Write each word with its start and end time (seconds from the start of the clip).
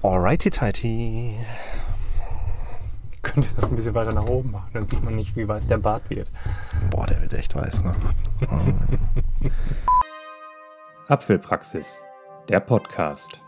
Alrighty 0.00 0.50
tighty. 0.50 1.34
Ich 3.10 3.22
könnte 3.22 3.52
das 3.56 3.68
ein 3.68 3.74
bisschen 3.74 3.94
weiter 3.94 4.12
nach 4.12 4.28
oben 4.28 4.52
machen, 4.52 4.70
dann 4.72 4.86
sieht 4.86 5.02
man 5.02 5.16
nicht, 5.16 5.34
wie 5.34 5.48
weiß 5.48 5.66
der 5.66 5.78
Bart 5.78 6.08
wird. 6.08 6.30
Boah, 6.90 7.04
der 7.06 7.20
wird 7.20 7.32
echt 7.32 7.52
weiß, 7.56 7.82
ne? 7.82 7.96
Apfelpraxis, 11.08 12.04
der 12.48 12.60
Podcast. 12.60 13.42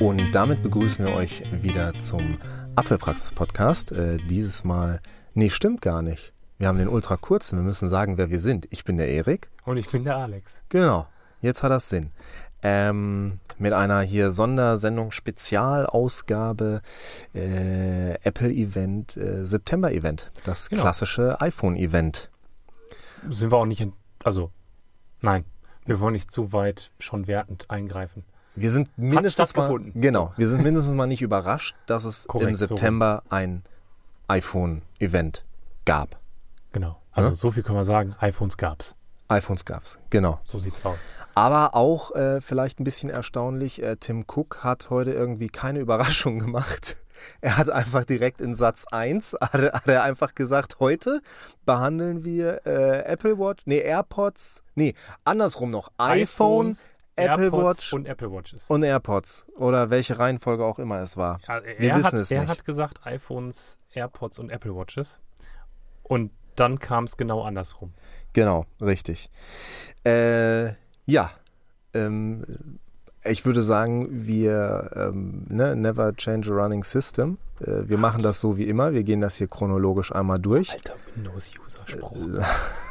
Und 0.00 0.32
damit 0.32 0.62
begrüßen 0.62 1.04
wir 1.04 1.14
euch 1.14 1.42
wieder 1.62 1.98
zum 1.98 2.38
Apfelpraxis-Podcast. 2.76 3.92
Äh, 3.92 4.16
dieses 4.16 4.64
Mal, 4.64 5.02
nee, 5.34 5.50
stimmt 5.50 5.82
gar 5.82 6.02
nicht. 6.02 6.32
Wir 6.58 6.68
haben 6.68 6.78
den 6.78 6.88
ultra 6.88 7.16
kurzen, 7.16 7.56
wir 7.58 7.62
müssen 7.62 7.88
sagen, 7.88 8.18
wer 8.18 8.30
wir 8.30 8.40
sind. 8.40 8.66
Ich 8.70 8.84
bin 8.84 8.98
der 8.98 9.08
Erik. 9.08 9.48
Und 9.64 9.76
ich 9.78 9.88
bin 9.90 10.04
der 10.04 10.16
Alex. 10.16 10.62
Genau, 10.68 11.06
jetzt 11.40 11.62
hat 11.62 11.70
das 11.70 11.88
Sinn. 11.88 12.10
Ähm, 12.62 13.40
mit 13.58 13.72
einer 13.72 14.02
hier 14.02 14.30
Sondersendung 14.32 15.10
Spezialausgabe 15.12 16.82
äh, 17.34 18.12
Apple 18.22 18.50
Event, 18.50 19.16
äh, 19.16 19.46
September 19.46 19.90
Event, 19.92 20.30
das 20.44 20.68
Genau. 20.68 20.82
klassische 20.82 21.40
iPhone 21.40 21.76
Event. 21.76 22.30
Sind 23.30 23.50
wir 23.50 23.56
auch 23.56 23.66
nicht 23.66 23.80
in, 23.80 23.94
also, 24.22 24.50
nein, 25.22 25.44
wir 25.86 26.00
wollen 26.00 26.12
nicht 26.12 26.30
zu 26.30 26.52
weit 26.52 26.90
schon 26.98 27.26
wertend 27.26 27.70
eingreifen. 27.70 28.24
Wir 28.54 28.70
sind 28.70 28.90
mindestens 28.98 29.54
mal, 29.56 29.80
genau, 29.94 30.34
wir 30.36 30.48
sind 30.48 30.62
mindestens 30.62 30.92
mal 30.92 31.06
nicht 31.06 31.22
überrascht, 31.22 31.74
dass 31.86 32.04
es 32.04 32.26
im 32.26 32.28
Korrekt, 32.28 32.58
so 32.58 32.66
September 32.66 33.22
ein 33.30 33.62
iPhone 34.30 34.82
Event 35.00 35.44
gab. 35.84 36.18
Genau. 36.72 37.00
Also 37.12 37.30
Ja? 37.30 37.34
so 37.36 37.50
viel 37.50 37.62
können 37.62 37.78
wir 37.78 37.84
sagen, 37.84 38.14
iPhones 38.20 38.56
gab's. 38.56 38.94
iPhones 39.28 39.64
gab's, 39.64 39.98
genau. 40.10 40.40
So 40.44 40.58
sieht's 40.58 40.84
aus. 40.84 41.00
Aber 41.34 41.74
auch 41.74 42.14
äh, 42.14 42.40
vielleicht 42.40 42.80
ein 42.80 42.84
bisschen 42.84 43.10
erstaunlich, 43.10 43.82
äh, 43.82 43.96
Tim 43.96 44.24
Cook 44.26 44.62
hat 44.62 44.90
heute 44.90 45.12
irgendwie 45.12 45.48
keine 45.48 45.80
Überraschung 45.86 46.38
gemacht. 46.38 46.96
Er 47.40 47.58
hat 47.58 47.68
einfach 47.70 48.04
direkt 48.04 48.40
in 48.40 48.54
Satz 48.54 48.86
1, 48.90 49.36
hat, 49.40 49.52
hat 49.52 49.86
er 49.88 50.04
einfach 50.04 50.34
gesagt, 50.34 50.78
heute 50.80 51.20
behandeln 51.66 52.24
wir 52.24 52.66
äh, 52.66 53.04
Apple 53.04 53.38
Watch, 53.38 53.62
nee, 53.66 53.78
AirPods, 53.80 54.62
nee, 54.74 54.94
andersrum 55.24 55.70
noch, 55.70 55.90
iPhone 55.98 56.22
iPhones, 56.22 56.88
Apple 57.20 57.44
AirPods 57.44 57.64
Watch 57.78 57.92
und 57.92 58.06
Apple 58.06 58.30
Watches. 58.32 58.66
und 58.68 58.82
AirPods 58.82 59.46
oder 59.56 59.90
welche 59.90 60.18
Reihenfolge 60.18 60.64
auch 60.64 60.78
immer 60.78 61.00
es 61.00 61.16
war. 61.16 61.40
Ja, 61.46 61.60
Wir 61.78 61.90
er 61.90 61.96
wissen 61.96 62.04
hat, 62.06 62.14
es 62.14 62.30
er 62.30 62.40
nicht. 62.42 62.50
hat 62.50 62.64
gesagt 62.64 63.06
iPhones, 63.06 63.78
AirPods 63.92 64.38
und 64.38 64.50
Apple 64.50 64.74
Watches. 64.74 65.20
Und 66.02 66.30
dann 66.56 66.78
kam 66.78 67.04
es 67.04 67.16
genau 67.16 67.42
andersrum. 67.42 67.92
Genau, 68.32 68.66
richtig. 68.80 69.30
Äh, 70.04 70.72
ja, 71.06 71.30
ähm, 71.94 72.78
ich 73.24 73.44
würde 73.44 73.62
sagen, 73.62 74.08
wir 74.26 74.90
ähm, 74.94 75.46
ne, 75.48 75.76
never 75.76 76.14
change 76.16 76.50
a 76.50 76.54
running 76.54 76.84
system. 76.84 77.38
Äh, 77.60 77.88
wir 77.88 77.98
machen 77.98 78.22
das 78.22 78.40
so 78.40 78.56
wie 78.56 78.64
immer. 78.64 78.92
Wir 78.92 79.02
gehen 79.04 79.20
das 79.20 79.36
hier 79.36 79.46
chronologisch 79.48 80.12
einmal 80.12 80.38
durch, 80.38 80.72
Alter 80.72 80.94
Windows-User-Spruch. 81.16 82.16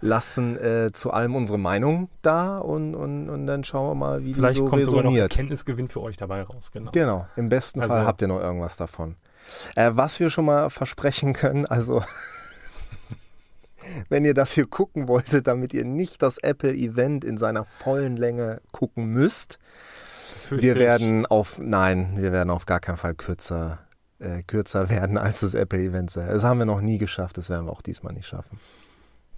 lassen 0.00 0.56
äh, 0.58 0.90
zu 0.92 1.12
allem 1.12 1.36
unsere 1.36 1.58
Meinung 1.58 2.08
da 2.22 2.58
und, 2.58 2.94
und, 2.94 3.28
und 3.28 3.46
dann 3.46 3.64
schauen 3.64 3.90
wir 3.90 3.94
mal, 3.94 4.24
wie 4.24 4.34
Vielleicht 4.34 4.56
die 4.56 4.60
so 4.60 4.66
kommt 4.68 4.82
resoniert. 4.82 5.32
Erkenntnisgewinn 5.32 5.88
für 5.88 6.02
euch 6.02 6.16
dabei 6.16 6.42
raus. 6.42 6.70
Genau. 6.72 6.90
Genau, 6.92 7.26
im 7.36 7.48
besten 7.48 7.80
Also- 7.80 7.94
Fall 7.94 8.06
habt 8.06 8.22
ihr 8.22 8.28
noch 8.28 8.40
irgendwas 8.40 8.76
davon. 8.76 9.16
Äh, 9.76 9.92
was 9.94 10.20
wir 10.20 10.28
schon 10.30 10.44
mal 10.44 10.68
versprechen 10.70 11.32
können, 11.32 11.64
also 11.64 12.02
wenn 14.08 14.24
ihr 14.24 14.34
das 14.34 14.52
hier 14.52 14.66
gucken 14.66 15.08
wolltet, 15.08 15.46
damit 15.46 15.74
ihr 15.74 15.84
nicht 15.84 16.22
das 16.22 16.38
Apple-Event 16.38 17.24
in 17.24 17.38
seiner 17.38 17.64
vollen 17.64 18.16
Länge 18.16 18.60
gucken 18.72 19.06
müsst, 19.06 19.58
Fürchte 20.46 20.66
wir 20.66 20.74
werden 20.76 21.26
auf, 21.26 21.58
nein, 21.58 22.14
wir 22.16 22.32
werden 22.32 22.50
auf 22.50 22.66
gar 22.66 22.80
keinen 22.80 22.96
Fall 22.96 23.14
kürzer, 23.14 23.78
äh, 24.18 24.42
kürzer 24.42 24.90
werden 24.90 25.18
als 25.18 25.40
das 25.40 25.54
Apple-Event. 25.54 26.16
Das 26.16 26.44
haben 26.44 26.58
wir 26.58 26.66
noch 26.66 26.80
nie 26.80 26.98
geschafft, 26.98 27.38
das 27.38 27.50
werden 27.50 27.66
wir 27.66 27.72
auch 27.72 27.82
diesmal 27.82 28.12
nicht 28.12 28.26
schaffen. 28.26 28.58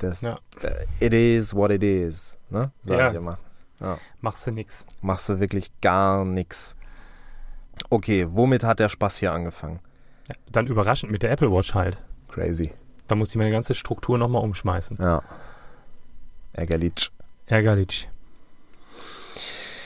Das, 0.01 0.23
Ja. 0.23 0.39
äh, 0.63 0.87
it 1.07 1.13
is 1.13 1.55
what 1.55 1.71
it 1.71 1.83
is, 1.83 2.39
ne? 2.49 2.73
Sag 2.83 2.99
Ja. 2.99 3.09
ich 3.11 3.15
immer. 3.17 3.39
Machst 4.21 4.47
du 4.47 4.51
nix. 4.51 4.85
Machst 5.01 5.29
du 5.29 5.41
wirklich 5.41 5.71
gar 5.81 6.25
nichts. 6.25 6.77
Okay, 7.89 8.27
womit 8.29 8.63
hat 8.65 8.79
der 8.79 8.89
Spaß 8.91 9.17
hier 9.19 9.33
angefangen? 9.33 9.81
Dann 10.51 10.67
überraschend 10.67 11.11
mit 11.13 11.23
der 11.23 11.31
Apple 11.31 11.51
Watch 11.51 11.75
halt. 11.75 11.97
Crazy. 12.29 12.73
Da 13.09 13.15
muss 13.15 13.31
ich 13.31 13.37
meine 13.37 13.51
ganze 13.51 13.75
Struktur 13.75 14.19
nochmal 14.19 14.43
umschmeißen. 14.43 14.99
Ja. 15.01 15.23
Ärgerlich. 16.53 17.11
Ärgerlich. 17.47 18.09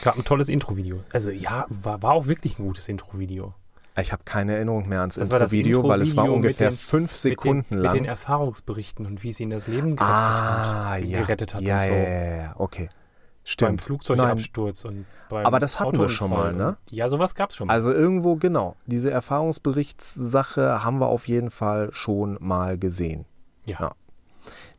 Gab 0.03 0.17
ein 0.17 0.23
tolles 0.25 0.49
Intro-Video. 0.49 1.03
Also 1.13 1.29
ja, 1.29 1.65
war, 1.69 2.01
war 2.01 2.11
auch 2.11 2.27
wirklich 2.27 2.59
ein 2.59 2.65
gutes 2.65 2.87
Intro-Video. 2.89 3.53
Ich 3.97 4.11
habe 4.11 4.23
keine 4.25 4.55
Erinnerung 4.55 4.89
mehr 4.89 5.01
ans 5.01 5.17
Intro-Video, 5.17 5.87
weil 5.87 6.01
es 6.01 6.17
war 6.17 6.29
ungefähr 6.29 6.69
den- 6.69 6.77
fünf 6.77 7.15
Sekunden 7.15 7.57
mit 7.57 7.71
den, 7.71 7.77
lang. 7.79 7.93
Mit 7.93 8.01
den 8.01 8.09
Erfahrungsberichten 8.09 9.05
und 9.05 9.23
wie 9.23 9.31
sie 9.31 9.43
in 9.43 9.49
das 9.49 9.67
Leben 9.67 9.95
gerettet 9.95 10.01
ah, 10.01 10.89
hat, 10.89 11.03
ja. 11.03 11.19
gerettet 11.21 11.53
hat 11.53 11.61
ja, 11.61 11.75
und 11.75 11.81
so. 11.81 11.87
ja, 11.87 11.95
ja, 11.95 12.35
ja, 12.35 12.55
okay. 12.57 12.89
Beim 12.89 12.97
Stimmt. 13.43 13.81
Flugzeugabsturz 13.83 14.85
und 14.85 15.05
beim 15.29 15.45
Aber 15.45 15.59
das 15.59 15.79
hatten 15.79 15.99
wir 15.99 16.09
schon 16.09 16.31
mal, 16.31 16.51
ne? 16.51 16.77
Ja, 16.89 17.07
sowas 17.09 17.35
gab 17.35 17.51
es 17.51 17.55
schon 17.55 17.67
mal. 17.67 17.73
Also 17.73 17.93
irgendwo, 17.93 18.35
genau. 18.37 18.75
Diese 18.87 19.11
Erfahrungsberichtssache 19.11 20.83
haben 20.83 20.99
wir 20.99 21.07
auf 21.07 21.27
jeden 21.27 21.51
Fall 21.51 21.89
schon 21.93 22.37
mal 22.41 22.77
gesehen. 22.77 23.25
ja. 23.65 23.77
ja. 23.79 23.95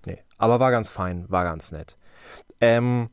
Nee, 0.04 0.18
aber 0.38 0.60
war 0.60 0.70
ganz 0.70 0.90
fein, 0.90 1.24
war 1.28 1.42
ganz 1.44 1.72
nett. 1.72 1.96
Ähm, 2.60 3.08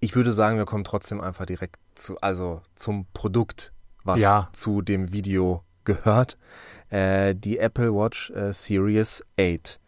ich 0.00 0.14
würde 0.16 0.32
sagen, 0.32 0.58
wir 0.58 0.64
kommen 0.64 0.84
trotzdem 0.84 1.20
einfach 1.20 1.46
direkt 1.46 1.80
zu, 1.94 2.16
also 2.20 2.62
zum 2.74 3.06
Produkt, 3.12 3.71
was 4.04 4.20
Ja. 4.20 4.48
zu 4.52 4.82
dem 4.82 5.12
Video 5.12 5.62
gehört. 5.84 6.38
Äh, 6.90 7.34
die 7.34 7.58
Apple 7.58 7.94
Watch 7.94 8.30
äh, 8.30 8.52
Series 8.52 9.24
8. 9.38 9.80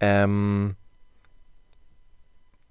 Ähm, 0.00 0.76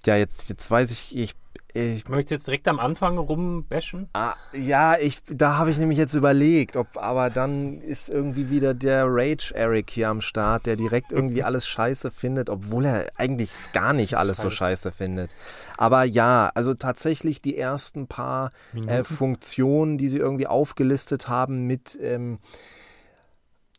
ja, 0.05 0.15
jetzt, 0.15 0.49
jetzt 0.49 0.69
weiß 0.69 0.91
ich, 0.91 1.15
ich, 1.15 1.35
ich 1.75 2.08
Möchtest 2.08 2.31
du 2.31 2.36
jetzt 2.36 2.47
direkt 2.47 2.68
am 2.69 2.80
Anfang 2.80 3.18
rumbashen? 3.18 4.08
Ah, 4.13 4.36
ja, 4.53 4.97
ich, 4.97 5.22
da 5.28 5.58
habe 5.58 5.69
ich 5.69 5.78
nämlich 5.78 5.97
jetzt 5.97 6.13
überlegt, 6.13 6.78
ob, 6.78 6.88
aber 6.96 7.30
dann 7.30 7.81
ist 7.81 8.09
irgendwie 8.09 8.50
wieder 8.50 8.74
der 8.74 9.06
Rage 9.08 9.53
Eric 9.53 9.90
hier 9.90 10.08
am 10.08 10.22
Start, 10.22 10.66
der 10.68 10.78
direkt 10.78 11.12
irgendwie 11.12 11.44
alles 11.46 11.68
scheiße 11.68 12.12
findet, 12.12 12.50
obwohl 12.50 12.86
er 12.86 13.12
eigentlich 13.18 13.52
gar 13.74 13.91
nicht 13.91 14.18
alles 14.18 14.38
so 14.38 14.50
scheiße 14.50 14.91
findet. 14.94 15.36
Aber 15.78 16.03
ja, 16.06 16.50
also 16.56 16.74
tatsächlich 16.74 17.41
die 17.41 17.58
ersten 17.58 18.07
paar 18.07 18.52
äh. 18.88 19.03
Funktionen, 19.03 19.97
die 19.97 20.07
sie 20.07 20.18
irgendwie 20.18 20.47
aufgelistet 20.47 21.28
haben 21.28 21.68
mit 21.68 22.00
ähm, 22.02 22.40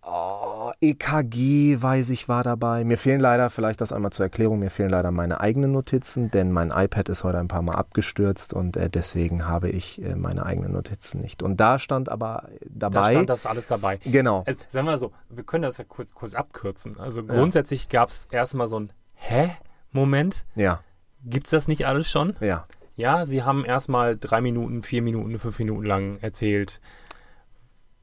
oh, 0.07 0.73
EKG, 0.81 1.83
weiß 1.83 2.11
ich, 2.11 2.29
war 2.29 2.43
dabei. 2.43 2.85
Mir 2.85 2.97
fehlen 2.99 3.21
leider, 3.21 3.51
vielleicht 3.51 3.81
das 3.81 3.93
einmal 3.93 4.13
zur 4.13 4.27
Erklärung, 4.27 4.59
mir 4.59 4.71
fehlen 4.71 4.89
leider 4.91 5.11
meine 5.11 5.41
eigenen 5.41 5.73
Notizen, 5.73 6.31
denn 6.31 6.53
mein 6.53 6.71
iPad 6.71 7.09
ist 7.09 7.25
heute 7.25 7.39
ein 7.39 7.49
paar 7.49 7.63
Mal 7.63 7.75
abgestürzt 7.75 8.55
und 8.55 8.77
äh, 8.77 8.89
deswegen 8.89 9.47
habe 9.47 9.69
ich 9.69 10.03
äh, 10.03 10.15
meine 10.17 10.47
eigenen 10.47 10.73
Notizen 10.73 11.21
nicht. 11.21 11.43
Und 11.43 11.59
da 11.61 11.79
stand 11.79 12.09
aber 12.09 12.49
Da 12.71 12.89
dabei. 12.91 13.13
stand 13.13 13.31
das 13.31 13.47
alles 13.47 13.67
dabei. 13.67 13.99
genau. 14.05 14.45
Also, 14.47 14.61
sagen 14.71 14.87
wir 14.87 14.93
mal 14.93 14.99
so, 14.99 15.13
wir 15.29 15.45
können 15.45 15.63
das 15.63 15.79
ja 15.79 15.85
kurz, 15.85 16.15
kurz 16.15 16.35
abkürzen. 16.35 16.99
Also 16.99 17.25
grundsätzlich 17.25 17.89
gab 17.89 18.09
es 18.11 18.27
erstmal 18.31 18.69
so 18.69 18.79
ein 18.81 18.93
Hä-Moment. 19.15 20.47
Ja, 20.55 20.81
Gibt's 21.25 21.51
das 21.51 21.67
nicht 21.69 21.87
alles 21.87 22.11
schon? 22.11 22.35
ja. 22.41 22.67
Ja, 22.99 23.27
sie 23.27 23.43
haben 23.43 23.67
erstmal 23.67 24.17
drei 24.17 24.41
Minuten, 24.41 24.83
vier 24.83 25.03
Minuten, 25.03 25.39
fünf 25.39 25.59
Minuten 25.59 25.85
lang 25.85 26.17
erzählt, 26.23 26.81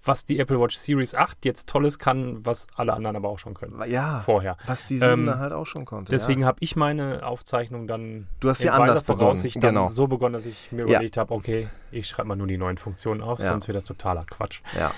was 0.06 0.26
die 0.26 0.38
Apple 0.40 0.60
Watch 0.60 0.76
Series 0.76 1.16
8 1.16 1.46
jetzt 1.46 1.70
Tolles 1.70 1.98
kann, 1.98 2.46
was 2.46 2.68
alle 2.76 2.94
anderen 2.94 3.16
aber 3.16 3.30
auch 3.30 3.40
schon 3.40 3.54
können. 3.54 3.82
Ja, 3.90 4.20
Vorher. 4.20 4.58
was 4.66 4.86
die 4.86 4.98
7 4.98 5.28
Ähm, 5.30 5.40
halt 5.40 5.54
auch 5.54 5.66
schon 5.66 5.86
konnte. 5.86 6.12
Deswegen 6.12 6.42
ja. 6.42 6.48
habe 6.48 6.58
ich 6.60 6.76
meine 6.76 7.26
Aufzeichnung 7.26 7.88
dann 7.88 8.28
Du 8.42 8.50
hast 8.50 8.60
sie 8.60 8.70
anders 8.70 9.04
begonnen, 9.04 9.20
Voraussicht 9.20 9.56
dann 9.64 9.76
genau. 9.76 9.88
so 9.88 10.08
begonnen, 10.08 10.34
dass 10.34 10.46
ich 10.46 10.72
mir 10.72 10.82
Ja. 10.88 10.96
überlegt 10.96 11.16
habe, 11.18 11.34
okay, 11.34 11.70
ich 11.92 12.08
schreibe 12.08 12.28
mal 12.28 12.36
nur 12.36 12.48
die 12.48 12.58
neuen 12.58 12.78
Funktionen 12.78 13.22
auf, 13.22 13.40
Ja. 13.40 13.48
sonst 13.50 13.68
wird 13.68 13.76
das 13.78 13.86
totaler 13.86 14.26
Quatsch. 14.26 14.62
Ja. 14.78 14.92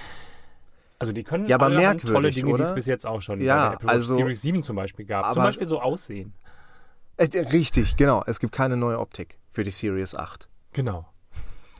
Also 0.97 1.11
die 1.13 1.23
können 1.23 1.45
Ja, 1.45 1.57
aber 1.57 1.69
merkwürdig, 1.69 2.09
tolle 2.11 2.31
Dinge, 2.31 2.55
die 2.55 2.61
es 2.63 2.73
bis 2.73 2.85
jetzt 2.87 3.05
auch 3.05 3.21
schon 3.21 3.41
Ja, 3.41 3.55
bei 3.55 3.61
der 3.61 3.73
Apple 3.73 3.87
Watch 3.87 3.95
also- 3.95 4.15
Series 4.15 4.41
7 4.41 4.61
zum 4.63 4.75
Beispiel 4.75 5.05
gab. 5.05 5.25
Zum 5.31 5.39
aber- 5.41 5.49
Beispiel 5.49 5.67
so 5.67 5.81
Aussehen. 5.81 6.33
Äh, 7.17 7.25
Richtig, 7.51 7.95
genau. 7.95 8.23
Es 8.25 8.39
gibt 8.39 8.53
keine 8.53 8.75
neue 8.75 8.99
Optik 8.99 9.37
für 9.51 9.63
die 9.63 9.71
Series 9.71 10.15
8. 10.15 10.49
Genau. 10.73 11.05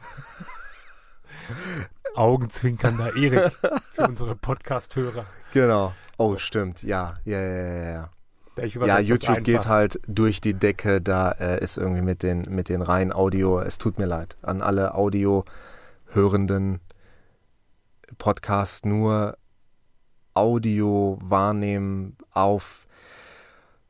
Augenzwinkernder 2.17 3.15
Erik 3.15 3.51
für 3.93 4.07
unsere 4.07 4.35
Podcast-Hörer. 4.35 5.25
Genau. 5.53 5.93
Oh, 6.17 6.31
So. 6.31 6.37
stimmt. 6.37 6.83
Ja, 6.83 7.15
ja, 7.25 7.39
ja, 7.41 7.63
ja, 7.63 7.91
ja. 7.91 8.09
Ja, 8.85 8.99
YouTube 8.99 9.43
geht 9.43 9.67
halt 9.67 9.99
durch 10.07 10.39
die 10.39 10.53
Decke. 10.53 11.01
Da 11.01 11.31
äh, 11.31 11.61
ist 11.61 11.77
irgendwie 11.77 12.01
mit 12.01 12.23
den, 12.23 12.43
mit 12.43 12.69
den 12.69 12.81
reinen 12.81 13.11
Audio. 13.11 13.59
Es 13.59 13.77
tut 13.77 13.97
mir 13.97 14.05
leid 14.05 14.37
an 14.41 14.61
alle 14.61 14.95
Audio-hörenden 14.95 16.79
Podcasts 18.17 18.85
nur 18.85 19.37
Audio 20.33 21.17
wahrnehmen 21.21 22.17
auf. 22.31 22.87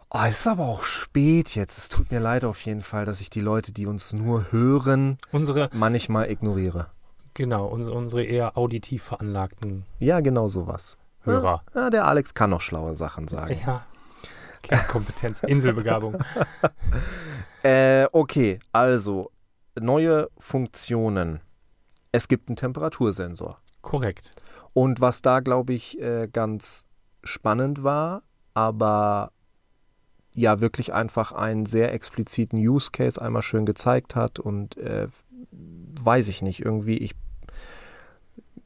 Oh, 0.09 0.19
es 0.25 0.39
ist 0.39 0.47
aber 0.47 0.65
auch 0.65 0.83
spät 0.83 1.55
jetzt. 1.55 1.77
Es 1.77 1.89
tut 1.89 2.09
mir 2.11 2.19
leid 2.19 2.43
auf 2.45 2.61
jeden 2.61 2.81
Fall, 2.81 3.05
dass 3.05 3.21
ich 3.21 3.29
die 3.29 3.41
Leute, 3.41 3.71
die 3.71 3.85
uns 3.85 4.13
nur 4.13 4.51
hören, 4.51 5.17
Unsere, 5.31 5.69
manchmal 5.73 6.29
ignoriere. 6.31 6.87
Genau, 7.35 7.67
unsere, 7.67 7.95
unsere 7.95 8.23
eher 8.23 8.57
auditiv 8.57 9.03
veranlagten 9.03 9.85
Ja, 9.99 10.21
genau 10.21 10.47
sowas. 10.47 10.97
Hörer. 11.21 11.63
Ja, 11.75 11.89
der 11.91 12.05
Alex 12.05 12.33
kann 12.33 12.49
noch 12.49 12.61
schlaue 12.61 12.95
Sachen 12.95 13.27
sagen. 13.27 13.59
Ja. 13.65 13.85
Kernkompetenz, 14.63 15.43
Inselbegabung. 15.47 16.17
Äh, 17.63 18.05
okay, 18.11 18.59
also 18.73 19.31
neue 19.79 20.29
Funktionen. 20.37 21.41
Es 22.11 22.27
gibt 22.27 22.47
einen 22.47 22.57
Temperatursensor. 22.57 23.59
Korrekt. 23.81 24.33
Und 24.73 25.01
was 25.01 25.23
da, 25.23 25.39
glaube 25.39 25.73
ich, 25.73 25.99
äh, 25.99 26.27
ganz 26.31 26.85
spannend 27.23 27.83
war, 27.83 28.21
aber 28.53 29.31
ja 30.35 30.61
wirklich 30.61 30.93
einfach 30.93 31.31
einen 31.31 31.65
sehr 31.65 31.91
expliziten 31.91 32.59
Use 32.59 32.91
Case 32.91 33.19
einmal 33.19 33.41
schön 33.41 33.65
gezeigt 33.65 34.15
hat 34.15 34.37
und 34.37 34.77
äh, 34.77 35.07
weiß 35.51 36.27
ich 36.27 36.43
nicht, 36.43 36.63
irgendwie, 36.63 36.97
ich 36.97 37.15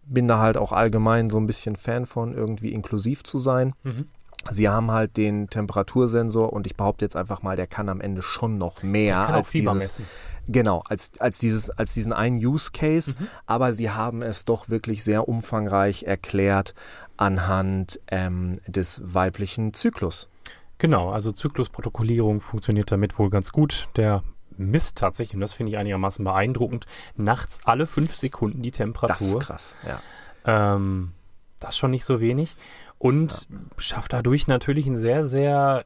bin 0.10 0.28
da 0.28 0.40
halt 0.40 0.58
auch 0.58 0.72
allgemein 0.72 1.30
so 1.30 1.38
ein 1.38 1.46
bisschen 1.46 1.76
Fan 1.76 2.06
von, 2.06 2.34
irgendwie 2.34 2.74
inklusiv 2.74 3.24
zu 3.24 3.38
sein. 3.38 3.74
Mhm. 3.84 4.08
Sie 4.50 4.70
haben 4.70 4.90
halt 4.92 5.18
den 5.18 5.50
Temperatursensor 5.50 6.54
und 6.54 6.66
ich 6.66 6.76
behaupte 6.76 7.04
jetzt 7.04 7.18
einfach 7.18 7.42
mal, 7.44 7.56
der 7.56 7.68
kann 7.68 7.90
am 7.90 8.00
Ende 8.00 8.22
schon 8.22 8.58
noch 8.58 8.84
mehr 8.84 9.28
als 9.30 9.52
dieses, 9.52 9.74
messen. 9.74 10.06
Genau, 10.48 10.82
als, 10.88 11.12
als, 11.20 11.40
dieses, 11.40 11.70
als 11.70 11.94
diesen 11.94 12.14
einen 12.14 12.38
Use 12.38 12.72
Case, 12.72 13.16
Mhm. 13.20 13.28
aber 13.46 13.74
sie 13.74 13.92
haben 13.92 14.22
es 14.22 14.46
doch 14.46 14.70
wirklich 14.70 15.04
sehr 15.04 15.28
umfangreich 15.28 16.04
erklärt 16.04 16.74
anhand 17.18 18.00
ähm, 18.08 18.60
des 18.66 19.02
weiblichen 19.04 19.74
Zyklus. 19.74 20.30
Genau, 20.78 21.10
also 21.12 21.34
Zyklusprotokollierung 21.34 22.40
funktioniert 22.40 22.92
damit 22.92 23.20
wohl 23.20 23.30
ganz 23.30 23.52
gut. 23.52 23.90
Der 23.98 24.24
misst 24.60 24.98
tatsächlich, 24.98 25.36
und 25.36 25.42
das 25.42 25.54
finde 25.54 25.72
ich 25.72 25.78
einigermaßen 25.78 26.24
beeindruckend, 26.24 26.86
nachts 27.16 27.62
alle 27.66 27.88
fünf 27.88 28.16
Sekunden 28.16 28.62
die 28.62 28.72
Das 28.72 28.80
ist 28.80 28.86
Temperatur. 28.86 29.40
krass, 29.40 29.76
ja. 29.88 30.02
Ähm, 30.46 31.12
das 31.60 31.72
ist 31.72 31.78
schon 31.78 31.92
nicht 31.92 32.06
so 32.06 32.20
wenig. 32.22 32.56
Und 32.98 33.48
schafft 33.78 34.14
dadurch 34.14 34.48
natürlich 34.48 34.88
einen 34.88 34.98
sehr, 34.98 35.26
sehr 35.26 35.86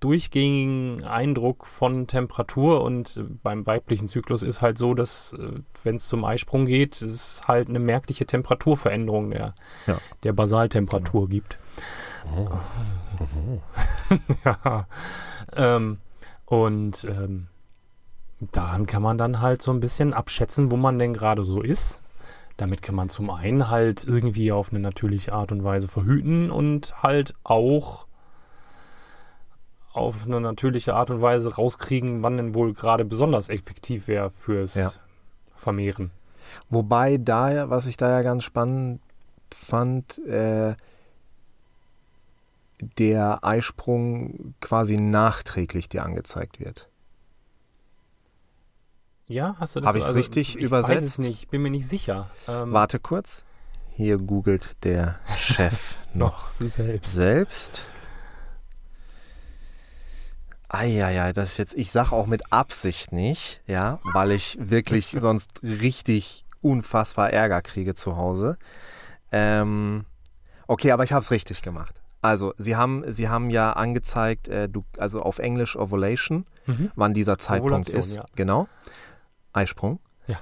durchgängigen 0.00 1.04
Eindruck 1.04 1.64
von 1.66 2.06
Temperatur. 2.08 2.82
Und 2.82 3.20
beim 3.42 3.64
weiblichen 3.66 4.08
Zyklus 4.08 4.42
ist 4.42 4.60
halt 4.60 4.78
so, 4.78 4.94
dass, 4.94 5.32
äh, 5.34 5.60
wenn 5.84 5.96
es 5.96 6.08
zum 6.08 6.24
Eisprung 6.24 6.66
geht, 6.66 7.00
es 7.02 7.42
halt 7.46 7.68
eine 7.68 7.78
merkliche 7.78 8.26
Temperaturveränderung 8.26 9.30
der, 9.30 9.54
Ja. 9.86 9.98
der 10.24 10.32
Basaltemperatur 10.32 11.28
gibt. 11.28 11.58
ja. 14.44 14.86
Ähm, 15.54 15.98
und 16.46 17.04
ähm, 17.04 17.46
daran 18.52 18.86
kann 18.86 19.02
man 19.02 19.18
dann 19.18 19.40
halt 19.40 19.62
so 19.62 19.70
ein 19.72 19.80
bisschen 19.80 20.12
abschätzen, 20.12 20.70
wo 20.70 20.76
man 20.76 20.98
denn 20.98 21.12
gerade 21.14 21.44
so 21.44 21.60
ist. 21.62 22.00
Damit 22.56 22.82
kann 22.82 22.94
man 22.94 23.08
zum 23.08 23.30
einen 23.30 23.70
halt 23.70 24.04
irgendwie 24.04 24.52
auf 24.52 24.70
eine 24.70 24.80
natürliche 24.80 25.32
Art 25.32 25.52
und 25.52 25.64
Weise 25.64 25.88
verhüten 25.88 26.50
und 26.50 27.02
halt 27.02 27.34
auch 27.44 28.06
auf 29.92 30.24
eine 30.24 30.40
natürliche 30.40 30.94
Art 30.94 31.10
und 31.10 31.20
Weise 31.20 31.54
rauskriegen, 31.54 32.22
wann 32.22 32.36
denn 32.36 32.54
wohl 32.54 32.72
gerade 32.72 33.04
besonders 33.04 33.48
effektiv 33.48 34.08
wäre 34.08 34.30
fürs 34.30 34.74
Ja. 34.74 34.92
Vermehren. 35.54 36.10
Wobei 36.70 37.18
da, 37.18 37.50
ja- 37.52 37.70
was 37.70 37.86
ich 37.86 37.96
da 37.96 38.10
ja 38.10 38.22
ganz 38.22 38.44
spannend 38.44 39.00
fand, 39.52 40.18
äh, 40.26 40.74
der 42.98 43.44
Eisprung 43.44 44.54
quasi 44.60 44.96
nachträglich 44.96 45.88
dir 45.88 46.04
angezeigt 46.04 46.60
wird. 46.60 46.88
Ja, 49.26 49.56
hast 49.58 49.76
du 49.76 49.80
das 49.80 49.88
Hab 49.88 49.96
ich's 49.96 50.14
richtig 50.14 50.56
ich 50.56 50.56
Weiß 50.56 50.66
übersetzt? 50.66 51.02
es 51.04 51.18
nicht, 51.18 51.48
bin 51.50 51.62
mir 51.62 51.70
nicht 51.70 51.88
sicher. 51.88 52.28
Ähm, 52.48 52.72
Warte 52.72 52.98
kurz. 52.98 53.44
Hier 53.94 54.18
googelt 54.18 54.84
der 54.84 55.20
Chef 55.36 55.96
noch 56.14 56.48
selbst. 56.48 57.12
selbst. 57.12 57.84
Eieiei, 60.68 61.32
das 61.32 61.52
ist 61.52 61.58
jetzt, 61.58 61.74
ich 61.74 61.92
sag 61.92 62.12
auch 62.12 62.26
mit 62.26 62.50
Absicht 62.52 63.12
nicht, 63.12 63.62
ja, 63.66 64.00
weil 64.02 64.32
ich 64.32 64.56
wirklich 64.58 65.16
sonst 65.20 65.62
richtig 65.62 66.44
unfassbar 66.62 67.30
Ärger 67.30 67.60
kriege 67.60 67.94
zu 67.94 68.16
Hause. 68.16 68.56
Ähm, 69.30 70.04
okay, 70.66 70.92
aber 70.92 71.04
ich 71.04 71.12
habe 71.12 71.22
es 71.22 71.30
richtig 71.30 71.62
gemacht. 71.62 72.01
Also, 72.22 72.54
sie 72.56 72.76
haben, 72.76 73.04
sie 73.08 73.28
haben 73.28 73.50
ja 73.50 73.72
angezeigt, 73.72 74.48
äh, 74.48 74.68
du, 74.68 74.84
also 74.96 75.20
auf 75.20 75.38
Englisch 75.40 75.76
Ovulation, 75.76 76.46
Mhm. 76.66 76.90
wann 76.94 77.12
dieser 77.14 77.36
Zeitpunkt 77.38 77.72
Ovulation, 77.88 77.98
ist. 77.98 78.14
ja. 78.14 78.24
Genau. 78.36 78.68
Eisprung. 79.52 79.98
Ja. 80.28 80.36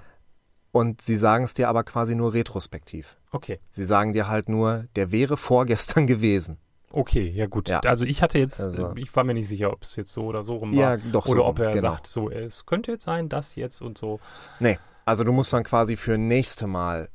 Und 0.73 1.01
sie 1.01 1.17
sagen 1.17 1.45
es 1.45 1.55
dir 1.55 1.69
aber 1.69 1.83
quasi 1.83 2.15
nur 2.15 2.35
retrospektiv. 2.35 3.17
Okay. 3.33 3.59
Sie 3.71 3.85
sagen 3.85 4.13
dir 4.13 4.29
halt 4.29 4.49
nur, 4.49 4.85
der 4.97 5.11
wäre 5.11 5.37
vorgestern 5.37 6.07
gewesen. 6.07 6.59
Okay, 6.93 7.29
ja 7.31 7.47
gut. 7.47 7.69
Ja. 7.69 7.81
Also 7.81 8.05
ich 8.05 8.21
hatte 8.21 8.39
jetzt, 8.39 8.61
Also- 8.61 8.93
ich 8.97 9.15
war 9.17 9.25
mir 9.25 9.35
nicht 9.35 9.49
sicher, 9.49 9.73
ob 9.73 9.83
es 9.83 9.97
jetzt 9.97 10.13
so 10.13 10.25
oder 10.25 10.45
so 10.45 10.57
rum 10.57 10.77
war. 10.77 10.79
Ja, 10.79 10.97
doch 11.13 11.25
so 11.25 11.33
oder 11.33 11.41
rum, 11.43 11.51
ob 11.51 11.59
er 11.61 11.71
genau. 11.71 11.93
sagt, 11.93 12.07
so, 12.09 12.29
es 12.31 12.67
könnte 12.67 12.93
jetzt 12.93 13.05
sein, 13.05 13.29
das 13.29 13.55
jetzt 13.55 13.81
und 13.81 13.97
so. 13.97 14.21
Nee, 14.59 14.79
also 15.05 15.25
du 15.25 15.33
musst 15.33 15.53
dann 15.53 15.63
quasi 15.63 15.97
für 15.97 16.19
nächste 16.19 16.67
Mal 16.67 17.09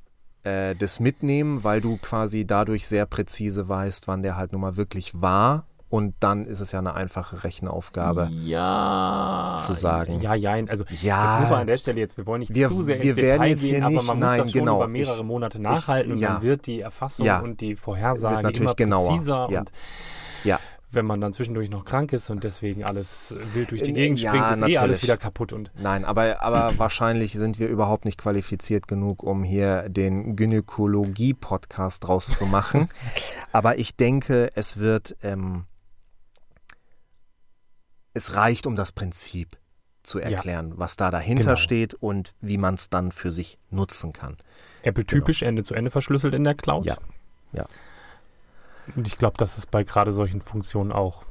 äh, 0.46 0.76
das 0.76 1.00
mitnehmen, 1.00 1.64
weil 1.64 1.82
du 1.82 1.98
quasi 1.98 2.46
dadurch 2.46 2.88
sehr 2.88 3.06
präzise 3.06 3.68
weißt, 3.68 4.08
wann 4.08 4.24
der 4.24 4.38
halt 4.38 4.52
nun 4.54 4.62
mal 4.62 4.78
wirklich 4.78 5.22
war. 5.22 5.66
Und 5.88 6.16
dann 6.20 6.46
ist 6.46 6.60
es 6.62 6.72
ja 6.72 6.80
eine 6.80 6.94
einfache 6.96 7.44
Rechenaufgabe. 7.44 8.30
Ja. 8.44 9.58
Zu 9.66 9.74
sagen. 9.74 10.20
Ja, 10.22 10.34
ja, 10.34 10.54
also 10.68 10.84
Ja. 11.02 11.34
jetzt 11.36 11.42
muss 11.42 11.50
man 11.52 11.62
an 11.62 11.68
der 11.68 11.78
Stelle 11.78 12.00
jetzt, 12.00 12.18
wir 12.18 12.26
wollen 12.26 12.40
nicht 12.40 12.54
Wir- 12.54 12.68
zu 12.70 12.82
sehr 12.84 13.02
wir 13.02 13.12
ins 13.12 13.18
werden 13.18 13.32
Detail 13.32 13.48
jetzt 13.50 13.62
gehen, 13.62 13.70
hier 13.76 13.84
aber 13.86 13.94
nicht- 13.94 14.08
man 14.08 14.20
nein, 14.20 14.30
muss 14.30 14.38
das 14.46 14.52
schon 14.52 14.60
genau. 14.62 14.76
über 14.78 14.88
mehrere 14.88 15.18
Ich- 15.18 15.24
Monate 15.24 15.62
nachhalten 15.62 16.12
und 16.14 16.18
ja. 16.18 16.34
dann 16.34 16.42
wird 16.42 16.66
die 16.66 16.82
Erfassung 16.82 17.26
Ja. 17.26 17.40
und 17.40 17.62
die 17.62 17.76
Vorhersage 17.76 18.50
immer 18.58 18.74
genauer. 18.76 19.10
präziser 19.10 19.48
Ja. 19.52 19.60
und 19.60 19.72
Ja. 20.44 20.60
Wenn 20.96 21.06
man 21.06 21.22
dann 21.22 21.34
zwischendurch 21.34 21.70
noch 21.70 21.86
krank 21.86 22.12
ist 22.14 22.30
und 22.30 22.44
deswegen 22.44 22.84
alles 22.84 23.36
wild 23.54 23.72
durch 23.72 23.84
die 23.84 23.92
Äh, 23.92 23.94
Gegend 23.94 24.20
ja, 24.22 24.32
springt, 24.32 24.46
ist 24.46 24.58
eh 24.58 24.60
natürlich. 24.62 24.80
alles 24.80 25.04
wieder 25.04 25.18
kaputt 25.18 25.54
und 25.54 25.72
Nein, 25.78 26.06
aber, 26.06 26.42
aber 26.42 26.74
wahrscheinlich 26.80 27.34
sind 27.34 27.60
wir 27.60 27.68
überhaupt 27.68 28.06
nicht 28.06 28.18
qualifiziert 28.18 28.88
genug, 28.88 29.22
um 29.24 29.44
hier 29.44 29.88
den 29.90 30.36
Gynäkologie-Podcast 30.36 32.06
draus 32.08 32.28
zu 32.28 32.46
machen. 32.46 32.88
aber 33.52 33.78
ich 33.78 33.96
denke, 33.96 34.50
es 34.56 34.78
wird, 34.78 35.16
ähm, 35.22 35.66
es 38.14 38.34
reicht, 38.34 38.66
um 38.68 38.76
das 38.76 38.92
Prinzip 38.92 39.58
zu 40.04 40.20
Ja. 40.20 40.26
erklären, 40.30 40.74
was 40.78 40.98
da 40.98 41.10
dahinter 41.12 41.44
Genau. 41.44 41.56
steht 41.56 41.94
und 41.96 42.34
wie 42.40 42.58
man 42.58 42.76
es 42.76 42.90
dann 42.90 43.12
für 43.12 43.32
sich 43.32 43.58
nutzen 43.72 44.14
kann. 44.14 44.38
Apple 44.84 45.06
typisch 45.06 45.42
Ende 45.42 45.64
zu 45.64 45.74
Ende 45.74 45.90
verschlüsselt 45.92 46.36
in 46.36 46.44
der 46.44 46.54
Cloud. 46.54 46.86
Ja. 46.86 46.98
Ja. 47.54 47.66
Und 48.96 49.08
ich 49.08 49.18
glaube, 49.18 49.38
das 49.38 49.58
ist 49.58 49.72
bei 49.72 49.84
gerade 49.84 50.12
solchen 50.12 50.42
Funktionen 50.42 50.92
auch 50.92 51.24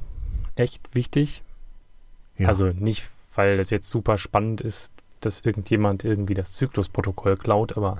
echt 0.55 0.93
wichtig. 0.95 1.43
Ja. 2.37 2.49
Also 2.49 2.65
nicht, 2.67 3.07
weil 3.33 3.57
das 3.57 3.69
jetzt 3.69 3.89
super 3.89 4.17
spannend 4.17 4.61
ist, 4.61 4.91
dass 5.21 5.41
irgendjemand 5.41 6.03
irgendwie 6.03 6.33
das 6.33 6.51
Zyklusprotokoll 6.53 7.37
klaut, 7.37 7.77
aber 7.77 7.97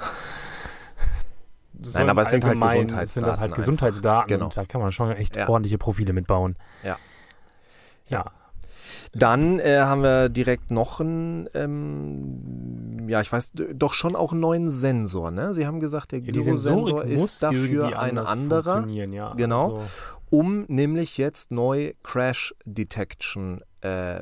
so 1.81 1.99
Nein, 1.99 2.09
aber 2.09 2.23
es 2.23 2.31
sind 2.31 2.43
halt 2.43 2.53
Allgemeinen 2.61 2.89
sind 2.89 2.91
das 2.91 2.99
Gesundheitsdaten 3.15 3.39
halt 3.39 3.43
einfach. 3.51 3.55
Gesundheitsdaten 3.57 4.27
Genau. 4.29 4.45
und 4.45 4.57
da 4.57 4.65
kann 4.65 4.81
man 4.81 4.91
schon 4.91 5.11
echt 5.11 5.35
Ja. 5.35 5.49
ordentliche 5.49 5.77
Profile 5.77 6.13
mitbauen. 6.13 6.55
Ja. 6.83 6.97
Ja. 8.07 8.31
Dann 9.17 9.59
äh, 9.59 9.79
haben 9.79 10.03
wir 10.03 10.29
direkt 10.29 10.71
noch 10.71 10.99
einen, 10.99 11.47
ähm, 11.53 13.07
ja, 13.07 13.21
ich 13.21 13.31
weiß, 13.31 13.53
doch 13.73 13.93
schon 13.93 14.15
auch 14.15 14.31
einen 14.33 14.41
neuen 14.41 14.69
Sensor. 14.69 15.31
Ne? 15.31 15.53
Sie 15.53 15.65
haben 15.65 15.79
gesagt, 15.79 16.11
der 16.11 16.19
Ja, 16.19 16.31
Gyrosensor 16.33 17.05
ist 17.05 17.41
dafür 17.41 17.97
ein 17.99 18.17
anderer, 18.17 18.85
ja. 18.87 19.33
Genau. 19.33 19.65
Also, 19.77 19.83
um 20.31 20.65
nämlich 20.67 21.17
jetzt 21.17 21.51
neu 21.51 21.93
Crash 22.03 22.53
Detection 22.65 23.61
äh, 23.81 24.21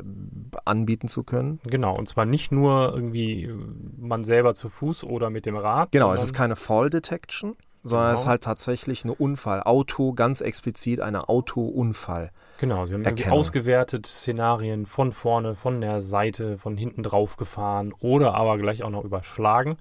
anbieten 0.65 1.07
zu 1.07 1.23
können. 1.23 1.59
genau, 1.65 1.97
und 1.97 2.07
zwar 2.09 2.25
nicht 2.25 2.51
nur 2.51 2.91
irgendwie 2.93 3.45
äh, 3.45 3.55
man 3.97 4.23
selber 4.23 4.53
zu 4.53 4.69
Fuß 4.69 5.05
oder 5.05 5.29
mit 5.29 5.45
dem 5.45 5.55
Rad. 5.55 5.91
Genau, 5.91 6.13
es 6.13 6.21
ist 6.23 6.33
keine 6.33 6.55
Fall 6.57 6.89
Detection, 6.89 7.55
sondern 7.83 8.09
es 8.09 8.19
ist 8.19 8.23
Genau. 8.23 8.29
halt 8.31 8.43
tatsächlich 8.43 9.05
eine 9.05 9.13
Unfall. 9.15 9.63
Auto, 9.63 10.13
ganz 10.13 10.41
explizit 10.41 10.99
eine 10.99 11.29
Autounfall. 11.29 12.31
Genau, 12.63 12.85
sie 12.85 12.93
haben 12.93 13.03
irgendwie 13.03 13.27
ausgewertet 13.27 14.05
Szenarien 14.05 14.85
von 14.85 15.11
vorne, 15.11 15.53
von 15.53 15.81
der 15.81 15.99
Seite, 15.99 16.57
von 16.57 16.77
hinten 16.77 17.03
drauf 17.03 17.35
gefahren 17.35 17.93
oder 17.99 18.35
aber 18.35 18.57
gleich 18.57 18.83
auch 18.83 18.89
noch 18.89 19.03
überschlagen. 19.03 19.75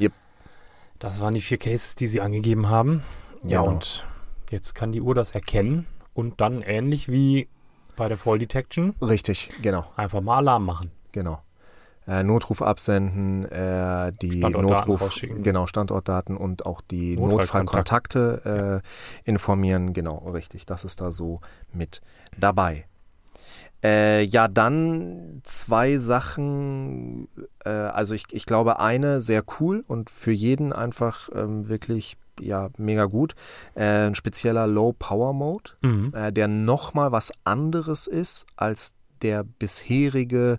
Yep. 0.00 0.12
Das 0.98 1.20
waren 1.20 1.34
die 1.34 1.40
vier 1.40 1.58
Cases, 1.58 1.94
die 1.94 2.08
sie 2.08 2.20
angegeben 2.20 2.68
haben. 2.68 3.04
Ja, 3.44 3.60
Genau. 3.60 3.70
und 3.70 4.04
jetzt 4.50 4.74
kann 4.74 4.90
die 4.90 5.00
Uhr 5.00 5.14
das 5.14 5.30
erkennen 5.30 5.86
und 6.12 6.40
dann 6.40 6.62
ähnlich 6.62 7.08
wie 7.08 7.46
bei 7.94 8.08
der 8.08 8.18
Fall 8.18 8.40
Detection 8.40 8.96
Richtig, 9.00 9.50
genau. 9.62 9.84
einfach 9.94 10.20
mal 10.20 10.38
Alarm 10.38 10.64
machen. 10.64 10.90
Genau. 11.12 11.40
Äh, 12.08 12.22
Notruf 12.24 12.62
absenden, 12.62 13.44
äh, 13.44 14.10
die 14.22 14.40
Notruf, 14.40 15.20
genau, 15.20 15.66
Standortdaten 15.66 16.36
und 16.36 16.64
auch 16.66 16.80
die 16.80 17.16
Notfallkontakt. 17.16 18.14
Notfallkontakte 18.14 18.82
äh, 19.24 19.28
informieren. 19.28 19.92
Genau, 19.92 20.30
richtig. 20.30 20.64
Das 20.66 20.84
ist 20.84 21.00
da 21.00 21.10
so 21.10 21.40
mit 21.72 22.00
dabei. 22.38 22.86
Äh, 23.84 24.24
ja, 24.24 24.48
dann 24.48 25.40
zwei 25.44 25.98
Sachen. 25.98 27.28
Äh, 27.64 27.68
also 27.70 28.14
ich, 28.14 28.24
ich 28.32 28.44
glaube, 28.46 28.80
eine 28.80 29.20
sehr 29.20 29.44
cool 29.60 29.84
und 29.86 30.10
für 30.10 30.32
jeden 30.32 30.72
einfach 30.72 31.28
ähm, 31.34 31.68
wirklich 31.68 32.16
ja 32.40 32.70
mega 32.76 33.04
gut. 33.04 33.34
Äh, 33.74 34.06
ein 34.06 34.14
spezieller 34.14 34.66
Low 34.66 34.94
Power 34.98 35.32
Mode, 35.32 35.72
Mhm. 35.82 36.12
äh, 36.14 36.32
der 36.32 36.48
nochmal 36.48 37.12
was 37.12 37.32
anderes 37.44 38.06
ist 38.06 38.46
als 38.56 38.94
der 39.22 39.44
bisherige 39.44 40.58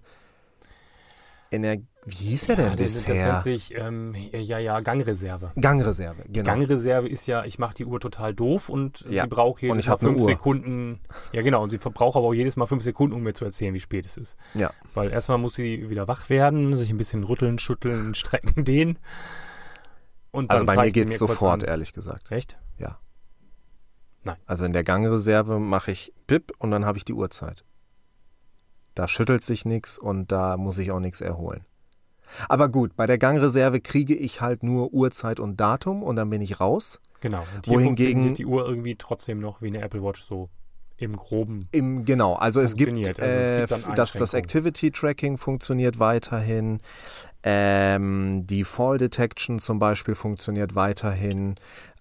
Energie. 1.51 1.85
Wie 2.05 2.13
hieß 2.15 2.49
er 2.49 2.55
denn 2.55 2.65
Ja, 2.67 2.75
das, 2.75 2.93
das 2.93 3.05
bisher? 3.05 3.27
nennt 3.31 3.41
sich 3.41 3.77
ähm, 3.77 4.15
ja, 4.31 4.57
ja, 4.57 4.79
Gangreserve. 4.79 5.51
Gangreserve, 5.59 6.23
genau. 6.27 6.45
Gangreserve 6.45 7.07
ist 7.09 7.27
ja, 7.27 7.43
ich 7.43 7.59
mache 7.59 7.73
die 7.75 7.85
Uhr 7.85 7.99
total 7.99 8.33
doof 8.33 8.69
und 8.69 9.05
Ja, 9.09 9.23
sie 9.23 9.27
braucht 9.29 9.61
jedes 9.61 9.85
Mal 9.87 9.97
fünf. 9.97 10.23
Sekunden. 10.23 10.99
Ja, 11.33 11.41
genau. 11.41 11.61
Und 11.61 11.69
sie 11.71 11.77
verbraucht 11.77 12.15
aber 12.15 12.27
auch 12.27 12.33
jedes 12.33 12.55
Mal 12.55 12.67
fünf 12.67 12.83
Sekunden, 12.83 13.13
um 13.15 13.21
mir 13.23 13.33
zu 13.33 13.45
erzählen, 13.45 13.73
wie 13.73 13.79
spät 13.79 14.05
es 14.05 14.15
ist. 14.17 14.37
Ja. 14.53 14.71
Weil 14.93 15.11
erstmal 15.11 15.37
muss 15.37 15.55
sie 15.55 15.89
wieder 15.89 16.07
wach 16.07 16.29
werden, 16.29 16.75
sich 16.77 16.89
ein 16.89 16.97
bisschen 16.97 17.23
rütteln, 17.23 17.59
schütteln, 17.59 18.15
strecken, 18.15 18.63
dehnen. 18.65 18.97
Und 20.31 20.51
also 20.51 20.65
bei 20.65 20.75
mir 20.77 20.91
geht's 20.91 21.19
kurz 21.19 21.31
sofort, 21.31 21.63
an- 21.63 21.69
ehrlich 21.69 21.93
gesagt. 21.93 22.31
Echt? 22.31 22.57
Also 24.45 24.63
in 24.65 24.73
der 24.73 24.83
Gangreserve 24.83 25.57
mache 25.59 25.89
ich 25.91 26.13
Pip 26.27 26.51
und 26.59 26.69
dann 26.69 26.85
habe 26.85 26.99
ich 26.99 27.05
die 27.05 27.13
Uhrzeit. 27.13 27.63
Da 28.95 29.07
schüttelt 29.07 29.43
sich 29.43 29.65
nichts 29.65 29.97
und 29.97 30.31
da 30.31 30.57
muss 30.57 30.77
ich 30.79 30.91
auch 30.91 30.99
nichts 30.99 31.21
erholen. 31.21 31.61
Aber 32.47 32.69
gut, 32.69 32.95
bei 32.95 33.05
der 33.07 33.17
Gangreserve 33.17 33.79
kriege 33.79 34.15
ich 34.15 34.39
halt 34.41 34.61
nur 34.63 34.93
Uhrzeit 34.93 35.39
und 35.39 35.59
Datum 35.59 36.03
und 36.03 36.15
dann 36.15 36.29
bin 36.29 36.41
ich 36.41 36.59
raus. 36.59 36.99
Genau. 37.21 37.39
Und 37.55 37.65
hier 37.65 37.73
Wohingegen- 37.79 38.33
die 38.35 38.45
Uhr 38.45 38.67
irgendwie 38.67 38.95
trotzdem 38.95 39.39
noch 39.39 39.61
wie 39.61 39.67
eine 39.67 39.81
Apple 39.81 40.03
Watch 40.03 40.23
so 40.25 40.49
im 40.97 41.15
Groben. 41.15 41.67
Im, 41.71 42.03
genau, 42.05 42.35
also 42.35 42.59
es 42.61 42.75
gibt, 42.75 42.91
also 42.93 43.21
es 43.21 43.51
äh, 43.51 43.59
gibt 43.61 43.71
f- 43.71 43.93
das, 43.95 44.13
das. 44.13 44.33
Activity 44.33 44.91
Tracking 44.91 45.37
funktioniert 45.37 45.97
weiterhin. 45.99 46.79
Ähm, 47.41 48.45
die 48.45 48.65
Fall 48.65 48.97
Detection 48.97 49.59
zum 49.59 49.79
Beispiel 49.79 50.13
funktioniert 50.13 50.75
weiterhin. 50.75 51.55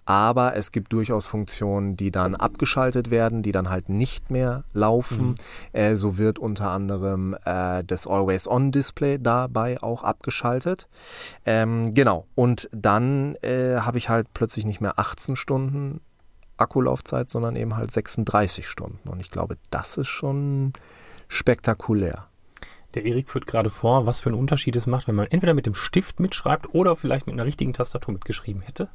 Aber 0.08 0.56
es 0.56 0.72
gibt 0.72 0.94
durchaus 0.94 1.26
Funktionen, 1.26 1.94
die 1.94 2.10
dann 2.10 2.34
abgeschaltet 2.34 3.10
werden, 3.10 3.42
die 3.42 3.52
dann 3.52 3.68
halt 3.68 3.90
nicht 3.90 4.30
mehr 4.30 4.64
laufen. 4.72 5.26
Mhm. 5.28 5.34
Äh, 5.74 5.96
so 5.96 6.16
wird 6.16 6.38
unter 6.38 6.70
anderem 6.70 7.36
äh, 7.44 7.84
das 7.84 8.06
Always-On-Display 8.06 9.18
dabei 9.18 9.82
auch 9.82 10.04
abgeschaltet. 10.04 10.88
Ähm, 11.44 11.94
genau. 11.94 12.26
Und 12.34 12.70
dann 12.72 13.34
äh, 13.42 13.80
habe 13.80 13.98
ich 13.98 14.08
halt 14.08 14.32
plötzlich 14.32 14.64
nicht 14.64 14.80
mehr 14.80 14.98
18 14.98 15.36
Stunden 15.36 16.00
Akkulaufzeit, 16.56 17.28
sondern 17.28 17.54
eben 17.56 17.76
halt 17.76 17.92
36 17.92 18.66
Stunden. 18.66 19.10
Und 19.10 19.20
ich 19.20 19.30
glaube, 19.30 19.58
das 19.68 19.98
ist 19.98 20.08
schon 20.08 20.72
spektakulär. 21.28 22.28
Der 22.94 23.04
Erik 23.04 23.28
führt 23.28 23.46
gerade 23.46 23.68
vor, 23.68 24.06
was 24.06 24.20
für 24.20 24.30
einen 24.30 24.38
Unterschied 24.38 24.74
es 24.74 24.86
macht, 24.86 25.06
wenn 25.06 25.16
man 25.16 25.26
entweder 25.26 25.52
mit 25.52 25.66
dem 25.66 25.74
Stift 25.74 26.18
mitschreibt 26.18 26.72
oder 26.74 26.96
vielleicht 26.96 27.26
mit 27.26 27.34
einer 27.34 27.44
richtigen 27.44 27.74
Tastatur 27.74 28.14
mitgeschrieben 28.14 28.62
hätte. 28.62 28.88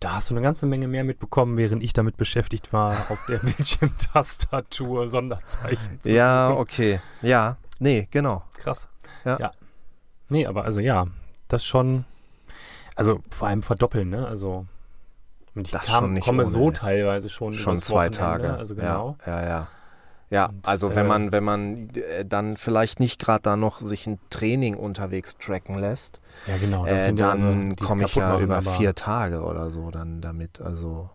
Da 0.00 0.14
hast 0.14 0.30
du 0.30 0.34
eine 0.34 0.42
ganze 0.42 0.66
Menge 0.66 0.86
mehr 0.86 1.02
mitbekommen, 1.02 1.56
während 1.56 1.82
ich 1.82 1.92
damit 1.92 2.16
beschäftigt 2.16 2.72
war, 2.72 2.92
auf 3.10 3.18
der 3.28 3.38
Bildschirmtastatur 4.08 5.08
Sonderzeichen 5.08 6.00
zu 6.00 6.12
Ja, 6.12 6.48
suchen. 6.48 6.58
okay. 6.60 7.00
Ja, 7.22 7.56
nee, 7.80 8.06
genau. 8.10 8.44
Krass. 8.58 8.88
Ja. 9.24 9.50
Nee, 10.28 10.46
aber 10.46 10.64
also 10.64 10.80
ja, 10.80 11.06
das 11.48 11.64
schon, 11.64 12.04
also 12.94 13.20
vor 13.30 13.48
allem 13.48 13.62
verdoppeln, 13.62 14.08
ne? 14.10 14.26
Also 14.28 14.66
ich 15.54 15.70
Das 15.72 15.86
kam, 15.86 16.04
schon 16.04 16.12
nicht 16.14 16.24
komme 16.24 16.42
ohne. 16.44 16.52
so 16.52 16.70
teilweise 16.70 17.28
schon 17.28 17.54
Schon 17.54 17.78
zwei 17.78 18.08
Wochenende, 18.08 18.18
Tage. 18.18 18.54
Also 18.56 18.74
genau. 18.76 19.16
Ja, 19.26 19.40
ja, 19.42 19.48
ja. 19.48 19.68
Ja, 20.30 20.46
Und, 20.46 20.66
also 20.68 20.94
wenn 20.94 21.06
äh, 21.06 21.08
man, 21.08 21.32
wenn 21.32 21.44
man 21.44 21.88
äh, 21.90 22.24
dann 22.24 22.56
vielleicht 22.56 23.00
nicht 23.00 23.18
gerade 23.18 23.42
da 23.42 23.56
noch 23.56 23.80
sich 23.80 24.06
ein 24.06 24.18
Training 24.30 24.74
unterwegs 24.74 25.36
tracken 25.38 25.78
lässt, 25.78 26.20
Ja, 26.46 26.56
genau. 26.58 26.84
Äh, 26.84 27.14
dann 27.14 27.30
also, 27.30 27.86
komme 27.86 28.04
ich 28.04 28.14
ja 28.14 28.30
machen, 28.30 28.42
über 28.42 28.62
vier 28.62 28.94
Tage 28.94 29.42
oder 29.42 29.70
so 29.70 29.90
dann 29.90 30.20
damit. 30.20 30.60
Also 30.60 31.10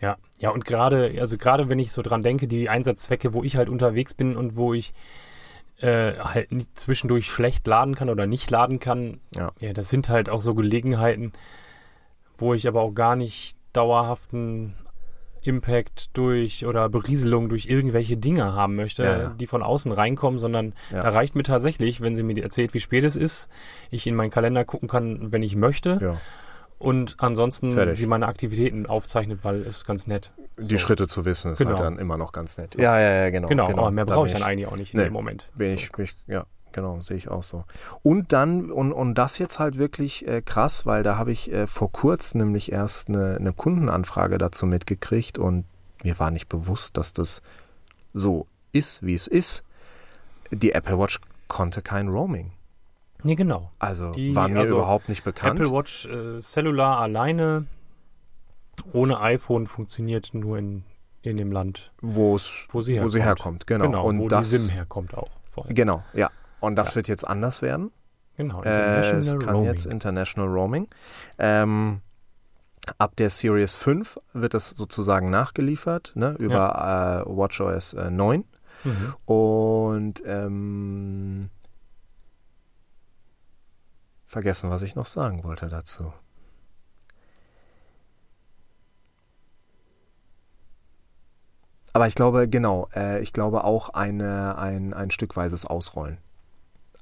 Ja, 0.00 0.16
ja, 0.38 0.50
und 0.50 0.64
gerade, 0.64 1.14
also 1.20 1.38
gerade 1.38 1.68
wenn 1.68 1.78
ich 1.78 1.92
so 1.92 2.02
dran 2.02 2.22
denke, 2.22 2.46
die 2.46 2.68
Einsatzzwecke, 2.68 3.32
wo 3.32 3.42
ich 3.42 3.56
halt 3.56 3.68
unterwegs 3.68 4.12
bin 4.12 4.36
und 4.36 4.56
wo 4.56 4.74
ich 4.74 4.92
äh, 5.78 6.12
halt 6.18 6.52
nicht 6.52 6.78
zwischendurch 6.78 7.26
schlecht 7.26 7.66
laden 7.66 7.94
kann 7.94 8.10
oder 8.10 8.26
nicht 8.26 8.50
laden 8.50 8.80
kann, 8.80 9.20
Ja. 9.34 9.52
ja, 9.60 9.72
das 9.72 9.88
sind 9.88 10.10
halt 10.10 10.28
auch 10.28 10.42
so 10.42 10.54
Gelegenheiten, 10.54 11.32
wo 12.36 12.52
ich 12.52 12.68
aber 12.68 12.82
auch 12.82 12.92
gar 12.92 13.16
nicht 13.16 13.56
dauerhaften 13.72 14.74
Impact 15.42 16.10
durch 16.16 16.66
oder 16.66 16.88
Berieselung 16.88 17.48
durch 17.48 17.66
irgendwelche 17.66 18.16
Dinge 18.16 18.52
haben 18.54 18.76
möchte, 18.76 19.02
Ja, 19.04 19.18
ja. 19.18 19.28
die 19.38 19.46
von 19.46 19.62
außen 19.62 19.92
reinkommen, 19.92 20.38
sondern 20.38 20.74
Ja. 20.90 21.02
da 21.02 21.08
reicht 21.10 21.34
mir 21.34 21.42
tatsächlich, 21.42 22.00
wenn 22.00 22.14
sie 22.14 22.22
mir 22.22 22.40
erzählt, 22.42 22.74
wie 22.74 22.80
spät 22.80 23.04
es 23.04 23.16
ist, 23.16 23.48
ich 23.90 24.06
in 24.06 24.14
meinen 24.14 24.30
Kalender 24.30 24.64
gucken 24.64 24.88
kann, 24.88 25.32
wenn 25.32 25.42
ich 25.42 25.56
möchte 25.56 25.98
ja, 26.00 26.16
und 26.78 27.16
ansonsten 27.18 27.72
Fertig. 27.72 27.98
sie 27.98 28.06
meine 28.06 28.26
Aktivitäten 28.26 28.86
aufzeichnet, 28.86 29.40
weil 29.42 29.60
es 29.62 29.84
ganz 29.84 30.06
nett. 30.06 30.32
die 30.58 30.64
So. 30.64 30.78
Schritte 30.78 31.06
zu 31.06 31.24
wissen 31.24 31.52
ist 31.52 31.58
Genau. 31.58 31.70
halt 31.72 31.80
dann 31.80 31.98
immer 31.98 32.16
noch 32.18 32.32
ganz 32.32 32.56
nett. 32.58 32.72
So. 32.74 32.82
Ja, 32.82 32.98
ja, 33.00 33.24
ja, 33.24 33.30
genau. 33.30 33.48
Genau, 33.48 33.68
aber 33.68 33.90
mehr 33.90 34.04
brauche 34.06 34.26
ich 34.26 34.32
dann 34.34 34.42
eigentlich 34.42 34.66
auch 34.66 34.76
nicht 34.76 34.92
in 34.94 35.00
Nee. 35.00 35.04
dem 35.06 35.12
Moment. 35.14 35.50
Bin 35.54 35.72
ich, 35.72 35.90
bin 35.92 36.04
ich, 36.04 36.14
ja, 36.26 36.44
genau, 36.72 37.00
sehe 37.00 37.16
ich 37.16 37.28
auch 37.30 37.42
so. 37.42 37.64
Und 38.02 38.32
dann, 38.32 38.70
und, 38.70 38.92
und 38.92 39.14
das 39.14 39.38
jetzt 39.38 39.58
halt 39.58 39.78
wirklich 39.78 40.26
äh, 40.26 40.42
krass, 40.42 40.86
weil 40.86 41.02
da 41.02 41.16
habe 41.16 41.32
ich 41.32 41.52
äh, 41.52 41.66
vor 41.66 41.90
kurzem 41.92 42.40
nämlich 42.40 42.72
erst 42.72 43.08
eine, 43.08 43.36
eine 43.36 43.52
Kundenanfrage 43.52 44.38
dazu 44.38 44.66
mitgekriegt 44.66 45.38
und 45.38 45.64
mir 46.02 46.18
war 46.18 46.30
nicht 46.30 46.48
bewusst, 46.48 46.96
dass 46.96 47.12
das 47.12 47.42
so 48.14 48.46
ist, 48.72 49.02
wie 49.02 49.14
es 49.14 49.26
ist. 49.26 49.62
Die 50.50 50.72
Apple 50.72 50.98
Watch 50.98 51.20
konnte 51.48 51.82
kein 51.82 52.08
Roaming. 52.08 52.52
Nee, 53.22 53.34
genau. 53.34 53.70
Also 53.78 54.12
Die- 54.12 54.34
war 54.34 54.48
mir 54.48 54.60
also 54.60 54.76
überhaupt 54.76 55.08
nicht 55.08 55.24
bekannt. 55.24 55.60
Apple 55.60 55.72
Watch 55.72 56.06
äh, 56.06 56.40
Cellular 56.40 57.00
alleine 57.00 57.66
ohne 58.92 59.20
iPhone 59.20 59.66
funktioniert 59.66 60.32
nur 60.32 60.56
in, 60.58 60.84
in 61.22 61.36
dem 61.36 61.52
Land, 61.52 61.92
wo 62.00 62.36
es 62.36 62.50
wo 62.70 62.80
sie 62.82 62.92
wo 62.92 62.96
herkommt. 62.96 63.12
sie 63.12 63.22
herkommt. 63.22 63.66
Genau. 63.66 63.84
Genau, 63.84 64.04
und 64.06 64.18
wo 64.20 64.28
das, 64.28 64.50
die 64.50 64.56
SIM 64.56 64.70
herkommt 64.70 65.14
auch. 65.14 65.28
Genau, 65.68 66.02
ja. 66.14 66.30
Und 66.60 66.76
das 66.76 66.90
Ja. 66.90 66.96
wird 66.96 67.08
jetzt 67.08 67.26
anders 67.26 67.62
werden. 67.62 67.90
Genau, 68.36 68.62
Äh, 68.62 69.00
es 69.16 69.30
kann 69.38 69.54
Roaming. 69.56 69.64
jetzt 69.64 69.86
International 69.86 70.48
Roaming. 70.50 70.88
Ähm, 71.38 72.00
ab 72.98 73.16
der 73.16 73.28
Series 73.30 73.74
5 73.74 74.18
wird 74.32 74.54
das 74.54 74.70
sozusagen 74.70 75.30
nachgeliefert, 75.30 76.12
ne, 76.14 76.34
über 76.38 77.24
äh, 77.26 77.30
WatchOS 77.30 77.94
äh, 77.94 78.10
9. 78.10 78.44
Mhm. 78.84 79.14
Und 79.26 80.22
ähm, 80.24 81.50
vergessen, 84.26 84.70
was 84.70 84.80
ich 84.82 84.94
noch 84.94 85.06
sagen 85.06 85.44
wollte 85.44 85.68
dazu. 85.68 86.12
Aber 91.92 92.06
ich 92.06 92.14
glaube, 92.14 92.48
genau, 92.48 92.88
äh, 92.94 93.20
ich 93.20 93.32
glaube 93.32 93.64
auch 93.64 93.88
eine, 93.90 94.56
ein, 94.58 94.94
ein 94.94 95.10
stückweises 95.10 95.66
Ausrollen. 95.66 96.18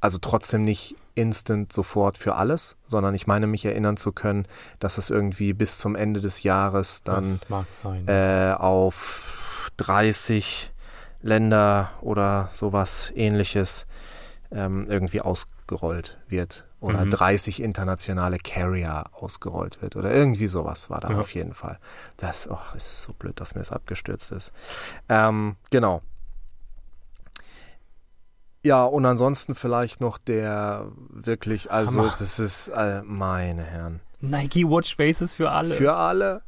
Also 0.01 0.19
trotzdem 0.19 0.63
nicht 0.63 0.95
instant 1.15 1.73
sofort 1.73 2.17
für 2.19 2.37
alles, 2.37 2.77
sondern 2.87 3.15
ich 3.15 3.27
meine 3.27 3.47
mich 3.49 3.65
erinnern 3.65 3.97
zu 3.97 4.13
können, 4.13 4.47
dass 4.79 4.99
es 4.99 5.11
irgendwie 5.11 5.53
bis 5.53 5.79
zum 5.79 5.97
Ende 5.97 6.21
des 6.21 6.45
Jahres 6.45 7.03
dann 7.03 7.25
sein. 7.71 8.07
äh, 8.07 8.55
auf 8.57 9.71
30 9.79 10.73
Länder 11.23 11.91
oder 12.01 12.49
sowas 12.53 13.13
ähnliches 13.15 13.87
ähm, 14.53 14.87
irgendwie 14.89 15.21
ausgerollt 15.21 16.19
wird. 16.29 16.65
Oder 16.81 17.05
Mhm. 17.05 17.11
30 17.11 17.61
internationale 17.61 18.39
Carrier 18.39 19.07
ausgerollt 19.13 19.83
wird. 19.83 19.97
Oder 19.97 20.13
irgendwie 20.15 20.47
sowas 20.47 20.89
war 20.91 21.01
da 21.01 21.11
Ja. 21.11 21.19
auf 21.19 21.35
jeden 21.35 21.53
Fall. 21.53 21.81
Das 22.19 22.49
oh, 22.49 22.59
ist 22.77 23.03
so 23.03 23.13
blöd, 23.15 23.41
dass 23.41 23.57
mir 23.57 23.61
das 23.63 23.73
abgestürzt 23.73 24.31
ist. 24.31 24.53
Ähm, 25.09 25.57
genau. 25.71 26.03
Ja, 28.63 28.85
und 28.85 29.07
ansonsten 29.07 29.55
vielleicht 29.55 30.01
noch 30.01 30.19
der 30.19 30.87
wirklich, 31.11 31.71
also 31.71 32.01
Hammer. 32.01 32.15
das 32.19 32.39
ist, 32.39 32.69
äh, 32.69 33.03
meine 33.05 33.65
Herren. 33.65 34.01
Nike 34.21 34.65
Watch 34.69 34.97
Faces 34.97 35.35
für 35.35 35.51
alle. 35.51 35.75
Für 35.75 35.95
alle. 35.95 36.43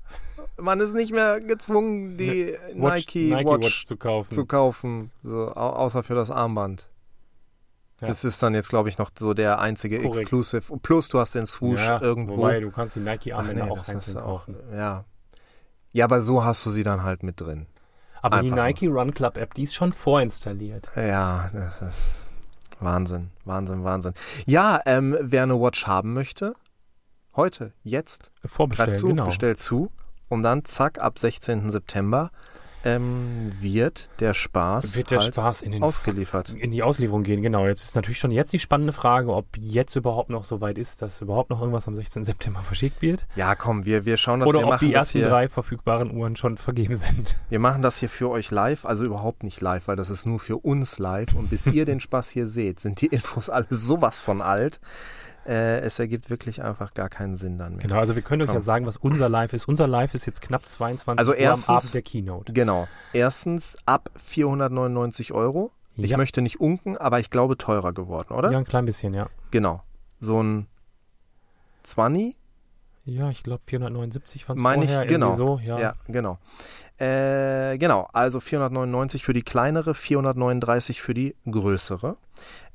Man 0.57 0.81
ist 0.81 0.93
nicht 0.95 1.13
mehr 1.13 1.41
gezwungen, 1.41 2.17
die 2.17 2.55
Watch, 2.75 3.07
Nike, 3.07 3.31
Nike 3.31 3.47
Watch, 3.47 3.65
Watch 3.65 3.87
zu 3.87 3.97
kaufen. 3.97 4.31
zu 4.31 4.45
kaufen, 4.45 5.11
so, 5.23 5.47
au 5.49 5.71
außer 5.71 6.03
für 6.03 6.15
das 6.15 6.31
Armband. 6.31 6.91
Ja. 8.01 8.09
Das 8.09 8.25
ist 8.25 8.43
dann 8.43 8.55
jetzt, 8.55 8.71
glaube 8.71 8.89
ich, 8.89 8.99
noch 8.99 9.11
so 9.17 9.33
der 9.35 9.59
einzige 9.61 10.01
Korrekt. 10.01 10.21
Exclusive. 10.21 10.79
Plus, 10.83 11.09
du 11.09 11.19
hast 11.19 11.35
den 11.35 11.47
Swoosh 11.47 11.81
ja, 11.81 12.01
irgendwo. 12.01 12.39
Wobei, 12.39 12.61
du 12.61 12.71
kannst 12.71 12.97
die 12.97 13.01
Nike 13.01 13.33
Ach 13.33 13.39
Armbänder 13.39 13.67
nee, 13.67 13.71
auch 13.71 13.89
einzeln 13.89 14.19
auch, 14.19 14.47
kaufen. 14.47 14.57
ja. 14.73 15.05
Ja, 15.93 16.05
aber 16.05 16.23
so 16.23 16.45
hast 16.45 16.65
du 16.67 16.71
sie 16.71 16.83
dann 16.83 17.03
halt 17.03 17.23
mit 17.23 17.41
drin. 17.41 17.67
Aber 18.23 18.41
die 18.41 18.51
einfach 18.51 18.65
Nike 18.65 18.89
Run 18.89 19.15
Club 19.15 19.37
App, 19.37 19.55
die 19.55 19.63
ist 19.65 19.75
schon 19.75 19.93
vorinstalliert. 19.93 20.91
Ja, 20.97 21.51
das 21.53 21.83
ist 21.83 22.27
Wahnsinn, 22.81 23.31
Wahnsinn, 23.45 23.85
Wahnsinn. 23.85 24.15
Ja, 24.47 24.81
ähm, 24.87 25.17
wer 25.21 25.43
eine 25.45 25.61
Watch 25.61 25.87
haben 25.87 26.13
möchte, 26.13 26.55
heute, 27.37 27.73
jetzt, 27.83 28.31
Vorbestellen, 28.45 28.91
greift 28.91 29.01
zu, 29.01 29.09
genau. 29.09 29.25
bestellt 29.27 29.61
zu 29.61 29.91
und 30.29 30.43
dann 30.43 30.65
zack, 30.65 30.99
ab 30.99 31.19
16. 31.19 31.71
September 31.71 32.31
ähm, 32.85 33.51
wird 33.61 34.11
der 34.21 34.35
Spaß 34.35 34.97
Wird 34.97 35.11
der 35.11 35.21
halt 35.21 35.35
Spaß 35.35 35.63
in, 35.63 35.83
ausgeliefert. 35.83 36.51
in 36.51 36.71
die 36.71 36.83
Auslieferung 36.83 37.23
gehen, 37.23 37.43
genau. 37.43 37.67
Jetzt 37.67 37.85
ist 37.85 37.95
natürlich 37.95 38.19
schon 38.19 38.31
jetzt 38.31 38.53
die 38.53 38.59
spannende 38.59 38.93
Frage, 38.93 39.33
ob 39.35 39.47
jetzt 39.59 39.97
überhaupt 39.97 40.31
noch 40.31 40.45
so 40.45 40.61
weit 40.61 40.79
ist, 40.79 41.03
dass 41.03 41.21
überhaupt 41.21 41.51
noch 41.51 41.61
irgendwas 41.61 41.89
am 41.89 41.95
16. 41.95 42.25
September 42.25 42.61
verschickt 42.65 43.03
wird. 43.03 43.27
Ja, 43.37 43.55
komm, 43.55 43.85
wir, 43.85 44.07
wir 44.07 44.17
schauen 44.17 44.41
das, 44.41 44.49
Oder 44.49 44.61
wir 44.61 44.65
ob 44.65 44.71
machen 44.73 44.89
die 44.89 44.95
ersten 44.95 45.19
hier, 45.19 45.29
drei 45.29 45.49
verfügbaren 45.49 46.11
Uhren 46.11 46.37
schon 46.37 46.57
vergeben 46.57 46.97
sind. 46.97 47.37
Wir 47.49 47.59
machen 47.59 47.83
das 47.83 47.99
hier 47.99 48.09
für 48.09 48.31
euch 48.31 48.51
live, 48.51 48.85
also 48.85 49.05
überhaupt 49.05 49.43
nicht 49.43 49.61
live, 49.61 49.89
weil 49.89 49.97
das 49.97 50.11
ist 50.11 50.27
nur 50.27 50.39
für 50.39 50.57
uns 50.57 50.99
live. 50.99 51.35
Und 51.35 51.51
bis 51.51 51.67
ihr 51.67 51.85
den 51.85 52.01
Spaß 52.01 52.31
hier 52.31 52.47
seht, 52.47 52.81
sind 52.81 53.01
die 53.01 53.07
Infos 53.07 53.51
alle 53.51 53.67
sowas 53.71 54.21
von 54.21 54.41
alt. 54.41 54.81
Äh, 55.47 55.81
es 55.81 55.99
ergibt 55.99 56.29
wirklich 56.31 56.63
einfach 56.63 56.93
gar 56.95 57.09
keinen 57.09 57.37
Sinn 57.37 57.57
dann 57.59 57.73
mehr. 57.77 57.83
Genau, 57.83 57.99
also 57.99 58.15
wir 58.15 58.23
können 58.23 58.43
euch 58.43 58.49
Komm. 58.49 58.57
ja 58.57 58.63
sagen, 58.63 58.87
was 58.87 58.97
unser 58.99 59.29
Live 59.29 59.53
ist. 59.55 59.67
Unser 59.67 59.87
Live 59.87 60.15
ist 60.15 60.27
jetzt 60.27 60.43
knapp 60.43 60.67
22 60.67 61.19
Also 61.19 61.33
Uhr 61.33 61.39
erstens- 61.39 61.69
am 61.69 61.77
Abend 61.77 61.95
der 61.95 62.03
Keynote. 62.03 62.53
Genau. 62.53 62.89
Erstens 63.13 63.77
ab 63.87 64.11
499 64.17 65.33
Euro. 65.33 65.73
Ich 65.97 66.11
Ja. 66.11 66.17
möchte 66.19 66.41
nicht 66.43 66.61
unken, 66.61 66.97
aber 66.97 67.21
ich 67.21 67.31
glaube 67.31 67.57
teurer 67.59 67.93
geworden, 67.93 68.33
oder? 68.35 68.51
Ja, 68.53 68.59
ein 68.59 68.65
klein 68.65 68.85
bisschen, 68.87 69.13
ja. 69.15 69.29
Genau. 69.51 69.83
So 70.21 70.43
ein 70.43 70.67
20, 71.83 72.37
Ja, 73.05 73.31
ich 73.31 73.43
glaube 73.43 73.63
479 73.67 74.49
waren 74.49 74.57
es 74.59 74.63
Meine 74.63 74.85
ich, 74.85 74.91
vorher. 74.91 75.07
genau. 75.07 75.33
So, 75.35 75.59
ja. 75.65 75.79
ja, 75.81 75.95
genau. 76.07 76.39
Äh, 77.01 77.79
genau, 77.79 78.09
also 78.13 78.41
499 78.41 79.25
für 79.25 79.33
die 79.33 79.43
kleinere, 79.43 79.95
439 79.95 81.01
für 81.01 81.15
die 81.15 81.35
größere. 81.51 82.17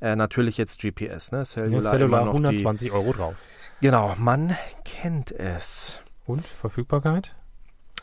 Äh, 0.00 0.16
natürlich 0.16 0.58
jetzt 0.58 0.80
GPS, 0.80 1.30
ne? 1.30 1.38
Ja, 1.38 1.44
Cellular, 1.44 1.82
Cellular 1.82 2.22
immer 2.22 2.24
noch 2.24 2.34
120 2.34 2.90
Euro 2.90 3.12
drauf. 3.12 3.34
Die, 3.80 3.86
genau, 3.86 4.16
man 4.18 4.56
kennt 4.84 5.30
es. 5.30 6.00
Und 6.26 6.44
Verfügbarkeit? 6.44 7.36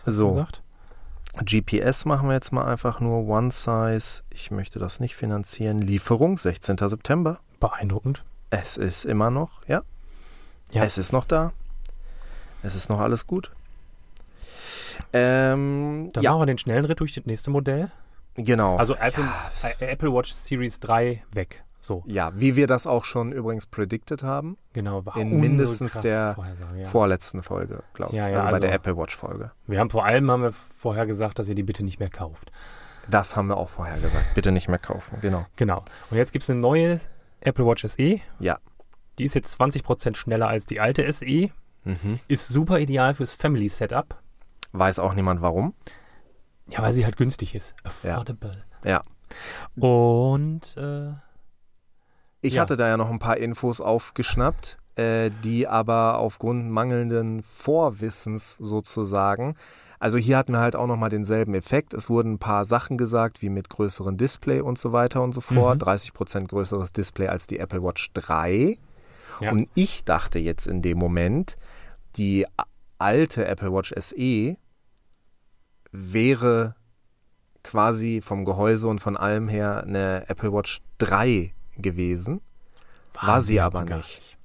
So. 0.06 0.30
gesagt? 0.30 0.64
GPS 1.42 2.06
machen 2.06 2.30
wir 2.30 2.36
jetzt 2.36 2.54
mal 2.54 2.66
einfach 2.66 3.02
nur 3.02 3.28
One 3.28 3.52
Size. 3.52 4.24
Ich 4.30 4.50
möchte 4.50 4.80
das 4.80 5.02
nicht 5.02 5.16
finanzieren. 5.16 5.80
Lieferung 5.80 6.38
16. 6.38 6.78
September. 6.78 7.40
Beeindruckend. 7.60 8.24
Es 8.50 8.78
ist 8.78 9.04
immer 9.04 9.30
noch, 9.30 9.68
ja. 9.68 9.82
Ja. 10.72 10.84
Es 10.86 10.98
ist 10.98 11.12
noch 11.12 11.26
da. 11.26 11.52
Es 12.62 12.76
ist 12.76 12.90
noch 12.90 13.00
alles 13.00 13.28
gut. 13.28 13.52
Ähm, 15.14 16.10
Dann 16.14 16.24
ja, 16.24 16.32
machen 16.32 16.42
wir 16.42 16.46
den 16.48 16.58
schnellen 16.58 16.86
Ritt 16.86 17.00
durch 17.00 17.14
das 17.14 17.26
nächste 17.26 17.52
Modell. 17.52 17.90
genau. 18.36 18.76
Also 18.78 18.96
Apple, 18.96 19.24
ja, 19.24 19.70
Apple 19.88 20.12
Watch 20.14 20.32
Series 20.34 20.80
3 20.80 21.24
weg. 21.32 21.64
So, 21.80 22.02
ja, 22.08 22.32
wie 22.36 22.56
wir 22.56 22.66
das 22.66 22.88
auch 22.88 23.04
schon 23.04 23.34
übrigens 23.34 23.66
predicted 23.66 24.24
haben. 24.24 24.58
genau. 24.72 25.06
War 25.06 25.18
In 25.18 25.40
mindestens 25.42 26.00
der 26.00 26.36
ja. 26.78 26.86
Vorletzten 26.88 27.44
Folge, 27.44 27.84
glaube 27.94 28.14
ich. 28.14 28.18
Ja, 28.18 28.30
ja, 28.30 28.36
also, 28.38 28.48
bei 28.48 28.54
also- 28.54 28.62
der 28.62 28.74
Apple 28.74 28.98
Watch 28.98 29.16
Folge. 29.18 29.52
Wir 29.68 29.80
haben 29.80 29.90
vor 29.90 30.06
allem 30.06 30.32
haben 30.32 30.44
wir 30.44 30.54
vorher 30.54 31.06
gesagt, 31.06 31.40
dass 31.40 31.50
ihr 31.50 31.56
die 31.56 31.64
bitte 31.64 31.84
nicht 31.84 32.00
mehr 32.00 32.10
kauft. 32.10 32.52
Das 33.10 33.36
haben 33.36 33.50
wir 33.50 33.58
auch 33.58 33.68
vorher 33.68 33.96
gesagt. 34.00 34.34
Bitte 34.34 34.54
nicht 34.54 34.70
mehr 34.70 34.80
kaufen. 34.80 35.18
Genau. 35.22 35.46
Genau. 35.58 35.84
Und 36.10 36.16
jetzt 36.18 36.32
gibt 36.32 36.44
es 36.44 36.50
eine 36.50 36.60
neue 36.62 37.02
Apple 37.42 37.66
Watch 37.66 37.86
SE. 37.86 38.22
Ja. 38.40 38.60
Die 39.20 39.26
ist 39.26 39.36
jetzt 39.36 39.60
20% 39.60 40.16
schneller 40.16 40.48
als 40.48 40.66
die 40.66 40.80
alte 40.80 41.04
SE. 41.12 41.50
Mhm. 41.84 42.20
Ist 42.30 42.48
super 42.48 42.80
ideal 42.80 43.14
fürs 43.14 43.34
Family 43.34 43.68
Setup. 43.68 44.16
Weiß 44.74 45.00
auch 45.00 45.14
niemand 45.14 45.42
warum. 45.42 45.74
Ja, 46.68 46.82
weil 46.82 46.94
sie 46.94 47.06
halt 47.06 47.18
günstig 47.18 47.56
ist. 47.56 47.76
Affordable. 47.84 48.64
Ja. 48.84 49.02
Und 49.76 50.76
äh, 50.78 51.12
Ich 52.42 52.56
Ja. 52.56 52.62
hatte 52.62 52.76
da 52.76 52.88
ja 52.90 52.98
noch 52.98 53.10
ein 53.10 53.20
paar 53.20 53.38
Infos 53.38 53.80
aufgeschnappt, 53.80 54.78
äh, 54.96 55.32
die 55.44 55.68
aber 55.68 56.18
aufgrund 56.20 56.70
mangelnden 56.70 57.42
Vorwissens 57.42 58.56
sozusagen. 58.56 59.56
Also 60.00 60.18
hier 60.18 60.38
hatten 60.38 60.52
wir 60.52 60.60
halt 60.60 60.76
auch 60.76 60.88
nochmal 60.88 61.10
denselben 61.10 61.54
Effekt. 61.56 61.94
Es 61.94 62.10
wurden 62.10 62.34
ein 62.34 62.40
paar 62.40 62.66
Sachen 62.66 62.98
gesagt, 62.98 63.42
wie 63.42 63.48
mit 63.50 63.70
größeren 63.70 64.18
Display 64.18 64.60
und 64.60 64.78
so 64.78 64.92
weiter 64.92 65.22
und 65.24 65.34
so 65.34 65.40
fort. 65.40 65.80
Mhm. 65.80 65.84
30% 65.88 66.48
größeres 66.50 66.92
Display 66.92 67.28
als 67.30 67.48
die 67.48 67.60
Apple 67.60 67.82
Watch 67.82 68.12
3. 68.14 68.78
Ja. 69.40 69.52
Und 69.52 69.70
ich 69.76 70.04
dachte 70.04 70.40
jetzt 70.40 70.68
in 70.68 70.82
dem 70.82 70.98
Moment, 70.98 71.56
die 72.18 72.46
alte 73.00 73.46
Apple 73.46 73.72
Watch 73.72 73.94
SE 73.98 74.58
wäre 75.94 76.76
quasi 77.64 78.20
vom 78.22 78.44
Gehäuse 78.44 78.88
und 78.88 79.00
von 79.00 79.16
allem 79.16 79.48
her 79.48 79.84
eine 79.84 80.26
Apple 80.28 80.52
Watch 80.52 80.82
3 80.98 81.54
gewesen. 81.78 82.42
War 83.14 83.40
sie 83.42 83.62
aber 83.62 83.86
gar 83.86 83.98
nicht. 83.98 84.38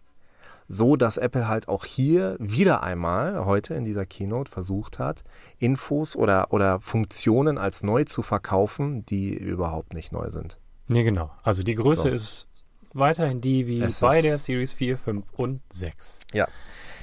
So, 0.70 0.96
dass 0.96 1.16
Apple 1.16 1.48
halt 1.48 1.66
auch 1.66 1.86
hier 1.86 2.36
wieder 2.38 2.82
einmal 2.82 3.46
heute 3.46 3.74
in 3.74 3.86
dieser 3.86 4.04
Keynote 4.04 4.50
versucht 4.50 4.98
hat, 4.98 5.24
Infos 5.58 6.14
oder, 6.14 6.52
oder 6.52 6.80
Funktionen 6.80 7.56
als 7.56 7.82
neu 7.82 8.04
zu 8.04 8.22
verkaufen, 8.22 9.06
die 9.06 9.32
überhaupt 9.34 9.94
nicht 9.94 10.12
neu 10.12 10.28
sind. 10.28 10.58
Nee, 10.86 11.04
genau. 11.04 11.30
Also 11.42 11.62
die 11.62 11.74
Größe 11.74 12.02
So. 12.02 12.08
ist 12.08 12.46
weiterhin 12.92 13.40
die 13.40 13.66
wie 13.66 13.80
Es 13.80 14.00
bei 14.00 14.20
der 14.20 14.38
Series 14.38 14.74
4, 14.74 14.98
5 14.98 15.32
und 15.32 15.62
6. 15.70 16.20
Ja. 16.34 16.46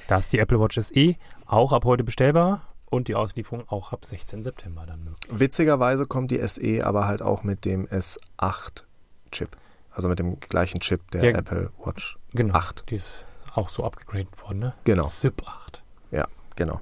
Da 0.06 0.18
ist 0.18 0.32
die 0.32 0.38
Apple 0.38 0.60
Watch 0.60 0.78
SE 0.80 1.16
auch 1.46 1.72
ab 1.72 1.84
heute 1.84 2.04
bestellbar 2.04 2.62
und 2.90 3.08
die 3.08 3.14
Auslieferung 3.14 3.64
auch 3.68 3.92
ab 3.92 4.04
16. 4.04 4.42
September 4.42 4.86
dann 4.86 5.04
möglich. 5.04 5.30
Witzigerweise 5.30 6.06
kommt 6.06 6.30
die 6.30 6.46
SE 6.46 6.84
aber 6.86 7.06
halt 7.06 7.22
auch 7.22 7.42
mit 7.42 7.64
dem 7.64 7.86
S8-Chip. 7.88 9.50
Also 9.90 10.08
mit 10.08 10.18
dem 10.18 10.38
gleichen 10.40 10.80
Chip 10.80 11.10
der 11.10 11.24
Ja. 11.24 11.30
Apple 11.38 11.70
Watch 11.84 12.16
Genau. 12.32 12.54
8. 12.54 12.84
Die 12.90 12.96
ist 12.96 13.26
auch 13.54 13.68
so 13.70 13.82
abgegradet 13.84 14.28
worden, 14.42 14.58
ne? 14.58 14.74
Genau. 14.84 15.04
SIP 15.04 15.42
8. 15.46 15.82
Genau. 16.58 16.80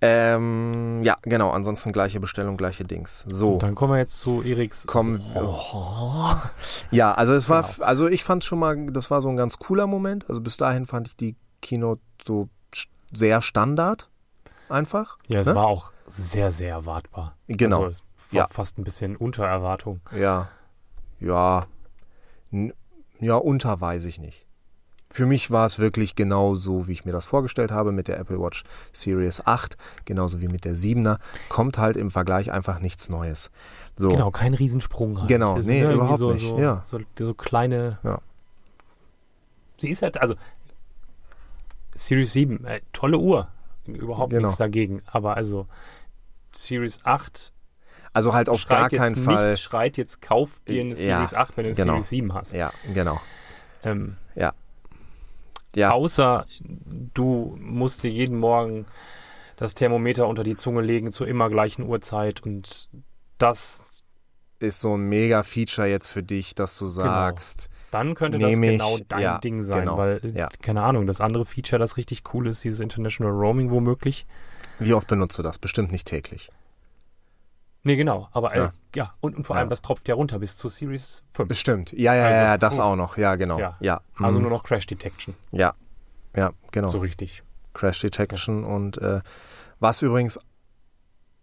Ähm, 0.00 1.02
ja, 1.02 1.18
genau. 1.20 1.50
Ansonsten 1.50 1.92
gleiche 1.92 2.18
Bestellung, 2.18 2.56
gleiche 2.56 2.84
Dings. 2.84 3.26
So. 3.28 3.52
Und 3.54 3.62
dann 3.62 3.74
kommen 3.74 3.92
wir 3.92 3.98
jetzt 3.98 4.18
zu 4.18 4.40
Eriks. 4.42 4.86
kommen. 4.86 5.20
Ja, 6.90 7.12
also 7.12 7.34
es 7.34 7.50
war, 7.50 7.62
Genau. 7.64 7.84
also 7.84 8.08
ich 8.08 8.24
fand 8.24 8.42
schon 8.42 8.58
mal, 8.58 8.86
das 8.86 9.10
war 9.10 9.20
so 9.20 9.28
ein 9.28 9.36
ganz 9.36 9.58
cooler 9.58 9.86
Moment. 9.86 10.26
Also 10.30 10.40
bis 10.40 10.56
dahin 10.56 10.86
fand 10.86 11.08
ich 11.08 11.16
die 11.16 11.36
Keynote 11.60 12.00
so 12.26 12.48
sehr 13.12 13.42
Standard. 13.42 14.08
Einfach. 14.70 15.18
Ja, 15.26 15.40
es 15.40 15.46
ne? 15.46 15.54
war 15.54 15.66
auch 15.66 15.92
sehr, 16.06 16.50
sehr 16.52 16.70
erwartbar. 16.70 17.36
Genau. 17.48 17.84
Also 17.84 17.88
es 17.90 18.04
war 18.32 18.38
Ja. 18.42 18.46
fast 18.48 18.78
ein 18.78 18.84
bisschen 18.84 19.16
unter 19.16 19.44
Erwartung. 19.44 20.00
Ja. 20.16 20.48
Ja. 21.18 21.66
N 22.52 22.72
ja, 23.18 23.34
unter 23.34 23.80
weiß 23.80 24.06
ich 24.06 24.18
nicht. 24.20 24.46
Für 25.12 25.26
mich 25.26 25.50
war 25.50 25.66
es 25.66 25.80
wirklich 25.80 26.14
genau 26.14 26.54
so, 26.54 26.86
wie 26.86 26.92
ich 26.92 27.04
mir 27.04 27.10
das 27.10 27.26
vorgestellt 27.26 27.72
habe 27.72 27.90
mit 27.90 28.06
der 28.06 28.18
Apple 28.18 28.40
Watch 28.40 28.62
Series 28.92 29.44
8, 29.44 29.76
genauso 30.04 30.40
wie 30.40 30.46
mit 30.46 30.64
der 30.64 30.76
7er. 30.76 31.18
Kommt 31.48 31.78
halt 31.78 31.96
im 31.96 32.10
Vergleich 32.12 32.52
einfach 32.52 32.78
nichts 32.78 33.08
Neues. 33.08 33.50
So. 33.96 34.08
Genau, 34.08 34.30
kein 34.30 34.54
Riesensprung 34.54 35.18
halt. 35.18 35.28
Genau, 35.28 35.58
Es 35.58 35.66
nee, 35.66 35.80
sind 35.80 35.90
irgendwie 35.90 35.96
überhaupt 35.96 36.18
so, 36.20 36.32
nicht, 36.32 36.46
So, 36.46 36.58
ja. 36.60 36.82
so, 36.86 37.00
so 37.18 37.34
kleine. 37.34 37.98
Ja. 38.04 38.20
Sie 39.78 39.88
ist 39.90 40.02
halt, 40.02 40.20
also 40.20 40.36
Series 41.96 42.32
7, 42.32 42.64
äh, 42.64 42.80
tolle 42.92 43.18
Uhr. 43.18 43.48
Überhaupt 43.94 44.30
Genau. 44.30 44.46
nichts 44.46 44.58
dagegen. 44.58 45.02
Aber 45.06 45.36
also 45.36 45.66
Series 46.52 47.00
8 47.04 47.52
Also 48.12 48.34
halt 48.34 48.48
auf 48.48 48.66
gar 48.66 48.88
keinen 48.88 49.14
jetzt 49.14 49.24
Fall. 49.24 49.50
nicht, 49.50 49.60
schreit 49.60 49.96
jetzt, 49.96 50.20
kauf 50.20 50.60
dir 50.66 50.80
eine 50.80 50.90
Ja, 50.90 50.96
Series 50.96 51.34
8, 51.34 51.56
wenn 51.56 51.64
du 51.64 51.70
eine 51.70 51.76
genau. 51.76 51.92
Series 51.94 52.08
7 52.08 52.34
hast. 52.34 52.52
Ja, 52.54 52.72
genau. 52.92 53.20
Ähm, 53.84 54.16
Ja, 55.76 55.92
Außer 55.92 56.46
du 57.14 57.56
musst 57.60 58.02
dir 58.02 58.10
jeden 58.10 58.36
Morgen 58.38 58.86
das 59.56 59.74
Thermometer 59.74 60.26
unter 60.26 60.42
die 60.42 60.56
Zunge 60.56 60.80
legen 60.80 61.12
zur 61.12 61.28
immer 61.28 61.48
gleichen 61.48 61.84
Uhrzeit 61.84 62.42
und 62.42 62.88
das, 63.38 64.02
ist 64.58 64.80
so 64.80 64.96
ein 64.96 65.08
mega 65.08 65.42
Feature 65.44 65.86
jetzt 65.86 66.08
für 66.10 66.22
dich, 66.24 66.54
dass 66.54 66.76
du 66.76 66.86
sagst, 66.86 67.70
dann 67.90 68.14
könnte 68.14 68.38
das 68.38 68.50
Nehm 68.50 68.62
ich, 68.62 68.70
genau 68.72 68.98
dein 69.08 69.20
ja, 69.20 69.38
Ding 69.38 69.62
sein, 69.62 69.80
genau, 69.80 69.96
weil, 69.98 70.20
ja. 70.34 70.48
keine 70.62 70.82
Ahnung, 70.82 71.06
das 71.06 71.20
andere 71.20 71.44
Feature, 71.44 71.78
das 71.78 71.96
richtig 71.96 72.22
cool 72.34 72.46
ist, 72.48 72.62
dieses 72.64 72.80
International 72.80 73.32
Roaming 73.32 73.70
womöglich. 73.70 74.26
wie 74.78 74.94
oft 74.94 75.08
benutzt 75.08 75.38
du 75.38 75.42
das? 75.42 75.58
Bestimmt 75.58 75.90
nicht 75.92 76.06
täglich. 76.06 76.50
Nee, 77.82 77.96
genau, 77.96 78.28
aber 78.32 78.54
Ja. 78.54 78.62
ja, 78.64 78.72
ja 78.94 79.14
und, 79.20 79.36
und 79.36 79.44
vor 79.44 79.56
Ja. 79.56 79.60
allem, 79.60 79.70
das 79.70 79.80
tropft 79.82 80.06
ja 80.08 80.14
runter 80.14 80.38
bis 80.38 80.56
zur 80.56 80.70
Series 80.70 81.22
5. 81.32 81.48
Bestimmt. 81.48 81.92
Ja, 81.92 82.14
ja, 82.14 82.26
Also, 82.26 82.40
ja, 82.40 82.58
das 82.58 82.76
puh. 82.76 82.82
auch 82.82 82.96
noch. 82.96 83.16
Ja, 83.16 83.36
genau. 83.36 83.58
Ja. 83.58 83.76
Ja. 83.80 84.00
Also 84.18 84.38
Mhm. 84.38 84.42
nur 84.44 84.50
noch 84.52 84.64
Crash 84.64 84.86
Detection, 84.86 85.34
Ja. 85.50 85.74
Ja, 86.36 86.52
genau. 86.72 86.88
so 86.88 86.98
richtig. 86.98 87.42
Crash 87.74 88.00
Detection 88.00 88.64
und 88.64 88.98
äh, 88.98 89.20
was 89.80 90.02
übrigens 90.02 90.38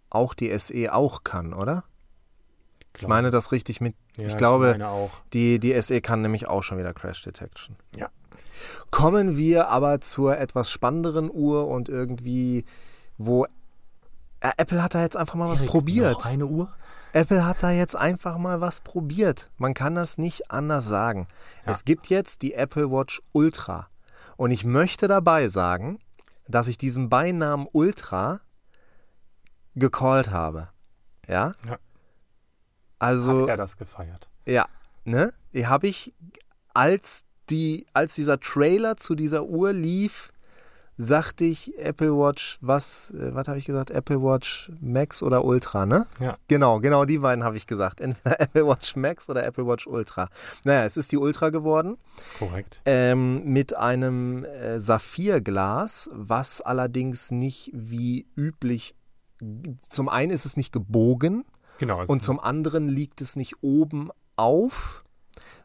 auch 0.09 0.33
die 0.33 0.57
SE 0.57 0.93
auch 0.93 1.23
kann, 1.23 1.53
oder? 1.53 1.83
Ich 2.97 3.07
meine 3.07 3.31
das 3.31 3.51
richtig 3.51 3.81
mit. 3.81 3.95
ja, 4.17 4.27
ich 4.27 4.37
glaube. 4.37 4.77
Die, 5.33 5.59
die 5.59 5.79
SE 5.81 6.01
kann 6.01 6.21
nämlich 6.21 6.47
auch 6.47 6.63
schon 6.63 6.77
wieder 6.77 6.93
Crash 6.93 7.21
Detection. 7.23 7.75
Ja. 7.95 8.09
Kommen 8.89 9.37
wir 9.37 9.69
aber 9.69 10.01
zur 10.01 10.37
etwas 10.37 10.71
spannenderen 10.71 11.29
Uhr 11.31 11.67
und 11.67 11.89
irgendwie, 11.89 12.65
wo 13.17 13.45
Ja, 14.43 14.51
Apple 14.57 14.81
hat 14.81 14.95
da 14.95 15.01
jetzt 15.01 15.17
einfach 15.17 15.35
mal 15.35 15.49
was 15.49 15.61
Erik, 15.61 15.71
probiert. 15.71 16.13
Noch 16.13 16.25
eine 16.25 16.45
Uhr? 16.45 16.69
Apple 17.13 17.45
hat 17.45 17.63
da 17.63 17.71
jetzt 17.71 17.95
einfach 17.95 18.37
mal 18.37 18.61
was 18.61 18.79
probiert. 18.79 19.49
Man 19.57 19.73
kann 19.73 19.95
das 19.95 20.17
nicht 20.17 20.51
anders 20.51 20.85
sagen. 20.85 21.27
Ja. 21.65 21.71
Es 21.71 21.85
gibt 21.85 22.09
jetzt 22.09 22.41
die 22.41 22.53
Apple 22.53 22.91
Watch 22.91 23.21
Ultra. 23.31 23.87
Und 24.35 24.51
ich 24.51 24.65
möchte 24.65 25.07
dabei 25.07 25.47
sagen, 25.47 25.99
dass 26.47 26.67
ich 26.67 26.77
diesen 26.77 27.09
Beinamen 27.09 27.67
Ultra 27.71 28.41
gecallt 29.75 30.31
habe. 30.31 30.69
Ja? 31.27 31.53
Ja. 31.67 31.77
Also, 32.99 33.43
Hat 33.43 33.49
er 33.49 33.57
das 33.57 33.77
gefeiert? 33.77 34.29
ja, 34.45 34.67
ne? 35.05 35.33
Habe 35.55 35.87
ich, 35.87 36.13
als, 36.73 37.25
die, 37.49 37.87
als 37.93 38.15
dieser 38.15 38.39
Trailer 38.39 38.97
zu 38.97 39.15
dieser 39.15 39.45
Uhr 39.45 39.73
lief, 39.73 40.31
sagte 40.97 41.45
ich 41.45 41.77
Apple 41.77 42.11
Watch, 42.17 42.57
was, 42.61 43.11
äh, 43.11 43.33
was 43.33 43.47
habe 43.47 43.59
ich 43.59 43.65
gesagt? 43.65 43.91
Apple 43.91 44.21
Watch 44.21 44.71
Max 44.81 45.21
oder 45.21 45.45
Ultra, 45.45 45.85
ne? 45.85 46.07
Ja. 46.19 46.37
Genau, 46.47 46.79
genau 46.79 47.05
die 47.05 47.19
beiden 47.19 47.43
habe 47.43 47.55
ich 47.55 47.67
gesagt. 47.67 48.01
Entweder 48.01 48.39
Apple 48.39 48.67
Watch 48.67 48.95
Max 48.95 49.29
oder 49.29 49.45
Apple 49.45 49.67
Watch 49.67 49.87
Ultra. 49.87 50.29
Naja, 50.63 50.83
es 50.83 50.97
ist 50.97 51.11
die 51.11 51.17
Ultra 51.17 51.49
geworden. 51.49 51.97
Korrekt. 52.39 52.81
Ähm, 52.85 53.43
mit 53.45 53.75
einem 53.75 54.43
äh, 54.43 54.79
Saphirglas, 54.79 56.09
was 56.13 56.61
allerdings 56.61 57.31
nicht 57.31 57.71
wie 57.73 58.27
üblich. 58.35 58.95
Zum 59.87 60.09
einen 60.09 60.31
ist 60.31 60.45
es 60.45 60.57
nicht 60.57 60.73
gebogen 60.73 61.45
Genau. 61.79 62.01
es 62.01 62.09
und 62.09 62.21
zum 62.23 62.39
anderen 62.39 62.87
liegt 62.87 63.21
es 63.21 63.35
nicht 63.35 63.55
oben 63.61 64.09
auf, 64.35 65.03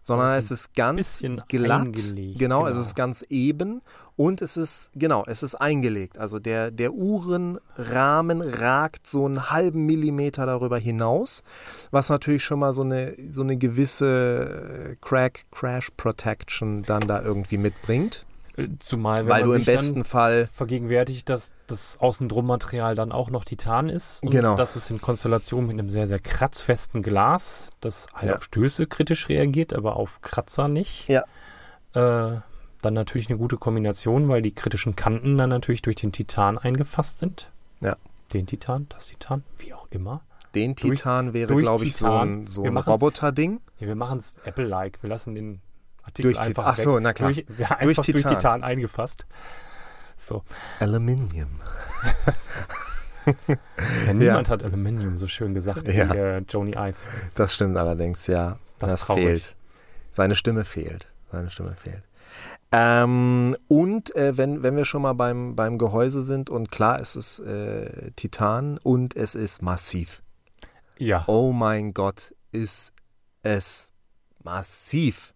sondern 0.02 0.28
Also 0.28 0.46
es 0.46 0.50
ist 0.50 0.74
ganz 0.74 1.22
glatt. 1.48 1.82
eingelegt, 1.82 2.38
Genau, 2.38 2.66
es 2.66 2.72
genau. 2.72 2.80
ist 2.80 2.94
ganz 2.96 3.24
eben 3.28 3.80
und 4.16 4.42
es 4.42 4.56
ist, 4.56 4.90
genau, 4.94 5.24
es 5.26 5.42
ist 5.42 5.54
eingelegt. 5.54 6.18
Also 6.18 6.38
der, 6.38 6.70
der 6.70 6.92
Uhrenrahmen 6.92 8.42
ragt 8.42 9.06
so 9.06 9.24
einen 9.26 9.50
halben 9.50 9.86
Millimeter 9.86 10.44
darüber 10.46 10.78
hinaus, 10.78 11.42
was 11.90 12.08
natürlich 12.08 12.42
schon 12.44 12.58
mal 12.58 12.74
so 12.74 12.82
eine, 12.82 13.14
so 13.30 13.42
eine 13.42 13.56
gewisse 13.56 14.90
äh, 14.92 14.96
Crack, 15.00 15.42
Crash 15.50 15.90
Protection 15.96 16.82
dann 16.82 17.02
da 17.02 17.22
irgendwie 17.22 17.58
mitbringt. 17.58 18.26
Zumal, 18.80 19.18
wenn 19.18 19.28
weil 19.28 19.40
man 19.40 19.48
du 19.50 19.54
im 19.54 19.60
sich 19.64 19.66
besten 19.74 20.04
Fall, 20.04 20.46
vergegenwärtigt, 20.46 21.28
dass 21.28 21.54
das 21.66 21.98
Außendrummaterial 22.00 22.94
dann 22.94 23.10
auch 23.10 23.30
noch 23.30 23.44
Titan 23.44 23.88
ist 23.88 24.22
und 24.22 24.30
Genau. 24.30 24.56
dass 24.56 24.76
es 24.76 24.90
in 24.90 25.00
Konstellation 25.00 25.66
mit 25.66 25.78
einem 25.78 25.88
sehr, 25.88 26.06
sehr 26.06 26.18
kratzfesten 26.18 27.02
Glas, 27.02 27.70
das 27.80 28.08
halt 28.14 28.28
Ja. 28.28 28.34
auf 28.36 28.44
Stöße 28.44 28.86
kritisch 28.86 29.28
reagiert, 29.30 29.72
aber 29.72 29.96
auf 29.96 30.20
Kratzer 30.20 30.68
nicht. 30.68 31.08
Ja. 31.08 31.24
Äh, 31.94 32.40
dann 32.82 32.94
natürlich 32.94 33.28
eine 33.28 33.38
gute 33.38 33.56
Kombination, 33.56 34.28
weil 34.28 34.42
die 34.42 34.54
kritischen 34.54 34.96
Kanten 34.96 35.38
dann 35.38 35.50
natürlich 35.50 35.82
durch 35.82 35.96
den 35.96 36.12
Titan 36.12 36.58
eingefasst 36.58 37.20
sind. 37.20 37.50
Ja. 37.80 37.96
Den 38.34 38.46
Titan, 38.46 38.86
das 38.90 39.06
Titan, 39.06 39.44
wie 39.58 39.72
auch 39.72 39.86
immer. 39.90 40.22
den 40.54 40.74
Durch- 40.74 40.98
Titan 40.98 41.32
wäre, 41.32 41.46
durch 41.46 41.62
glaube 41.64 41.84
ich, 41.84 41.96
so 41.96 42.10
ein, 42.12 42.46
so 42.46 42.62
ein 42.64 42.76
Roboter-Ding. 42.76 43.60
Ja, 43.78 43.86
wir 43.86 43.94
machen 43.94 44.18
es 44.18 44.34
Apple-like. 44.44 45.02
Wir 45.02 45.08
lassen 45.08 45.34
den 45.34 45.60
Artikel 46.02 46.32
Durch 46.32 46.40
einfach 46.44 46.66
Ach 46.66 46.76
so, 46.76 46.98
na 47.00 47.12
klar. 47.12 47.32
Durch, 47.32 47.44
ja, 47.58 47.68
einfach 47.70 47.84
Durch 47.84 47.96
durch 47.96 48.06
Titan. 48.22 48.28
Titan. 48.38 48.64
eingefasst. 48.64 49.26
So. 50.16 50.42
Aluminium. 50.80 51.60
Ja, 54.06 54.12
niemand 54.14 54.48
hat 54.48 54.64
Aluminium 54.64 55.16
so 55.16 55.28
schön 55.28 55.54
gesagt 55.54 55.86
Ja. 55.86 56.12
wie 56.12 56.18
äh, 56.18 56.38
Joni 56.48 56.72
Ive. 56.72 56.96
Das 57.36 57.54
stimmt 57.54 57.76
allerdings, 57.76 58.26
ja. 58.26 58.58
Das 58.80 58.90
Das, 58.92 59.04
fehlt. 59.04 59.54
Seine 60.10 60.34
Stimme 60.34 60.64
fehlt. 60.64 61.06
Seine 61.30 61.48
Stimme 61.48 61.76
fehlt. 61.76 62.02
Ähm, 62.72 63.56
und 63.68 64.14
äh, 64.16 64.36
wenn, 64.36 64.62
wenn 64.64 64.76
wir 64.76 64.84
schon 64.84 65.02
mal 65.02 65.12
beim, 65.12 65.54
beim 65.54 65.78
Gehäuse 65.78 66.22
sind 66.22 66.50
und 66.50 66.72
klar, 66.72 66.98
es 67.00 67.14
ist 67.14 67.38
äh, 67.40 68.10
Titan 68.16 68.78
und 68.78 69.14
es 69.14 69.34
ist 69.36 69.62
massiv. 69.62 70.22
Ja, 70.98 71.24
Oh 71.28 71.52
mein 71.52 71.94
Gott, 71.94 72.34
ist 72.50 72.92
es 73.42 73.92
massiv. 74.42 75.32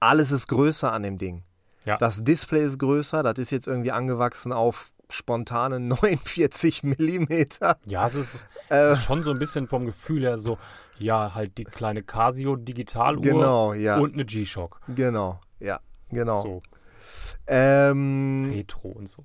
Alles 0.00 0.30
ist 0.32 0.46
größer 0.48 0.92
an 0.92 1.02
dem 1.02 1.18
Ding. 1.18 1.42
Ja. 1.84 1.96
Das 1.96 2.22
Display 2.22 2.64
ist 2.64 2.78
größer, 2.78 3.22
das 3.22 3.38
ist 3.38 3.50
jetzt 3.50 3.66
irgendwie 3.66 3.92
angewachsen 3.92 4.52
auf 4.52 4.92
spontane 5.08 5.80
49 5.80 6.82
Millimeter. 6.82 7.78
ja, 7.86 8.06
es 8.06 8.14
ist, 8.14 8.46
Äh, 8.68 8.76
es 8.92 8.98
ist 8.98 9.04
schon 9.04 9.22
so 9.22 9.30
ein 9.30 9.38
bisschen 9.38 9.66
vom 9.66 9.86
Gefühl 9.86 10.22
her 10.22 10.38
so, 10.38 10.58
ja, 10.98 11.34
halt 11.34 11.56
die 11.56 11.64
kleine 11.64 12.02
Casio 12.02 12.56
Digitaluhr 12.56 13.22
genau, 13.22 13.72
ja. 13.72 13.98
und 13.98 14.14
eine 14.14 14.24
G-Shock. 14.24 14.80
genau, 14.94 15.40
ja, 15.60 15.80
genau. 16.10 16.42
So, 16.42 16.62
Ähm, 17.46 18.50
Retro 18.52 18.88
und 18.88 19.08
so. 19.08 19.24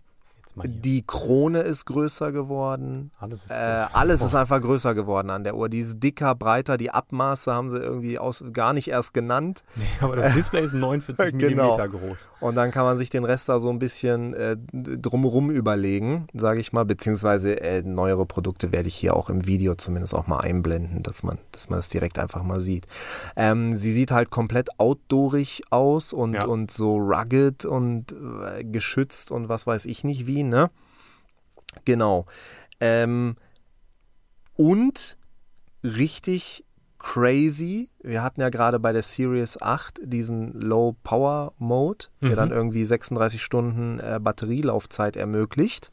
Die 0.66 1.04
Krone 1.06 1.62
ist 1.62 1.86
größer 1.86 2.32
geworden. 2.32 3.12
Alles 3.20 3.46
ist 3.46 3.52
Äh, 3.52 3.80
alles 3.94 4.22
ist 4.22 4.36
einfach 4.36 4.62
größer 4.62 4.94
geworden 4.94 5.30
an 5.32 5.44
der 5.44 5.56
Uhr. 5.56 5.68
Die 5.70 5.80
ist 5.80 6.02
dicker, 6.04 6.36
breiter. 6.36 6.78
Die 6.78 6.92
Abmaße 6.92 7.52
haben 7.52 7.72
sie 7.72 7.78
irgendwie 7.78 8.20
aus, 8.20 8.44
gar 8.54 8.74
nicht 8.74 8.88
erst 8.90 9.14
genannt. 9.14 9.64
Nee, 9.76 9.86
aber 10.02 10.16
das 10.16 10.34
Display 10.36 10.64
ist 10.64 10.74
49 10.74 11.32
Genau. 11.40 11.64
Millimeter 11.64 11.88
groß. 11.90 12.30
Und 12.40 12.56
dann 12.56 12.70
kann 12.72 12.86
man 12.86 12.98
sich 13.00 13.10
den 13.10 13.24
Rest 13.26 13.50
da 13.50 13.60
so 13.60 13.70
ein 13.70 13.80
bisschen 13.80 14.34
äh, 14.36 14.56
drumherum 14.72 15.50
überlegen, 15.50 16.28
sage 16.34 16.60
ich 16.62 16.72
mal. 16.74 16.86
Beziehungsweise 16.86 17.60
äh, 17.62 17.82
neuere 17.82 18.26
Produkte 18.26 18.72
werde 18.72 18.88
ich 18.88 18.96
hier 18.96 19.16
auch 19.16 19.30
im 19.30 19.48
Video 19.48 19.74
zumindest 19.76 20.14
auch 20.14 20.28
mal 20.28 20.40
einblenden, 20.42 21.02
dass 21.04 21.24
man, 21.24 21.40
dass 21.52 21.70
man 21.70 21.80
das 21.80 21.90
direkt 21.90 22.20
einfach 22.20 22.44
mal 22.44 22.60
sieht. 22.60 22.86
Ähm, 23.36 23.76
sie 23.76 23.92
sieht 23.92 24.12
halt 24.12 24.30
komplett 24.30 24.80
outdoorig 24.80 25.64
aus 25.72 26.14
und, 26.14 26.34
Ja. 26.36 26.46
und 26.46 26.70
so 26.72 26.98
rugged 26.98 27.66
und 27.66 28.12
äh, 28.12 28.64
geschützt 28.64 29.32
und 29.32 29.50
was 29.50 29.66
weiß 29.66 29.86
ich 29.86 30.04
nicht 30.04 30.28
wie, 30.28 30.43
ne? 30.50 30.70
Genau. 31.86 32.26
Ähm, 32.80 33.36
und 34.56 35.18
richtig 35.84 36.66
crazy. 37.00 37.90
Wir 38.02 38.24
hatten 38.24 38.40
ja 38.42 38.50
gerade 38.50 38.80
bei 38.80 38.92
der 38.94 39.02
Series 39.02 39.62
8 39.62 40.00
diesen 40.04 40.54
Low 40.62 40.96
Power 41.04 41.54
Mode, 41.58 42.06
der 42.22 42.30
Mhm. 42.32 42.36
dann 42.36 42.52
irgendwie 42.52 42.86
36 42.86 43.42
Stunden 43.42 44.00
äh, 44.00 44.20
Batterielaufzeit 44.22 45.18
ermöglicht. 45.18 45.92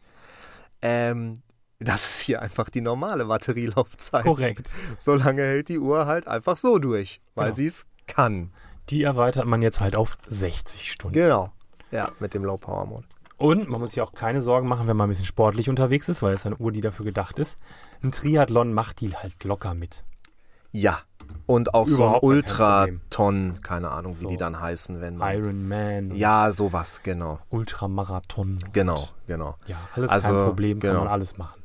Ähm, 0.83 1.43
das 1.81 2.05
ist 2.07 2.21
hier 2.21 2.43
einfach 2.43 2.69
die 2.69 2.81
normale 2.83 3.25
Batterielaufzeit. 3.25 4.25
Korrekt. 4.25 4.71
Solange 4.99 5.43
hält 5.43 5.69
die 5.69 5.79
Uhr 5.79 6.07
halt 6.07 6.29
einfach 6.29 6.57
so 6.57 6.79
durch, 6.79 7.21
weil 7.35 7.47
Genau. 7.47 7.57
sie 7.57 7.67
es 7.67 7.87
kann. 8.07 8.53
Die 8.91 9.03
erweitert 9.03 9.47
man 9.47 9.63
jetzt 9.63 9.81
halt 9.81 9.97
auf 9.97 10.19
60 10.29 10.91
Stunden. 10.93 11.15
Genau. 11.15 11.53
Ja, 11.91 12.07
mit 12.21 12.35
dem 12.35 12.45
Low 12.45 12.57
Power 12.57 12.87
Mode. 12.87 13.07
Und 13.41 13.71
man 13.71 13.81
muss 13.81 13.93
sich 13.93 14.03
auch 14.03 14.13
keine 14.13 14.43
Sorgen 14.43 14.69
machen, 14.69 14.87
wenn 14.87 14.99
man 14.99 15.07
ein 15.07 15.09
bisschen 15.09 15.25
sportlich 15.25 15.71
unterwegs 15.71 16.11
ist, 16.11 16.21
weil 16.23 16.35
es 16.35 16.45
eine 16.45 16.57
Uhr, 16.59 16.73
die 16.73 16.83
dafür 16.83 17.07
gedacht 17.07 17.39
ist. 17.39 17.59
Ein 18.03 18.13
Triathlon 18.13 18.75
macht 18.75 19.01
die 19.01 19.17
halt 19.17 19.43
locker 19.45 19.73
mit. 19.73 20.05
Ja. 20.73 20.99
Und 21.47 21.73
auch 21.73 21.87
Überhaupt 21.89 22.21
so 22.21 22.29
ein 22.29 22.37
Ultraton, 22.37 23.63
keine 23.63 23.93
Ahnung, 23.93 24.13
wie 24.19 24.25
So. 24.25 24.29
die 24.29 24.37
dann 24.37 24.61
heißen, 24.61 25.01
wenn 25.01 25.17
man. 25.17 25.35
Iron 25.39 25.67
Man, 25.69 26.11
Ja, 26.13 26.51
sowas, 26.51 27.03
genau. 27.03 27.39
Ultramarathon. 27.49 28.59
Genau, 28.75 29.09
genau. 29.27 29.57
Ja, 29.67 29.79
alles 29.95 30.11
Also, 30.11 30.33
kein 30.35 30.45
Problem, 30.45 30.81
kann 30.81 30.91
genau. 30.91 31.05
man 31.05 31.13
alles 31.13 31.39
machen. 31.39 31.63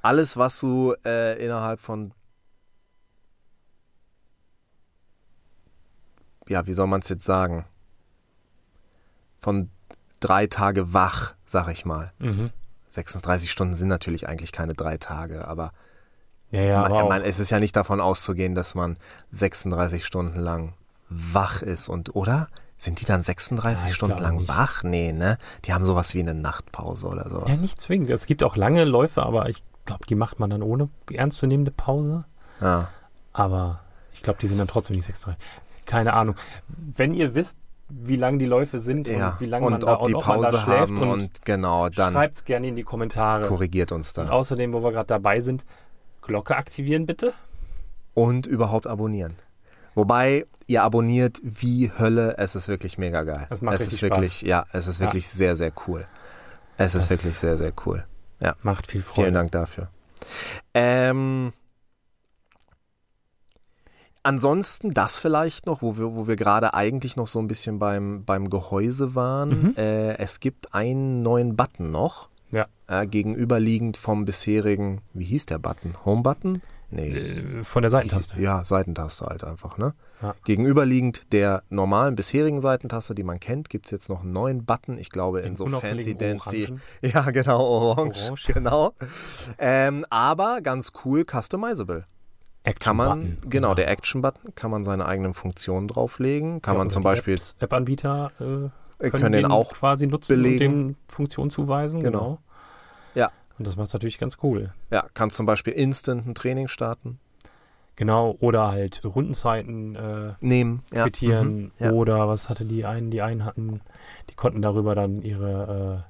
Alles, 0.00 0.38
was 0.38 0.58
du 0.60 0.94
äh, 1.04 1.44
innerhalb 1.44 1.78
von. 1.78 2.14
Ja, 6.48 6.66
wie 6.66 6.72
soll 6.72 6.86
man 6.86 7.02
es 7.02 7.10
jetzt 7.10 7.26
sagen? 7.26 7.66
Von 9.40 9.68
drei 10.20 10.46
Tage 10.46 10.92
wach, 10.92 11.34
sag 11.44 11.68
ich 11.68 11.84
mal. 11.84 12.08
Mhm. 12.18 12.50
36 12.90 13.50
Stunden 13.50 13.74
sind 13.74 13.88
natürlich 13.88 14.28
eigentlich 14.28 14.52
keine 14.52 14.74
drei 14.74 14.96
Tage, 14.96 15.46
aber, 15.46 15.72
Ja, 16.50 16.60
ja, 16.62 16.80
man, 16.82 16.92
aber 16.92 17.08
man, 17.08 17.22
es 17.22 17.38
ist 17.38 17.50
ja 17.50 17.58
nicht 17.60 17.76
davon 17.76 18.00
auszugehen, 18.00 18.54
dass 18.54 18.74
man 18.74 18.96
36 19.30 20.04
Stunden 20.06 20.40
lang 20.40 20.72
wach 21.10 21.62
ist 21.62 21.88
und, 21.88 22.14
oder? 22.16 22.48
Sind 22.76 23.00
die 23.00 23.04
dann 23.04 23.22
36 23.22 23.88
Ja, 23.88 23.92
Stunden 23.94 24.18
lang 24.22 24.36
nicht. 24.36 24.48
wach? 24.48 24.84
Nee, 24.84 25.12
ne? 25.12 25.36
Die 25.64 25.72
haben 25.74 25.84
sowas 25.84 26.14
wie 26.14 26.20
eine 26.20 26.34
Nachtpause 26.34 27.08
oder 27.08 27.28
sowas. 27.28 27.48
ja, 27.48 27.56
nicht 27.56 27.80
zwingend. 27.80 28.08
Es 28.10 28.26
gibt 28.26 28.42
auch 28.44 28.56
lange 28.56 28.84
Läufe, 28.84 29.22
aber 29.24 29.48
ich 29.48 29.62
glaube, 29.84 30.06
die 30.06 30.14
macht 30.14 30.38
man 30.38 30.48
dann 30.50 30.62
ohne 30.62 30.88
ernstzunehmende 31.12 31.72
Pause. 31.72 32.24
Ja. 32.60 32.88
Aber 33.32 33.80
ich 34.12 34.22
glaube, 34.22 34.38
die 34.40 34.46
sind 34.46 34.58
dann 34.58 34.68
trotzdem 34.68 34.96
nicht 34.96 35.08
6,3. 35.08 35.34
Keine 35.86 36.12
Ahnung. 36.14 36.36
Wenn 36.68 37.14
ihr 37.14 37.34
wisst, 37.34 37.56
wie 37.88 38.16
lang 38.16 38.38
die 38.38 38.46
Läufe 38.46 38.78
sind 38.80 39.08
ja. 39.08 39.30
und 39.30 39.40
wie 39.40 39.46
lange 39.46 39.66
und 39.66 39.72
man 39.72 39.80
da, 39.80 39.98
ob 39.98 40.06
die 40.06 40.14
und 40.14 40.26
man 40.26 40.42
da 40.42 40.50
Pause 40.50 40.58
schläft 40.62 40.80
haben 40.80 40.98
und, 40.98 41.10
und, 41.22 41.44
genau, 41.44 41.88
dann 41.88 42.12
schreibt 42.12 42.36
es 42.36 42.44
gerne 42.44 42.68
in 42.68 42.76
die 42.76 42.82
Kommentare. 42.82 43.46
korrigiert 43.46 43.92
uns 43.92 44.16
Und 44.18 44.26
da. 44.26 44.32
außerdem, 44.32 44.72
wo 44.72 44.82
wir 44.82 44.92
gerade 44.92 45.06
dabei 45.06 45.40
sind, 45.40 45.64
Glocke 46.22 46.56
aktivieren 46.56 47.06
bitte. 47.06 47.32
Und 48.14 48.46
überhaupt 48.46 48.86
abonnieren. 48.86 49.34
Wobei, 49.94 50.46
ihr 50.66 50.82
abonniert 50.82 51.40
wie 51.42 51.90
Hölle, 51.98 52.36
es 52.38 52.54
ist 52.54 52.68
wirklich 52.68 52.98
mega 52.98 53.22
geil. 53.24 53.46
Das 53.48 53.62
macht 53.62 53.80
es 53.80 53.92
ist 53.92 54.02
wirklich, 54.02 54.42
ja, 54.42 54.66
es 54.72 54.86
ist 54.86 55.00
Ja. 55.00 55.06
wirklich 55.06 55.28
sehr, 55.28 55.56
sehr 55.56 55.72
cool. 55.86 56.04
Es 56.76 56.94
ist 56.94 57.10
Das- 57.10 57.18
wirklich 57.18 57.32
sehr, 57.34 57.56
sehr 57.56 57.72
cool. 57.86 58.04
Macht 58.62 58.86
viel 58.86 59.02
Freude. 59.02 59.22
Vielen 59.22 59.34
Dank 59.34 59.50
dafür. 59.52 59.88
Ähm, 60.74 61.52
ansonsten 64.28 64.92
das 64.92 65.16
vielleicht 65.16 65.64
noch, 65.64 65.80
wo 65.80 65.96
wir, 65.96 66.14
wo 66.14 66.28
wir 66.28 66.36
gerade 66.36 66.74
eigentlich 66.74 67.16
noch 67.16 67.26
so 67.26 67.38
ein 67.38 67.48
bisschen 67.48 67.78
beim, 67.78 68.24
beim 68.24 68.50
Gehäuse 68.50 69.14
waren. 69.14 69.48
Mhm. 69.48 69.74
Äh, 69.76 70.18
es 70.18 70.38
gibt 70.38 70.74
einen 70.74 71.22
neuen 71.22 71.56
Button 71.56 71.90
noch, 71.90 72.28
Ja. 72.50 72.66
Äh, 72.86 73.06
gegenüberliegend 73.06 73.96
vom 73.96 74.24
bisherigen, 74.26 75.00
wie 75.14 75.24
hieß 75.24 75.46
der 75.46 75.58
Button? 75.58 75.94
Home-Button? 76.04 76.60
Nee. 76.90 77.10
Äh, 77.10 77.64
von 77.64 77.82
der 77.82 77.90
Seitentaste. 77.90 78.40
Ja, 78.40 78.64
Seitentaste 78.64 79.26
halt 79.26 79.44
einfach, 79.44 79.76
ne? 79.78 79.94
Ja. 80.22 80.34
Gegenüberliegend 80.44 81.32
der 81.32 81.62
normalen 81.70 82.14
bisherigen 82.14 82.60
Seitentaste, 82.60 83.14
die 83.14 83.24
man 83.24 83.40
kennt, 83.40 83.68
gibt 83.70 83.86
es 83.86 83.92
jetzt 83.92 84.08
noch 84.08 84.22
einen 84.22 84.32
neuen 84.32 84.64
Button. 84.64 84.98
Ich 84.98 85.10
glaube, 85.10 85.40
in 85.40 85.54
Den 85.54 85.56
so 85.56 85.68
fancy 85.80 86.14
dancy. 86.16 86.74
Ja, 87.02 87.30
genau, 87.30 87.60
orange. 87.64 88.24
Orange. 88.24 88.46
Genau. 88.54 88.92
Ähm, 89.58 90.04
aber 90.10 90.60
ganz 90.62 90.92
cool, 91.04 91.24
customizable. 91.24 92.04
Action 92.68 92.84
Kann 92.84 92.96
man, 92.96 93.20
Button. 93.36 93.50
genau, 93.50 93.74
der 93.74 93.88
Action-Button, 93.88 94.54
kann 94.54 94.70
man 94.70 94.84
seine 94.84 95.06
eigenen 95.06 95.34
Funktionen 95.34 95.88
drauflegen. 95.88 96.60
Kann 96.62 96.74
Ja, 96.74 96.78
man 96.78 96.90
zum 96.90 97.02
Beispiel, 97.02 97.38
App-Anbieter 97.60 98.30
äh, 98.38 98.42
können, 98.42 98.70
können 99.10 99.32
den 99.32 99.46
auch 99.46 99.72
quasi 99.72 100.06
nutzen 100.06 100.36
belegen. 100.42 100.74
und 100.74 100.88
dem 100.88 100.96
Funktion 101.08 101.50
zuweisen. 101.50 102.02
Genau. 102.02 102.18
Genau. 102.20 102.38
Ja. 103.14 103.30
Und 103.58 103.66
das 103.66 103.76
macht 103.76 103.92
natürlich 103.92 104.18
ganz 104.18 104.38
cool. 104.42 104.72
Ja, 104.90 105.06
kannst 105.14 105.36
zum 105.36 105.46
Beispiel 105.46 105.72
instant 105.72 106.26
ein 106.26 106.34
Training 106.34 106.68
starten. 106.68 107.18
Genau. 107.96 108.36
Oder 108.40 108.70
halt 108.70 109.02
Rundenzeiten 109.04 109.96
äh, 109.96 110.32
Nehmen. 110.40 110.82
Ja. 110.92 111.04
quittieren. 111.04 111.56
Mhm. 111.58 111.70
Ja. 111.78 111.90
Oder 111.90 112.28
was 112.28 112.48
hatte 112.48 112.64
die 112.64 112.84
einen? 112.84 113.10
Die 113.10 113.22
einen 113.22 113.44
hatten, 113.44 113.80
die 114.30 114.34
konnten 114.34 114.62
darüber 114.62 114.94
dann 114.94 115.22
ihre, 115.22 116.04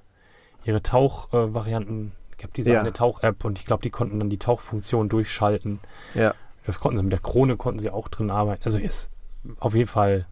äh, 0.65 0.69
ihre 0.69 0.83
Tauchvarianten. 0.83 2.09
Äh, 2.09 2.35
ich 2.37 2.45
habe 2.45 2.53
diese 2.55 2.73
Ja. 2.73 2.81
eine 2.81 2.93
Tauch-App 2.93 3.45
und 3.45 3.59
ich 3.59 3.65
glaube, 3.67 3.83
die 3.83 3.91
konnten 3.91 4.19
dann 4.19 4.29
die 4.31 4.39
Tauchfunktion 4.39 5.09
durchschalten. 5.09 5.81
Ja. 6.15 6.35
Das 6.69 6.81
konnten 6.81 6.99
sie 6.99 7.03
mit 7.03 7.13
der 7.13 7.19
Krone 7.19 7.57
konnten 7.57 7.79
sie 7.79 7.89
auch 7.89 8.09
drin 8.09 8.31
arbeiten. 8.31 8.61
Also 8.67 8.77
ist 8.77 9.11
auf 9.59 9.75
jeden 9.75 9.89
Fall 9.89 10.27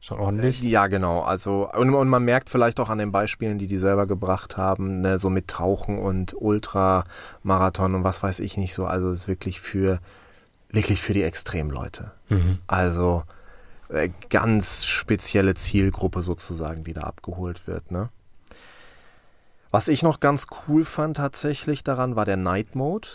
schon 0.00 0.18
ordentlich. 0.18 0.62
Ja, 0.62 0.86
genau. 0.86 1.20
Also, 1.20 1.70
und, 1.70 1.92
und 1.92 2.08
man 2.08 2.24
merkt 2.24 2.48
vielleicht 2.48 2.80
auch 2.80 2.88
an 2.88 2.96
den 2.96 3.12
Beispielen, 3.12 3.58
die 3.58 3.66
die 3.66 3.76
selber 3.76 4.06
gebracht 4.06 4.56
haben, 4.56 5.02
ne, 5.02 5.18
so 5.18 5.28
mit 5.28 5.48
Tauchen 5.48 5.98
und 5.98 6.34
Ultramarathon 6.40 7.94
und 7.96 8.02
was 8.02 8.22
weiß 8.22 8.40
ich 8.40 8.56
nicht 8.56 8.72
so. 8.72 8.86
Also, 8.86 9.10
ist 9.10 9.28
wirklich 9.28 9.60
für, 9.60 10.00
wirklich 10.70 11.02
für 11.02 11.12
die 11.12 11.22
Extremleute. 11.22 12.12
Mhm. 12.30 12.58
Also, 12.66 13.24
äh, 13.90 14.08
ganz 14.30 14.86
spezielle 14.86 15.54
Zielgruppe 15.54 16.22
sozusagen, 16.22 16.82
die 16.82 16.94
da 16.94 17.02
abgeholt 17.02 17.66
wird, 17.66 17.90
ne? 17.90 18.08
Was 19.70 19.88
ich 19.88 20.02
noch 20.02 20.18
ganz 20.18 20.46
cool 20.66 20.86
fand 20.86 21.18
tatsächlich 21.18 21.84
daran, 21.84 22.16
war 22.16 22.24
der 22.24 22.38
Night 22.38 22.74
Mode. 22.74 23.08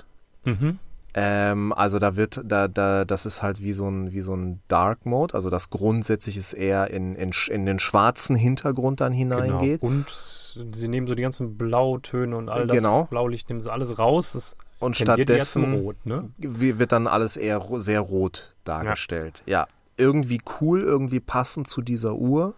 Mhm. 0.43 0.77
Ähm, 1.13 1.73
also 1.73 1.99
da 1.99 2.15
wird, 2.15 2.41
da, 2.43 2.67
da, 2.67 3.05
das 3.05 3.25
ist 3.25 3.41
halt 3.41 3.61
wie 3.63 3.73
so 3.73 3.87
ein, 3.89 4.11
wie 4.11 4.19
so 4.21 4.35
ein 4.35 4.59
Dark 4.67 5.05
Mode. 5.05 5.33
Also 5.33 5.49
das 5.49 5.69
grundsätzlich 5.69 6.37
ist 6.37 6.53
eher 6.53 6.91
in, 6.91 7.15
in, 7.15 7.31
in 7.49 7.65
den 7.65 7.79
schwarzen 7.79 8.35
Hintergrund 8.35 9.01
dann 9.01 9.13
hineingeht. 9.13 9.81
Genau. 9.81 9.93
Und 9.93 10.75
sie 10.75 10.87
nehmen 10.87 11.07
so 11.07 11.15
die 11.15 11.21
ganzen 11.21 11.57
Blautöne 11.57 12.35
und 12.35 12.49
all 12.49 12.67
das 12.67 12.77
Genau. 12.77 13.03
Blaulicht 13.05 13.49
nehmen 13.49 13.61
sie 13.61 13.71
alles 13.71 13.97
raus. 13.97 14.33
Das 14.33 14.55
Und 14.79 14.95
stattdessen 14.95 15.81
Rot, 15.81 16.05
ne? 16.05 16.29
wird 16.37 16.91
dann 16.91 17.07
alles 17.07 17.37
eher 17.37 17.63
sehr 17.77 18.01
rot 18.01 18.55
dargestellt. 18.63 19.43
Ja. 19.45 19.67
Irgendwie 19.97 20.39
cool, 20.61 20.81
irgendwie 20.81 21.19
passend 21.19 21.67
zu 21.67 21.81
dieser 21.81 22.13
Uhr. 22.13 22.53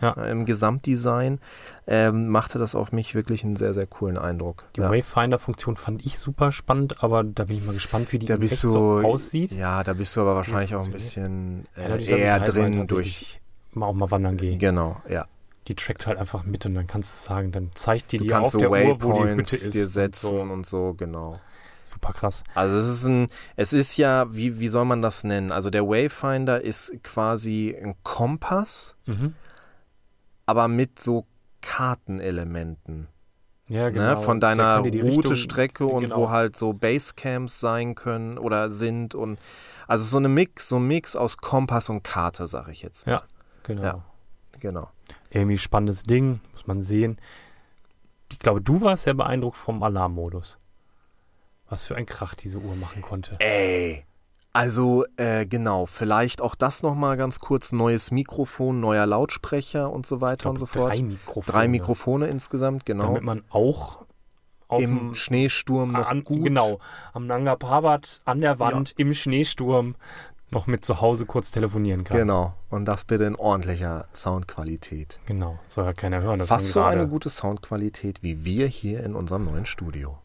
Ja. 0.00 0.12
Äh, 0.12 0.30
Im 0.30 0.44
Gesamtdesign 0.44 1.40
ähm, 1.86 2.28
machte 2.28 2.58
das 2.58 2.74
auf 2.74 2.92
mich 2.92 3.14
wirklich 3.14 3.44
einen 3.44 3.56
sehr, 3.56 3.74
sehr 3.74 3.86
coolen 3.86 4.16
Eindruck. 4.18 4.64
Die 4.76 4.80
ja. 4.80 4.90
Wayfinder-Funktion 4.90 5.76
fand 5.76 6.04
ich 6.06 6.18
super 6.18 6.52
spannend, 6.52 7.02
aber 7.02 7.24
da 7.24 7.44
bin 7.44 7.56
ich 7.58 7.64
mal 7.64 7.72
gespannt, 7.74 8.12
wie 8.12 8.18
die 8.18 8.26
Da 8.26 8.36
bist 8.36 8.62
du, 8.62 8.68
so 8.70 9.00
aussieht. 9.04 9.52
ja, 9.52 9.82
da 9.84 9.92
bist 9.94 10.14
du 10.16 10.20
aber 10.20 10.34
wahrscheinlich 10.36 10.74
auch 10.74 10.84
ein 10.84 10.92
bisschen 10.92 11.66
Ja, 11.76 11.82
äh, 11.94 11.98
ich 11.98 12.08
eher 12.10 12.32
halt 12.34 12.48
drin 12.48 12.72
durch. 12.86 12.88
tatsächlich 12.88 13.40
Mal 13.74 13.86
auch 13.86 13.92
mal 13.94 14.10
wandern 14.10 14.36
gehe. 14.36 14.56
Genau, 14.56 15.00
ja. 15.08 15.26
Die 15.68 15.74
trackt 15.74 16.06
halt 16.06 16.16
einfach 16.18 16.44
mit 16.44 16.64
und 16.64 16.74
dann 16.74 16.86
kannst 16.86 17.12
du 17.12 17.28
sagen, 17.28 17.52
dann 17.52 17.70
zeigt 17.74 18.12
die 18.12 18.18
Du 18.18 18.24
dir 18.24 18.30
kannst 18.30 18.46
auf 18.46 18.52
so 18.52 18.58
der 18.60 18.70
Uhr, 18.70 19.02
wo 19.02 19.22
die 19.24 19.30
Hütte 19.34 19.56
ist. 19.56 19.74
dir 19.74 19.82
und 19.82 19.88
setzen 19.88 20.30
So. 20.30 20.40
und 20.40 20.66
so, 20.66 20.94
genau. 20.94 21.38
Super 21.84 22.12
krass. 22.14 22.42
Also 22.54 22.76
es 22.78 22.88
ist 22.88 23.04
ein, 23.04 23.26
es 23.56 23.72
ist 23.74 23.96
ja, 23.98 24.34
wie, 24.34 24.58
wie 24.60 24.68
soll 24.68 24.84
man 24.86 25.02
das 25.02 25.24
nennen? 25.24 25.52
Also 25.52 25.68
der 25.70 25.86
Wayfinder 25.86 26.60
ist 26.62 26.92
quasi 27.02 27.76
ein 27.82 27.94
Kompass, 28.02 28.96
Mhm. 29.06 29.34
Aber 30.48 30.66
mit 30.66 30.98
so 30.98 31.26
Kartenelementen. 31.60 33.06
Ja, 33.66 33.90
genau. 33.90 34.14
Ne? 34.14 34.16
Von 34.16 34.40
deiner 34.40 34.78
Route, 34.78 35.02
Richtung- 35.04 35.34
Strecke 35.34 35.84
und 35.84 36.04
genau. 36.04 36.16
wo 36.16 36.30
halt 36.30 36.56
so 36.56 36.72
Basecamps 36.72 37.60
sein 37.60 37.94
können 37.94 38.38
oder 38.38 38.70
sind 38.70 39.14
und 39.14 39.38
also 39.86 40.04
so 40.04 40.16
eine 40.16 40.30
Mix, 40.30 40.70
so 40.70 40.76
ein 40.76 40.86
Mix 40.86 41.16
aus 41.16 41.36
Kompass 41.36 41.90
und 41.90 42.02
Karte, 42.02 42.46
sag 42.46 42.68
ich 42.68 42.80
jetzt. 42.80 43.06
mal. 43.06 43.12
Ja. 43.14 43.22
Genau. 43.64 43.82
Ja. 43.82 44.04
Genau. 44.58 44.88
Irgendwie 45.28 45.58
spannendes 45.58 46.02
Ding, 46.04 46.40
muss 46.52 46.66
man 46.66 46.80
sehen. 46.80 47.20
Ich 48.32 48.38
glaube, 48.38 48.62
du 48.62 48.80
warst 48.80 49.04
sehr 49.04 49.14
beeindruckt 49.14 49.58
vom 49.58 49.82
Alarmmodus. 49.82 50.58
Was 51.68 51.86
für 51.86 51.94
ein 51.96 52.06
Krach 52.06 52.34
diese 52.34 52.58
Uhr 52.58 52.74
machen 52.74 53.02
konnte. 53.02 53.36
Ey. 53.40 54.06
Also, 54.58 55.04
äh, 55.16 55.46
genau, 55.46 55.86
vielleicht 55.86 56.40
auch 56.40 56.56
das 56.56 56.82
nochmal 56.82 57.16
ganz 57.16 57.38
kurz. 57.38 57.70
Neues 57.70 58.10
Mikrofon, 58.10 58.80
neuer 58.80 59.06
Lautsprecher 59.06 59.88
und 59.92 60.04
so 60.04 60.20
weiter 60.20 60.50
glaube, 60.50 60.54
und 60.54 60.58
so 60.58 60.66
fort. 60.66 60.90
Drei 60.90 61.02
Mikrofone. 61.02 61.46
Drei 61.46 61.68
Mikrofone 61.68 62.26
insgesamt, 62.26 62.84
genau. 62.84 63.04
Damit 63.04 63.22
man 63.22 63.44
auch 63.50 64.04
auf 64.66 64.82
Im 64.82 65.14
Schneesturm 65.14 65.92
noch 65.92 66.08
an, 66.08 66.24
gut. 66.24 66.42
Genau, 66.42 66.80
am 67.12 67.28
Nanga 67.28 67.54
Parbat 67.54 68.20
an 68.24 68.40
der 68.40 68.58
Wand 68.58 68.94
im 68.96 69.14
Schneesturm 69.14 69.94
noch 70.50 70.66
mit 70.66 70.84
zu 70.84 71.00
Hause 71.00 71.24
kurz 71.24 71.52
telefonieren 71.52 72.02
kann. 72.02 72.16
Genau. 72.16 72.54
Und 72.68 72.86
das 72.86 73.04
bitte 73.04 73.26
in 73.26 73.36
ordentlicher 73.36 74.06
Soundqualität. 74.12 75.20
Genau, 75.26 75.60
soll 75.68 75.84
ja 75.84 75.92
keiner 75.92 76.20
hören. 76.20 76.40
dass 76.40 76.48
Fast 76.48 76.70
so 76.70 76.82
eine 76.82 77.06
gute 77.06 77.30
Soundqualität 77.30 78.24
wie 78.24 78.44
wir 78.44 78.66
hier 78.66 79.04
in 79.04 79.14
unserem 79.14 79.44
neuen 79.44 79.66
Studio. 79.66 80.18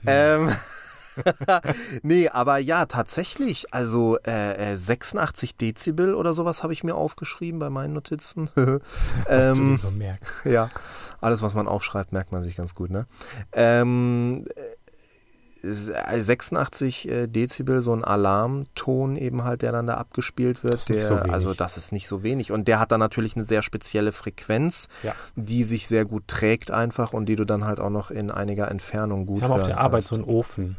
Hm. 0.00 0.06
Ähm, 0.06 0.56
nee, 2.02 2.28
aber 2.28 2.58
ja, 2.58 2.86
tatsächlich. 2.86 3.72
Also 3.74 4.18
äh, 4.26 4.72
äh, 4.72 4.76
86 4.76 5.56
Dezibel 5.56 6.14
oder 6.14 6.34
sowas 6.34 6.62
habe 6.62 6.72
ich 6.72 6.84
mir 6.84 6.94
aufgeschrieben 6.94 7.58
bei 7.58 7.70
meinen 7.70 7.94
Notizen. 7.94 8.50
du 8.54 8.80
ähm, 9.28 9.66
dir 9.66 9.78
so 9.78 9.90
merkst. 9.90 10.44
ja, 10.44 10.70
alles, 11.20 11.42
was 11.42 11.54
man 11.54 11.68
aufschreibt, 11.68 12.12
merkt 12.12 12.32
man 12.32 12.42
sich 12.42 12.56
ganz 12.56 12.74
gut, 12.74 12.90
ne? 12.90 13.06
Ähm, 13.52 14.44
äh, 14.56 14.60
86 15.66 17.08
äh, 17.08 17.26
Dezibel, 17.26 17.80
so 17.80 17.94
ein 17.94 18.04
Alarmton 18.04 19.16
eben 19.16 19.44
halt, 19.44 19.62
der 19.62 19.72
dann 19.72 19.86
da 19.86 19.94
abgespielt 19.96 20.62
wird. 20.62 20.74
Das 20.74 20.84
der, 20.84 21.02
so. 21.02 21.14
Also 21.14 21.54
das 21.54 21.76
ist 21.76 21.92
nicht 21.92 22.06
so 22.06 22.22
wenig. 22.22 22.52
Und 22.52 22.68
der 22.68 22.78
hat 22.80 22.92
dann 22.92 23.00
natürlich 23.00 23.34
eine 23.36 23.44
sehr 23.44 23.62
spezielle 23.62 24.12
Frequenz, 24.12 24.88
Ja. 25.02 25.14
die 25.36 25.64
sich 25.64 25.88
sehr 25.88 26.04
gut 26.04 26.28
trägt 26.28 26.70
einfach 26.70 27.12
und 27.12 27.26
die 27.26 27.36
du 27.36 27.44
dann 27.44 27.64
halt 27.64 27.80
auch 27.80 27.90
noch 27.90 28.10
in 28.10 28.30
einiger 28.30 28.70
Entfernung 28.70 29.26
gut 29.26 29.40
Wir 29.40 29.44
haben 29.48 29.52
auf 29.52 29.62
der 29.66 29.78
Arbeit 29.78 29.92
kannst. 30.02 30.08
so 30.08 30.14
einen 30.16 30.24
Ofen. 30.24 30.76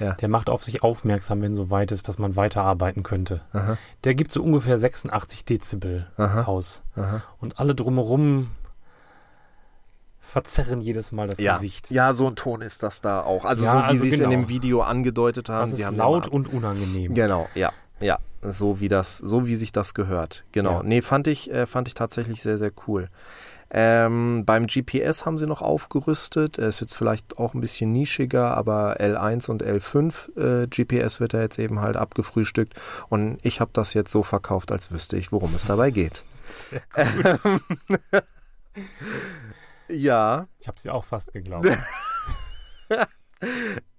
Ja. 0.00 0.12
Der 0.14 0.28
macht 0.28 0.48
auf 0.50 0.62
sich 0.64 0.82
aufmerksam, 0.82 1.42
wenn 1.42 1.54
so 1.54 1.70
weit 1.70 1.90
ist, 1.92 2.08
dass 2.08 2.18
man 2.18 2.36
weiterarbeiten 2.36 3.02
könnte. 3.02 3.40
Aha, 3.52 3.76
Der 4.04 4.14
gibt 4.14 4.30
so 4.32 4.42
ungefähr 4.42 4.78
86 4.78 5.44
Dezibel 5.44 6.06
Aha. 6.16 6.44
aus. 6.44 6.82
aha. 6.96 7.22
Und 7.38 7.58
alle 7.58 7.74
drumherum 7.74 8.50
verzerren 10.20 10.80
jedes 10.80 11.10
Mal 11.12 11.28
das 11.28 11.38
Ja. 11.38 11.54
Gesicht. 11.56 11.90
ja, 11.90 12.12
so 12.14 12.26
ein 12.26 12.36
Ton 12.36 12.60
ist 12.62 12.82
das 12.82 13.00
da 13.00 13.22
auch. 13.22 13.44
Also 13.44 13.64
Ja, 13.64 13.72
so 13.72 13.78
wie 13.78 13.82
also 13.82 14.02
sie 14.02 14.08
es 14.10 14.14
in 14.14 14.20
genau. 14.20 14.30
dem 14.30 14.48
Video 14.48 14.82
angedeutet 14.82 15.48
haben. 15.48 15.70
Das 15.70 15.78
ist 15.78 15.84
haben 15.86 15.96
laut 15.96 16.28
und 16.28 16.52
unangenehm. 16.52 17.14
Genau, 17.14 17.48
ja, 17.54 17.72
ja, 18.00 18.18
so 18.42 18.78
wie 18.80 18.88
das, 18.88 19.18
so 19.18 19.46
wie 19.46 19.56
sich 19.56 19.72
das 19.72 19.94
gehört. 19.94 20.44
Genau. 20.52 20.72
Ja. 20.78 20.82
Nee, 20.82 21.00
fand 21.02 21.26
ich, 21.28 21.50
äh, 21.50 21.66
fand 21.66 21.88
ich 21.88 21.94
tatsächlich 21.94 22.42
sehr, 22.42 22.58
sehr 22.58 22.72
cool. 22.86 23.08
Ähm, 23.70 24.44
beim 24.46 24.66
GPS 24.66 25.26
haben 25.26 25.36
sie 25.38 25.46
noch 25.46 25.60
aufgerüstet. 25.60 26.58
Er 26.58 26.68
ist 26.68 26.80
jetzt 26.80 26.94
vielleicht 26.94 27.38
auch 27.38 27.52
ein 27.54 27.60
bisschen 27.60 27.92
nischiger, 27.92 28.56
aber 28.56 28.98
L1 29.00 29.50
und 29.50 29.62
L5 29.62 30.62
äh, 30.64 30.66
GPS 30.68 31.20
wird 31.20 31.34
da 31.34 31.40
jetzt 31.40 31.58
eben 31.58 31.80
halt 31.80 31.96
abgefrühstückt. 31.96 32.74
Und 33.08 33.38
ich 33.42 33.60
habe 33.60 33.70
das 33.74 33.92
jetzt 33.94 34.10
so 34.10 34.22
verkauft, 34.22 34.72
als 34.72 34.90
wüsste 34.90 35.16
ich, 35.16 35.32
worum 35.32 35.54
es 35.54 35.64
dabei 35.66 35.90
geht. 35.90 36.22
Sehr 36.52 36.82
gut. 37.22 37.62
Ja. 39.90 40.46
ich 40.60 40.68
habe 40.68 40.78
sie 40.78 40.90
auch 40.90 41.04
fast 41.04 41.32
geglaubt. 41.32 41.66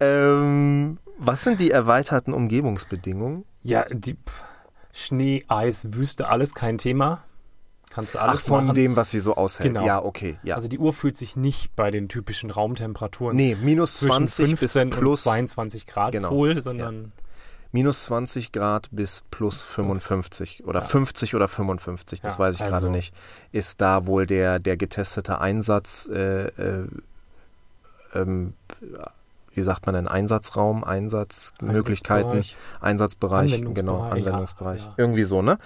Ähm, 0.00 0.98
was 1.16 1.44
sind 1.44 1.60
die 1.60 1.70
erweiterten 1.70 2.34
Umgebungsbedingungen? 2.34 3.44
ja, 3.62 3.86
die 3.90 4.18
Schnee, 4.92 5.44
Eis, 5.48 5.94
Wüste, 5.94 6.28
alles 6.28 6.52
kein 6.54 6.76
Thema. 6.76 7.24
Kannst 7.90 8.14
du 8.14 8.18
Ach, 8.20 8.28
alles 8.28 8.42
von 8.46 8.66
machen. 8.66 8.76
dem, 8.76 8.96
was 8.96 9.10
sie 9.10 9.18
so 9.18 9.34
aushält. 9.34 9.68
Genau. 9.74 9.84
Ja, 9.84 10.02
okay. 10.02 10.38
Ja. 10.44 10.54
Also 10.54 10.68
die 10.68 10.78
Uhr 10.78 10.92
fühlt 10.92 11.16
sich 11.16 11.34
nicht 11.34 11.74
bei 11.74 11.90
den 11.90 12.08
typischen 12.08 12.50
Raumtemperaturen 12.52 13.36
nee, 13.36 13.56
minus 13.60 13.98
zwischen 13.98 14.28
20 14.28 14.50
bis 14.60 14.72
15 14.74 14.90
plus 14.90 15.26
und 15.26 15.32
22 15.32 15.86
Grad 15.86 16.12
Genau. 16.12 16.30
wohl, 16.30 16.62
sondern 16.62 17.10
minus 17.72 18.04
20 18.04 18.52
Grad 18.52 18.88
bis 18.92 19.24
plus 19.32 19.62
55 19.64 20.64
oder 20.66 20.80
Ja. 20.80 20.86
50 20.86 21.34
oder 21.34 21.48
55, 21.48 22.20
das 22.20 22.34
Ja, 22.34 22.38
weiß 22.38 22.54
ich 22.56 22.62
also- 22.62 22.72
gerade 22.76 22.90
nicht, 22.90 23.12
ist 23.50 23.80
da 23.80 24.06
wohl 24.06 24.24
der, 24.26 24.60
der 24.60 24.76
getestete 24.76 25.40
Einsatz 25.40 26.08
äh, 26.12 26.46
äh, 26.46 26.86
ähm, 28.14 28.54
wie 29.52 29.62
sagt 29.62 29.86
man 29.86 29.94
denn, 29.94 30.06
Einsatzraum, 30.08 30.84
Einsatzmöglichkeiten, 30.84 32.30
Einsatzbereich. 32.30 32.56
Einsatzbereich, 32.80 33.52
Anwendungsbereich, 33.54 33.74
genau, 33.74 33.98
ja, 34.04 34.10
Anwendungsbereich. 34.10 34.80
ja. 34.82 34.94
Irgendwie 34.96 35.24
so, 35.24 35.42
ne? 35.42 35.58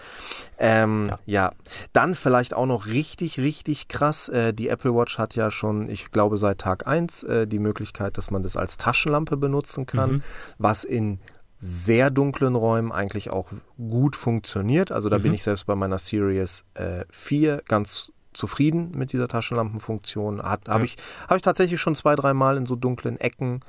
Ähm, 0.58 1.06
Ja. 1.08 1.18
ja. 1.26 1.52
Dann 1.92 2.14
vielleicht 2.14 2.54
auch 2.54 2.66
noch 2.66 2.86
richtig, 2.86 3.38
richtig 3.38 3.88
krass. 3.88 4.28
Äh, 4.28 4.52
die 4.54 4.68
Apple 4.68 4.94
Watch 4.94 5.18
hat 5.18 5.34
ja 5.34 5.50
schon, 5.50 5.88
ich 5.88 6.10
glaube, 6.10 6.36
seit 6.38 6.58
Tag 6.58 6.86
1 6.86 7.22
äh, 7.24 7.46
die 7.46 7.58
Möglichkeit, 7.58 8.16
dass 8.18 8.30
man 8.30 8.42
das 8.42 8.56
als 8.56 8.76
Taschenlampe 8.76 9.36
benutzen 9.36 9.86
kann, 9.86 10.10
Mhm. 10.12 10.22
was 10.58 10.84
in 10.84 11.18
sehr 11.58 12.10
dunklen 12.10 12.56
Räumen 12.56 12.92
eigentlich 12.92 13.30
auch 13.30 13.48
gut 13.78 14.16
funktioniert. 14.16 14.92
Also 14.92 15.08
da 15.08 15.18
bin 15.18 15.28
Mhm. 15.30 15.34
ich 15.34 15.42
selbst 15.44 15.66
bei 15.66 15.74
meiner 15.74 15.98
Series 15.98 16.64
äh, 16.74 17.04
4 17.10 17.62
ganz 17.68 18.12
zufrieden 18.34 18.90
mit 18.92 19.12
dieser 19.12 19.28
Taschenlampenfunktion. 19.28 20.42
Hat- 20.42 20.68
Habe 20.68 20.80
Ja. 20.80 20.84
ich, 20.84 20.96
hab 21.28 21.36
ich 21.36 21.42
tatsächlich 21.42 21.80
schon 21.80 21.94
zwei, 21.94 22.14
dreimal 22.16 22.56
in 22.56 22.66
so 22.66 22.76
dunklen 22.76 23.18
Ecken 23.18 23.60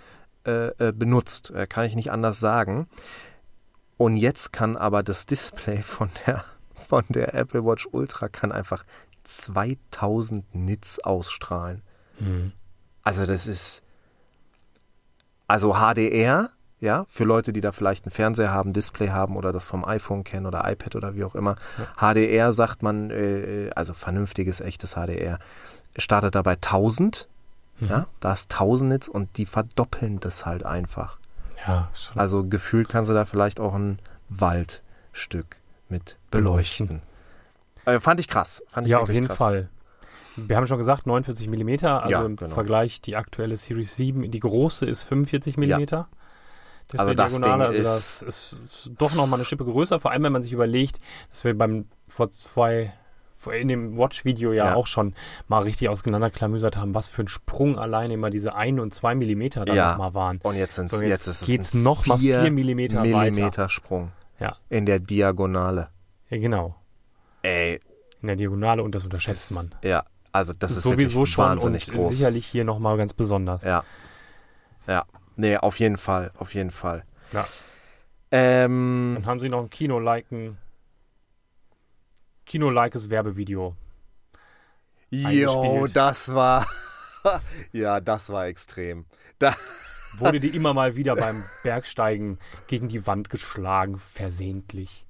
äh, 0.45 0.67
äh, 0.89 0.91
benutzt. 0.91 1.51
Äh, 1.51 1.65
kann 1.67 1.85
ich 1.85 1.95
nicht 1.95 2.11
anders 2.11 2.39
sagen. 2.39 2.87
Und 3.97 4.15
jetzt 4.17 4.51
kann 4.51 4.75
aber 4.75 5.01
das 5.03 5.25
Display 5.25 5.81
von 5.81 6.09
der, 6.27 6.43
von 6.73 7.03
der 7.09 7.33
Apple 7.33 7.63
Watch 7.65 7.87
Ultra 7.91 8.27
kann 8.27 8.51
einfach 8.51 8.83
2000 9.23 10.53
Nits 10.53 10.99
ausstrahlen. 10.99 11.81
Mhm. 12.19 12.51
Also 13.03 13.25
das 13.25 13.47
ist 13.47 13.81
also 15.47 15.73
HDR, 15.75 16.49
ja, 16.85 17.05
für 17.09 17.23
Leute, 17.25 17.51
die 17.51 17.59
da 17.61 17.71
vielleicht 17.71 18.05
einen 18.05 18.11
Fernseher 18.11 18.51
haben, 18.51 18.71
Display 18.71 19.09
haben 19.09 19.35
oder 19.35 19.51
das 19.51 19.65
vom 19.65 19.83
iPhone 19.83 20.23
kennen 20.23 20.45
oder 20.45 20.69
iPad 20.71 20.95
oder 20.95 21.15
wie 21.15 21.23
auch 21.25 21.35
immer. 21.35 21.55
HDR 21.99 22.53
sagt 22.53 22.83
man, 22.83 23.09
äh, 23.09 23.71
also 23.75 23.93
vernünftiges, 23.93 24.61
echtes 24.61 24.93
HDR, 24.93 25.39
startet 25.97 26.35
dabei 26.35 26.55
1000, 26.55 27.27
Mhm. 27.79 27.87
ja, 27.89 28.07
da 28.21 28.31
ist 28.31 28.49
1000 28.53 28.89
Nits 28.89 29.09
und 29.09 29.35
die 29.37 29.45
verdoppeln 29.45 30.21
das 30.21 30.45
halt 30.45 30.63
einfach. 30.65 31.19
Ja, 31.67 31.89
schon. 31.93 32.17
Also 32.17 32.43
gefühlt 32.45 32.87
kannst 32.87 33.09
du 33.09 33.13
da 33.13 33.25
vielleicht 33.25 33.59
auch 33.59 33.73
ein 33.73 33.99
Waldstück 34.29 35.57
mit 35.89 36.17
beleuchten. 36.31 37.01
Äh, 37.85 37.99
fand 37.99 38.19
ich 38.19 38.27
krass. 38.27 38.63
Fand 38.69 38.87
ich 38.87 38.91
ja, 38.91 38.99
auf 38.99 39.09
jeden 39.09 39.27
krass. 39.27 39.37
Fall. 39.37 39.69
Wir 40.37 40.57
haben 40.57 40.67
schon 40.67 40.77
gesagt, 40.77 41.05
49 41.05 41.47
mm, 41.49 41.85
also 41.85 42.09
Ja, 42.09 42.23
im 42.23 42.35
genau. 42.35 42.53
Vergleich 42.53 43.01
die 43.01 43.15
aktuelle 43.15 43.55
Series 43.57 43.95
7, 43.95 44.29
die 44.31 44.39
große 44.39 44.85
ist 44.85 45.03
45 45.03 45.57
mm. 45.57 45.63
Ja. 45.63 46.07
Also 46.97 47.13
das 47.13 47.33
Ding 47.41 47.51
also 47.61 47.77
ist- 47.77 47.85
das 47.85 48.21
ist, 48.21 48.55
ist 48.63 48.91
doch 48.97 49.13
nochmal 49.15 49.39
eine 49.39 49.45
Schippe 49.45 49.65
größer, 49.65 49.99
vor 49.99 50.11
allem 50.11 50.23
wenn 50.23 50.31
man 50.33 50.43
sich 50.43 50.53
überlegt, 50.53 50.99
dass 51.31 51.43
wir 51.43 51.57
beim 51.57 51.85
vor 52.07 52.29
zwei 52.29 52.93
vor- 53.37 53.53
in 53.53 53.67
dem 53.67 53.97
Watch-Video 53.97 54.53
ja, 54.53 54.65
Ja. 54.67 54.75
auch 54.75 54.87
schon 54.87 55.13
mal 55.47 55.59
richtig 55.63 55.89
auseinanderklamüsert 55.89 56.77
haben, 56.77 56.93
was 56.95 57.07
für 57.07 57.23
ein 57.23 57.27
Sprung 57.27 57.77
alleine 57.77 58.13
immer 58.15 58.29
diese 58.31 58.55
1 58.55 58.79
und 58.79 58.93
2 58.93 59.13
Millimeter 59.15 59.65
da 59.65 59.73
Ja. 59.73 59.91
nochmal 59.91 60.13
waren. 60.15 60.39
Und 60.43 60.55
jetzt, 60.55 60.75
sind's, 60.75 60.91
So, 60.91 60.97
jetzt, 60.97 61.09
jetzt 61.09 61.27
ist 61.27 61.41
es 61.43 61.47
geht's 61.47 61.73
noch 61.75 62.05
mal 62.07 62.17
vier 62.17 62.41
vier 62.41 62.51
Millimeter 62.51 62.99
weiter. 63.03 63.17
Millimeter 63.31 63.69
Sprung 63.69 64.11
Ja. 64.39 64.55
in 64.69 64.85
der 64.85 64.99
Diagonale. 64.99 65.89
Ja, 66.29 66.37
genau. 66.39 66.75
Ey, 67.43 67.79
In 68.21 68.27
der 68.27 68.35
Diagonale 68.35 68.81
und 68.81 68.95
das 68.95 69.03
unterschätzt 69.03 69.51
das, 69.51 69.57
man. 69.57 69.75
ja, 69.83 70.03
also 70.31 70.53
das 70.57 70.71
ist 70.71 70.81
Sowieso 70.83 71.27
schon 71.27 71.45
wahnsinnig 71.45 71.87
und 71.89 71.95
groß. 71.97 72.15
sicherlich 72.17 72.47
hier 72.47 72.63
nochmal 72.63 72.97
ganz 72.97 73.13
besonders. 73.13 73.63
Ja. 73.63 73.83
Ja. 74.87 75.05
Nee, 75.35 75.57
auf 75.57 75.79
jeden 75.79 75.97
Fall, 75.97 76.31
auf 76.37 76.53
jeden 76.53 76.71
Fall. 76.71 77.03
Ja. 77.31 77.47
Ähm, 78.31 79.13
Dann 79.15 79.25
haben 79.25 79.39
sie 79.39 79.49
noch 79.49 79.61
ein 79.61 79.69
Kino-Liken. 79.69 80.57
Kino-Likes 82.45 83.09
Werbevideo. 83.09 83.75
jo, 85.09 85.87
das 85.87 86.33
war, 86.33 86.65
ja, 87.71 87.99
das 87.99 88.29
war 88.29 88.47
extrem. 88.47 89.05
Da, 89.39 89.55
Wurde 90.17 90.39
die 90.39 90.55
immer 90.55 90.73
mal 90.73 90.95
wieder 90.95 91.15
beim 91.17 91.43
Bergsteigen 91.63 92.39
gegen 92.67 92.87
die 92.87 93.05
Wand 93.05 93.29
geschlagen, 93.29 93.99
versehentlich. 93.99 95.05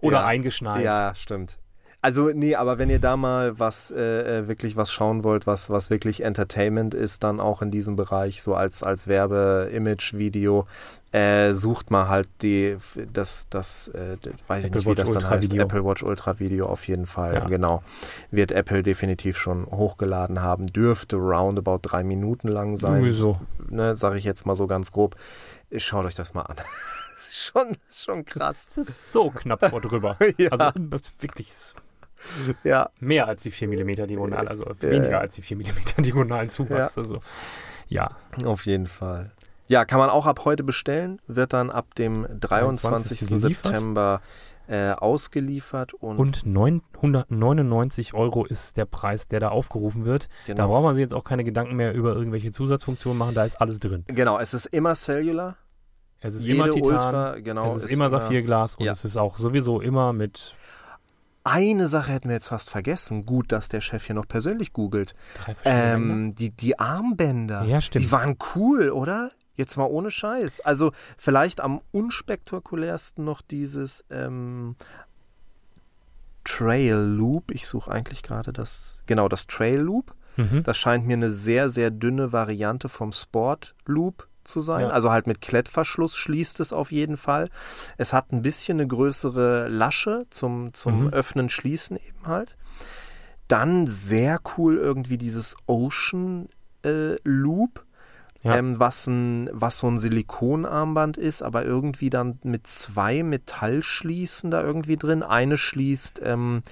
Oder 0.00 0.18
Ja. 0.20 0.26
eingeschneit. 0.26 0.84
Ja, 0.84 1.14
stimmt. 1.14 1.56
Also, 2.02 2.30
nee, 2.32 2.54
aber 2.54 2.78
wenn 2.78 2.88
ihr 2.88 2.98
da 2.98 3.16
mal 3.18 3.58
was, 3.58 3.90
äh, 3.90 4.38
äh, 4.38 4.48
wirklich 4.48 4.74
was 4.76 4.90
schauen 4.90 5.22
wollt, 5.22 5.46
was, 5.46 5.68
was 5.68 5.90
wirklich 5.90 6.22
Entertainment 6.24 6.94
ist, 6.94 7.22
dann 7.24 7.40
auch 7.40 7.60
in 7.60 7.70
diesem 7.70 7.94
Bereich, 7.94 8.40
so 8.40 8.54
als, 8.54 8.82
als 8.82 9.06
Werbe-Image-Video, 9.06 10.66
äh, 11.12 11.52
sucht 11.52 11.90
mal 11.90 12.08
halt 12.08 12.28
die, 12.42 12.76
das, 13.12 13.46
das, 13.50 13.88
äh, 13.88 14.16
weiß 14.46 14.64
ich 14.64 14.70
Apple 14.70 14.78
nicht, 14.78 14.86
wie 14.86 14.90
Watch 14.90 14.96
das 14.96 15.06
dann 15.08 15.16
Ultra 15.16 15.30
heißt, 15.30 15.50
Video. 15.52 15.62
Apple 15.64 15.84
Watch 15.84 16.02
Ultra 16.02 16.38
Video 16.38 16.66
auf 16.68 16.86
jeden 16.88 17.06
Fall, 17.06 17.34
Ja. 17.34 17.44
genau. 17.46 17.82
Wird 18.30 18.52
Apple 18.52 18.82
definitiv 18.82 19.36
schon 19.36 19.66
hochgeladen 19.66 20.40
haben, 20.42 20.66
dürfte 20.68 21.16
roundabout 21.16 21.80
drei 21.82 22.04
Minuten 22.04 22.48
lang 22.48 22.76
sein, 22.76 23.00
Sowieso. 23.00 23.40
ne, 23.68 23.96
sage 23.96 24.16
ich 24.18 24.24
jetzt 24.24 24.46
mal 24.46 24.54
so 24.56 24.66
ganz 24.66 24.92
grob. 24.92 25.16
Schaut 25.76 26.06
euch 26.06 26.14
das 26.14 26.34
mal 26.34 26.42
an. 26.42 26.56
Das 27.20 27.28
ist 27.28 27.44
schon, 27.44 27.76
das 27.86 28.02
schon 28.04 28.24
krass. 28.24 28.68
Das 28.74 28.88
ist 28.88 29.12
so 29.12 29.30
knapp 29.30 29.62
vor 29.68 29.82
drüber. 29.82 30.16
Ja. 30.38 30.52
Also 30.52 30.70
das 30.78 31.02
ist 31.02 31.22
wirklich 31.22 31.52
Ja, 32.64 32.90
mehr 33.00 33.28
als 33.28 33.42
die 33.42 33.50
4 33.50 33.68
mm 33.68 34.06
Diagonal, 34.06 34.48
also 34.48 34.64
weniger 34.80 35.20
als 35.20 35.34
die 35.34 35.42
4 35.42 35.56
mm 35.56 36.02
diagonalen 36.02 36.50
Zuwachs. 36.50 36.96
Ja. 36.96 37.02
Also 37.02 37.20
ja, 37.88 38.16
Auf 38.44 38.66
jeden 38.66 38.86
Fall. 38.86 39.32
Ja, 39.68 39.84
kann 39.84 39.98
man 39.98 40.10
auch 40.10 40.26
ab 40.26 40.44
heute 40.44 40.64
bestellen, 40.64 41.20
wird 41.26 41.52
dann 41.52 41.70
ab 41.70 41.94
dem 41.94 42.26
23. 42.40 42.40
23. 42.40 43.28
geliefert. 43.28 43.64
September 43.72 44.22
äh, 44.68 44.92
ausgeliefert 44.92 45.94
und, 45.94 46.18
und 46.18 46.46
999 46.46 48.14
Euro 48.14 48.44
ist 48.44 48.76
der 48.76 48.84
Preis, 48.84 49.26
der 49.26 49.40
da 49.40 49.48
aufgerufen 49.48 50.04
wird. 50.04 50.28
Da 50.46 50.54
genau, 50.54 50.68
braucht 50.68 50.84
man 50.84 50.94
sich 50.94 51.02
jetzt 51.02 51.14
auch 51.14 51.24
keine 51.24 51.42
Gedanken 51.42 51.74
mehr 51.74 51.92
über 51.92 52.14
irgendwelche 52.14 52.52
Zusatzfunktionen 52.52 53.18
machen, 53.18 53.34
da 53.34 53.44
ist 53.44 53.60
alles 53.60 53.80
drin. 53.80 54.04
genau, 54.06 54.38
es 54.38 54.54
ist 54.54 54.66
immer 54.66 54.94
Cellular, 54.94 55.56
Es 56.20 56.34
ist 56.34 56.44
jede 56.44 56.54
immer 56.54 56.70
Titan, 56.70 56.92
Ultra, 56.92 57.38
genau, 57.40 57.76
es 57.76 57.84
ist, 57.84 57.90
immer 57.90 58.10
Saphirglas 58.10 58.76
und 58.76 58.86
ja. 58.86 58.92
es 58.92 59.04
ist 59.04 59.16
auch 59.16 59.38
sowieso 59.38 59.80
immer 59.80 60.12
mit 60.12 60.54
Eine 61.42 61.88
Sache 61.88 62.12
hätten 62.12 62.28
wir 62.28 62.34
jetzt 62.36 62.48
fast 62.48 62.68
vergessen. 62.70 63.24
Gut, 63.24 63.50
dass 63.52 63.68
der 63.68 63.80
Chef 63.80 64.04
hier 64.04 64.14
noch 64.14 64.28
persönlich 64.28 64.72
googelt. 64.72 65.14
Ähm, 65.64 66.34
die, 66.34 66.50
die 66.50 66.78
Armbänder, 66.78 67.64
Ja, 67.64 67.80
stimmt. 67.80 68.04
die 68.04 68.12
waren 68.12 68.36
cool, 68.54 68.90
oder? 68.90 69.30
Jetzt 69.54 69.76
mal 69.76 69.84
ohne 69.86 70.10
Scheiß. 70.10 70.60
Also 70.60 70.92
vielleicht 71.16 71.60
am 71.60 71.80
unspektakulärsten 71.92 73.24
noch 73.24 73.40
dieses 73.42 74.04
ähm, 74.10 74.76
Trail 76.44 76.94
Loop. 76.96 77.50
Ich 77.50 77.66
suche 77.66 77.90
eigentlich 77.90 78.22
gerade 78.22 78.52
das, 78.52 79.02
genau, 79.06 79.28
das 79.28 79.46
Trail 79.46 79.80
Loop. 79.80 80.14
Mhm. 80.36 80.62
Das 80.62 80.76
scheint 80.78 81.06
mir 81.06 81.14
eine 81.14 81.30
sehr, 81.30 81.68
sehr 81.70 81.90
dünne 81.90 82.32
Variante 82.32 82.88
vom 82.88 83.12
Sport 83.12 83.74
Loop 83.86 84.26
zu 84.44 84.60
sein. 84.60 84.82
Ja. 84.82 84.88
Also 84.88 85.10
halt 85.10 85.26
mit 85.26 85.40
Klettverschluss 85.40 86.16
schließt 86.16 86.60
es 86.60 86.72
auf 86.72 86.92
jeden 86.92 87.16
Fall. 87.16 87.48
Es 87.96 88.12
hat 88.12 88.32
ein 88.32 88.42
bisschen 88.42 88.78
eine 88.78 88.86
größere 88.88 89.68
Lasche 89.68 90.26
zum, 90.30 90.72
zum 90.72 91.04
Mhm. 91.04 91.08
Öffnen, 91.12 91.48
Schließen 91.50 91.96
eben 91.96 92.26
halt. 92.26 92.56
Dann 93.48 93.86
sehr 93.86 94.38
cool 94.56 94.76
irgendwie 94.76 95.18
dieses 95.18 95.56
Ocean 95.66 96.48
äh, 96.84 97.16
Loop. 97.24 97.84
Ja. 98.42 98.56
Ähm, 98.56 98.80
was, 98.80 99.06
ein, 99.06 99.50
was 99.52 99.76
so 99.78 99.86
ein 99.86 99.98
Silikonarmband 99.98 101.18
ist, 101.18 101.42
aber 101.42 101.66
irgendwie 101.66 102.08
dann 102.08 102.38
mit 102.42 102.66
zwei 102.66 103.22
Metallschließen 103.22 104.50
da 104.50 104.62
irgendwie 104.62 104.96
drin. 104.96 105.22
Eine 105.22 105.58
schließt 105.58 106.22
ähm, 106.24 106.62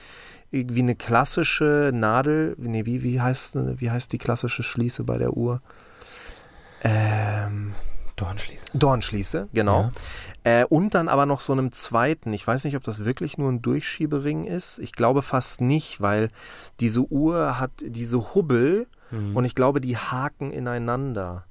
irgendwie 0.51 0.81
eine 0.81 0.95
klassische 0.95 1.91
Nadel. 1.93 2.55
Nee, 2.59 2.87
wie, 2.87 3.03
wie, 3.03 3.21
heißt, 3.21 3.59
wie 3.81 3.91
heißt 3.91 4.11
die 4.13 4.19
klassische 4.19 4.63
Schließe 4.63 5.05
bei 5.05 5.19
der 5.19 5.37
Uhr? 5.37 5.61
Ähm, 6.83 7.75
Dornschließe. 8.17 8.77
Dornschließe, 8.77 9.49
genau. 9.53 9.91
Ja. 10.45 10.61
Äh, 10.63 10.65
und 10.65 10.95
dann 10.95 11.09
aber 11.09 11.27
noch 11.27 11.41
so 11.41 11.53
einem 11.53 11.73
zweiten. 11.73 12.33
Ich 12.33 12.47
weiß 12.47 12.65
nicht, 12.65 12.77
ob 12.77 12.83
das 12.83 13.05
wirklich 13.05 13.39
nur 13.39 13.51
ein 13.51 13.63
Durchschiebering 13.63 14.45
ist. 14.45 14.79
Ich 14.79 14.93
glaube 14.93 15.23
fast 15.23 15.61
nicht, 15.61 16.01
weil 16.01 16.31
diese 16.81 17.01
Uhr 17.03 17.59
hat 17.61 17.71
diese 17.83 18.35
Hubbel 18.35 18.87
Mhm. 19.11 19.37
und 19.37 19.45
ich 19.47 19.55
glaube, 19.55 19.81
die 19.81 19.97
haken 19.97 20.51
ineinander. 20.51 21.45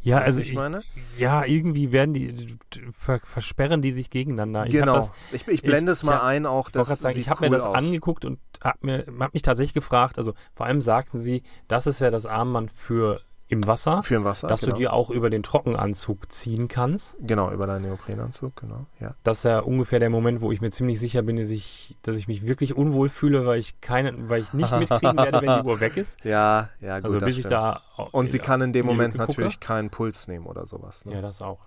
ja, 0.00 0.18
also 0.18 0.40
ich 0.40 0.50
ich, 0.50 0.54
meine? 0.54 0.82
ja, 1.18 1.44
irgendwie 1.44 1.90
werden 1.92 2.12
die 2.14 2.56
ver, 2.92 3.20
versperren 3.24 3.82
die 3.82 3.92
sich 3.92 4.10
gegeneinander. 4.10 4.66
Ich 4.66 4.72
genau. 4.72 4.94
das, 4.96 5.10
ich, 5.32 5.46
ich 5.48 5.62
blende 5.62 5.90
ich- 5.92 5.98
es 5.98 6.02
mal 6.04 6.12
ich 6.14 6.18
hab- 6.18 6.24
ein, 6.26 6.46
auch 6.46 6.66
Ich 6.68 6.72
das 6.72 6.88
gerade 6.88 7.00
sagen, 7.00 7.18
ich 7.18 7.28
habe 7.28 7.42
cool 7.44 7.50
mir 7.50 7.56
das 7.56 7.66
aus. 7.66 7.74
angeguckt 7.74 8.24
und 8.24 8.38
habe 8.62 8.78
mir 8.82 9.04
hab 9.20 9.32
mich 9.34 9.42
tatsächlich 9.42 9.74
gefragt, 9.74 10.18
also 10.18 10.34
vor 10.52 10.66
allem 10.66 10.80
sagten 10.80 11.18
sie, 11.20 11.42
das 11.68 11.86
ist 11.88 12.00
ja 12.00 12.10
das 12.10 12.26
Armband 12.26 12.70
für 12.70 13.20
im 13.52 13.66
Wasser, 13.66 14.02
Für 14.02 14.16
ein 14.16 14.24
Wasser, 14.24 14.48
dass 14.48 14.62
genau. 14.62 14.72
du 14.72 14.80
dir 14.80 14.92
auch 14.94 15.10
über 15.10 15.28
den 15.28 15.42
Trockenanzug 15.42 16.32
ziehen 16.32 16.68
kannst. 16.68 17.18
Genau, 17.20 17.50
über 17.50 17.66
deinen 17.66 17.82
Neoprenanzug, 17.82 18.56
genau. 18.56 18.86
Ja. 18.98 19.14
Das 19.24 19.38
ist 19.38 19.44
ja 19.44 19.58
ungefähr 19.60 20.00
der 20.00 20.08
Moment, 20.08 20.40
wo 20.40 20.52
ich 20.52 20.62
mir 20.62 20.70
ziemlich 20.70 20.98
sicher 20.98 21.20
bin, 21.20 21.36
dass 21.36 21.50
ich, 21.50 21.98
dass 22.00 22.16
ich 22.16 22.28
mich 22.28 22.46
wirklich 22.46 22.74
unwohl 22.74 23.10
fühle, 23.10 23.44
weil 23.44 23.60
ich 23.60 23.80
keine, 23.82 24.30
weil 24.30 24.40
ich 24.40 24.54
nicht 24.54 24.74
mitkriegen 24.78 25.18
werde, 25.18 25.42
wenn 25.42 25.62
die 25.62 25.68
Uhr 25.68 25.80
weg 25.80 25.96
ist. 25.96 26.18
Ja, 26.24 26.70
ja, 26.80 27.00
gut. 27.00 27.06
Also 27.06 27.18
bis 27.18 27.38
ich 27.38 27.46
da 27.46 27.82
Und 28.12 28.30
sie 28.30 28.38
kann 28.38 28.60
in 28.62 28.72
dem 28.72 28.82
in 28.82 28.86
Moment 28.86 29.14
Lücke 29.14 29.26
gucke. 29.26 29.40
natürlich 29.40 29.60
keinen 29.60 29.90
Puls 29.90 30.28
nehmen 30.28 30.46
oder 30.46 30.66
sowas. 30.66 31.04
Ne? 31.04 31.14
Ja, 31.14 31.20
das 31.20 31.42
auch. 31.42 31.58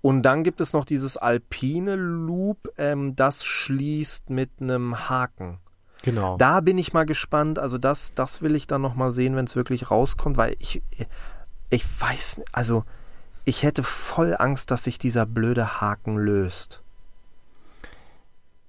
Und 0.00 0.22
dann 0.22 0.42
gibt 0.42 0.60
es 0.60 0.72
noch 0.72 0.84
dieses 0.84 1.16
alpine 1.16 1.94
Loop, 1.96 2.68
ähm, 2.76 3.16
das 3.16 3.44
schließt 3.44 4.28
mit 4.28 4.50
einem 4.60 5.08
Haken. 5.08 5.60
Genau. 6.02 6.36
Da 6.36 6.60
bin 6.60 6.78
ich 6.78 6.92
mal 6.92 7.06
gespannt. 7.06 7.58
Also 7.58 7.78
das, 7.78 8.12
das 8.14 8.42
will 8.42 8.54
ich 8.56 8.66
dann 8.66 8.82
noch 8.82 8.94
mal 8.94 9.10
sehen, 9.10 9.36
wenn 9.36 9.44
es 9.44 9.56
wirklich 9.56 9.90
rauskommt, 9.90 10.36
weil 10.36 10.56
ich, 10.58 10.82
Ich 11.70 11.84
weiß, 12.00 12.42
also 12.52 12.84
ich 13.44 13.62
hätte 13.62 13.82
voll 13.82 14.36
Angst, 14.38 14.70
dass 14.70 14.84
sich 14.84 14.98
dieser 14.98 15.26
blöde 15.26 15.80
Haken 15.80 16.16
löst. 16.18 16.82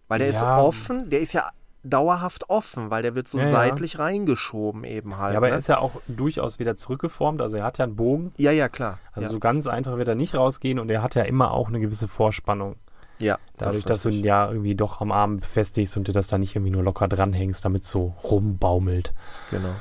Weil 0.08 0.20
der 0.20 0.28
ist 0.30 0.42
Ja. 0.42 0.58
offen, 0.60 1.10
der 1.10 1.20
ist 1.20 1.34
ja 1.34 1.50
dauerhaft 1.84 2.50
offen, 2.50 2.90
weil 2.92 3.04
der 3.04 3.14
wird 3.14 3.28
so 3.28 3.38
Ja, 3.38 3.44
ja. 3.44 3.50
seitlich 3.50 4.00
reingeschoben 4.00 4.84
eben 4.86 5.18
halt. 5.18 5.34
Ja, 5.34 5.38
aber 5.38 5.48
er 5.50 5.54
ne? 5.56 5.60
ist 5.60 5.68
ja 5.68 5.80
auch 5.80 6.02
durchaus 6.08 6.60
wieder 6.60 6.78
zurückgeformt. 6.78 7.42
Also 7.42 7.58
er 7.58 7.66
hat 7.66 7.78
ja 7.78 7.84
einen 7.86 7.96
Bogen. 7.96 8.32
ja, 8.38 8.52
ja, 8.52 8.70
klar. 8.70 9.00
Also 9.12 9.28
ja. 9.28 9.32
so 9.32 9.40
ganz 9.40 9.68
einfach 9.68 9.98
wird 9.98 10.08
er 10.08 10.16
nicht 10.16 10.34
rausgehen 10.36 10.80
und 10.80 10.90
er 10.90 11.02
hat 11.02 11.16
ja 11.16 11.24
immer 11.24 11.52
auch 11.52 11.68
eine 11.68 11.80
gewisse 11.80 12.08
Vorspannung. 12.08 12.76
Ja, 13.20 13.38
Dadurch, 13.58 13.78
ist 13.78 13.90
dass 13.90 14.02
du 14.04 14.10
ihn 14.10 14.24
ja 14.24 14.50
irgendwie 14.50 14.76
doch 14.76 15.02
am 15.02 15.12
Arm 15.12 15.38
befestigst 15.38 15.96
und 15.98 16.08
du 16.08 16.12
das 16.12 16.28
da 16.28 16.38
nicht 16.38 16.56
irgendwie 16.56 16.72
nur 16.72 16.84
locker 16.84 17.08
dranhängst, 17.08 17.64
damit 17.64 17.84
es 17.84 17.90
so 17.90 18.14
rumbaumelt. 18.24 19.14
Genau. 19.52 19.76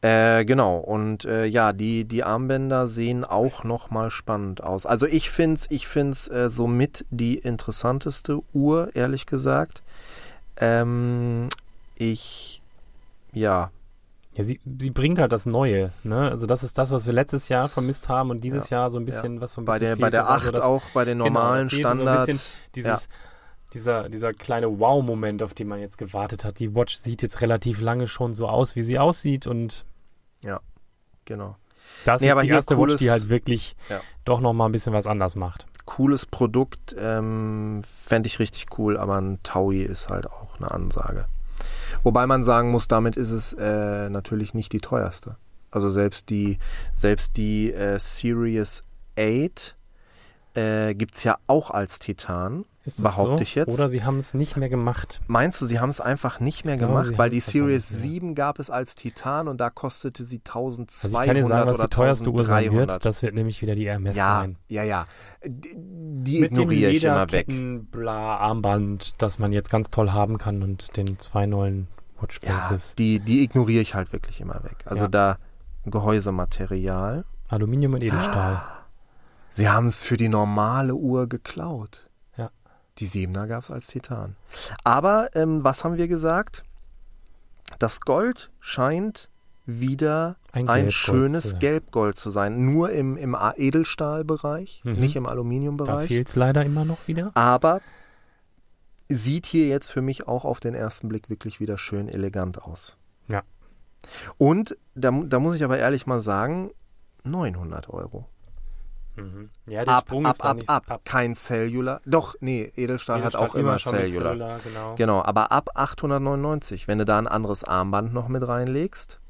Äh, 0.00 0.44
genau, 0.44 0.78
und 0.78 1.24
äh, 1.24 1.44
ja, 1.44 1.72
die, 1.72 2.04
die 2.04 2.22
Armbänder 2.22 2.86
sehen 2.86 3.24
auch 3.24 3.64
nochmal 3.64 4.10
spannend 4.10 4.62
aus. 4.62 4.86
Also 4.86 5.06
ich 5.06 5.30
finde 5.30 5.54
es 5.54 5.66
ich 5.70 5.88
find's, 5.88 6.28
äh, 6.28 6.50
somit 6.50 7.04
die 7.10 7.36
interessanteste 7.36 8.40
Uhr, 8.52 8.90
ehrlich 8.94 9.26
gesagt. 9.26 9.82
Ähm, 10.56 11.48
ich, 11.96 12.62
ja, 13.32 13.72
Ja, 14.38 14.44
sie, 14.44 14.60
sie 14.80 14.90
bringt 14.90 15.18
halt 15.18 15.32
das 15.32 15.44
Neue. 15.46 15.90
Ne? 16.04 16.30
Also 16.30 16.46
das 16.46 16.62
ist 16.62 16.78
das, 16.78 16.90
was 16.92 17.04
wir 17.04 17.12
letztes 17.12 17.48
Jahr 17.48 17.68
vermisst 17.68 18.08
haben 18.08 18.30
und 18.30 18.42
dieses 18.44 18.70
Jahr 18.70 18.88
so 18.88 18.98
ein 18.98 19.04
bisschen, 19.04 19.40
was 19.40 19.52
so 19.52 19.60
ein 19.60 19.64
bei 19.64 19.80
bisschen 19.80 19.98
der, 19.98 20.04
bei 20.06 20.10
der 20.10 20.20
fehlte, 20.26 20.28
war 20.30 20.36
8 20.36 20.44
so 20.46 20.50
das- 20.52 20.64
auch, 20.64 20.82
bei 20.94 21.04
den 21.04 21.18
Genau, 21.18 21.24
normalen 21.28 21.68
so 21.68 21.76
ein 21.76 21.80
Standards. 21.80 22.26
bisschen 22.26 22.62
Dieses, 22.76 23.08
dieser, 23.74 24.08
dieser 24.08 24.32
kleine 24.32 24.78
Wow-Moment, 24.78 25.42
auf 25.42 25.52
den 25.54 25.66
man 25.68 25.80
jetzt 25.80 25.98
gewartet 25.98 26.44
hat. 26.44 26.60
Die 26.60 26.74
Watch 26.74 26.96
sieht 26.96 27.20
jetzt 27.22 27.40
relativ 27.40 27.80
lange 27.80 28.06
schon 28.06 28.32
so 28.32 28.46
aus, 28.48 28.76
wie 28.76 28.82
sie 28.84 28.98
aussieht 28.98 29.46
und 29.48 29.84
genau. 31.24 31.56
das 32.04 32.20
Nee, 32.22 32.30
ist 32.32 32.42
die 32.42 32.48
erste 32.48 32.74
Watch, 32.76 32.78
cooles- 32.92 32.98
die 33.00 33.10
halt 33.10 33.28
wirklich 33.28 33.76
Ja. 33.90 34.00
doch 34.24 34.40
nochmal 34.40 34.68
ein 34.68 34.72
bisschen 34.72 34.92
was 34.92 35.06
anders 35.06 35.36
macht. 35.36 35.66
Cooles 35.84 36.26
Produkt, 36.26 36.94
ähm, 36.98 37.82
fände 37.84 38.26
ich 38.28 38.38
richtig 38.38 38.66
cool, 38.78 38.96
aber 38.96 39.20
ein 39.20 39.40
Taui 39.42 39.82
ist 39.82 40.08
halt 40.08 40.26
auch 40.26 40.56
eine 40.58 40.70
Ansage. 40.70 41.26
Wobei 42.02 42.26
man 42.26 42.44
sagen 42.44 42.70
muss, 42.70 42.88
damit 42.88 43.16
ist 43.16 43.30
es 43.30 43.54
äh, 43.54 44.08
natürlich 44.10 44.54
nicht 44.54 44.72
die 44.72 44.80
teuerste. 44.80 45.36
Also 45.70 45.90
selbst 45.90 46.30
die, 46.30 46.58
selbst 46.94 47.36
die 47.36 47.72
äh, 47.72 47.98
Series 47.98 48.82
8 49.18 49.77
äh, 50.54 50.94
gibt 50.94 51.14
es 51.16 51.24
ja 51.24 51.38
auch 51.46 51.70
als 51.70 51.98
Titan. 51.98 52.64
Ist 52.84 53.02
Behaupte 53.02 53.38
so? 53.38 53.42
ich 53.42 53.54
jetzt. 53.54 53.68
Oder 53.68 53.90
sie 53.90 54.02
haben 54.02 54.18
es 54.18 54.32
nicht 54.32 54.56
mehr 54.56 54.70
gemacht. 54.70 55.20
Meinst 55.26 55.60
du, 55.60 55.66
sie 55.66 55.78
haben 55.78 55.90
es 55.90 56.00
einfach 56.00 56.40
nicht 56.40 56.64
mehr 56.64 56.78
glaube, 56.78 57.02
gemacht? 57.02 57.18
Weil 57.18 57.28
die 57.28 57.40
Series 57.40 57.90
nicht 57.90 58.04
mehr. 58.04 58.12
7 58.12 58.34
gab 58.34 58.58
es 58.58 58.70
als 58.70 58.94
Titan 58.94 59.46
und 59.46 59.60
da 59.60 59.68
kostete 59.68 60.24
sie 60.24 60.38
1200 60.38 61.04
Also 61.04 61.20
ich 61.20 61.26
kann 61.26 61.36
dir 61.36 61.46
sagen, 61.46 61.68
was 61.68 61.74
oder 61.76 61.84
die 61.84 61.90
teuerste 61.94 62.30
Uhr 62.30 62.44
sein 62.44 62.64
1300. 62.64 62.88
wird. 62.94 63.04
Das 63.04 63.22
wird 63.22 63.34
nämlich 63.34 63.60
wieder 63.60 63.74
die 63.74 63.86
Hermes 63.86 64.16
ja, 64.16 64.40
sein. 64.40 64.56
ja, 64.68 64.84
ja. 64.84 65.04
Die, 65.44 65.76
die 65.76 66.40
Mit 66.40 66.52
dem 66.52 66.62
ignoriere 66.62 66.90
ich 66.92 67.04
immer 67.04 67.30
weg. 67.30 67.46
Bla, 67.90 68.38
Armband, 68.38 69.12
das 69.18 69.38
man 69.38 69.52
jetzt 69.52 69.70
ganz 69.70 69.90
toll 69.90 70.12
haben 70.12 70.38
kann 70.38 70.62
und 70.62 70.96
den 70.96 71.18
zwei 71.18 71.44
neuen 71.44 71.88
Watch 72.20 72.40
Ja, 72.42 72.74
die, 72.96 73.20
die 73.20 73.42
ignoriere 73.42 73.82
ich 73.82 73.94
halt 73.94 74.14
wirklich 74.14 74.40
immer 74.40 74.64
weg. 74.64 74.78
Also 74.86 75.02
Ja. 75.02 75.08
da 75.08 75.38
Gehäusematerial. 75.84 77.24
Aluminium 77.48 77.94
und 77.94 78.02
Edelstahl. 78.02 78.62
Sie 79.58 79.68
haben 79.68 79.86
es 79.88 80.02
für 80.04 80.16
die 80.16 80.28
normale 80.28 80.94
Uhr 80.94 81.28
geklaut. 81.28 82.10
Ja. 82.36 82.50
Die 82.98 83.06
Siebener 83.06 83.48
gab 83.48 83.64
es 83.64 83.72
als 83.72 83.88
Titan. 83.88 84.36
Aber 84.84 85.30
ähm, 85.34 85.64
was 85.64 85.82
haben 85.82 85.96
wir 85.96 86.06
gesagt? 86.06 86.62
Das 87.80 88.00
Gold 88.00 88.50
scheint 88.60 89.30
wieder 89.66 90.36
Ein, 90.52 90.68
ein 90.68 90.90
schönes 90.92 91.50
sein. 91.50 91.58
Gelbgold 91.58 92.16
zu 92.16 92.30
sein. 92.30 92.64
Nur 92.72 92.90
im, 92.92 93.16
im 93.16 93.36
Edelstahlbereich, 93.56 94.80
Mhm. 94.84 94.92
nicht 94.92 95.16
im 95.16 95.24
Da 95.24 95.30
Aluminiumbereich. 95.30 96.06
fehlt 96.06 96.28
es 96.28 96.36
leider 96.36 96.64
immer 96.64 96.84
noch 96.84 96.98
wieder. 97.08 97.32
Aber 97.34 97.80
sieht 99.08 99.46
hier 99.46 99.66
jetzt 99.66 99.90
für 99.90 100.02
mich 100.02 100.28
auch 100.28 100.44
auf 100.44 100.60
den 100.60 100.74
ersten 100.76 101.08
Blick 101.08 101.28
wirklich 101.30 101.58
wieder 101.58 101.78
schön 101.78 102.08
elegant 102.08 102.62
aus. 102.62 102.96
Ja. 103.26 103.42
Und 104.38 104.78
da, 104.94 105.10
da 105.10 105.40
muss 105.40 105.56
ich 105.56 105.64
aber 105.64 105.78
ehrlich 105.78 106.06
mal 106.06 106.20
sagen, 106.20 106.70
900 107.24 107.88
Euro. 107.90 108.26
Mhm. 109.18 109.48
Ja, 109.66 109.84
der 109.84 109.94
Ab, 109.94 110.04
Sprung 110.06 110.26
ab, 110.26 110.32
ist 110.32 110.44
ab, 110.44 110.56
nicht 110.56 110.68
ab, 110.68 111.00
Kein 111.04 111.34
Cellular. 111.34 112.00
Doch, 112.06 112.34
nee, 112.40 112.72
Edelstahl, 112.76 113.16
hat 113.24 113.34
Edelstahl 113.34 113.48
auch 113.48 113.54
immer, 113.54 113.72
mit 113.72 113.80
Cellular. 113.80 114.32
Cellular, 114.32 114.58
genau. 114.64 114.94
Genau, 114.96 115.22
aber 115.22 115.52
ab 115.52 115.70
899. 115.74 116.88
Wenn 116.88 116.98
du 116.98 117.04
da 117.04 117.18
ein 117.18 117.26
anderes 117.26 117.64
Armband 117.64 118.12
noch 118.14 118.28
mit 118.28 118.46
reinlegst, 118.46 119.20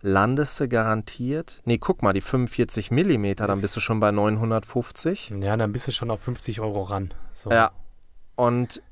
landest 0.00 0.60
du 0.60 0.68
garantiert. 0.68 1.60
Nee, 1.64 1.78
guck 1.78 2.02
mal, 2.02 2.12
die 2.12 2.20
45 2.20 2.90
Millimeter, 2.90 3.46
dann 3.46 3.56
Ist- 3.56 3.62
bist 3.62 3.76
du 3.76 3.80
schon 3.80 4.00
bei 4.00 4.10
950. 4.12 5.32
Ja, 5.40 5.56
dann 5.56 5.72
bist 5.72 5.88
du 5.88 5.92
schon 5.92 6.10
auf 6.10 6.20
50 6.20 6.60
Euro 6.60 6.82
ran. 6.82 7.12
So. 7.32 7.50
Ja. 7.50 7.72
Und 8.36 8.82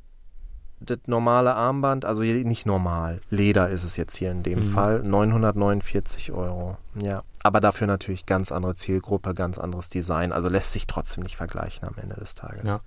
das 0.81 0.99
normale 1.07 1.55
Armband, 1.55 2.05
also 2.05 2.23
nicht 2.23 2.67
normal, 2.67 3.21
Leder 3.31 3.71
ist 3.71 3.83
es 3.85 3.97
jetzt 3.97 4.17
hier 4.17 4.31
in 4.31 4.43
dem 4.43 4.59
Mhm. 4.59 4.65
Fall, 4.65 5.03
949 5.03 6.33
Euro. 6.33 6.77
Ja, 6.97 7.23
aber 7.47 7.61
dafür 7.61 7.87
natürlich 7.87 8.27
ganz 8.27 8.53
andere 8.53 8.75
Zielgruppe, 8.75 9.35
ganz 9.35 9.59
anderes 9.59 9.89
Design. 9.89 10.33
Also 10.33 10.49
lässt 10.49 10.73
sich 10.73 10.87
trotzdem 10.87 11.23
nicht 11.25 11.37
vergleichen 11.37 11.87
am 11.89 11.95
Ende 12.01 12.17
des 12.17 12.35
Tages. 12.35 12.65
Ja. 12.69 12.81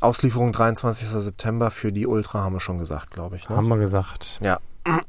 Auslieferung 0.00 0.52
23. 0.52 1.08
September 1.08 1.70
für 1.70 1.92
die 1.92 2.06
Ultra 2.06 2.40
haben 2.40 2.54
wir 2.54 2.60
schon 2.60 2.78
gesagt, 2.78 3.10
glaube 3.10 3.36
ich. 3.36 3.48
Ne? 3.48 3.56
Haben 3.56 3.68
wir 3.68 3.76
gesagt. 3.78 4.38
Ja. 4.42 4.58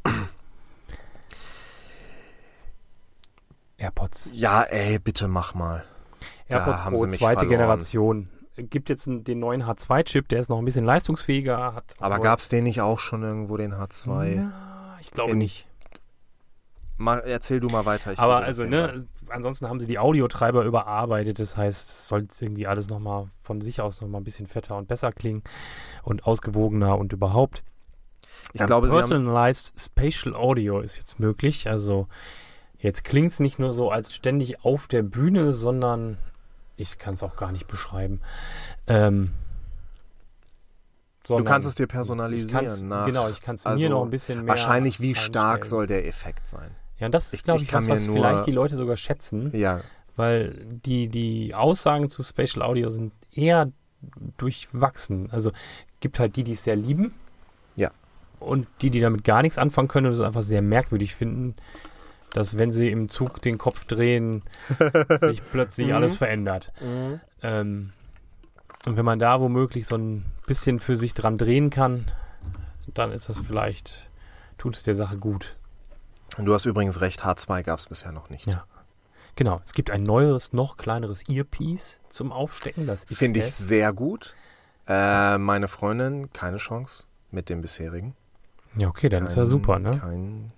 AirPods. 3.78 4.32
Ja, 4.34 4.64
ey, 4.64 5.00
bitte 5.00 5.28
mach 5.28 5.54
mal. 5.54 5.84
AirPods 6.48 6.84
haben 6.84 6.96
Pro, 6.96 7.06
zweite 7.08 7.20
verloren. 7.40 7.50
Generation. 7.50 8.30
Gibt 8.58 8.90
jetzt 8.90 9.08
den 9.08 9.40
neuen 9.40 9.64
H2-Chip, 9.64 10.28
der 10.28 10.42
ist 10.42 10.50
noch 10.50 10.60
ein 10.60 10.66
bisschen 10.66 10.86
leistungsfähiger. 10.86 11.74
Hat 11.74 11.96
Aber 12.00 12.20
gab 12.20 12.40
es 12.40 12.50
den 12.50 12.66
nicht 12.66 12.82
auch 12.82 13.00
schon 13.00 13.24
irgendwo, 13.24 13.58
den 13.58 13.74
H2? 13.74 14.36
Ja, 14.36 14.52
ich 15.00 15.10
glaube 15.12 15.32
In- 15.32 15.38
nicht. 15.40 15.66
Mal, 17.02 17.20
erzähl 17.20 17.60
du 17.60 17.68
mal 17.68 17.86
weiter. 17.86 18.14
ich 18.14 18.20
Aber 18.20 18.38
also, 18.38 18.64
ne, 18.64 19.06
ansonsten 19.30 19.68
haben 19.68 19.80
sie 19.80 19.88
die 19.88 20.00
Audiotreiber 20.00 20.64
überarbeitet. 20.64 21.40
Das 21.40 21.58
heißt, 21.58 21.90
es 21.90 22.08
soll 22.08 22.22
jetzt 22.24 22.42
irgendwie 22.42 22.68
alles 22.68 22.90
nochmal 22.90 23.30
von 23.42 23.62
sich 23.62 23.82
aus 23.82 24.02
nochmal 24.02 24.22
ein 24.22 24.24
bisschen 24.24 24.48
fetter 24.48 24.78
und 24.78 24.88
besser 24.88 25.12
klingen 25.12 25.44
und 26.04 26.26
ausgewogener 26.26 26.98
und 26.98 27.14
überhaupt. 27.14 27.64
Ich 28.54 28.66
glaube, 28.66 28.90
sie 28.90 28.96
haben 28.96 29.10
Personalized 29.10 29.80
Spatial 29.80 30.36
Audio 30.36 30.80
ist 30.80 30.98
jetzt 30.98 31.20
möglich. 31.20 31.70
Also 31.70 32.08
jetzt 32.78 33.04
klingt 33.04 33.32
es 33.32 33.40
nicht 33.40 33.60
nur 33.60 33.74
so 33.74 33.90
als 33.92 34.14
ständig 34.14 34.66
auf 34.66 34.88
der 34.88 35.04
Bühne, 35.04 35.52
sondern 35.52 36.18
ich 36.76 36.98
kann 36.98 37.14
es 37.14 37.24
auch 37.24 37.36
gar 37.36 37.52
nicht 37.52 37.68
beschreiben. 37.68 38.22
Ähm, 38.88 39.32
Du 41.28 41.44
kannst 41.44 41.68
es 41.68 41.76
dir 41.76 41.84
ich 41.84 41.90
personalisieren. 41.90 42.90
nach, 42.90 43.06
genau, 43.06 43.30
ich 43.30 43.42
kann 43.42 43.56
es 43.56 43.66
also 43.66 43.82
mir 43.82 43.90
noch 43.90 44.04
ein 44.04 44.10
bisschen 44.10 44.40
mehr. 44.40 44.48
Wahrscheinlich, 44.48 45.00
wie 45.00 45.16
stark 45.16 45.66
soll 45.66 45.88
der 45.88 46.06
Effekt 46.08 46.48
sein? 46.48 46.76
Ja, 47.02 47.08
und 47.08 47.12
das 47.14 47.28
Ich- 47.34 47.40
ist, 47.40 47.44
glaube 47.44 47.58
ich 47.58 47.64
ich, 47.64 47.70
kann 47.70 47.84
was, 47.84 47.90
was 48.02 48.06
nur- 48.08 48.16
vielleicht 48.16 48.46
die 48.46 48.52
Leute 48.52 48.78
sogar 48.78 48.96
schätzen, 48.96 49.52
Ja, 49.54 49.82
weil 50.16 50.66
die, 50.86 51.10
die 51.10 51.54
Aussagen 51.54 52.08
zu 52.08 52.24
Spatial 52.24 52.62
Audio 52.64 52.90
sind 52.90 53.12
eher 53.34 53.70
durchwachsen. 54.38 55.30
Also 55.32 55.52
gibt 56.00 56.20
halt 56.20 56.36
die, 56.36 56.44
die 56.44 56.54
es 56.54 56.64
sehr 56.64 56.76
lieben. 56.76 57.14
Ja. 57.76 57.92
Und 58.40 58.68
die, 58.82 58.90
die 58.90 59.00
damit 59.00 59.24
gar 59.24 59.42
nichts 59.42 59.58
anfangen 59.58 59.88
können 59.88 60.08
und 60.08 60.14
es 60.14 60.20
einfach 60.20 60.42
sehr 60.42 60.62
merkwürdig 60.62 61.14
finden, 61.16 61.56
dass 62.34 62.58
wenn 62.58 62.72
sie 62.72 62.90
im 62.90 63.10
Zug 63.10 63.42
den 63.42 63.58
Kopf 63.58 63.86
drehen, 63.86 64.42
sich 65.22 65.42
plötzlich 65.52 65.88
Mhm. 65.90 65.94
alles 65.96 66.16
verändert. 66.16 66.72
Ähm, 67.44 67.92
und 68.86 68.98
wenn 68.98 69.06
man 69.06 69.20
da 69.20 69.40
womöglich 69.42 69.86
so 69.86 69.96
ein 69.96 70.26
bisschen 70.48 70.80
für 70.80 70.98
sich 70.98 71.14
dran 71.14 71.38
drehen 71.38 71.70
kann, 71.70 72.06
dann 72.94 73.12
ist 73.12 73.30
das 73.30 73.40
vielleicht, 73.40 74.10
tut 74.58 74.76
es 74.76 74.84
der 74.84 74.96
Sache 74.96 75.18
gut. 75.18 75.56
Und 76.38 76.46
du 76.46 76.54
hast 76.54 76.66
übrigens 76.66 77.02
recht, 77.02 77.24
H2 77.24 77.64
gab 77.64 77.80
es 77.80 77.86
bisher 77.88 78.12
noch 78.12 78.30
nicht. 78.30 78.48
Ja. 78.48 78.66
Genau, 79.36 79.60
es 79.66 79.74
gibt 79.74 79.92
ein 79.92 80.04
neueres, 80.04 80.54
noch 80.54 80.78
kleineres 80.78 81.28
Earpiece 81.30 82.02
zum 82.10 82.32
Aufstecken. 82.32 82.86
Das 82.88 83.06
Finde 83.06 83.40
ich 83.40 83.52
sehr 83.52 83.94
gut. 83.94 84.36
Äh, 84.88 85.38
meine 85.38 85.68
Freundin, 85.68 86.34
keine 86.34 86.58
Chance 86.58 87.06
mit 87.32 87.50
dem 87.50 87.62
bisherigen. 87.62 88.16
Ja, 88.76 88.88
okay, 88.88 89.10
dann 89.10 89.26
ist 89.26 89.36
ja 89.36 89.44
Kein- 89.44 89.48
super, 89.48 89.80
ne? 89.80 89.92
Kein 89.92 90.52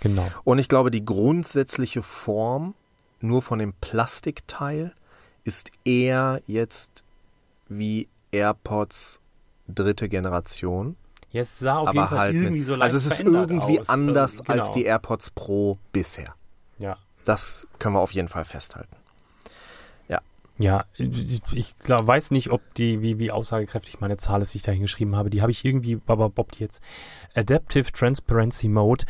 Genau. 0.00 0.28
Und 0.44 0.58
ich 0.58 0.68
glaube, 0.68 0.90
die 0.90 1.04
grundsätzliche 1.04 2.02
Form 2.02 2.74
nur 3.20 3.40
von 3.40 3.60
dem 3.60 3.72
Plastikteil 3.74 4.92
ist 5.44 5.70
eher 5.84 6.40
jetzt 6.46 7.04
wie 7.68 8.08
AirPods 8.32 9.20
dritte 9.68 10.08
Generation. 10.08 10.96
Ja, 11.32 11.42
es 11.42 11.58
sah 11.58 11.78
auf 11.78 11.88
jeden 11.88 11.98
aber 11.98 12.08
Fall 12.08 12.18
halt 12.18 12.34
irgendwie 12.34 12.58
mit, 12.58 12.66
so 12.66 12.74
leicht 12.74 12.82
Also 12.82 12.98
es 12.98 13.06
ist 13.06 13.20
irgendwie 13.20 13.80
aus. 13.80 13.88
anders 13.88 14.40
Also, 14.40 14.44
genau. 14.44 14.62
als 14.62 14.72
die 14.72 14.84
AirPods 14.84 15.30
Pro 15.30 15.78
bisher. 15.92 16.34
Ja. 16.78 16.96
Das 17.24 17.66
können 17.78 17.94
wir 17.94 18.00
auf 18.00 18.12
jeden 18.12 18.28
Fall 18.28 18.44
festhalten. 18.44 18.96
Ja, 20.58 20.84
ich, 20.96 21.40
ich 21.52 21.78
glaub, 21.78 22.06
weiß 22.06 22.30
nicht, 22.30 22.52
ob 22.52 22.60
die, 22.74 23.02
wie, 23.02 23.18
wie 23.18 23.32
aussagekräftig 23.32 24.00
meine 24.00 24.16
Zahl 24.16 24.42
ist, 24.42 24.54
die 24.54 24.58
ich 24.58 24.62
da 24.62 24.70
hingeschrieben 24.70 25.16
habe. 25.16 25.30
Die 25.30 25.42
habe 25.42 25.50
ich 25.50 25.64
irgendwie, 25.64 25.96
Baba 25.96 26.28
Bob 26.28 26.52
jetzt. 26.58 26.82
Adaptive 27.34 27.90
Transparency 27.90 28.68
Mode. 28.68 29.04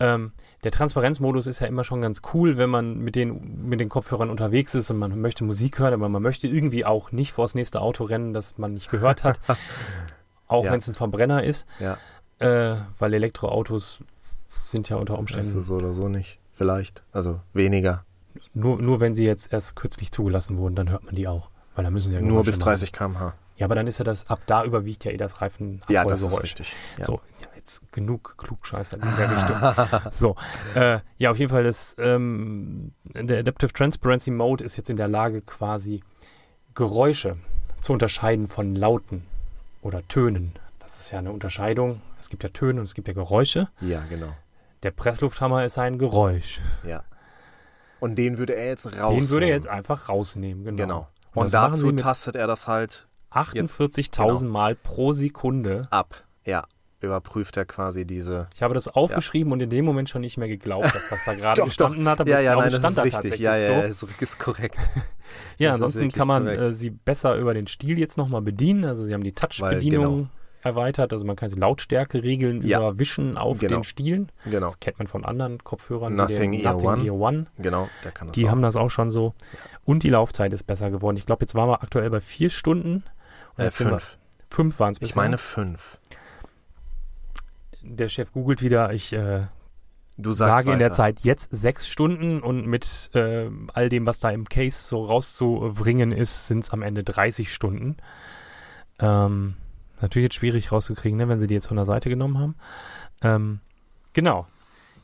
Ähm, 0.00 0.32
der 0.64 0.72
Transparenzmodus 0.72 1.46
ist 1.46 1.60
ja 1.60 1.66
immer 1.66 1.84
schon 1.84 2.00
ganz 2.00 2.20
cool, 2.34 2.58
wenn 2.58 2.68
man 2.68 2.98
mit 2.98 3.14
den, 3.14 3.68
mit 3.68 3.80
den 3.80 3.88
Kopfhörern 3.88 4.28
unterwegs 4.28 4.74
ist 4.74 4.90
und 4.90 4.98
man 4.98 5.18
möchte 5.20 5.44
Musik 5.44 5.78
hören, 5.78 5.94
aber 5.94 6.08
man 6.08 6.22
möchte 6.22 6.48
irgendwie 6.48 6.84
auch 6.84 7.12
nicht 7.12 7.32
vors 7.32 7.54
nächste 7.54 7.80
Auto 7.80 8.04
rennen, 8.04 8.34
das 8.34 8.58
man 8.58 8.74
nicht 8.74 8.90
gehört 8.90 9.24
hat. 9.24 9.38
auch 10.48 10.64
Ja. 10.64 10.72
wenn 10.72 10.78
es 10.78 10.88
ein 10.88 10.94
Verbrenner 10.94 11.44
ist, 11.44 11.66
Ja, 11.78 11.98
äh, 12.40 12.76
weil 12.98 13.14
Elektroautos 13.14 14.00
sind 14.50 14.88
ja 14.88 14.96
unter 14.96 15.18
Umständen 15.18 15.54
weißt 15.54 15.66
so 15.66 15.74
oder 15.76 15.94
so 15.94 16.08
nicht. 16.08 16.38
Vielleicht. 16.52 17.04
Also 17.12 17.40
weniger. 17.52 18.04
nur, 18.54 18.80
nur 18.82 18.98
wenn 19.00 19.14
sie 19.14 19.24
jetzt 19.24 19.52
erst 19.52 19.76
kürzlich 19.76 20.10
zugelassen 20.10 20.56
wurden, 20.58 20.74
dann 20.74 20.90
hört 20.90 21.04
man 21.04 21.14
die 21.14 21.28
auch. 21.28 21.50
Weil 21.74 21.84
da 21.84 21.90
müssen 21.90 22.12
ja 22.12 22.20
Nur 22.20 22.42
bis 22.42 22.58
machen. 22.58 22.70
30 22.70 22.92
km/h. 22.92 23.34
Ja, 23.56 23.66
aber 23.66 23.74
dann 23.76 23.86
ist 23.86 23.98
ja 23.98 24.04
das, 24.04 24.28
ab 24.28 24.40
da 24.46 24.64
überwiegt 24.64 25.04
ja 25.04 25.12
eh 25.12 25.16
das 25.16 25.40
Reifen. 25.40 25.82
Ja, 25.88 26.04
das 26.04 26.22
ist 26.22 26.42
richtig. 26.42 26.72
Ja. 26.96 27.04
So, 27.04 27.20
ja, 27.40 27.46
jetzt 27.56 27.92
genug 27.92 28.34
Klugscheißer 28.38 28.96
in 28.96 29.02
der 29.02 29.30
Richtung. 29.30 30.10
so, 30.12 30.36
äh, 30.74 30.98
ja, 31.18 31.30
auf 31.30 31.38
jeden 31.38 31.50
Fall, 31.50 31.64
das, 31.64 31.94
ähm, 31.98 32.92
der 33.04 33.38
Adaptive 33.38 33.72
Transparency 33.72 34.30
Mode 34.32 34.64
ist 34.64 34.76
jetzt 34.76 34.90
in 34.90 34.96
der 34.96 35.08
Lage, 35.08 35.40
quasi 35.42 36.02
Geräusche 36.74 37.36
zu 37.80 37.92
unterscheiden 37.92 38.48
von 38.48 38.74
Lauten 38.74 39.24
oder 39.88 40.06
Tönen. 40.06 40.52
Das 40.78 41.00
ist 41.00 41.10
ja 41.10 41.18
eine 41.18 41.32
Unterscheidung. 41.32 42.00
Es 42.20 42.28
gibt 42.30 42.42
ja 42.44 42.48
Töne 42.50 42.80
und 42.80 42.84
es 42.84 42.94
gibt 42.94 43.08
ja 43.08 43.14
Geräusche. 43.14 43.68
ja, 43.80 44.02
genau. 44.08 44.28
Der 44.84 44.92
Presslufthammer 44.92 45.64
ist 45.64 45.76
ein 45.76 45.98
Geräusch. 45.98 46.60
Ja. 46.86 47.02
Und 47.98 48.14
den 48.14 48.38
würde 48.38 48.54
er 48.54 48.66
jetzt 48.66 48.86
rausnehmen. 48.86 49.20
Den 49.20 49.30
würde 49.30 49.46
er 49.46 49.54
jetzt 49.56 49.66
einfach 49.66 50.08
rausnehmen, 50.08 50.64
genau. 50.64 50.76
Genau. 50.76 51.08
Und 51.34 51.42
Und 51.46 51.52
dazu 51.52 51.90
tastet 51.92 52.36
er 52.36 52.46
das 52.46 52.68
halt 52.68 53.08
48.000 53.32 54.38
Genau. 54.40 54.52
Mal 54.52 54.76
pro 54.76 55.12
Sekunde. 55.12 55.88
ab. 55.90 56.14
Ja. 56.44 56.64
Überprüft 57.00 57.56
er 57.56 57.64
quasi 57.64 58.04
diese. 58.04 58.48
Ich 58.54 58.62
habe 58.62 58.74
das 58.74 58.88
aufgeschrieben 58.88 59.52
und 59.52 59.60
in 59.62 59.70
dem 59.70 59.84
Moment 59.84 60.10
schon 60.10 60.20
nicht 60.20 60.36
mehr 60.36 60.48
geglaubt, 60.48 60.92
dass 60.92 61.08
das 61.08 61.24
da 61.24 61.34
gerade 61.34 61.56
Doch, 61.60 61.66
gestanden 61.66 62.08
hat. 62.08 62.20
Aber 62.20 62.28
Ja, 62.30 62.40
ja, 62.40 62.56
nein, 62.56 62.70
das 62.72 62.84
ist 62.92 62.98
richtig. 63.04 63.38
Ja, 63.38 63.56
ja, 63.56 63.92
so. 63.92 64.06
ist, 64.06 64.20
ist 64.22 64.38
korrekt. 64.38 64.76
Ja, 65.58 65.72
Das 65.72 65.82
ansonsten 65.82 66.10
kann 66.10 66.26
man 66.26 66.46
äh, 66.46 66.72
sie 66.72 66.88
besser 66.88 67.36
über 67.36 67.52
den 67.52 67.66
Stiel 67.66 67.98
jetzt 67.98 68.16
nochmal 68.16 68.40
bedienen. 68.40 68.86
Also 68.86 69.04
sie 69.04 69.12
haben 69.12 69.22
die 69.22 69.34
Touch-Bedienung 69.34 70.30
erweitert. 70.62 71.12
Also 71.12 71.26
man 71.26 71.36
kann 71.36 71.50
sie 71.50 71.58
Lautstärke 71.60 72.22
regeln 72.22 72.66
Ja. 72.66 72.78
über 72.78 72.98
Wischen 72.98 73.36
auf 73.36 73.58
Genau. 73.58 73.76
den 73.76 73.84
Stielen. 73.84 74.32
Genau. 74.46 74.66
Das 74.68 74.80
kennt 74.80 74.98
man 74.98 75.06
von 75.06 75.26
anderen 75.26 75.62
Kopfhörern. 75.62 76.14
Nothing 76.14 76.54
Ear 76.54 76.72
Nothing 76.72 76.88
One. 76.88 77.04
Ear 77.04 77.14
One. 77.14 77.46
Genau, 77.58 77.90
der 78.04 78.12
kann 78.12 78.28
das 78.28 78.34
Die 78.36 78.46
auch. 78.46 78.50
haben 78.52 78.62
das 78.62 78.74
auch 78.74 78.88
schon 78.90 79.10
so. 79.10 79.34
Und 79.84 80.02
die 80.02 80.08
Laufzeit 80.08 80.50
ist 80.54 80.62
besser 80.66 80.90
geworden. 80.90 81.18
Ich 81.18 81.26
glaube, 81.26 81.42
jetzt 81.42 81.54
waren 81.54 81.68
wir 81.68 81.82
aktuell 81.82 82.08
bei 82.08 82.22
vier 82.22 82.48
Stunden. 82.48 83.04
Und 83.58 83.64
äh, 83.64 83.70
fünf. 83.70 84.16
Fünf 84.48 84.80
waren 84.80 84.92
es 84.92 85.02
Ich 85.02 85.14
meine 85.14 85.36
fünf. 85.36 85.98
Der 87.90 88.08
Chef 88.08 88.32
googelt 88.32 88.62
wieder. 88.62 88.92
Ich 88.92 89.12
äh, 89.12 89.46
sage 90.18 90.72
in 90.72 90.78
der 90.78 90.88
weiter. 90.88 90.96
Zeit 90.96 91.20
jetzt 91.20 91.50
sechs 91.52 91.88
Stunden 91.88 92.40
und 92.40 92.66
mit 92.66 93.10
äh, 93.14 93.50
all 93.72 93.88
dem, 93.88 94.06
was 94.06 94.20
da 94.20 94.30
im 94.30 94.48
Case 94.48 94.86
so 94.86 95.04
rauszubringen 95.04 96.12
ist, 96.12 96.48
sind 96.48 96.64
es 96.64 96.70
am 96.70 96.82
Ende 96.82 97.02
30 97.02 97.52
Stunden. 97.52 97.96
Ähm, 98.98 99.54
natürlich 100.00 100.24
jetzt 100.24 100.34
schwierig 100.34 100.70
rauszukriegen, 100.70 101.16
ne, 101.16 101.28
wenn 101.28 101.40
sie 101.40 101.46
die 101.46 101.54
jetzt 101.54 101.66
von 101.66 101.76
der 101.76 101.86
Seite 101.86 102.08
genommen 102.08 102.38
haben. 102.38 102.54
Ähm, 103.22 103.60
genau. 104.12 104.46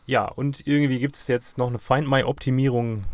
Ja, 0.07 0.27
und 0.27 0.67
irgendwie 0.67 0.99
gibt 0.99 1.15
es 1.15 1.29
jetzt 1.29 1.57
noch 1.57 1.69
eine 1.69 1.79
Find 1.79 2.09
My 2.09 2.25
Optimierung. 2.25 3.05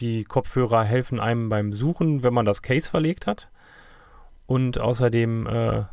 Die 0.00 0.24
Kopfhörer 0.24 0.82
helfen 0.82 1.20
einem 1.20 1.48
beim 1.48 1.72
Suchen, 1.72 2.24
wenn 2.24 2.34
man 2.34 2.44
das 2.44 2.62
Case 2.62 2.90
verlegt 2.90 3.26
hat. 3.28 3.50
Und 4.46 4.80
außerdem 4.80 5.46
äh, 5.46 5.84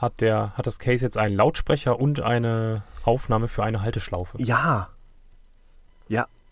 hat, 0.00 0.20
der, 0.20 0.52
hat 0.54 0.66
das 0.66 0.78
Case 0.78 1.04
jetzt 1.04 1.18
einen 1.18 1.36
Lautsprecher 1.36 1.98
und 2.00 2.20
eine 2.20 2.82
Aufnahme 3.04 3.48
für 3.48 3.62
eine 3.64 3.82
Halteschlaufe. 3.82 4.40
Ja, 4.42 4.88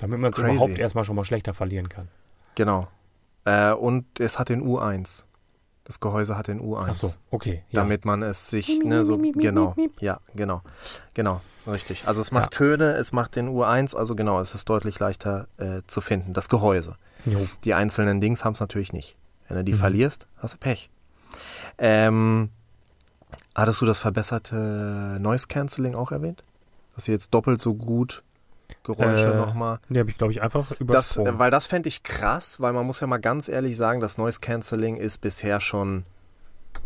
Damit 0.00 0.20
man 0.20 0.30
es 0.30 0.38
überhaupt 0.38 0.78
erstmal 0.78 1.02
schon 1.04 1.16
mal 1.16 1.24
schlechter 1.24 1.54
verlieren 1.54 1.88
kann. 1.88 2.08
genau. 2.54 2.86
Äh, 3.44 3.72
und 3.72 4.20
es 4.20 4.38
hat 4.38 4.48
den 4.50 4.62
U1. 4.62 5.24
Das 5.84 6.00
Gehäuse 6.00 6.36
hat 6.36 6.48
den 6.48 6.60
U1. 6.60 6.86
Ach 6.90 6.94
so, 6.94 7.08
okay. 7.30 7.64
Ja. 7.70 7.80
Damit 7.80 8.04
man 8.04 8.22
es 8.22 8.50
sich, 8.50 8.68
Miep, 8.68 8.84
ne, 8.84 9.02
so, 9.04 9.16
miep, 9.16 9.36
genau. 9.40 9.72
miep. 9.76 10.02
Ja, 10.02 10.20
genau. 10.34 10.60
Genau, 11.14 11.40
richtig. 11.66 12.06
Also 12.06 12.20
es 12.20 12.30
macht 12.30 12.52
Ja. 12.52 12.58
Töne, 12.58 12.92
es 12.92 13.10
macht 13.12 13.36
den 13.36 13.48
U1, 13.48 13.96
also 13.96 14.14
genau, 14.14 14.38
es 14.40 14.54
ist 14.54 14.68
deutlich 14.68 14.98
leichter 14.98 15.48
äh, 15.56 15.80
zu 15.86 16.00
finden. 16.02 16.34
Das 16.34 16.48
Gehäuse. 16.50 16.96
Jo. 17.24 17.48
Die 17.64 17.72
einzelnen 17.74 18.20
Dings 18.20 18.44
haben 18.44 18.52
es 18.52 18.60
natürlich 18.60 18.92
nicht. 18.92 19.16
Wenn 19.48 19.56
du 19.56 19.64
die 19.64 19.72
Mhm. 19.72 19.78
verlierst, 19.78 20.26
hast 20.36 20.54
du 20.54 20.58
Pech. 20.58 20.90
Ähm, 21.78 22.50
hattest 23.58 23.80
du 23.80 23.86
das 23.86 23.98
verbesserte 23.98 25.18
Noise 25.20 25.46
Cancelling 25.48 25.94
auch 25.94 26.12
erwähnt? 26.12 26.42
Dass 26.94 27.04
sie 27.04 27.12
jetzt 27.12 27.32
doppelt 27.34 27.60
so 27.60 27.74
gut 27.74 28.22
Geräusche 28.82 29.32
Äh, 29.32 29.36
nochmal. 29.36 29.78
Die 29.88 29.98
habe 29.98 30.10
ich, 30.10 30.18
glaube 30.18 30.32
ich, 30.32 30.42
einfach 30.42 30.66
Das, 30.68 30.80
übersprungen. 30.80 31.36
äh, 31.36 31.38
weil 31.38 31.50
das 31.50 31.64
fände 31.64 31.88
ich 31.88 32.02
krass, 32.02 32.60
weil 32.60 32.74
man 32.74 32.84
muss 32.86 33.00
ja 33.00 33.06
mal 33.06 33.16
ganz 33.18 33.48
ehrlich 33.48 33.76
sagen, 33.78 34.00
das 34.00 34.18
Noise 34.18 34.40
Cancelling 34.40 34.96
ist 34.98 35.18
bisher 35.22 35.58
schon 35.60 36.04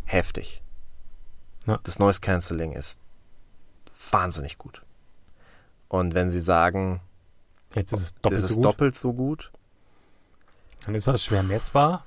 heftig. 0.05 0.62
Ja. 1.66 1.79
Das 1.83 1.99
Noise 1.99 2.20
Cancelling 2.20 2.73
ist 2.73 3.01
wahnsinnig 4.12 4.59
gut. 4.59 4.83
Und 5.89 6.14
wenn 6.14 6.31
sie 6.31 6.41
sagen, 6.41 7.01
Jetzt 7.75 7.93
ist 7.93 8.01
es 8.01 8.12
das 8.14 8.23
doppelt 8.23 8.43
ist 8.45 8.49
so 8.51 8.55
gut. 8.57 8.64
doppelt 8.64 8.99
so 8.99 9.12
gut, 9.12 9.53
Dann 10.87 10.95
ist 10.95 11.07
das 11.09 11.25
schwer 11.25 11.43
messbar, 11.43 12.05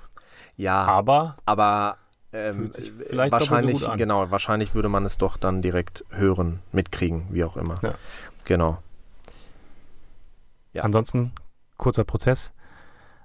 ja, 0.58 0.84
aber 0.86 1.36
aber 1.46 1.98
ähm, 2.36 2.72
vielleicht 2.72 3.34
so 3.34 3.40
wahrscheinlich, 3.40 3.88
an. 3.88 3.98
genau, 3.98 4.30
wahrscheinlich 4.32 4.76
würde 4.76 4.90
man 4.90 5.06
es 5.06 5.18
doch 5.18 5.38
dann 5.38 5.62
direkt 5.62 6.04
hören, 6.10 6.60
mitkriegen, 6.72 7.28
wie 7.30 7.44
auch 7.44 7.58
immer. 7.58 7.76
Ja. 7.82 7.96
Genau. 8.44 8.78
Ja. 10.74 10.84
ansonsten 10.84 11.32
kurzer 11.78 12.04
Prozess. 12.04 12.52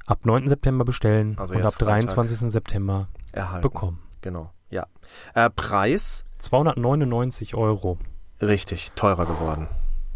Ab 0.06 0.20
9. 0.24 0.48
September 0.48 0.84
bestellen 0.84 1.36
Also 1.38 1.54
und 1.54 1.62
ab 1.62 1.74
23. 1.78 2.50
September 2.50 3.08
Erhalten. 3.32 3.62
bekommen. 3.62 4.02
Genau, 4.22 4.50
ja. 4.70 4.86
Äh, 5.34 5.50
Preis, 5.50 6.24
299 6.38 7.54
Euro. 7.54 7.98
richtig, 8.40 8.92
teurer 8.92 9.26
geworden. 9.26 9.68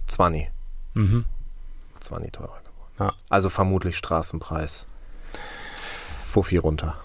20. 0.07 0.51
Mhm. 0.95 1.25
20 2.01 2.33
teurer 2.33 2.61
geworden. 2.61 2.95
Ja. 3.01 3.13
Also 3.29 3.51
vermutlich 3.51 3.97
Straßenpreis. 3.97 4.87
Fuffi 6.27 6.57
runter. 6.57 6.97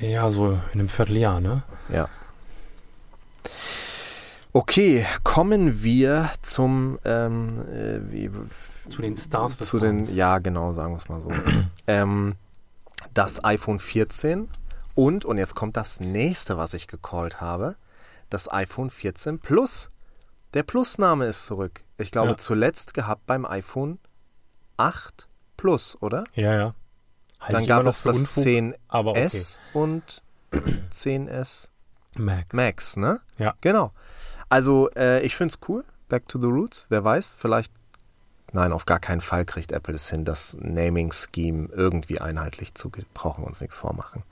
Ja, 0.00 0.30
so 0.30 0.52
in 0.52 0.80
einem 0.80 0.88
Vierteljahr, 0.88 1.40
ne? 1.40 1.62
Ja. 1.88 2.08
Okay, 4.52 5.04
kommen 5.24 5.82
wir 5.82 6.30
zum 6.42 6.98
ähm, 7.04 7.64
äh, 7.68 8.12
wie, 8.12 8.30
Zu 8.88 9.02
den 9.02 9.16
Stars 9.16 9.58
zu 9.58 9.78
den 9.80 10.04
ja 10.04 10.38
genau 10.38 10.72
sagen 10.72 10.92
wir 10.92 10.96
es 10.98 11.08
mal 11.08 11.20
so 11.20 11.30
ähm, 11.88 12.36
das 13.14 13.44
iPhone 13.44 13.80
14 13.80 14.48
und 14.94 15.24
und 15.24 15.38
jetzt 15.38 15.54
kommt 15.56 15.76
das 15.76 15.98
nächste 16.00 16.56
was 16.56 16.72
ich 16.74 16.86
gecallt 16.86 17.40
habe 17.40 17.74
das 18.30 18.50
iPhone 18.52 18.90
14 18.90 19.40
Plus 19.40 19.88
der 20.54 20.62
Plus-Name 20.62 21.26
ist 21.26 21.46
zurück 21.46 21.82
ich 21.98 22.12
glaube 22.12 22.30
Ja. 22.30 22.36
zuletzt 22.36 22.94
gehabt 22.94 23.26
beim 23.26 23.44
iPhone 23.44 23.98
8 24.76 25.26
Plus 25.56 25.96
oder 26.00 26.22
Ja, 26.34 26.54
ja. 26.54 26.74
Halte 27.44 27.52
dann 27.52 27.66
gab 27.66 27.86
es 27.86 28.02
das 28.02 28.16
Unfug, 28.16 28.42
10S 28.42 28.74
aber 28.88 29.10
okay. 29.10 29.30
und 29.72 30.22
10S 30.92 31.68
Max. 32.16 32.52
Max, 32.52 32.96
ne? 32.96 33.20
Ja. 33.38 33.54
Genau. 33.60 33.92
Also, 34.48 34.90
äh, 34.90 35.20
ich 35.22 35.36
finde 35.36 35.54
es 35.54 35.68
cool. 35.68 35.84
Back 36.08 36.28
to 36.28 36.38
the 36.38 36.46
Roots. 36.46 36.86
Wer 36.88 37.04
weiß, 37.04 37.34
vielleicht. 37.36 37.72
Nein, 38.52 38.72
auf 38.72 38.86
gar 38.86 39.00
keinen 39.00 39.20
Fall 39.20 39.44
kriegt 39.44 39.72
Apple 39.72 39.94
es 39.94 40.08
hin, 40.08 40.24
das 40.24 40.56
Naming-Scheme 40.60 41.70
irgendwie 41.72 42.20
einheitlich 42.20 42.74
zu. 42.74 42.90
Brauchen 43.12 43.42
wir 43.42 43.48
uns 43.48 43.60
nichts 43.60 43.76
vormachen. 43.76 44.22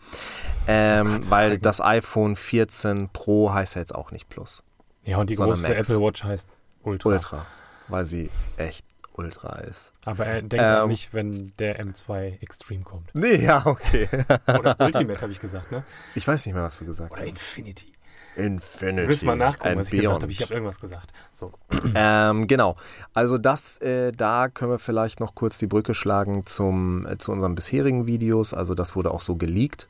Ähm, 0.68 1.14
Gott 1.14 1.30
weil 1.30 1.58
das 1.58 1.80
iPhone 1.80 2.36
14 2.36 3.08
Pro 3.08 3.52
heißt 3.52 3.74
ja 3.74 3.80
jetzt 3.80 3.94
auch 3.94 4.12
nicht 4.12 4.28
Plus. 4.28 4.62
Ja, 5.02 5.18
und 5.18 5.28
die 5.28 5.34
große 5.34 5.62
Max. 5.62 5.90
Apple 5.90 6.04
Watch 6.04 6.22
heißt 6.22 6.48
Ultra. 6.84 7.08
Ultra. 7.08 7.46
Weil 7.88 8.04
sie 8.04 8.30
echt 8.56 8.86
Ultra 9.14 9.56
ist. 9.60 9.92
Aber 10.04 10.24
er 10.26 10.40
denkt 10.42 10.54
Ähm. 10.54 10.82
an 10.82 10.88
mich, 10.88 11.12
wenn 11.12 11.52
der 11.58 11.80
M2 11.84 12.40
Extreme 12.42 12.82
kommt. 12.84 13.10
Nee, 13.14 13.36
ja, 13.36 13.64
okay. 13.66 14.08
Oder 14.46 14.76
Ultimate, 14.80 15.20
habe 15.20 15.32
ich 15.32 15.40
gesagt, 15.40 15.70
ne? 15.70 15.84
Ich 16.14 16.26
weiß 16.26 16.46
nicht 16.46 16.54
mehr, 16.54 16.64
was 16.64 16.78
du 16.78 16.86
gesagt 16.86 17.12
Oder 17.12 17.22
hast. 17.22 17.30
Infinity. 17.30 17.92
Infinity. 18.34 19.02
Du 19.02 19.08
willst 19.08 19.24
mal 19.24 19.36
nachgucken, 19.36 19.76
was 19.76 19.92
ich 19.92 20.00
gesagt 20.00 20.08
beyond. 20.20 20.22
habe. 20.22 20.32
Ich 20.32 20.40
habe 20.40 20.54
irgendwas 20.54 20.80
gesagt. 20.80 21.12
So. 21.34 21.52
Ähm, 21.94 22.46
genau. 22.46 22.76
Also 23.12 23.36
das, 23.36 23.76
äh, 23.82 24.10
da 24.12 24.48
können 24.48 24.70
wir 24.70 24.78
vielleicht 24.78 25.20
noch 25.20 25.34
kurz 25.34 25.58
die 25.58 25.66
Brücke 25.66 25.92
schlagen 25.94 26.46
zum, 26.46 27.06
äh, 27.06 27.18
zu 27.18 27.30
unseren 27.32 27.54
bisherigen 27.54 28.06
Videos. 28.06 28.54
Also 28.54 28.74
das 28.74 28.96
wurde 28.96 29.10
auch 29.10 29.20
so 29.20 29.36
geleakt, 29.36 29.88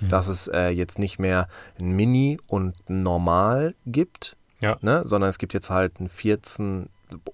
Hm. 0.00 0.08
dass 0.10 0.28
es 0.28 0.48
äh, 0.48 0.68
jetzt 0.68 0.98
nicht 0.98 1.18
mehr 1.18 1.48
ein 1.78 1.92
Mini 1.92 2.38
und 2.48 2.74
ein 2.90 3.02
Normal 3.02 3.74
gibt, 3.86 4.36
Ja. 4.60 4.76
ne? 4.82 5.02
sondern 5.06 5.30
es 5.30 5.38
gibt 5.38 5.54
jetzt 5.54 5.70
halt 5.70 5.98
ein 6.00 6.08
14 6.10 6.88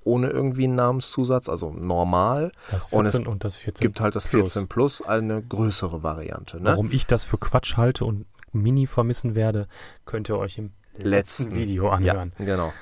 ohne 0.05 0.29
irgendwie 0.31 0.65
einen 0.65 0.75
Namenszusatz, 0.77 1.49
also 1.49 1.71
normal. 1.73 2.53
Das 2.71 2.87
Und 2.93 3.07
es 3.07 3.13
14 3.13 3.27
und, 3.27 3.45
das 3.45 3.57
14. 3.57 3.85
Gibt 3.85 4.01
halt 4.01 4.15
das 4.17 4.27
Plus. 4.27 4.53
14 4.55 4.69
Plus, 4.69 5.03
eine 5.03 5.43
größere 5.43 6.03
Variante. 6.03 6.59
Ne? 6.59 6.71
Warum 6.71 6.91
ich 6.91 7.07
das 7.07 7.25
für 7.25 7.39
Quatsch 7.39 7.77
halte 7.77 8.05
und 8.05 8.27
Mini 8.53 8.87
vermissen 8.87 9.35
werde, 9.35 9.67
könnt 10.05 10.29
ihr 10.29 10.39
euch 10.39 10.59
im 10.59 10.71
letzten 10.95 11.11
Letzten. 11.11 11.55
Video 11.55 11.91
anhören. 11.91 12.33
Ja, 12.39 12.45
genau. 12.45 12.73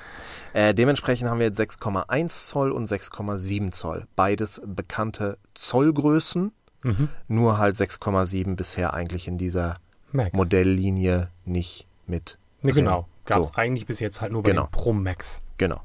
Äh, 0.53 0.73
dementsprechend 0.73 1.29
haben 1.29 1.39
wir 1.39 1.47
jetzt 1.47 1.59
6,1 1.59 2.47
Zoll 2.47 2.71
und 2.71 2.85
6,7 2.87 3.71
Zoll. 3.71 4.05
Beides 4.15 4.61
bekannte 4.65 5.37
Zollgrößen, 5.53 6.51
Mhm. 6.83 7.09
nur 7.27 7.57
halt 7.57 7.75
6,7 7.77 8.55
bisher 8.55 8.93
eigentlich 8.93 9.27
in 9.27 9.37
dieser 9.37 9.77
Max. 10.11 10.31
Modelllinie 10.33 11.29
nicht 11.43 11.87
mit. 12.07 12.37
Ne, 12.61 12.71
drin. 12.71 12.85
genau. 12.85 13.07
Gab 13.25 13.39
es 13.41 13.47
So. 13.47 13.53
eigentlich 13.55 13.85
bis 13.87 13.99
jetzt 13.99 14.21
halt 14.21 14.31
nur 14.31 14.43
bei 14.43 14.51
Genau. 14.51 14.67
Pro 14.71 14.93
Max. 14.93 15.41
Genau. 15.57 15.81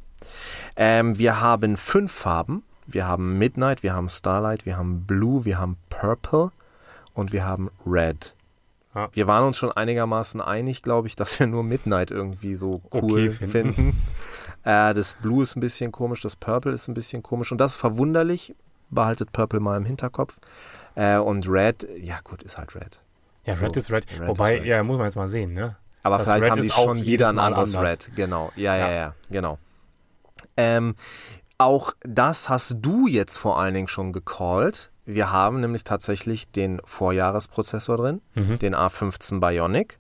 Ähm, 0.77 1.19
wir 1.19 1.41
haben 1.41 1.77
fünf 1.77 2.13
Farben. 2.13 2.63
Wir 2.87 3.07
haben 3.07 3.39
Midnight, 3.39 3.83
wir 3.85 3.95
haben 3.95 4.09
Starlight, 4.09 4.67
wir 4.67 4.77
haben 4.77 5.05
Blue, 5.07 5.45
wir 5.45 5.59
haben 5.59 5.77
Purple 5.91 6.51
und 7.15 7.33
wir 7.33 7.45
haben 7.45 7.71
Red. 7.87 8.35
Ja. 8.95 9.09
Wir 9.13 9.29
waren 9.29 9.45
uns 9.45 9.57
schon 9.59 9.71
einigermaßen 9.71 10.41
einig, 10.41 10.83
glaube 10.83 11.07
ich, 11.07 11.15
dass 11.15 11.39
wir 11.39 11.47
nur 11.47 11.63
Midnight 11.63 12.11
irgendwie 12.11 12.55
so 12.55 12.83
cool 12.93 13.05
Okay 13.05 13.31
finden. 13.31 13.75
finden. 13.75 14.03
äh, 14.65 14.93
das 14.95 15.15
Blue 15.23 15.43
ist 15.45 15.55
ein 15.57 15.61
bisschen 15.61 15.93
komisch, 15.93 16.21
das 16.23 16.35
Purple 16.35 16.73
ist 16.73 16.89
ein 16.89 16.95
bisschen 16.95 17.23
komisch 17.23 17.53
und 17.53 17.59
das 17.59 17.73
ist 17.73 17.77
verwunderlich. 17.79 18.57
Behaltet 18.91 19.31
Purple 19.31 19.61
mal 19.61 19.77
im 19.77 19.85
Hinterkopf. 19.85 20.39
Äh, 20.97 21.19
und 21.19 21.49
Red, 21.49 21.87
ja 21.97 22.19
gut, 22.25 22.43
ist 22.43 22.59
halt 22.59 22.75
Red. 22.75 22.99
Ja, 23.45 23.55
So, 23.55 23.67
Red 23.67 23.77
ist 23.77 23.93
Red. 23.93 24.07
Red 24.19 24.27
Wobei, 24.29 24.55
ist 24.57 24.61
Red. 24.63 24.67
ja, 24.69 24.83
muss 24.83 24.97
man 24.97 25.07
jetzt 25.07 25.15
mal 25.15 25.29
sehen, 25.29 25.53
ne? 25.55 25.77
Aber 26.03 26.17
Das 26.19 26.27
vielleicht 26.27 26.43
Red 26.43 26.51
haben 26.51 26.63
die 26.63 26.71
schon 26.71 27.03
wieder 27.03 27.29
ein 27.29 27.39
anderes 27.39 27.77
anders. 27.77 28.09
Red. 28.09 28.17
Genau. 28.17 28.51
Ja, 28.57 28.75
ja, 28.77 28.89
Ja. 28.89 28.95
ja, 28.97 29.15
genau. 29.31 29.59
Ähm, 30.61 30.95
auch 31.59 31.93
das 32.03 32.49
hast 32.49 32.77
du 32.81 33.07
jetzt 33.07 33.37
vor 33.37 33.59
allen 33.59 33.75
Dingen 33.75 33.89
schon 33.89 34.13
gecallt. 34.13 34.93
Wir 35.05 35.31
haben 35.33 35.61
nämlich 35.61 35.85
tatsächlich 35.85 36.51
den 36.51 36.81
Vorjahresprozessor 36.85 37.97
drin, 37.97 38.21
Mhm. 38.35 38.59
den 38.59 38.75
A15 38.75 39.41
Bionic. 39.41 39.99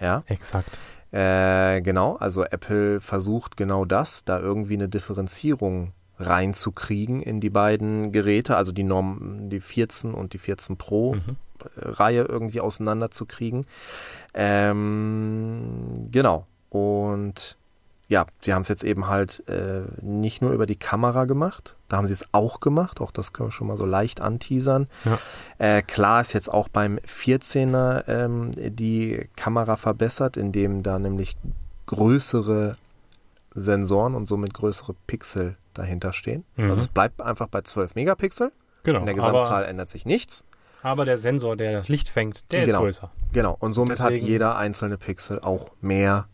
Ja, 0.00 0.22
Exakt. 0.26 0.78
äh, 1.12 1.80
genau. 1.82 2.16
Also 2.16 2.44
Apple 2.44 3.00
versucht 3.00 3.56
genau 3.56 3.84
das, 3.84 4.24
da 4.24 4.38
irgendwie 4.40 4.74
eine 4.74 4.88
Differenzierung 4.88 5.92
reinzukriegen 6.18 7.20
in 7.20 7.40
die 7.40 7.50
beiden 7.50 8.12
Geräte, 8.12 8.56
also 8.56 8.72
die 8.72 8.84
Norm, 8.84 9.48
die 9.50 9.60
14 9.60 10.14
und 10.14 10.32
die 10.34 10.38
14 10.38 10.76
Pro. 10.76 11.14
Mhm. 11.14 11.36
Reihe 11.76 12.22
irgendwie 12.24 12.60
auseinanderzukriegen. 12.60 13.66
Ähm, 14.34 15.92
genau. 16.10 16.46
Und 16.70 17.56
ja, 18.12 18.26
sie 18.42 18.52
haben 18.52 18.60
es 18.60 18.68
jetzt 18.68 18.84
eben 18.84 19.06
halt 19.08 19.42
äh, 19.48 19.80
nicht 20.02 20.42
nur 20.42 20.52
über 20.52 20.66
die 20.66 20.76
Kamera 20.76 21.24
gemacht, 21.24 21.76
da 21.88 21.96
haben 21.96 22.04
sie 22.04 22.12
es 22.12 22.28
auch 22.32 22.60
gemacht, 22.60 23.00
auch 23.00 23.10
das 23.10 23.32
können 23.32 23.48
wir 23.48 23.52
schon 23.52 23.66
mal 23.68 23.78
so 23.78 23.86
leicht 23.86 24.20
anteasern. 24.20 24.86
Ja. 25.04 25.18
Äh, 25.58 25.80
klar 25.82 26.20
ist 26.20 26.34
jetzt 26.34 26.52
auch 26.52 26.68
beim 26.68 26.98
14er 26.98 28.04
ähm, 28.08 28.50
die 28.54 29.28
Kamera 29.34 29.76
verbessert, 29.76 30.36
indem 30.36 30.82
da 30.82 30.98
nämlich 30.98 31.36
größere 31.86 32.74
Sensoren 33.54 34.14
und 34.14 34.26
somit 34.26 34.54
größere 34.54 34.94
Pixel 35.06 35.56
dahinter 35.74 36.12
stehen. 36.12 36.44
Mhm. 36.56 36.70
Also 36.70 36.82
es 36.82 36.88
bleibt 36.88 37.20
einfach 37.20 37.48
bei 37.48 37.62
12 37.62 37.94
Megapixel. 37.94 38.52
Genau. 38.82 39.00
In 39.00 39.06
der 39.06 39.14
Gesamtzahl 39.14 39.64
ändert 39.64 39.88
sich 39.90 40.06
nichts. 40.06 40.44
aber 40.82 41.04
der 41.04 41.16
Sensor, 41.16 41.56
der 41.56 41.72
das 41.72 41.88
Licht 41.88 42.08
fängt, 42.08 42.52
der 42.52 42.66
Genau. 42.66 42.78
ist 42.78 42.82
größer. 43.00 43.10
Genau, 43.32 43.56
und 43.60 43.72
somit 43.72 44.00
hat 44.00 44.10
Deswegen- 44.10 44.26
jeder 44.26 44.56
einzelne 44.56 44.98
Pixel 44.98 45.38
auch 45.40 45.70
mehr 45.80 46.26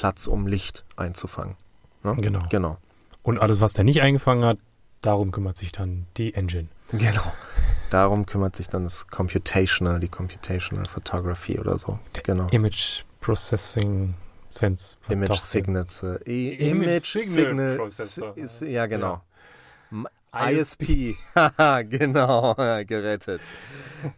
Platz, 0.00 0.26
um 0.26 0.46
Licht 0.46 0.84
einzufangen. 0.96 1.56
Ne? 2.02 2.16
Genau. 2.16 2.40
Genau. 2.48 2.78
Und 3.22 3.38
alles, 3.38 3.60
was 3.60 3.74
der 3.74 3.84
nicht 3.84 4.00
eingefangen 4.00 4.46
hat, 4.46 4.56
darum 5.02 5.30
kümmert 5.30 5.58
sich 5.58 5.72
dann 5.72 6.06
die 6.16 6.32
Engine. 6.32 6.68
Genau. 6.90 7.32
Darum 7.90 8.24
kümmert 8.24 8.56
sich 8.56 8.68
dann 8.70 8.84
das 8.84 9.08
Computational, 9.08 10.00
die 10.00 10.08
Computational 10.08 10.86
Photography 10.86 11.58
oder 11.58 11.76
so. 11.76 11.98
Genau. 12.22 12.46
Image 12.50 13.02
Processing 13.20 14.14
Sense. 14.50 14.96
Image 15.10 15.34
Signals. 15.36 16.02
I- 16.26 16.54
Image 16.54 17.16
Image 17.16 17.24
Signal. 17.26 17.76
Processor. 17.76 18.34
Ist, 18.38 18.62
ja, 18.62 18.86
genau. 18.86 19.20
M- 19.92 20.08
ISP. 20.32 21.14
Genau. 21.90 22.54
Gerettet. 22.54 23.42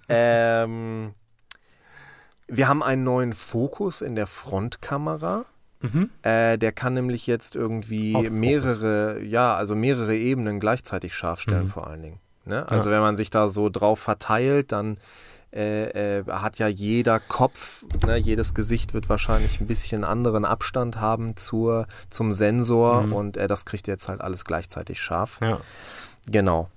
ähm, 0.08 1.12
wir 2.46 2.68
haben 2.68 2.82
einen 2.84 3.02
neuen 3.02 3.32
Fokus 3.32 4.00
in 4.00 4.14
der 4.14 4.26
Frontkamera. 4.28 5.44
Mhm. 5.82 6.10
Äh, 6.22 6.58
der 6.58 6.72
kann 6.72 6.94
nämlich 6.94 7.26
jetzt 7.26 7.56
irgendwie 7.56 8.14
Autofokus. 8.14 8.38
mehrere, 8.38 9.20
ja, 9.22 9.54
also 9.56 9.74
mehrere 9.74 10.16
Ebenen 10.16 10.60
gleichzeitig 10.60 11.14
scharf 11.14 11.40
stellen, 11.40 11.64
Mhm. 11.64 11.68
vor 11.68 11.86
allen 11.88 12.02
Dingen. 12.02 12.18
Ne? 12.44 12.68
Also 12.68 12.90
wenn 12.90 13.00
man 13.00 13.16
sich 13.16 13.30
da 13.30 13.48
so 13.48 13.68
drauf 13.68 13.98
verteilt, 14.00 14.72
dann 14.72 14.96
äh, 15.54 16.20
äh, 16.20 16.24
hat 16.30 16.58
ja 16.58 16.66
jeder 16.66 17.20
Kopf, 17.20 17.84
ne, 18.06 18.16
jedes 18.16 18.54
Gesicht 18.54 18.94
wird 18.94 19.10
wahrscheinlich 19.10 19.60
ein 19.60 19.66
bisschen 19.66 20.02
anderen 20.02 20.46
Abstand 20.46 20.98
haben 20.98 21.36
zur, 21.36 21.86
zum 22.08 22.32
Sensor 22.32 23.02
Mhm. 23.02 23.12
und 23.12 23.36
äh, 23.36 23.48
das 23.48 23.66
kriegt 23.66 23.86
jetzt 23.86 24.08
halt 24.08 24.22
alles 24.22 24.46
gleichzeitig 24.46 24.98
scharf. 25.00 25.38
Ja. 25.42 25.60
Genau. 26.30 26.70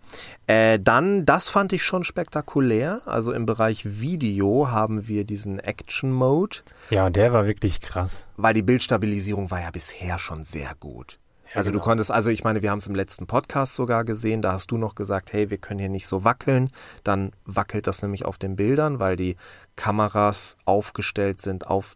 Äh, 0.47 0.79
dann, 0.79 1.25
das 1.25 1.49
fand 1.49 1.73
ich 1.73 1.83
schon 1.83 2.03
spektakulär. 2.03 3.01
Also 3.05 3.31
im 3.33 3.45
Bereich 3.45 3.99
Video 3.99 4.69
haben 4.69 5.07
wir 5.07 5.23
diesen 5.25 5.59
Action 5.59 6.11
Mode 6.11 6.57
ja, 6.89 7.09
der 7.09 7.33
war 7.33 7.45
wirklich 7.45 7.81
krass. 7.81 8.27
weil 8.37 8.53
die 8.53 8.61
Bildstabilisierung 8.61 9.51
war 9.51 9.61
ja 9.61 9.71
bisher 9.71 10.19
schon 10.19 10.43
sehr 10.43 10.71
gut. 10.79 11.19
Also 11.53 11.71
du 11.71 11.77
genau. 11.77 11.85
konntest, 11.85 12.11
also 12.11 12.31
ich 12.31 12.43
meine, 12.43 12.61
wir 12.61 12.71
haben 12.71 12.79
es 12.79 12.87
im 12.87 12.95
letzten 12.95 13.27
Podcast 13.27 13.75
sogar 13.75 14.03
gesehen, 14.03 14.41
da 14.41 14.51
hast 14.51 14.71
du 14.71 14.77
noch 14.77 14.93
gesagt, 14.93 15.31
hey, 15.31 15.49
wir 15.49 15.57
können 15.57 15.79
hier 15.79 15.89
nicht 15.89 16.07
so 16.07 16.25
wackeln. 16.25 16.69
Dann 17.03 17.31
wackelt 17.45 17.87
das 17.87 18.01
nämlich 18.01 18.25
auf 18.25 18.37
den 18.37 18.57
Bildern, 18.57 18.99
weil 18.99 19.15
die 19.15 19.37
Kameras 19.75 20.57
aufgestellt 20.65 21.41
sind 21.41 21.67
auf 21.67 21.95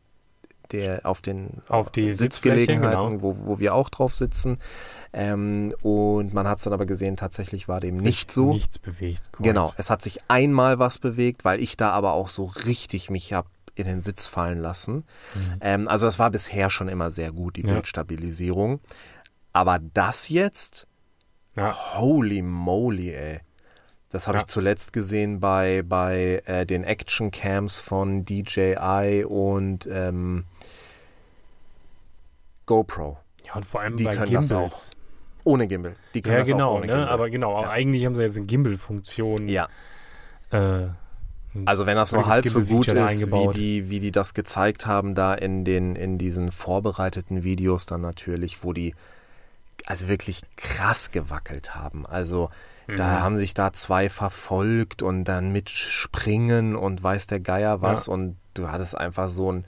der, 0.72 1.01
auf 1.05 1.22
den 1.22 1.61
Auf 1.67 1.89
die 1.91 2.13
Sitzgelegenheiten, 2.13 3.20
genau. 3.20 3.22
wo, 3.22 3.45
wo 3.45 3.59
wir 3.59 3.74
auch 3.74 3.89
drauf 3.89 4.15
sitzen. 4.15 4.57
Ähm, 5.13 5.74
und 5.82 6.34
man 6.34 6.47
hat 6.47 6.57
es 6.59 6.63
dann 6.65 6.74
aber 6.74 6.86
gesehen, 6.86 7.17
tatsächlich 7.17 7.67
war 7.67 7.80
dem 7.80 7.95
nicht 7.95 8.32
so. 8.32 8.51
Nichts 8.51 8.78
bewegt. 8.80 9.32
korrekt. 9.32 9.43
Genau, 9.43 9.74
es 9.78 9.89
hat 9.89 10.01
sich 10.01 10.20
einmal 10.28 10.80
was 10.80 10.99
bewegt, 10.99 11.45
weil 11.45 11.59
ich 11.61 11.78
da 11.78 11.91
aber 11.91 12.13
auch 12.13 12.28
so 12.28 12.45
richtig 12.45 13.09
mich 13.09 13.34
hab 13.34 13.47
in 13.76 13.86
den 13.88 14.01
Sitz 14.01 14.28
fallen 14.28 14.59
lassen. 14.59 14.95
Mhm. 15.36 15.53
Ähm, 15.61 15.88
also 15.88 16.05
das 16.05 16.20
war 16.20 16.30
bisher 16.32 16.70
schon 16.70 16.89
immer 16.89 17.09
sehr 17.11 17.32
gut, 17.32 17.55
die 17.55 17.61
Ja. 17.65 17.74
Bildstabilisierung. 17.74 18.82
Aber 19.53 19.80
das 19.80 20.30
jetzt, 20.30 20.86
Ja, 21.55 21.74
holy 21.97 22.41
moly, 22.41 23.11
ey. 23.13 23.39
Das 24.12 24.28
habe 24.28 24.38
Ja. 24.38 24.43
ich 24.43 24.47
zuletzt 24.47 24.91
gesehen 24.93 25.39
bei, 25.39 25.84
bei 25.84 26.41
äh, 26.45 26.66
den 26.66 26.84
Action-Cams 26.84 27.80
von 27.80 28.26
DJI 28.26 29.24
und 29.28 29.88
ähm, 29.91 30.45
GoPro. 32.66 33.18
ja, 33.45 33.53
und 33.55 33.66
vor 33.66 33.82
allem 33.82 33.97
Die 33.97 34.03
bei 34.03 34.16
können 34.16 34.34
das 34.34 34.47
Gimbals. 34.49 34.91
Ohne 35.43 35.68
Gimbal. 35.68 35.95
Die 36.14 36.22
können 36.22 36.34
Ja, 36.36 36.39
das 36.41 36.47
auch 36.49 36.53
genau, 36.53 36.72
ohne 36.76 36.86
ne? 36.88 36.93
Gimbal. 36.93 37.10
aber 37.10 37.30
genau, 37.30 37.55
aber 37.57 37.68
Ja. 37.68 37.72
eigentlich 37.72 38.05
haben 38.05 38.16
sie 38.16 38.22
jetzt 38.24 38.38
eine 38.38 38.45
Gimbal-Funktion. 38.45 39.47
ja. 39.47 39.68
Äh, 40.51 40.88
Also 41.66 41.86
wenn 41.88 41.95
das 41.95 42.12
nur 42.12 42.28
halb 42.28 42.47
so 42.47 42.62
gut 42.62 42.88
ist, 42.88 43.32
wie 43.32 43.47
die, 43.51 43.89
wie 43.89 43.99
die 43.99 44.12
das 44.12 44.34
gezeigt 44.36 44.86
haben 44.86 45.16
da 45.16 45.34
in, 45.34 45.66
den, 45.66 45.95
in 45.95 46.18
diesen 46.20 46.51
vorbereiteten 46.51 47.43
Videos 47.43 47.86
dann 47.88 48.01
natürlich, 48.01 48.64
wo 48.64 48.72
die 48.74 48.93
also 49.88 50.07
wirklich 50.07 50.41
krass 50.55 51.11
gewackelt 51.11 51.75
haben. 51.75 52.05
Also 52.05 52.49
da 52.88 53.17
Mhm. 53.17 53.19
haben 53.21 53.38
sich 53.38 53.53
da 53.53 53.71
zwei 53.71 54.09
verfolgt 54.09 55.03
und 55.03 55.23
dann 55.25 55.51
mit 55.51 55.69
Springen 55.69 56.75
und 56.75 57.03
weiß 57.03 57.27
der 57.27 57.39
Geier 57.39 57.82
was 57.82 58.07
und 58.07 58.38
du 58.55 58.69
hattest 58.69 58.95
einfach 58.97 59.30
so 59.30 59.51
ein, 59.51 59.65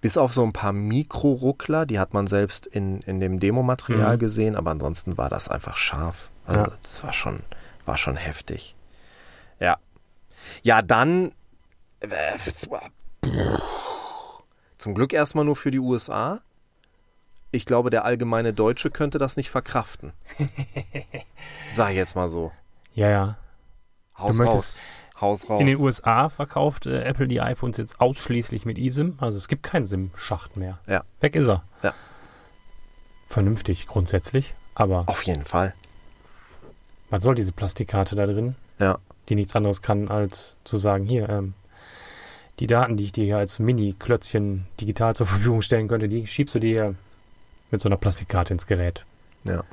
bis 0.00 0.16
auf 0.16 0.32
so 0.32 0.44
ein 0.44 0.52
paar 0.52 0.72
Mikroruckler, 0.72 1.84
die 1.84 1.98
hat 1.98 2.14
man 2.14 2.26
selbst 2.28 2.66
in, 2.66 3.00
in 3.02 3.18
dem 3.20 3.40
Demomaterial 3.40 4.14
Mhm. 4.16 4.20
gesehen, 4.20 4.56
aber 4.56 4.70
ansonsten 4.70 5.18
war 5.18 5.28
das 5.28 5.48
einfach 5.48 5.76
scharf. 5.76 6.30
Also 6.46 6.60
Ja. 6.60 6.72
das 6.82 7.02
war 7.02 7.12
schon, 7.12 7.40
war 7.86 7.96
schon 7.96 8.16
heftig. 8.16 8.76
Ja. 9.58 9.76
Ja, 10.62 10.80
dann 10.80 11.32
äh, 12.00 12.08
zum 14.78 14.94
Glück 14.94 15.12
erstmal 15.12 15.44
nur 15.44 15.56
für 15.56 15.70
die 15.70 15.78
USA. 15.80 16.40
Ich 17.52 17.66
glaube, 17.66 17.90
der 17.90 18.04
allgemeine 18.04 18.52
Deutsche 18.52 18.90
könnte 18.90 19.18
das 19.18 19.36
nicht 19.36 19.50
verkraften. 19.50 20.12
Sag 21.74 21.90
ich 21.90 21.96
jetzt 21.96 22.14
mal 22.16 22.28
so. 22.28 22.52
ja, 22.94 23.08
ja. 23.10 23.36
Haus 24.16 24.36
Du 24.36 24.42
raus. 24.44 24.52
möchtest- 24.54 24.80
Haus 25.20 25.50
raus. 25.50 25.60
In 25.60 25.66
den 25.66 25.76
USA 25.78 26.30
verkauft 26.30 26.86
äh, 26.86 27.02
Apple 27.02 27.28
die 27.28 27.42
iPhones 27.42 27.76
jetzt 27.76 28.00
ausschließlich 28.00 28.64
mit 28.64 28.78
eSIM. 28.78 29.18
Also 29.20 29.36
es 29.36 29.48
gibt 29.48 29.62
keinen 29.62 29.84
SIM-Schacht 29.84 30.56
mehr. 30.56 30.78
Ja. 30.86 31.04
Weg 31.20 31.36
ist 31.36 31.46
er. 31.48 31.62
Ja. 31.82 31.92
Vernünftig 33.26 33.86
grundsätzlich. 33.86 34.54
Aber 34.74 35.04
Auf 35.08 35.22
jeden 35.24 35.44
Fall. 35.44 35.74
was 37.10 37.22
soll 37.22 37.34
diese 37.34 37.52
Plastikkarte 37.52 38.16
da 38.16 38.24
drin? 38.26 38.54
Ja. 38.80 38.98
Die 39.28 39.34
nichts 39.34 39.54
anderes 39.54 39.82
kann, 39.82 40.08
als 40.08 40.56
zu 40.64 40.78
sagen, 40.78 41.04
hier, 41.04 41.28
ähm, 41.28 41.52
die 42.58 42.66
Daten, 42.66 42.96
die 42.96 43.04
ich 43.04 43.12
dir 43.12 43.24
hier 43.24 43.36
als 43.38 43.58
Mini-Klötzchen 43.58 44.66
digital 44.80 45.14
zur 45.14 45.26
Verfügung 45.26 45.60
stellen 45.60 45.88
könnte, 45.88 46.08
die 46.08 46.26
schiebst 46.26 46.54
du 46.54 46.60
dir 46.60 46.94
mit 47.70 47.80
so 47.80 47.88
einer 47.88 47.96
Plastikkarte 47.96 48.52
ins 48.52 48.66
Gerät. 48.66 49.06
Ja. 49.44 49.64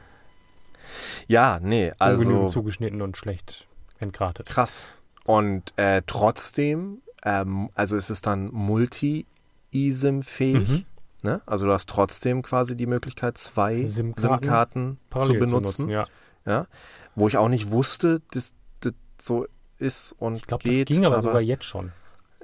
Ja, 1.27 1.59
nee, 1.61 1.91
also 1.99 2.21
Ungenügend 2.23 2.49
zugeschnitten 2.49 3.01
und 3.01 3.17
schlecht 3.17 3.67
entgratet. 3.99 4.47
krass. 4.47 4.89
Und 5.25 5.73
äh, 5.77 6.01
trotzdem, 6.07 7.01
ähm, 7.23 7.69
also 7.75 7.97
es 7.97 8.09
ist 8.09 8.25
dann 8.27 8.49
multi-ISIM-fähig. 8.53 10.69
Mhm. 10.69 10.85
Ne? 11.23 11.41
Also 11.45 11.65
du 11.65 11.73
hast 11.73 11.89
trotzdem 11.89 12.41
quasi 12.43 12.77
die 12.77 12.85
Möglichkeit, 12.85 13.37
zwei 13.37 13.83
SIM-Karten 13.83 14.39
SIM-Karten 14.39 14.97
zu 15.19 15.33
benutzen. 15.33 15.89
ja. 15.89 16.07
ja? 16.45 16.67
Wo 17.15 17.27
ich 17.27 17.35
auch 17.37 17.49
nicht 17.49 17.71
wusste, 17.71 18.21
dass 18.31 18.53
das 18.79 18.93
so 19.21 19.45
ist 19.79 20.13
und 20.19 20.35
Ich 20.35 20.45
glaube, 20.45 20.63
das 20.63 20.73
geht. 20.73 20.87
ging 20.87 21.05
aber, 21.05 21.21
sogar 21.21 21.41
jetzt 21.41 21.65
schon. 21.65 21.91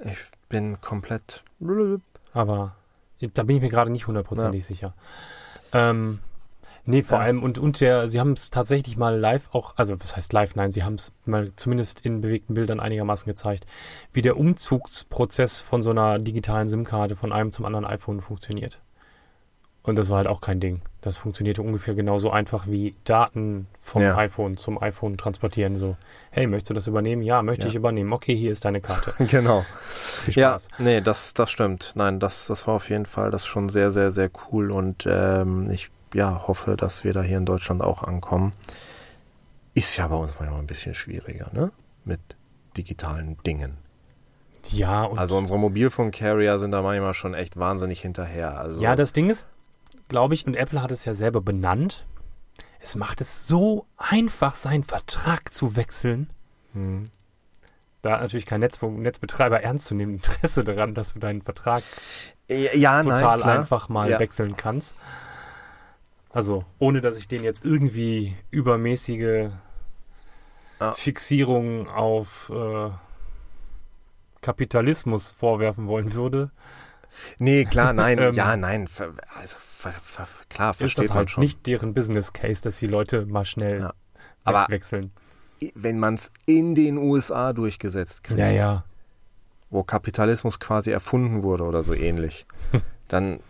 Ich 0.04 0.18
bin 0.48 0.80
komplett. 0.80 1.44
Aber 2.32 2.76
da 3.20 3.42
bin 3.44 3.56
ich 3.56 3.62
mir 3.62 3.68
gerade 3.68 3.90
nicht 3.90 4.06
hundertprozentig 4.06 4.64
sicher. 4.66 4.94
Ähm, 5.74 6.20
nee, 6.86 7.02
vor 7.02 7.18
Ja. 7.18 7.24
allem, 7.24 7.42
und, 7.42 7.58
und 7.58 7.80
der, 7.80 8.08
sie 8.08 8.20
haben 8.20 8.32
es 8.32 8.50
tatsächlich 8.50 8.96
mal 8.96 9.18
live 9.18 9.54
auch, 9.54 9.74
also 9.76 10.00
was 10.00 10.16
heißt 10.16 10.32
live? 10.32 10.54
Nein, 10.54 10.70
sie 10.70 10.84
haben 10.84 10.94
es 10.94 11.12
mal 11.26 11.50
zumindest 11.56 12.00
in 12.02 12.20
bewegten 12.20 12.54
Bildern 12.54 12.80
einigermaßen 12.80 13.26
gezeigt, 13.26 13.66
wie 14.12 14.22
der 14.22 14.36
Umzugsprozess 14.38 15.60
von 15.60 15.82
so 15.82 15.90
einer 15.90 16.18
digitalen 16.18 16.68
SIM-Karte 16.68 17.16
von 17.16 17.32
einem 17.32 17.52
zum 17.52 17.64
anderen 17.64 17.84
iPhone 17.84 18.20
funktioniert. 18.20 18.80
Und 19.84 19.96
das 19.96 20.08
war 20.08 20.16
halt 20.16 20.26
auch 20.28 20.40
kein 20.40 20.60
Ding. 20.60 20.80
Das 21.02 21.18
funktionierte 21.18 21.60
ungefähr 21.60 21.94
genauso 21.94 22.30
einfach 22.30 22.66
wie 22.66 22.94
Daten 23.04 23.66
vom 23.80 24.00
Ja. 24.02 24.16
iPhone 24.16 24.56
zum 24.56 24.82
iPhone 24.82 25.18
transportieren. 25.18 25.76
So, 25.76 25.96
hey, 26.30 26.46
möchtest 26.46 26.70
du 26.70 26.74
das 26.74 26.86
übernehmen? 26.86 27.20
Ja, 27.22 27.42
möchte 27.42 27.64
Ja. 27.64 27.68
ich 27.68 27.74
übernehmen. 27.74 28.10
Okay, 28.14 28.34
hier 28.34 28.50
ist 28.50 28.64
deine 28.64 28.80
Karte. 28.80 29.12
Genau. 29.28 29.64
Viel 29.90 30.34
Ja, 30.34 30.50
Spaß. 30.58 30.68
nee, 30.78 31.02
das, 31.02 31.34
das 31.34 31.50
stimmt. 31.50 31.92
Nein, 31.96 32.18
das, 32.18 32.46
das 32.46 32.66
war 32.66 32.74
auf 32.74 32.88
jeden 32.88 33.04
Fall 33.04 33.30
das 33.30 33.44
schon 33.44 33.68
sehr, 33.68 33.90
sehr, 33.92 34.10
sehr 34.10 34.30
cool 34.50 34.70
und 34.70 35.04
ähm, 35.06 35.68
ich 35.70 35.90
ja, 36.14 36.46
hoffe, 36.48 36.76
dass 36.76 37.04
wir 37.04 37.12
da 37.12 37.20
hier 37.22 37.36
in 37.36 37.44
Deutschland 37.44 37.82
auch 37.82 38.02
ankommen. 38.02 38.52
Ist 39.74 39.96
ja 39.98 40.06
bei 40.08 40.16
uns 40.16 40.34
manchmal 40.38 40.60
ein 40.60 40.66
bisschen 40.66 40.94
schwieriger, 40.94 41.50
ne? 41.52 41.72
Mit 42.04 42.20
digitalen 42.76 43.36
Dingen. 43.44 43.76
Ja, 44.70 45.02
und 45.04 45.18
Also 45.18 45.36
unsere 45.36 45.58
Mobilfunk-Carrier 45.58 46.58
sind 46.58 46.70
da 46.70 46.80
manchmal 46.80 47.12
schon 47.12 47.34
echt 47.34 47.58
wahnsinnig 47.58 48.00
hinterher. 48.00 48.58
Also, 48.58 48.80
Ja, 48.80 48.96
das 48.96 49.12
Ding 49.12 49.28
ist, 49.28 49.46
glaube 50.14 50.34
ich, 50.34 50.46
und 50.46 50.54
Apple 50.54 50.80
hat 50.80 50.92
es 50.92 51.04
ja 51.06 51.12
selber 51.12 51.40
benannt, 51.40 52.06
es 52.78 52.94
macht 52.94 53.20
es 53.20 53.48
so 53.48 53.84
einfach, 53.96 54.54
seinen 54.54 54.84
Vertrag 54.84 55.52
zu 55.52 55.74
wechseln. 55.74 56.30
Hm. 56.72 57.06
Da 58.00 58.12
hat 58.12 58.20
natürlich 58.20 58.46
kein 58.46 58.60
Netz 58.60 58.80
Netzbetreiber 58.80 59.60
ernstzunehmend 59.64 60.24
Interesse 60.24 60.62
daran, 60.62 60.94
dass 60.94 61.14
du 61.14 61.18
deinen 61.18 61.42
Vertrag 61.42 61.82
ja, 62.48 63.02
nein, 63.02 63.16
total 63.16 63.40
klar. 63.40 63.58
einfach 63.58 63.88
mal 63.88 64.08
Ja. 64.08 64.20
wechseln 64.20 64.56
kannst. 64.56 64.94
Also, 66.30 66.64
ohne 66.78 67.00
dass 67.00 67.18
ich 67.18 67.26
denen 67.26 67.42
jetzt 67.42 67.64
irgendwie 67.64 68.36
übermäßige 68.52 69.50
Ja. 70.78 70.92
Fixierung 70.92 71.88
auf 71.88 72.52
äh, 72.54 72.90
Kapitalismus 74.42 75.32
vorwerfen 75.32 75.88
wollen 75.88 76.12
würde, 76.14 76.52
Nee, 77.38 77.64
klar, 77.64 77.92
nein, 77.92 78.18
Ähm, 78.20 78.34
ja, 78.34 78.56
nein. 78.56 78.88
Also 79.36 79.56
ver, 79.92 80.24
ver, 80.26 80.44
klar, 80.48 80.70
ist 80.72 80.76
versteht 80.78 81.04
das 81.04 81.08
man 81.10 81.18
halt 81.18 81.30
schon. 81.30 81.42
nicht 81.42 81.66
deren 81.66 81.94
Business 81.94 82.32
Case, 82.32 82.62
dass 82.62 82.78
die 82.78 82.86
Leute 82.86 83.26
mal 83.26 83.44
schnell 83.44 83.80
Ja. 83.80 83.94
Aber- 84.44 84.66
wechseln. 84.68 85.12
Wenn 85.74 85.98
man 85.98 86.14
es 86.14 86.30
in 86.46 86.74
den 86.74 86.98
USA 86.98 87.52
durchgesetzt 87.52 88.24
kriegt, 88.24 88.40
Ja, 88.40 88.48
ja. 88.50 88.84
wo 89.70 89.82
Kapitalismus 89.84 90.60
quasi 90.60 90.90
erfunden 90.90 91.42
wurde 91.42 91.64
oder 91.64 91.82
so 91.82 91.94
ähnlich, 91.94 92.46
dann, 93.08 93.40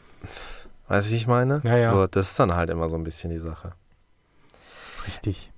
du, 0.89 1.11
wie 1.11 1.16
ich 1.16 1.26
meine? 1.26 1.61
Ja, 1.64 1.76
ja. 1.76 1.89
So, 1.89 2.07
das 2.07 2.30
ist 2.30 2.39
dann 2.39 2.55
halt 2.55 2.70
immer 2.70 2.89
so 2.89 2.97
ein 2.97 3.03
bisschen 3.05 3.30
die 3.30 3.39
Sache. 3.39 3.72
ist 4.93 5.07
richtig. 5.09 5.51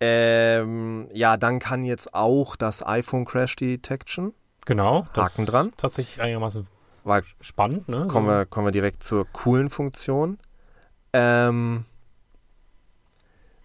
Ähm, 0.00 1.08
ja, 1.12 1.36
dann 1.36 1.60
kann 1.60 1.84
jetzt 1.84 2.12
auch 2.14 2.56
das 2.56 2.84
iPhone 2.84 3.24
Crash 3.24 3.54
Detection, 3.56 4.34
Genau. 4.66 5.06
Haken 5.16 5.46
dran. 5.46 5.68
Ist 5.68 5.78
tatsächlich 5.78 6.20
einigermaßen 6.20 6.66
weil 7.04 7.22
spannend, 7.40 7.88
ne? 7.88 8.06
kommen, 8.08 8.26
wir, 8.26 8.46
kommen 8.46 8.66
wir 8.66 8.72
direkt 8.72 9.02
zur 9.02 9.26
coolen 9.32 9.70
Funktion. 9.70 10.38
Ähm, 11.12 11.84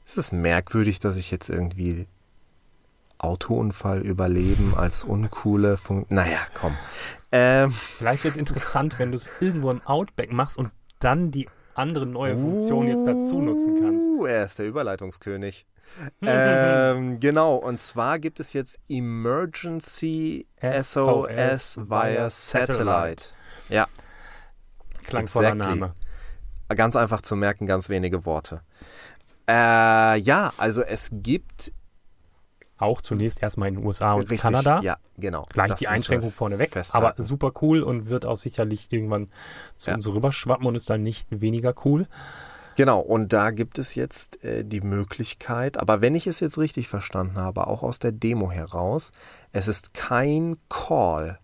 es 0.06 0.18
ist 0.18 0.32
merkwürdig, 0.32 1.00
dass 1.00 1.18
ich 1.18 1.32
jetzt 1.32 1.50
irgendwie 1.50 2.08
Autounfall 3.18 4.02
überleben 4.02 4.74
als 4.76 5.04
uncoole 5.04 5.78
Funktion. 5.78 6.16
Naja, 6.16 6.40
komm. 6.54 6.76
Ähm, 7.32 7.72
Vielleicht 7.72 8.24
wird 8.24 8.36
es 8.36 8.40
interessant, 8.40 9.00
wenn 9.00 9.12
du 9.12 9.18
es 9.18 9.30
irgendwo 9.40 9.72
im 9.72 9.82
Outback 9.86 10.32
machst 10.32 10.58
und 10.58 10.72
dann 11.00 11.32
die 11.32 11.50
andere 11.74 12.06
neue 12.06 12.36
Funktion 12.36 12.88
jetzt 12.88 13.06
dazu 13.06 13.42
nutzen 13.42 13.82
kannst. 13.82 14.08
Uh, 14.08 14.26
er 14.26 14.46
ist 14.46 14.58
der 14.60 14.68
Überleitungskönig. 14.68 15.66
Ähm, 16.22 17.20
genau, 17.20 17.56
und 17.56 17.82
zwar 17.82 18.20
gibt 18.20 18.40
es 18.40 18.54
jetzt 18.54 18.80
Emergency 18.90 20.48
SOS, 20.62 21.78
via 21.90 22.30
Satellite. 22.30 23.26
Ja, 23.70 23.88
Klangvoller 25.06 25.54
exactly. 25.54 25.80
Name. 25.80 25.94
ganz 26.76 26.96
einfach 26.96 27.22
zu 27.22 27.36
merken, 27.36 27.66
ganz 27.66 27.90
wenige 27.90 28.26
Worte. 28.26 28.62
Äh, 29.50 30.18
ja, 30.20 30.52
also 30.58 30.82
es 30.84 31.10
gibt 31.14 31.72
Auch 32.80 33.02
zunächst 33.02 33.42
erstmal 33.42 33.70
in 33.70 33.76
den 33.78 33.86
USA 33.86 34.14
und 34.14 34.24
richtig, 34.24 34.42
Kanada. 34.42 34.82
Ja, 34.82 34.98
genau. 35.18 35.48
Gleich 35.52 35.74
die 35.76 35.88
Einschränkung 35.88 36.32
vorneweg, 36.32 36.74
festhalten. 36.74 37.08
aber 37.08 37.24
super 37.24 37.52
cool 37.62 37.82
und 37.82 38.08
wird 38.08 38.24
auch 38.26 38.38
sicherlich 38.38 38.92
irgendwann 38.92 39.32
zu 39.76 39.90
Ja. 39.90 39.96
uns 39.96 40.06
rüberschwappen 40.08 40.68
und 40.68 40.76
ist 40.76 40.88
dann 40.90 41.02
nicht 41.02 41.26
weniger 41.32 41.74
cool. 41.86 42.06
Genau, 42.78 43.00
und 43.00 43.34
da 43.34 43.50
gibt 43.50 43.80
es 43.80 43.96
jetzt 43.96 44.44
äh, 44.44 44.64
die 44.64 44.82
Möglichkeit, 44.82 45.78
aber 45.78 46.00
wenn 46.00 46.14
ich 46.16 46.28
es 46.28 46.40
jetzt 46.40 46.58
richtig 46.60 46.88
verstanden 46.88 47.38
habe, 47.38 47.66
auch 47.68 47.82
aus 47.84 47.98
der 48.00 48.12
Demo 48.12 48.52
heraus, 48.52 49.12
es 49.52 49.68
ist 49.68 49.94
kein 49.96 50.58
Call. 50.70 51.40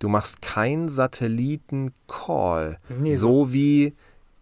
Du 0.00 0.08
machst 0.08 0.42
kein 0.42 0.88
Satelliten-Call. 0.88 2.78
Nee, 2.88 3.14
so 3.14 3.52
wie 3.52 3.94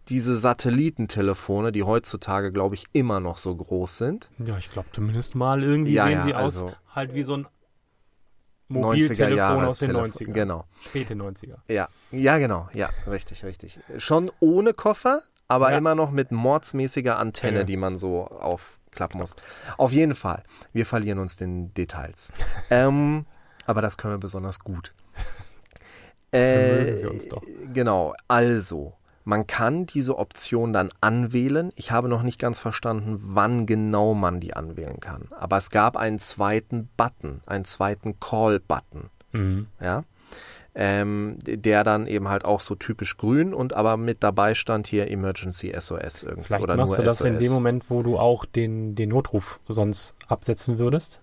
diese 0.09 0.35
Satellitentelefone, 0.35 1.71
die 1.71 1.83
heutzutage, 1.83 2.51
glaube 2.51 2.75
ich, 2.75 2.85
immer 2.91 3.19
noch 3.19 3.37
so 3.37 3.55
groß 3.55 3.97
sind. 3.99 4.31
Ja, 4.39 4.57
ich 4.57 4.71
glaube 4.71 4.89
zumindest 4.91 5.35
mal 5.35 5.63
irgendwie 5.63 5.93
Ja, 5.93 6.05
sehen 6.07 6.13
ja, 6.17 6.23
sie 6.23 6.33
aus, 6.35 6.57
also 6.57 6.73
halt 6.93 7.13
wie 7.13 7.23
so 7.23 7.35
ein 7.37 7.45
90er 7.45 7.47
Mobiltelefon 8.69 9.65
aus 9.65 9.79
den 9.79 9.91
Telefon- 9.91 10.11
90ern. 10.11 10.31
Genau. 10.33 10.65
Späte 10.81 11.13
90er. 11.13 11.57
Ja, 11.67 11.87
ja, 12.11 12.37
genau. 12.39 12.69
Ja, 12.73 12.89
richtig, 13.07 13.45
richtig. 13.45 13.79
Schon 13.97 14.31
ohne 14.39 14.73
Koffer, 14.73 15.21
aber 15.53 15.71
Ja. 15.71 15.77
immer 15.77 15.95
noch 15.95 16.11
mit 16.11 16.31
mordsmäßiger 16.31 17.17
Antenne, 17.17 17.59
Ja. 17.59 17.63
die 17.63 17.77
man 17.77 17.95
so 17.95 18.27
aufklappen 18.27 19.19
muss. 19.19 19.35
Auf 19.77 19.91
jeden 19.91 20.13
Fall. 20.15 20.43
Wir 20.73 20.85
verlieren 20.85 21.19
uns 21.19 21.37
den 21.37 21.73
Details. 21.73 22.31
ähm, 22.69 23.25
aber 23.65 23.81
das 23.81 23.97
können 23.97 24.15
wir 24.15 24.19
besonders 24.19 24.59
gut. 24.59 24.93
mögen 26.31 26.95
sie 26.97 27.07
uns 27.09 27.27
doch. 27.27 27.43
Genau. 27.73 28.13
Also, 28.27 28.93
man 29.23 29.47
kann 29.47 29.85
diese 29.85 30.17
Option 30.17 30.73
dann 30.73 30.89
anwählen. 30.99 31.71
Ich 31.75 31.91
habe 31.91 32.09
noch 32.09 32.23
nicht 32.23 32.39
ganz 32.39 32.59
verstanden, 32.59 33.19
wann 33.21 33.65
genau 33.65 34.13
man 34.13 34.39
die 34.39 34.53
anwählen 34.55 34.99
kann. 34.99 35.27
Aber 35.31 35.57
es 35.57 35.69
gab 35.69 35.95
einen 35.95 36.19
zweiten 36.19 36.89
Button, 36.97 37.41
einen 37.45 37.65
zweiten 37.65 38.19
Call-Button 38.19 39.09
Mhm. 39.31 39.67
ja, 39.79 40.03
ähm, 40.75 41.37
der 41.43 41.83
dann 41.83 42.07
eben 42.07 42.29
halt 42.29 42.45
auch 42.45 42.59
so 42.59 42.73
typisch 42.75 43.17
grün 43.17 43.53
und 43.53 43.73
aber 43.73 43.95
mit 43.95 44.23
dabei 44.23 44.55
stand 44.55 44.87
hier 44.87 45.09
Emergency 45.09 45.71
SOS 45.77 46.23
irgendwie 46.23 46.43
Vielleicht 46.45 46.63
oder 46.63 46.75
machst 46.75 46.89
nur 46.89 46.97
du 46.97 47.03
das 47.03 47.19
SOS. 47.19 47.27
in 47.27 47.37
dem 47.39 47.51
Moment, 47.51 47.89
wo 47.89 48.01
du 48.01 48.17
auch 48.17 48.45
den, 48.45 48.95
den 48.95 49.09
Notruf 49.09 49.59
sonst 49.67 50.15
absetzen 50.27 50.79
würdest. 50.79 51.21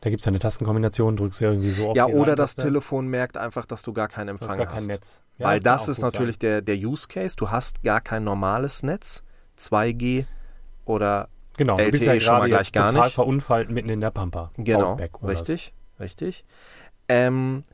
Da 0.00 0.10
gibt 0.10 0.20
es 0.20 0.26
ja 0.26 0.30
eine 0.30 0.38
Tastenkombination, 0.38 1.16
drückst 1.16 1.40
du 1.40 1.44
irgendwie 1.46 1.70
so 1.70 1.90
auf 1.90 1.96
ja, 1.96 2.06
oder 2.06 2.36
das. 2.36 2.54
Telefon 2.54 3.08
merkt 3.08 3.36
einfach, 3.36 3.66
dass 3.66 3.82
du 3.82 3.92
gar 3.92 4.06
keinen 4.08 4.28
hast 4.34 4.42
Empfang 4.42 4.58
gar 4.58 4.66
hast. 4.68 4.74
kein 4.74 4.86
Netz. 4.86 5.22
Ja, 5.38 5.46
Weil 5.46 5.60
das 5.60 5.84
auch 5.84 5.88
ist 5.88 6.02
natürlich 6.02 6.38
der, 6.38 6.62
der 6.62 6.76
Use 6.76 7.08
Case. 7.08 7.34
Du 7.36 7.50
hast 7.50 7.82
gar 7.82 8.00
kein 8.00 8.22
normales 8.22 8.82
Netz, 8.82 9.22
2G 9.58 10.26
oder. 10.84 11.28
Genau, 11.56 11.76
du 11.76 11.84
bist 11.90 12.02
LTE 12.02 12.14
ja 12.14 12.20
schon 12.20 12.38
mal 12.38 12.48
gleich 12.48 12.70
gar 12.72 12.90
total 12.90 13.06
nicht. 13.06 13.14
verunfallt 13.14 13.70
mitten 13.70 13.88
in 13.88 14.00
der 14.00 14.12
Pampa. 14.12 14.52
Genau, 14.56 14.96
richtig, 15.24 15.74
richtig. 15.98 16.44
Ähm, 17.08 17.64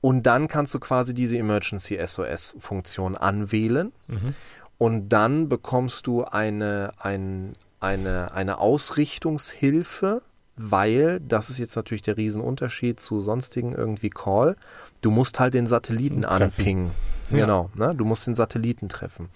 und 0.00 0.24
dann 0.24 0.48
kannst 0.48 0.74
du 0.74 0.78
quasi 0.78 1.14
diese 1.14 1.36
Emergency 1.38 1.98
SOS-Funktion 2.04 3.16
anwählen. 3.16 3.92
Mhm. 4.06 4.34
und 4.78 5.08
dann 5.08 5.48
bekommst 5.48 6.06
du 6.06 6.24
eine, 6.24 6.92
ein, 6.98 7.52
eine, 7.80 8.32
eine 8.32 8.58
Ausrichtungshilfe, 8.58 10.22
weil, 10.56 11.20
das 11.20 11.50
ist 11.50 11.58
jetzt 11.58 11.76
natürlich 11.76 12.02
der 12.02 12.16
Riesenunterschied 12.16 12.98
zu 12.98 13.20
sonstigen 13.20 13.74
irgendwie 13.74 14.10
Call, 14.10 14.56
du 15.00 15.10
musst 15.10 15.38
halt 15.38 15.54
den 15.54 15.66
Satelliten 15.66 16.22
Treffen. 16.22 16.42
anpingen. 16.42 16.90
Ja. 17.30 17.40
Genau, 17.40 17.70
ne? 17.74 17.94
du 17.94 18.04
musst 18.04 18.26
den 18.26 18.34
Satelliten 18.34 18.88
treffen. 18.88 19.28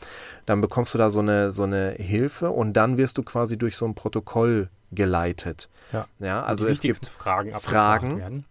Dann 0.46 0.60
bekommst 0.60 0.94
du 0.94 0.98
da 0.98 1.10
so 1.10 1.20
eine, 1.20 1.52
so 1.52 1.64
eine 1.64 1.90
Hilfe 1.92 2.50
und 2.50 2.72
dann 2.72 2.96
wirst 2.96 3.18
du 3.18 3.22
quasi 3.22 3.58
durch 3.58 3.76
so 3.76 3.84
ein 3.84 3.94
Protokoll 3.94 4.68
geleitet. 4.90 5.68
Ja. 5.92 6.06
ja 6.18 6.42
also 6.42 6.66
es 6.66 6.80
gibt 6.80 7.06
Fragen 7.06 7.52
Fragen. 7.52 8.44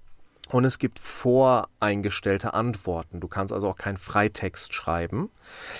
Und 0.52 0.66
es 0.66 0.80
gibt 0.80 1.00
voreingestellte 1.00 2.54
Antworten. 2.54 3.20
Du 3.20 3.28
kannst 3.28 3.54
also 3.54 3.70
auch 3.70 3.78
keinen 3.78 3.98
Freitext 3.98 4.74
schreiben. 4.74 5.30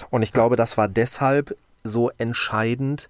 Und 0.10 0.22
ich 0.22 0.32
glaube, 0.32 0.56
das 0.56 0.78
war 0.78 0.88
deshalb 0.88 1.58
so 1.84 2.10
entscheidend, 2.18 3.10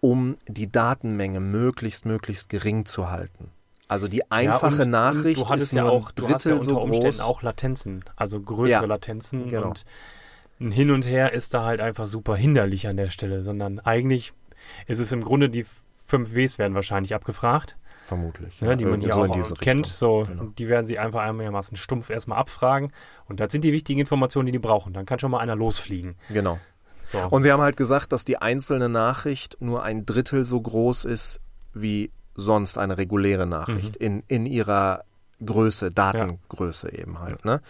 um 0.00 0.34
die 0.46 0.70
Datenmenge 0.70 1.40
möglichst, 1.40 2.04
möglichst 2.04 2.48
gering 2.48 2.84
zu 2.84 3.10
halten. 3.10 3.50
Also 3.88 4.06
die 4.06 4.30
einfache 4.30 4.76
ja, 4.76 4.82
und, 4.82 4.90
Nachricht 4.90 5.40
und 5.40 5.50
du 5.50 5.54
ist 5.54 5.72
ja 5.72 5.88
auch, 5.88 6.10
du 6.10 6.28
hast 6.28 6.44
ja 6.44 6.52
Drittel 6.52 6.60
unter 6.60 6.64
so 6.64 6.80
Umständen 6.80 7.20
auch 7.22 7.42
Latenzen, 7.42 8.04
also 8.16 8.38
größere 8.38 8.82
Ja, 8.82 8.86
Latenzen 8.86 9.48
genau. 9.48 9.68
und 9.68 9.86
ein 10.60 10.72
Hin 10.72 10.90
und 10.90 11.06
Her 11.06 11.32
ist 11.32 11.54
da 11.54 11.64
halt 11.64 11.80
einfach 11.80 12.06
super 12.06 12.36
hinderlich 12.36 12.86
an 12.86 12.98
der 12.98 13.08
Stelle, 13.08 13.42
sondern 13.42 13.80
eigentlich 13.80 14.34
ist 14.86 14.98
es 14.98 15.10
im 15.10 15.24
Grunde 15.24 15.48
die 15.48 15.64
5 16.06 16.34
Ws 16.34 16.58
werden 16.58 16.74
wahrscheinlich 16.74 17.14
abgefragt, 17.14 17.77
Vermutlich. 18.08 18.60
ne, 18.62 18.74
die 18.76 18.86
man 18.86 19.00
hier 19.00 19.12
so 19.12 19.20
auch 19.22 19.58
kennt, 19.60 19.86
so 19.86 20.24
Genau. 20.26 20.44
die 20.58 20.66
werden 20.68 20.86
sie 20.86 20.98
einfach 20.98 21.20
einigermaßen 21.20 21.76
stumpf 21.76 22.08
erstmal 22.08 22.38
abfragen 22.38 22.90
und 23.28 23.38
das 23.38 23.52
sind 23.52 23.64
die 23.64 23.72
wichtigen 23.72 24.00
Informationen, 24.00 24.46
die 24.46 24.52
die 24.52 24.58
brauchen. 24.58 24.94
Dann 24.94 25.04
kann 25.04 25.18
schon 25.18 25.30
mal 25.30 25.40
einer 25.40 25.54
losfliegen. 25.56 26.16
Genau. 26.30 26.58
So. 27.06 27.18
Und 27.18 27.42
sie 27.42 27.52
haben 27.52 27.60
halt 27.62 27.76
gesagt, 27.76 28.12
dass 28.12 28.24
die 28.24 28.38
einzelne 28.38 28.88
Nachricht 28.88 29.58
nur 29.60 29.82
ein 29.82 30.06
Drittel 30.06 30.44
so 30.44 30.60
groß 30.60 31.04
ist 31.04 31.40
wie 31.74 32.10
sonst 32.34 32.78
eine 32.78 32.96
reguläre 32.98 33.46
Nachricht 33.46 33.96
in, 33.96 34.22
in 34.28 34.46
ihrer 34.46 35.04
Größe, 35.44 35.90
Datengröße 35.90 36.92
eben 36.92 37.20
halt. 37.20 37.44
Ne? 37.44 37.60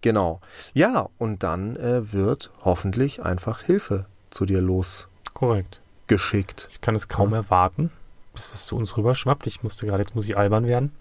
Genau. 0.00 0.40
Ja, 0.74 1.08
und 1.18 1.42
dann 1.42 1.76
äh, 1.76 2.12
wird 2.12 2.50
hoffentlich 2.64 3.22
einfach 3.22 3.62
Hilfe 3.62 4.06
zu 4.30 4.44
dir 4.44 4.60
Korrekt. 5.32 5.80
losgeschickt. 6.08 6.68
Ich 6.70 6.80
kann 6.80 6.94
es 6.94 7.08
kaum 7.08 7.32
erwarten, 7.32 7.90
bis 8.34 8.52
es 8.52 8.66
zu 8.66 8.76
uns 8.76 8.96
rüberschwappt. 8.96 9.46
Ich 9.46 9.62
musste 9.62 9.86
gerade, 9.86 10.02
jetzt 10.02 10.14
muss 10.14 10.26
ich 10.28 10.36
albern 10.36 10.66
werden. 10.66 10.92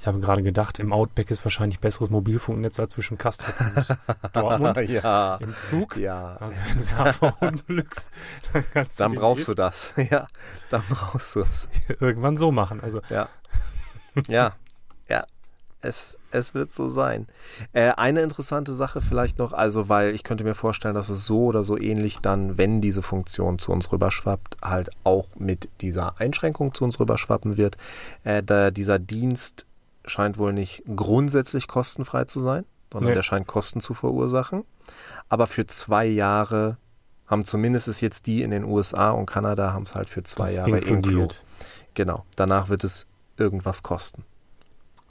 Ich 0.00 0.06
habe 0.06 0.20
gerade 0.20 0.42
gedacht, 0.44 0.78
im 0.78 0.92
Outback 0.92 1.30
ist 1.30 1.44
wahrscheinlich 1.44 1.80
besseres 1.80 2.08
Mobilfunknetz 2.08 2.78
als 2.78 2.92
zwischen 2.92 3.18
Kastrop 3.18 3.54
und 3.60 3.96
Dortmund. 4.36 4.78
ja. 4.88 5.36
Im 5.36 5.56
Zug. 5.58 5.96
Ja. 5.96 6.36
Also 6.36 6.56
wenn 6.68 6.78
du 6.84 6.90
da 6.96 7.12
verunglückst, 7.12 8.10
dann 8.52 8.64
kannst 8.72 9.00
Dann 9.00 9.12
du 9.14 9.20
brauchst 9.20 9.48
du 9.48 9.54
das. 9.54 9.94
Ja, 10.10 10.28
dann 10.70 10.82
brauchst 10.88 11.34
du 11.34 11.40
es. 11.40 11.68
irgendwann 12.00 12.36
so 12.36 12.52
machen. 12.52 12.80
Also 12.80 13.00
Ja. 13.08 13.28
Ja. 14.28 14.52
Ja. 15.08 15.26
Es, 15.80 16.17
es 16.30 16.54
wird 16.54 16.72
so 16.72 16.88
sein. 16.88 17.26
Äh, 17.72 17.90
eine 17.92 18.20
interessante 18.20 18.74
Sache 18.74 19.00
vielleicht 19.00 19.38
noch, 19.38 19.52
also 19.52 19.88
weil 19.88 20.14
ich 20.14 20.24
könnte 20.24 20.44
mir 20.44 20.54
vorstellen, 20.54 20.94
dass 20.94 21.08
es 21.08 21.24
so 21.24 21.44
oder 21.46 21.64
so 21.64 21.78
ähnlich 21.78 22.18
dann, 22.18 22.58
wenn 22.58 22.80
diese 22.80 23.02
Funktion 23.02 23.58
zu 23.58 23.72
uns 23.72 23.90
rüberschwappt, 23.92 24.58
halt 24.62 24.90
auch 25.04 25.28
mit 25.36 25.68
dieser 25.80 26.20
Einschränkung 26.20 26.74
zu 26.74 26.84
uns 26.84 27.00
rüberschwappen 27.00 27.56
wird. 27.56 27.76
Äh, 28.24 28.42
da 28.42 28.70
dieser 28.70 28.98
Dienst 28.98 29.66
scheint 30.04 30.38
wohl 30.38 30.52
nicht 30.52 30.82
grundsätzlich 30.94 31.68
kostenfrei 31.68 32.24
zu 32.24 32.40
sein, 32.40 32.64
sondern 32.92 33.10
Nee. 33.10 33.14
der 33.14 33.22
scheint 33.22 33.46
Kosten 33.46 33.80
zu 33.80 33.94
verursachen. 33.94 34.64
Aber 35.28 35.46
für 35.46 35.66
zwei 35.66 36.06
Jahre 36.06 36.78
haben 37.26 37.44
zumindest 37.44 37.88
es 37.88 38.00
jetzt 38.00 38.26
die 38.26 38.42
in 38.42 38.50
den 38.50 38.64
USA 38.64 39.10
und 39.10 39.26
Kanada 39.26 39.72
haben 39.74 39.82
es 39.82 39.94
halt 39.94 40.08
für 40.08 40.22
zwei 40.22 40.44
das 40.46 40.56
Jahre 40.56 40.70
inkludiert. 40.78 40.96
inkludiert. 41.04 41.42
Genau. 41.94 42.24
Danach 42.36 42.70
wird 42.70 42.84
es 42.84 43.06
irgendwas 43.36 43.82
kosten. 43.82 44.24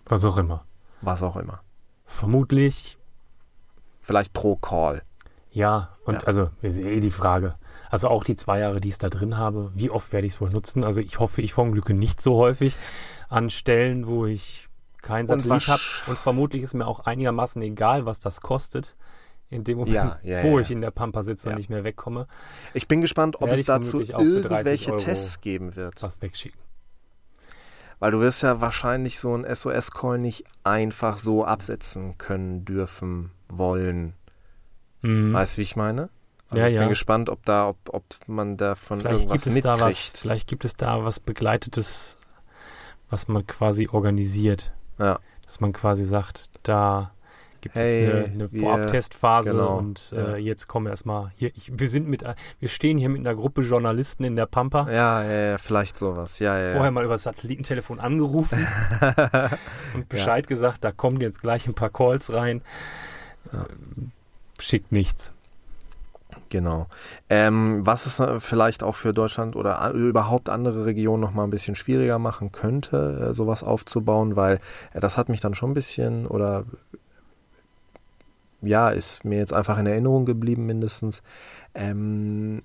Was 0.05 0.25
auch 0.25 0.37
immer. 0.37 0.63
Was 1.01 1.23
auch 1.23 1.35
immer. 1.37 1.61
Vermutlich, 2.05 2.97
Vielleicht 4.01 4.33
pro 4.33 4.55
Call. 4.55 5.03
ja. 5.51 5.89
Und 6.05 6.15
Ja. 6.15 6.27
also, 6.27 6.49
ist 6.61 6.77
eh 6.79 7.01
die 7.01 7.11
Frage. 7.11 7.55
Also 7.89 8.07
auch 8.07 8.23
die 8.23 8.35
zwei 8.37 8.59
Jahre, 8.59 8.79
die 8.79 8.87
ich 8.87 8.93
es 8.93 8.97
da 8.97 9.09
drin 9.09 9.37
habe, 9.37 9.71
wie 9.75 9.89
oft 9.89 10.11
werde 10.13 10.25
ich 10.27 10.33
es 10.33 10.41
wohl 10.41 10.49
nutzen? 10.49 10.83
Also 10.85 11.01
ich 11.01 11.19
hoffe, 11.19 11.41
ich 11.41 11.53
verunglücke 11.53 11.93
nicht 11.93 12.21
so 12.21 12.35
häufig 12.35 12.75
an 13.29 13.49
Stellen, 13.49 14.07
wo 14.07 14.25
ich 14.25 14.67
kein 15.01 15.25
Und 15.27 15.41
Satellit 15.41 15.67
habe. 15.67 15.81
Und 16.07 16.17
vermutlich 16.17 16.61
ist 16.63 16.73
mir 16.73 16.87
auch 16.87 17.01
einigermaßen 17.01 17.61
egal, 17.61 18.05
was 18.05 18.19
das 18.19 18.39
kostet. 18.41 18.95
In 19.49 19.63
dem 19.63 19.77
Moment, 19.79 19.95
Ja, 19.95 20.19
ja, 20.23 20.43
wo 20.43 20.59
ich 20.59 20.71
in 20.71 20.81
der 20.81 20.91
Pampa 20.91 21.23
sitze 21.23 21.49
und 21.49 21.55
nicht 21.55 21.69
mehr 21.69 21.83
wegkomme, 21.83 22.27
Ich 22.73 22.87
bin 22.87 23.01
gespannt, 23.01 23.41
ob 23.41 23.49
es 23.49 23.63
dazu 23.65 23.89
vermutlich 24.01 24.15
auch 24.15 24.19
für 24.21 24.41
30 24.41 24.47
irgendwelche 24.51 24.91
Euro 24.91 24.99
Tests 25.03 25.41
geben 25.41 25.75
wird. 25.75 26.01
was 26.03 26.21
wegschicken. 26.21 26.59
Weil 27.99 28.11
du 28.11 28.19
wirst 28.19 28.43
ja 28.43 28.61
wahrscheinlich 28.61 29.19
so 29.19 29.33
einen 29.33 29.43
SOS-Call 29.53 30.19
nicht 30.19 30.43
einfach 30.63 31.17
so 31.17 31.45
absetzen 31.45 32.17
können, 32.17 32.63
dürfen, 32.63 33.31
wollen. 33.49 34.13
Mhm. 35.01 35.33
Weißt 35.33 35.55
du, 35.55 35.59
wie 35.59 35.63
ich 35.63 35.75
meine? 35.75 36.09
Also 36.49 36.59
Ja, 36.59 36.67
ich 36.67 36.73
ja. 36.73 36.81
bin 36.81 36.89
gespannt, 36.89 37.29
ob 37.29 37.43
da, 37.45 37.69
ob, 37.69 37.77
ob 37.91 38.03
man 38.27 38.55
davon 38.57 38.99
Vielleicht 38.99 39.21
irgendwas 39.21 39.43
gibt, 39.43 39.55
es 39.57 39.63
da 39.63 39.73
was, 39.79 39.87
mitkriegt. 39.87 40.17
vielleicht 40.19 40.47
gibt 40.47 40.65
es 40.65 40.75
da 40.75 41.03
was 41.03 41.19
Begleitetes, 41.19 42.17
was 43.09 43.27
man 43.27 43.45
quasi 43.47 43.87
organisiert. 43.91 44.73
Ja. 44.99 45.19
Dass 45.45 45.59
man 45.59 45.73
quasi 45.73 46.05
sagt, 46.05 46.49
da 46.63 47.11
gibt 47.67 47.75
es 47.75 47.93
Hey, 47.93 48.05
jetzt 48.05 48.31
eine, 48.31 48.33
eine 48.33 48.49
Vorabtestphase 48.49 49.51
genau, 49.51 49.77
und 49.77 50.11
ja. 50.11 50.35
äh, 50.35 50.37
jetzt 50.37 50.67
kommen 50.67 50.85
wir 50.85 50.91
erstmal 50.91 51.31
hier. 51.35 51.51
Ich, 51.55 51.71
wir 51.77 51.89
sind 51.89 52.07
mit, 52.07 52.23
wir 52.59 52.69
stehen 52.69 52.97
hier 52.97 53.09
mit 53.09 53.19
einer 53.19 53.35
Gruppe 53.35 53.61
Journalisten 53.61 54.23
in 54.23 54.35
der 54.35 54.45
Pampa. 54.45 54.89
Ja, 54.89 55.23
ja, 55.23 55.49
ja, 55.51 55.57
vielleicht 55.57 55.97
sowas. 55.97 56.39
Ja, 56.39 56.57
ja, 56.57 56.71
Vorher 56.71 56.85
ja. 56.85 56.91
mal 56.91 57.03
über 57.03 57.15
das 57.15 57.23
Satellitentelefon 57.23 57.99
angerufen 57.99 58.65
und 59.93 60.09
Bescheid 60.09 60.47
gesagt, 60.47 60.83
da 60.83 60.91
kommen 60.91 61.19
jetzt 61.19 61.41
gleich 61.41 61.67
ein 61.67 61.73
paar 61.73 61.89
Calls 61.89 62.31
rein. 62.33 62.61
Ähm, 63.53 64.11
Schickt 64.59 64.91
nichts. 64.91 65.33
Genau. 66.49 66.87
Ähm, 67.29 67.85
was 67.85 68.05
es 68.05 68.19
äh, 68.19 68.39
vielleicht 68.39 68.83
auch 68.83 68.95
für 68.95 69.13
Deutschland 69.13 69.55
oder 69.55 69.91
überhaupt 69.91 70.49
andere 70.49 70.85
Regionen 70.85 71.21
noch 71.21 71.33
mal 71.33 71.43
ein 71.43 71.49
bisschen 71.49 71.75
schwieriger 71.75 72.19
machen 72.19 72.51
könnte, 72.51 73.29
äh, 73.29 73.33
sowas 73.33 73.63
aufzubauen, 73.63 74.35
weil 74.35 74.59
äh, 74.93 74.99
das 74.99 75.17
hat 75.17 75.29
mich 75.29 75.41
dann 75.41 75.55
schon 75.55 75.71
ein 75.71 75.75
bisschen 75.75 76.25
oder 76.25 76.65
ja, 78.61 78.89
ist 78.89 79.23
mir 79.23 79.37
jetzt 79.37 79.53
einfach 79.53 79.77
in 79.77 79.85
Erinnerung 79.87 80.25
geblieben 80.25 80.65
mindestens. 80.65 81.21
Ähm, 81.75 82.61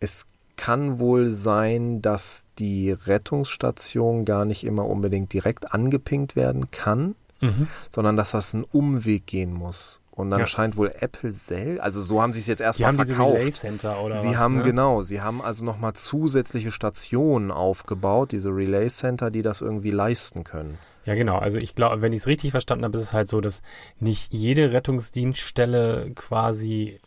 es 0.00 0.26
kann 0.56 0.98
wohl 0.98 1.30
sein, 1.30 2.02
dass 2.02 2.46
die 2.58 2.92
Rettungsstation 2.92 4.24
gar 4.24 4.44
nicht 4.44 4.64
immer 4.64 4.86
unbedingt 4.86 5.32
direkt 5.32 5.72
angepinkt 5.72 6.36
werden 6.36 6.70
kann, 6.70 7.14
Mhm. 7.40 7.66
sondern 7.90 8.16
dass 8.16 8.32
das 8.32 8.54
einen 8.54 8.64
Umweg 8.64 9.26
gehen 9.26 9.52
muss. 9.52 10.00
Und 10.12 10.30
dann 10.30 10.40
Ja. 10.40 10.46
scheint 10.46 10.76
wohl 10.76 10.92
Apple 11.00 11.32
selbst, 11.32 11.80
also 11.82 12.02
so 12.02 12.20
haben 12.20 12.32
sie 12.34 12.40
es 12.40 12.46
jetzt 12.46 12.60
erstmal 12.60 12.94
verkauft. 12.94 13.38
Relay 13.38 13.50
Sie 13.50 14.28
was, 14.28 14.36
haben 14.36 14.58
ne? 14.58 14.62
genau, 14.62 15.00
sie 15.02 15.22
haben 15.22 15.40
also 15.40 15.64
nochmal 15.64 15.94
zusätzliche 15.94 16.70
Stationen 16.70 17.50
aufgebaut, 17.50 18.32
diese 18.32 18.50
Relay 18.50 18.88
Center, 18.88 19.30
die 19.30 19.40
das 19.42 19.62
irgendwie 19.62 19.90
leisten 19.90 20.44
können. 20.44 20.78
Ja, 21.04 21.14
genau. 21.14 21.38
Also 21.38 21.58
ich 21.58 21.74
glaube, 21.74 22.00
wenn 22.00 22.12
ich 22.12 22.20
es 22.20 22.26
richtig 22.26 22.52
verstanden 22.52 22.84
habe, 22.84 22.96
ist 22.96 23.02
es 23.02 23.12
halt 23.12 23.28
so, 23.28 23.40
dass 23.40 23.62
nicht 23.98 24.32
jede 24.32 24.72
Rettungsdienststelle 24.72 26.12
quasi 26.14 27.00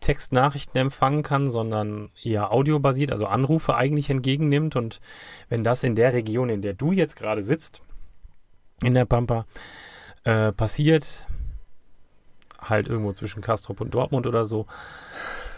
Textnachrichten 0.00 0.80
empfangen 0.80 1.22
kann, 1.22 1.50
sondern 1.50 2.10
eher 2.22 2.52
audiobasiert, 2.52 3.12
also 3.12 3.26
Anrufe 3.26 3.74
eigentlich 3.76 4.10
entgegennimmt. 4.10 4.76
Und 4.76 5.00
wenn 5.48 5.64
das 5.64 5.82
in 5.84 5.94
der 5.94 6.12
Region, 6.12 6.48
in 6.48 6.62
der 6.62 6.74
du 6.74 6.92
jetzt 6.92 7.16
gerade 7.16 7.42
sitzt, 7.42 7.82
in 8.82 8.94
der 8.94 9.04
Pampa, 9.04 9.46
äh, 10.24 10.52
passiert, 10.52 11.26
halt 12.60 12.88
irgendwo 12.88 13.12
zwischen 13.12 13.42
Kastrop 13.42 13.80
und 13.80 13.94
Dortmund 13.94 14.26
oder 14.26 14.44
so, 14.44 14.66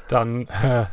dann 0.09 0.47
äh, 0.49 0.87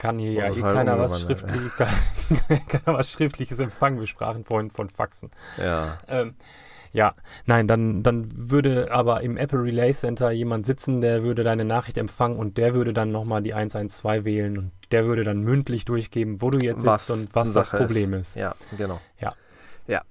kann 0.00 0.18
hier 0.18 0.32
ja 0.32 0.44
eh 0.46 0.62
halt 0.62 0.74
keiner 0.74 0.98
was, 0.98 1.22
umgewandelt 1.22 1.72
schriftlich, 1.72 2.48
kann, 2.48 2.66
keiner 2.66 2.98
was 2.98 3.12
Schriftliches 3.12 3.60
empfangen. 3.60 4.00
Wir 4.00 4.06
sprachen 4.06 4.44
vorhin 4.44 4.70
von 4.70 4.88
Faxen. 4.88 5.30
Ja. 5.58 5.98
Ähm, 6.08 6.34
ja, 6.92 7.14
nein, 7.46 7.68
dann, 7.68 8.02
dann 8.02 8.50
würde 8.50 8.90
aber 8.90 9.20
im 9.20 9.36
Apple 9.36 9.62
Relay 9.62 9.92
Center 9.92 10.32
jemand 10.32 10.66
sitzen, 10.66 11.00
der 11.00 11.22
würde 11.22 11.44
deine 11.44 11.64
Nachricht 11.64 11.98
empfangen 11.98 12.36
und 12.36 12.58
der 12.58 12.74
würde 12.74 12.92
dann 12.92 13.12
nochmal 13.12 13.42
die 13.42 13.54
112 13.54 14.24
wählen 14.24 14.58
und 14.58 14.72
der 14.90 15.04
würde 15.04 15.22
dann 15.22 15.40
mündlich 15.42 15.84
durchgeben, 15.84 16.42
wo 16.42 16.50
du 16.50 16.58
jetzt 16.58 16.84
Was 16.84 17.06
sitzt 17.06 17.20
und 17.20 17.34
was 17.34 17.52
das 17.52 17.66
Sache 17.66 17.76
Problem 17.76 18.14
ist. 18.14 18.34
Ja, 18.34 18.56
genau. 18.76 19.00
Ja. 19.20 19.34
Ja. 19.86 20.02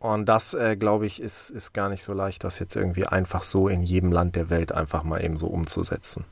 Und 0.00 0.26
das, 0.26 0.54
äh, 0.54 0.76
glaube 0.76 1.06
ich, 1.06 1.22
ist, 1.22 1.50
ist 1.50 1.72
gar 1.72 1.88
nicht 1.88 2.02
so 2.02 2.14
leicht, 2.14 2.42
das 2.42 2.58
jetzt 2.58 2.74
irgendwie 2.74 3.06
einfach 3.06 3.44
so 3.44 3.68
in 3.68 3.82
jedem 3.82 4.10
Land 4.10 4.34
der 4.34 4.50
Welt 4.50 4.72
einfach 4.72 5.04
mal 5.04 5.22
eben 5.22 5.36
so 5.36 5.46
umzusetzen. 5.46 6.24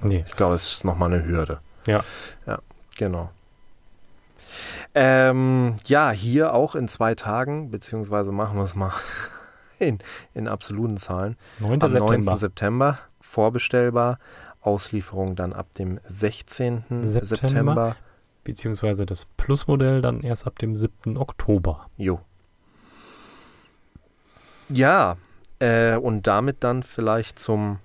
Nee, 0.00 0.24
Ich 0.26 0.36
glaube, 0.36 0.54
es 0.54 0.72
ist 0.72 0.84
nochmal 0.84 1.12
eine 1.12 1.26
Hürde. 1.26 1.60
Ja. 1.86 2.04
Ja, 2.46 2.58
genau. 2.96 3.30
Ähm, 4.94 5.76
ja, 5.86 6.10
hier 6.10 6.54
auch 6.54 6.74
in 6.74 6.88
zwei 6.88 7.14
Tagen, 7.14 7.70
beziehungsweise 7.70 8.30
machen 8.30 8.56
wir 8.56 8.64
es 8.64 8.76
mal 8.76 8.92
in, 9.78 9.98
in 10.34 10.46
absoluten 10.46 10.96
Zahlen. 10.96 11.36
9. 11.58 11.82
Am 11.82 11.90
September. 11.90 12.30
9. 12.32 12.36
September 12.38 12.98
vorbestellbar. 13.20 14.18
Auslieferung 14.60 15.36
dann 15.36 15.52
ab 15.52 15.74
dem 15.74 16.00
16. 16.06 16.84
September. 17.02 17.24
September. 17.24 17.96
Beziehungsweise 18.44 19.06
das 19.06 19.26
Plus-Modell 19.36 20.00
dann 20.00 20.20
erst 20.20 20.46
ab 20.46 20.58
dem 20.58 20.76
7. 20.76 21.16
Oktober. 21.16 21.88
Jo. 21.96 22.20
Ja, 24.68 25.16
äh, 25.58 25.96
und 25.96 26.26
damit 26.26 26.64
dann 26.64 26.82
vielleicht 26.82 27.38
zum 27.38 27.78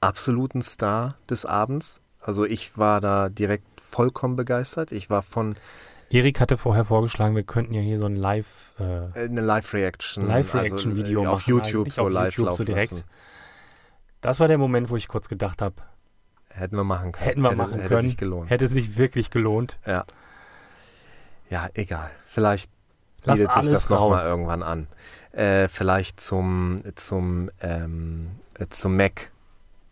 absoluten 0.00 0.62
Star 0.62 1.16
des 1.28 1.44
Abends. 1.44 2.00
Also 2.26 2.44
ich 2.44 2.76
war 2.76 3.00
da 3.00 3.28
direkt 3.28 3.80
vollkommen 3.80 4.34
begeistert. 4.34 4.90
Ich 4.90 5.10
war 5.10 5.22
von 5.22 5.54
Erik 6.10 6.40
hatte 6.40 6.58
vorher 6.58 6.84
vorgeschlagen, 6.84 7.36
wir 7.36 7.44
könnten 7.44 7.72
ja 7.72 7.80
hier 7.80 7.98
so 7.98 8.06
ein 8.06 8.16
Live, 8.16 8.74
äh, 8.78 8.84
äh, 8.84 9.28
eine 9.28 9.40
Live-Reaction, 9.40 10.26
Live-Reaction-Video 10.26 11.20
also, 11.20 11.20
äh, 11.20 11.24
machen. 11.24 11.34
auf 11.34 11.42
YouTube 11.46 11.92
so 11.92 12.02
auf 12.02 12.12
live 12.12 12.26
YouTube 12.26 12.46
laufen 12.46 12.58
so 12.58 12.64
direkt. 12.64 12.90
lassen. 12.92 13.04
Das 14.20 14.40
war 14.40 14.48
der 14.48 14.58
Moment, 14.58 14.90
wo 14.90 14.96
ich 14.96 15.08
kurz 15.08 15.28
gedacht 15.28 15.62
habe, 15.62 15.76
hätten 16.48 16.76
wir 16.76 16.84
machen 16.84 17.12
können. 17.12 17.26
Hätten 17.26 17.40
wir 17.42 17.50
hätte, 17.50 17.58
machen 17.58 17.74
hätte 17.74 17.88
können. 17.88 18.02
sich 18.02 18.16
gelohnt. 18.16 18.50
Hätte 18.50 18.66
sich 18.66 18.96
wirklich 18.96 19.30
gelohnt. 19.30 19.78
Ja. 19.86 20.04
Ja, 21.48 21.68
egal. 21.74 22.10
Vielleicht 22.24 22.70
Lass 23.24 23.38
bietet 23.38 23.54
sich 23.54 23.68
das 23.72 23.88
nochmal 23.90 24.26
irgendwann 24.26 24.62
an. 24.62 24.86
Äh, 25.32 25.68
vielleicht 25.68 26.20
zum, 26.20 26.82
zum, 26.94 27.50
ähm, 27.60 28.30
äh, 28.58 28.66
zum 28.70 28.96
Mac, 28.96 29.32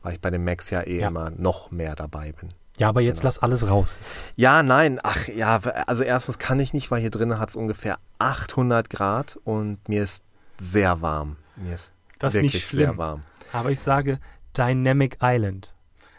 weil 0.05 0.13
ich 0.15 0.21
bei 0.21 0.31
den 0.31 0.45
Macs 0.45 0.71
ja 0.71 0.83
eh 0.83 1.01
Ja. 1.01 1.09
immer 1.09 1.31
noch 1.31 1.73
mehr 1.73 1.97
dabei 1.97 2.31
bin. 2.33 2.49
Ja, 2.77 2.89
aber 2.89 3.01
jetzt 3.01 3.19
Genau. 3.21 3.29
lass 3.29 3.39
alles 3.41 3.69
raus. 3.69 3.99
Ja, 4.37 4.63
nein, 4.63 4.99
ach 5.03 5.29
ja, 5.29 5.57
also 5.87 6.03
erstens 6.05 6.39
kann 6.39 6.59
ich 6.61 6.73
nicht, 6.73 6.91
weil 6.91 7.01
hier 7.01 7.11
drinnen 7.11 7.39
hat 7.39 7.49
es 7.51 7.57
ungefähr 7.57 7.99
800 8.19 8.91
Grad 8.91 9.39
und 9.45 9.89
mir 9.89 10.03
ist 10.03 10.23
sehr 10.59 11.01
warm. 11.01 11.37
Mir 11.57 11.75
ist 11.75 11.93
Das 12.19 12.35
ist 12.35 12.39
wirklich 12.43 12.55
nicht 12.55 12.69
sehr 12.69 12.97
warm. 12.99 13.23
Aber 13.53 13.71
ich 13.71 13.81
sage 13.81 14.19
Dynamic 14.57 15.19
Island. 15.23 15.73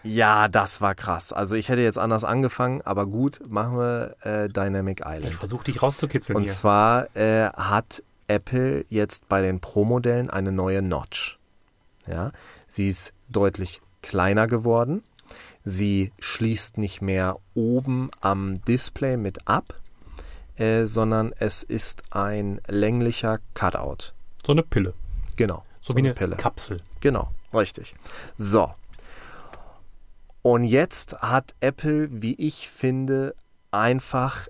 Ja, 0.03 0.47
das 0.47 0.81
war 0.81 0.93
krass. 0.93 1.33
Also 1.33 1.55
ich 1.55 1.67
hätte 1.69 1.81
jetzt 1.81 1.97
anders 1.97 2.23
angefangen, 2.23 2.81
aber 2.83 3.05
gut, 3.07 3.41
machen 3.49 3.77
wir 3.77 4.15
äh, 4.21 4.47
Dynamic 4.49 4.99
Ich 5.01 5.05
Island. 5.05 5.33
versuche 5.35 5.63
dich 5.65 5.81
rauszukitzeln 5.81 6.37
Und 6.37 6.43
hier. 6.43 6.51
zwar 6.53 7.15
äh, 7.17 7.49
hat 7.49 8.03
Apple 8.27 8.85
jetzt 8.89 9.27
bei 9.27 9.41
den 9.41 9.59
Pro-Modellen 9.59 10.29
eine 10.29 10.51
neue 10.51 10.81
Notch. 10.81 11.39
Ja, 12.07 12.31
sie 12.67 12.87
ist 12.87 13.13
deutlich 13.29 13.81
kleiner 14.01 14.47
geworden. 14.47 15.01
Sie 15.63 16.11
schließt 16.19 16.77
nicht 16.77 17.01
mehr 17.01 17.37
oben 17.55 18.09
am 18.21 18.53
Display 18.65 19.17
mit 19.17 19.47
ab, 19.47 19.73
äh, 20.57 20.85
sondern 20.85 21.33
es 21.39 21.63
ist 21.63 22.03
ein 22.11 22.61
länglicher 22.67 23.39
Cutout. 23.55 24.13
So 24.45 24.51
eine 24.51 24.61
Pille. 24.63 24.93
Genau. 25.35 25.65
So, 25.81 25.95
wie 25.95 25.99
eine 25.99 26.13
Pille. 26.13 26.35
Kapsel. 26.35 26.77
Genau, 26.99 27.29
richtig. 27.53 27.95
So. 28.37 28.71
Und 30.41 30.63
jetzt 30.63 31.21
hat 31.21 31.55
Apple, 31.59 32.07
wie 32.11 32.35
ich 32.35 32.69
finde, 32.69 33.35
einfach 33.71 34.47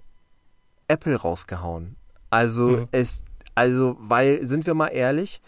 Apple 0.87 1.15
rausgehauen. 1.15 1.95
Also 2.29 2.67
Mhm. 2.67 2.87
es, 2.91 3.21
also, 3.55 3.95
weil, 3.99 4.45
sind 4.45 4.65
wir 4.65 4.73
mal 4.73 4.87
ehrlich, 4.89 5.41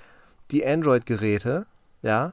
die 0.51 0.65
Android-Geräte, 0.65 1.65
ja, 2.01 2.31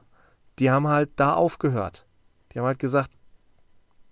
die 0.59 0.71
haben 0.71 0.87
halt 0.87 1.11
da 1.15 1.33
aufgehört. 1.33 2.05
Die 2.51 2.59
haben 2.59 2.65
halt 2.65 2.79
gesagt, 2.79 3.11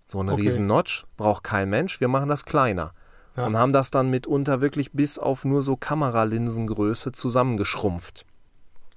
so 0.05 0.19
eine 0.19 0.33
Okay. 0.33 0.41
riesen 0.41 0.67
Notch 0.67 1.05
braucht 1.17 1.43
kein 1.43 1.69
Mensch, 1.69 1.99
wir 1.99 2.07
machen 2.07 2.29
das 2.29 2.45
kleiner. 2.45 2.93
Ja. 3.35 3.47
Und 3.47 3.57
haben 3.57 3.73
das 3.73 3.89
dann 3.89 4.09
mitunter 4.11 4.61
wirklich 4.61 4.91
bis 4.91 5.17
auf 5.17 5.43
nur 5.43 5.63
so 5.63 5.75
Kameralinsengröße 5.75 7.13
zusammengeschrumpft. 7.13 8.25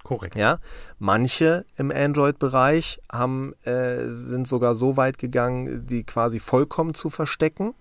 Korrekt. 0.02 0.36
Ja, 0.36 0.58
manche 0.98 1.64
im 1.76 1.90
Android-Bereich 1.90 3.00
haben, 3.10 3.54
äh, 3.64 4.08
sind 4.10 4.46
sogar 4.46 4.74
so 4.74 4.96
weit 4.96 5.18
gegangen, 5.18 5.86
die 5.86 6.04
quasi 6.04 6.38
vollkommen 6.38 6.94
zu 6.94 7.10
verstecken, 7.10 7.74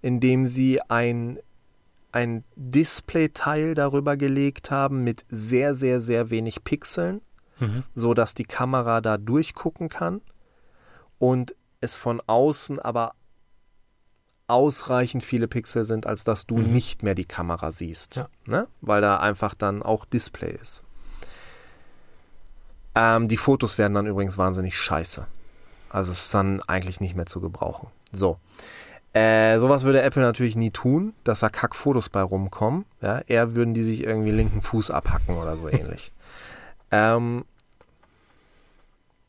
indem 0.00 0.46
sie 0.46 0.80
ein, 0.88 1.38
ein 2.12 2.44
Display-Teil 2.56 3.74
darüber 3.74 4.16
gelegt 4.16 4.70
haben 4.70 5.02
mit 5.04 5.24
sehr, 5.28 5.74
sehr, 5.74 6.00
sehr 6.00 6.30
wenig 6.30 6.64
Pixeln, 6.64 7.20
Mhm. 7.58 7.82
so 7.94 8.14
dass 8.14 8.34
die 8.34 8.44
Kamera 8.44 9.00
da 9.00 9.18
durchgucken 9.18 9.88
kann 9.88 10.20
und 11.18 11.54
es 11.80 11.94
von 11.94 12.20
außen 12.26 12.78
aber 12.78 13.14
ausreichend 14.48 15.22
viele 15.24 15.48
Pixel 15.48 15.84
sind, 15.84 16.06
als 16.06 16.24
dass 16.24 16.46
du 16.46 16.56
Mhm. 16.58 16.72
nicht 16.72 17.02
mehr 17.02 17.14
die 17.14 17.24
Kamera 17.24 17.70
siehst, 17.70 18.16
Ja. 18.16 18.28
ne? 18.46 18.66
weil 18.80 19.00
da 19.00 19.18
einfach 19.18 19.54
dann 19.54 19.82
auch 19.82 20.04
Display 20.04 20.52
ist. 20.60 20.82
Ähm, 22.94 23.28
die 23.28 23.36
Fotos 23.38 23.78
werden 23.78 23.94
dann 23.94 24.06
übrigens 24.06 24.36
wahnsinnig 24.38 24.76
scheiße. 24.76 25.26
Also 25.88 26.10
es 26.12 26.26
ist 26.26 26.34
dann 26.34 26.60
eigentlich 26.62 27.00
nicht 27.00 27.16
mehr 27.16 27.26
zu 27.26 27.40
gebrauchen. 27.40 27.88
So. 28.12 28.38
Äh, 29.14 29.58
sowas 29.58 29.82
würde 29.84 30.02
Apple 30.02 30.22
natürlich 30.22 30.56
nie 30.56 30.70
tun, 30.70 31.14
dass 31.24 31.40
da 31.40 31.48
Kackfotos 31.50 32.08
bei 32.08 32.22
rumkommen. 32.22 32.84
Ja, 33.02 33.18
eher 33.20 33.54
würden 33.54 33.74
die 33.74 33.82
sich 33.82 34.02
irgendwie 34.02 34.30
linken 34.30 34.62
Fuß 34.62 34.90
abhacken 34.90 35.36
oder 35.36 35.56
so 35.56 35.68
ähnlich. 35.68 36.12
Ähm, 36.92 37.44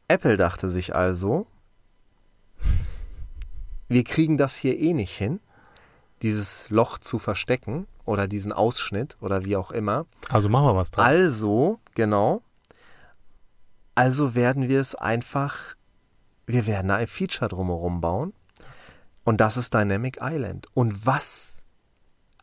Apple 0.08 0.38
dachte 0.38 0.70
sich 0.70 0.94
also, 0.94 1.48
wir 3.88 4.04
kriegen 4.04 4.38
das 4.38 4.56
hier 4.56 4.78
eh 4.78 4.94
nicht 4.94 5.18
hin, 5.18 5.40
dieses 6.22 6.70
Loch 6.70 6.98
zu 7.00 7.20
verstecken 7.20 7.88
oder 8.06 8.28
diesen 8.28 8.52
Ausschnitt 8.52 9.18
oder 9.22 9.46
wie 9.46 9.56
auch 9.56 9.72
immer. 9.72 10.06
Also 10.30 10.50
machen 10.50 10.68
wir 10.68 10.76
was 10.76 10.92
draus. 10.92 11.06
Also, 11.06 11.80
genau. 11.96 12.42
Also 13.96 14.36
werden 14.36 14.68
wir 14.70 14.82
es 14.82 14.96
einfach, 14.96 15.76
wir 16.46 16.66
werden 16.66 16.88
da 16.88 16.96
ein 16.96 17.08
Feature 17.08 17.50
drumherum 17.50 18.02
bauen. 18.02 18.34
Und 19.24 19.40
das 19.40 19.58
ist 19.58 19.74
Dynamic 19.74 20.20
Island. 20.22 20.68
Und 20.74 21.06
was, 21.06 21.66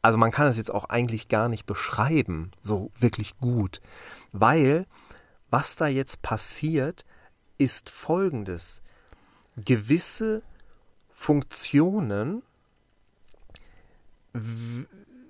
also 0.03 0.17
man 0.17 0.31
kann 0.31 0.47
es 0.47 0.57
jetzt 0.57 0.73
auch 0.73 0.85
eigentlich 0.85 1.29
gar 1.29 1.49
nicht 1.49 1.67
beschreiben, 1.67 2.53
so 2.61 2.91
wirklich 2.99 3.39
gut. 3.39 3.81
Weil, 4.33 4.87
was 5.51 5.77
da 5.77 5.87
jetzt 5.89 6.23
passiert, 6.23 7.05
ist 7.59 7.91
folgendes. 7.91 8.83
Gewisse 9.57 10.43
Funktionen 11.09 12.43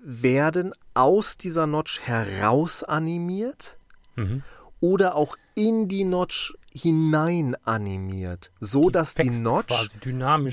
werden 0.02 0.74
aus 0.94 1.36
dieser 1.36 1.66
Notch 1.66 2.00
heraus 2.00 2.84
animiert 2.84 3.78
Mhm. 4.16 4.42
oder 4.80 5.14
auch 5.16 5.36
in 5.54 5.88
die 5.88 6.04
Notch 6.04 6.54
hinein 6.72 7.56
animiert, 7.64 8.50
so 8.60 8.90
dass 8.90 9.14
die 9.14 9.30
Notch 9.42 9.68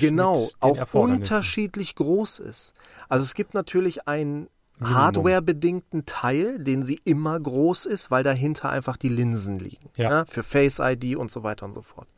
genau 0.00 0.48
auch 0.60 0.76
unterschiedlich 1.12 1.94
groß 1.94 2.38
ist. 2.40 2.72
Also 3.08 3.24
es 3.24 3.34
gibt 3.34 3.54
natürlich 3.54 4.06
einen. 4.08 4.48
Hardware-bedingten 4.80 6.06
Teil, 6.06 6.58
den 6.58 6.84
sie 6.84 7.00
immer 7.04 7.38
groß 7.38 7.86
ist, 7.86 8.10
weil 8.10 8.22
dahinter 8.22 8.70
einfach 8.70 8.96
die 8.96 9.08
Linsen 9.08 9.58
liegen. 9.58 9.90
Ja. 9.96 10.08
ne, 10.08 10.24
Für 10.28 10.42
Face 10.42 10.78
ID 10.80 11.16
und 11.16 11.30
so 11.30 11.42
weiter 11.42 11.66
und 11.66 11.72
so 11.74 11.82
fort. 11.82 12.08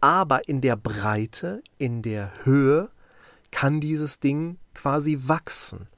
Aber 0.00 0.48
in 0.48 0.60
der 0.60 0.76
Breite, 0.76 1.62
in 1.78 2.02
der 2.02 2.30
Höhe 2.44 2.90
kann 3.50 3.80
dieses 3.80 4.20
Ding 4.20 4.58
quasi 4.74 5.18
wachsen. 5.26 5.88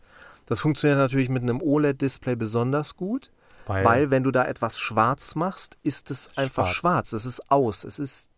Das 0.47 0.61
funktioniert 0.61 0.99
natürlich 0.99 1.29
mit 1.29 1.43
einem 1.43 1.61
OLED-Display 1.61 2.35
besonders 2.37 2.97
gut, 2.97 3.31
Weil, 3.67 3.85
weil 3.85 4.11
wenn 4.11 4.23
du 4.25 4.31
da 4.31 4.45
etwas 4.47 4.79
schwarz 4.79 5.35
machst, 5.35 5.77
ist 5.83 6.11
es 6.11 6.29
einfach 6.37 6.69
Schwarz. 6.69 7.09
schwarz. 7.09 7.13
Es 7.13 7.27
ist 7.27 7.51
aus, 7.51 7.85
es 7.85 7.99
ist 7.99 8.31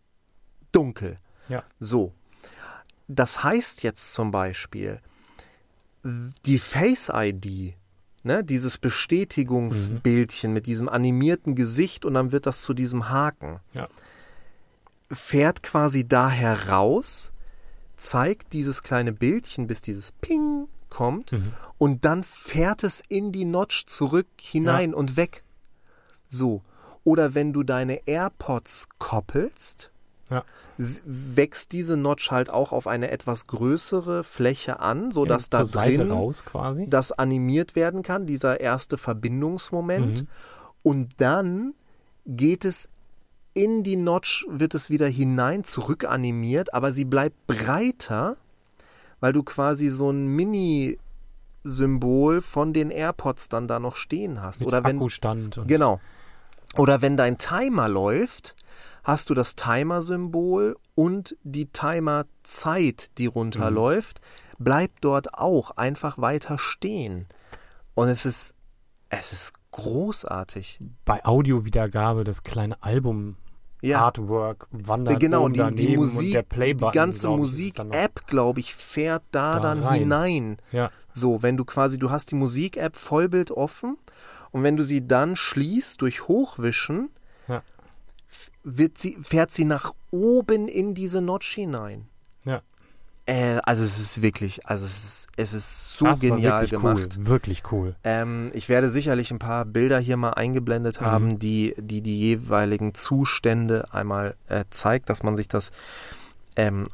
dunkel. 0.71 1.15
ja, 1.49 1.63
So. 1.79 2.13
Das 3.07 3.43
heißt 3.43 3.83
jetzt 3.83 4.13
zum 4.13 4.31
Beispiel, 4.31 4.99
die 6.03 6.59
Face 6.59 7.09
ID, 7.13 7.75
ne, 8.23 8.43
dieses 8.43 8.77
Bestätigungsbildchen 8.77 10.51
mit 10.53 10.65
diesem 10.65 10.89
animierten 10.89 11.55
Gesicht 11.55 12.05
und 12.05 12.13
dann 12.15 12.31
wird 12.31 12.45
das 12.45 12.61
zu 12.61 12.73
diesem 12.73 13.09
Haken, 13.09 13.59
ja. 13.73 13.87
fährt 15.11 15.63
quasi 15.63 16.07
da 16.07 16.29
heraus, 16.29 17.31
zeigt 17.97 18.53
dieses 18.53 18.83
kleine 18.83 19.13
Bildchen, 19.13 19.67
bis 19.67 19.81
dieses 19.81 20.11
Ping 20.11 20.67
kommt 20.89 21.31
Mhm. 21.31 21.53
und 21.77 22.05
dann 22.05 22.23
fährt 22.23 22.83
es 22.83 23.01
in 23.07 23.31
die 23.31 23.45
Notch 23.45 23.85
zurück 23.85 24.27
hinein 24.39 24.93
und 24.93 25.15
weg. 25.17 25.43
So. 26.27 26.61
Oder 27.05 27.33
wenn 27.35 27.51
du 27.53 27.63
deine 27.63 28.07
AirPods 28.07 28.87
koppelst, 28.97 29.91
Ja. 30.33 30.43
wächst 31.05 31.71
diese 31.71 31.97
Notch 31.97 32.31
halt 32.31 32.49
auch 32.49 32.71
auf 32.71 32.87
eine 32.87 33.11
etwas 33.11 33.45
größere 33.47 34.23
Fläche 34.23 34.79
an, 34.79 35.11
sodass 35.11 35.49
Zur 35.49 35.65
da 35.65 35.83
drin 35.85 36.09
raus 36.11 36.43
quasi. 36.45 36.87
das 36.89 37.11
animiert 37.11 37.75
werden 37.75 38.01
kann, 38.01 38.25
dieser 38.25 38.59
erste 38.59 38.97
Verbindungsmoment. 38.97 40.23
Mhm. 40.23 40.27
Und 40.81 41.21
dann 41.21 41.73
geht 42.25 42.65
es 42.65 42.89
in 43.53 43.83
die 43.83 43.97
Notch, 43.97 44.45
wird 44.49 44.73
es 44.73 44.89
wieder 44.89 45.07
hinein 45.07 45.63
zurück 45.63 46.05
animiert, 46.05 46.73
aber 46.73 46.91
sie 46.91 47.05
bleibt 47.05 47.35
breiter, 47.47 48.35
weil 49.19 49.31
du 49.33 49.43
quasi 49.43 49.89
so 49.89 50.09
ein 50.09 50.25
Mini-Symbol 50.27 52.41
von 52.41 52.73
den 52.73 52.89
AirPods 52.89 53.49
dann 53.49 53.67
da 53.67 53.79
noch 53.79 53.95
stehen 53.95 54.41
hast. 54.41 54.59
Mit 54.61 54.67
Oder 54.67 54.83
wenn, 54.83 54.97
Akkustand. 54.97 55.59
Und 55.59 55.67
Genau. 55.67 55.99
Oder 56.75 57.03
wenn 57.03 57.15
dein 57.17 57.37
Timer 57.37 57.87
läuft, 57.87 58.55
hast 59.03 59.29
du 59.29 59.33
das 59.33 59.55
Timer-Symbol 59.55 60.77
und 60.95 61.35
die 61.43 61.65
Timer-Zeit, 61.67 63.17
die 63.17 63.25
runterläuft, 63.25 64.21
bleibt 64.59 65.03
dort 65.03 65.33
auch 65.33 65.71
einfach 65.71 66.17
weiter 66.17 66.57
stehen. 66.57 67.27
Und 67.95 68.07
es 68.07 68.25
ist, 68.25 68.55
es 69.09 69.33
ist 69.33 69.53
großartig. 69.71 70.79
Bei 71.05 71.23
Audiowiedergabe 71.25 72.23
das 72.23 72.43
kleine 72.43 72.81
Album 72.81 73.35
Ja, 73.81 74.01
Artwork 74.01 74.67
wandert 74.71 75.19
genau, 75.19 75.49
die, 75.49 75.75
die 75.75 75.97
Musik, 75.97 76.45
die, 76.55 76.75
ganze 76.93 77.27
noch- 77.27 77.37
Musik-App, 77.37 78.27
glaube 78.27 78.59
ich, 78.61 78.73
fährt 78.75 79.23
da, 79.31 79.55
Da 79.55 79.59
dann 79.61 79.79
rein. 79.83 79.99
hinein. 80.01 80.57
Ja, 80.71 80.89
So, 81.13 81.43
wenn 81.43 81.57
du 81.57 81.65
quasi, 81.65 81.99
du 81.99 82.09
hast 82.09 82.31
die 82.31 82.35
Musik-App 82.35 82.95
Vollbild 82.95 83.51
offen 83.51 83.97
und 84.51 84.63
wenn 84.63 84.77
du 84.77 84.83
sie 84.83 85.05
dann 85.05 85.35
schließt 85.35 86.01
durch 86.01 86.27
Hochwischen, 86.27 87.09
sie, 88.63 89.17
fährt 89.21 89.51
sie 89.51 89.65
nach 89.65 89.93
oben 90.11 90.67
in 90.67 90.93
diese 90.93 91.21
Notch 91.21 91.53
hinein. 91.53 92.07
Ja. 92.45 92.61
Äh, 93.25 93.59
also 93.63 93.83
es 93.83 93.97
ist 93.99 94.21
wirklich, 94.21 94.65
also 94.65 94.85
es 94.85 95.03
ist, 95.03 95.27
es 95.37 95.53
ist 95.53 95.97
so 95.97 96.05
das 96.05 96.19
genial 96.19 96.61
wirklich 96.61 96.71
gemacht. 96.71 97.17
Cool, 97.17 97.27
wirklich 97.27 97.63
cool. 97.71 97.95
Ähm, 98.03 98.51
ich 98.53 98.67
werde 98.67 98.89
sicherlich 98.89 99.31
ein 99.31 99.39
paar 99.39 99.63
Bilder 99.65 99.99
hier 99.99 100.17
mal 100.17 100.31
eingeblendet 100.31 100.99
Mhm. 100.99 101.05
haben, 101.05 101.39
die, 101.39 101.73
die 101.77 102.01
die 102.01 102.19
jeweiligen 102.19 102.93
Zustände 102.93 103.87
einmal 103.93 104.35
äh, 104.49 104.65
zeigt, 104.69 105.09
dass 105.09 105.23
man 105.23 105.37
sich 105.37 105.47
das, 105.47 105.71
ähm, 106.57 106.85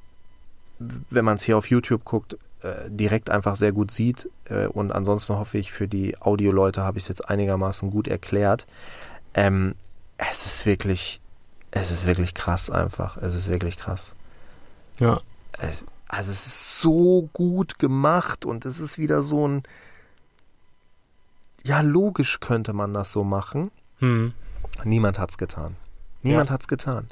wenn 0.78 1.26
man 1.26 1.38
es 1.38 1.44
hier 1.44 1.58
auf 1.58 1.70
YouTube 1.70 2.06
guckt, 2.06 2.38
äh, 2.62 2.90
direkt 2.90 3.30
einfach 3.30 3.56
sehr 3.56 3.72
gut 3.72 3.90
sieht. 3.90 4.30
Äh, 4.46 4.68
und 4.68 4.92
ansonsten 4.92 5.36
hoffe 5.36 5.58
ich, 5.58 5.72
für 5.72 5.88
die 5.88 6.16
Audioleute 6.22 6.84
habe 6.84 6.98
ich 6.98 7.06
es 7.06 7.08
jetzt 7.08 7.28
einigermaßen 7.28 7.90
gut 7.90 8.08
erklärt. 8.08 8.68
Ähm, 9.34 9.74
es 10.18 10.46
ist 10.46 10.66
wirklich, 10.66 11.22
es 11.72 11.92
ist 11.92 12.06
wirklich 12.06 12.34
krass 12.34 12.70
einfach. 12.70 13.18
Es 13.18 13.36
ist 13.36 13.50
wirklich 13.50 13.78
krass. 13.78 14.14
Ja. 15.00 15.20
Es, 15.54 15.86
also 16.08 16.32
es 16.32 16.46
ist 16.48 16.80
so 16.80 17.30
gut 17.34 17.80
gemacht 17.80 18.46
und 18.46 18.66
es 18.66 18.80
ist 18.80 18.98
wieder 18.98 19.22
so 19.24 19.48
ein, 19.48 19.64
ja 21.64 21.82
logisch 21.82 22.40
könnte 22.40 22.74
man 22.74 22.94
das 22.94 23.12
so 23.12 23.24
machen. 23.24 23.72
Hm. 24.00 24.34
Niemand 24.84 25.20
hat's 25.20 25.38
getan. 25.38 25.76
Niemand 26.24 26.50
Ja. 26.50 26.54
hat's 26.54 26.68
getan. 26.68 27.08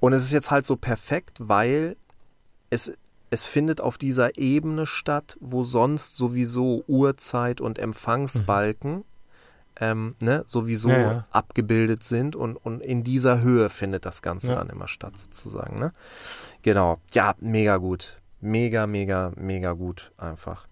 Und 0.00 0.12
es 0.12 0.24
ist 0.24 0.32
jetzt 0.32 0.50
halt 0.50 0.66
so 0.66 0.76
perfekt, 0.76 1.38
weil 1.40 1.96
es, 2.70 2.92
es 3.30 3.44
findet 3.46 3.80
auf 3.80 3.98
dieser 3.98 4.36
Ebene 4.36 4.86
statt, 4.86 5.36
wo 5.40 5.64
sonst 5.64 6.16
sowieso 6.16 6.84
Uhrzeit 6.86 7.60
und 7.60 7.78
Empfangsbalken 7.78 9.04
ähm, 9.82 10.14
ne, 10.22 10.44
sowieso 10.46 10.88
Ja, 10.90 10.98
ja. 11.00 11.24
abgebildet 11.32 12.04
sind 12.04 12.36
und, 12.36 12.56
und 12.56 12.80
in 12.80 13.02
dieser 13.02 13.40
Höhe 13.40 13.68
findet 13.68 14.06
das 14.06 14.22
Ganze 14.22 14.50
Ja. 14.50 14.54
dann 14.56 14.70
immer 14.70 14.86
statt, 14.88 15.18
sozusagen. 15.18 15.78
Ne? 15.80 15.92
Genau. 16.62 16.98
Ja, 17.12 17.34
mega 17.40 17.76
gut. 17.78 18.20
Mega, 18.40 18.86
mega, 18.88 19.30
mega 19.36 19.72
gut 19.72 20.10
einfach. 20.18 20.66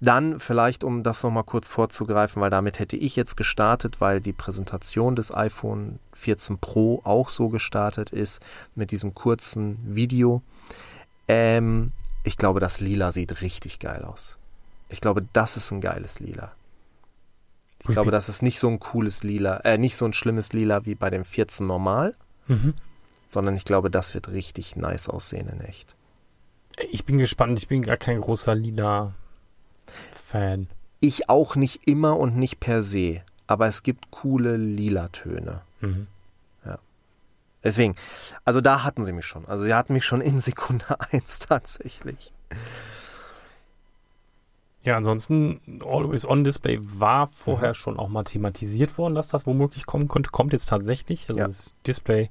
Dann 0.00 0.40
vielleicht, 0.40 0.84
um 0.84 1.02
das 1.02 1.22
nochmal 1.22 1.44
kurz 1.44 1.68
vorzugreifen, 1.68 2.42
weil 2.42 2.50
damit 2.50 2.78
hätte 2.78 2.96
ich 2.96 3.16
jetzt 3.16 3.36
gestartet, 3.36 4.00
weil 4.00 4.20
die 4.20 4.34
Präsentation 4.34 5.16
des 5.16 5.34
iPhone 5.34 5.98
14 6.12 6.58
Pro 6.58 7.00
auch 7.04 7.30
so 7.30 7.48
gestartet 7.48 8.10
ist, 8.10 8.42
mit 8.74 8.90
diesem 8.90 9.14
kurzen 9.14 9.78
Video. 9.86 10.42
Ähm, 11.28 11.92
ich 12.24 12.36
glaube, 12.36 12.60
das 12.60 12.80
Lila 12.80 13.10
sieht 13.12 13.40
richtig 13.40 13.78
geil 13.78 14.04
aus. 14.04 14.36
Ich 14.90 15.00
glaube, 15.00 15.22
das 15.32 15.56
ist 15.56 15.70
ein 15.70 15.80
geiles 15.80 16.20
Lila. 16.20 16.52
Ich 17.84 17.90
glaube, 17.90 18.10
das 18.10 18.28
ist 18.30 18.42
nicht 18.42 18.58
so 18.58 18.68
ein 18.68 18.80
cooles 18.80 19.22
Lila, 19.22 19.58
äh, 19.58 19.76
nicht 19.78 19.96
so 19.96 20.04
ein 20.06 20.12
schlimmes 20.14 20.52
Lila 20.52 20.84
wie 20.86 20.94
bei 20.94 21.10
dem 21.10 21.24
14 21.24 21.66
normal, 21.66 22.14
Mhm. 22.46 22.74
sondern 23.28 23.54
ich 23.56 23.64
glaube, 23.64 23.90
das 23.90 24.14
wird 24.14 24.28
richtig 24.28 24.76
nice 24.76 25.08
aussehen 25.08 25.48
in 25.48 25.60
echt. 25.60 25.96
Ich 26.90 27.04
bin 27.04 27.18
gespannt. 27.18 27.58
Ich 27.58 27.68
bin 27.68 27.82
gar 27.82 27.96
kein 27.98 28.20
großer 28.20 28.54
Lila-Fan. 28.54 29.14
Ich 31.00 31.28
auch 31.28 31.56
nicht 31.56 31.86
immer 31.86 32.18
und 32.18 32.36
nicht 32.36 32.60
per 32.60 32.80
se, 32.82 33.20
aber 33.46 33.66
es 33.66 33.82
gibt 33.82 34.10
coole 34.10 34.56
Lila-Töne. 34.56 35.60
Mhm. 35.80 36.06
Deswegen, 37.62 37.96
also 38.44 38.60
da 38.60 38.82
hatten 38.82 39.06
sie 39.06 39.12
mich 39.14 39.24
schon. 39.24 39.46
Also 39.46 39.64
sie 39.64 39.72
hatten 39.72 39.94
mich 39.94 40.04
schon 40.04 40.20
in 40.20 40.38
Sekunde 40.42 40.84
1 41.12 41.38
tatsächlich. 41.38 42.30
Ja, 44.84 44.96
ansonsten 44.98 45.80
Always 45.84 46.24
On 46.26 46.44
Display 46.44 46.78
war 46.82 47.28
vorher 47.28 47.70
Mhm. 47.70 47.74
schon 47.74 47.98
auch 47.98 48.08
mal 48.08 48.24
thematisiert 48.24 48.98
worden, 48.98 49.14
dass 49.14 49.28
das 49.28 49.46
womöglich 49.46 49.86
kommen 49.86 50.08
könnte. 50.08 50.30
Kommt 50.30 50.52
jetzt 50.52 50.66
tatsächlich. 50.68 51.26
Also 51.28 51.40
Ja. 51.40 51.46
das 51.46 51.74
Display 51.86 52.30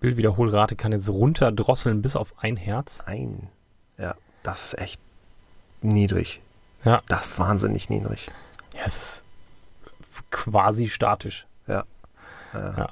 Bildwiederholrate 0.00 0.76
kann 0.76 0.92
jetzt 0.92 1.08
runterdrosseln 1.08 2.02
bis 2.02 2.14
auf 2.14 2.34
ein 2.42 2.56
Herz. 2.56 3.00
Ein. 3.06 3.48
Ja, 3.98 4.14
das 4.42 4.66
ist 4.74 4.78
echt 4.78 5.00
niedrig. 5.80 6.42
Ja. 6.84 7.00
Das 7.08 7.28
ist 7.28 7.38
wahnsinnig 7.38 7.88
niedrig. 7.88 8.28
Ja, 8.74 8.82
es 8.84 8.96
ist 8.96 9.24
quasi 10.30 10.88
statisch. 10.90 11.46
Ja. 11.66 11.84
Ja. 12.52 12.90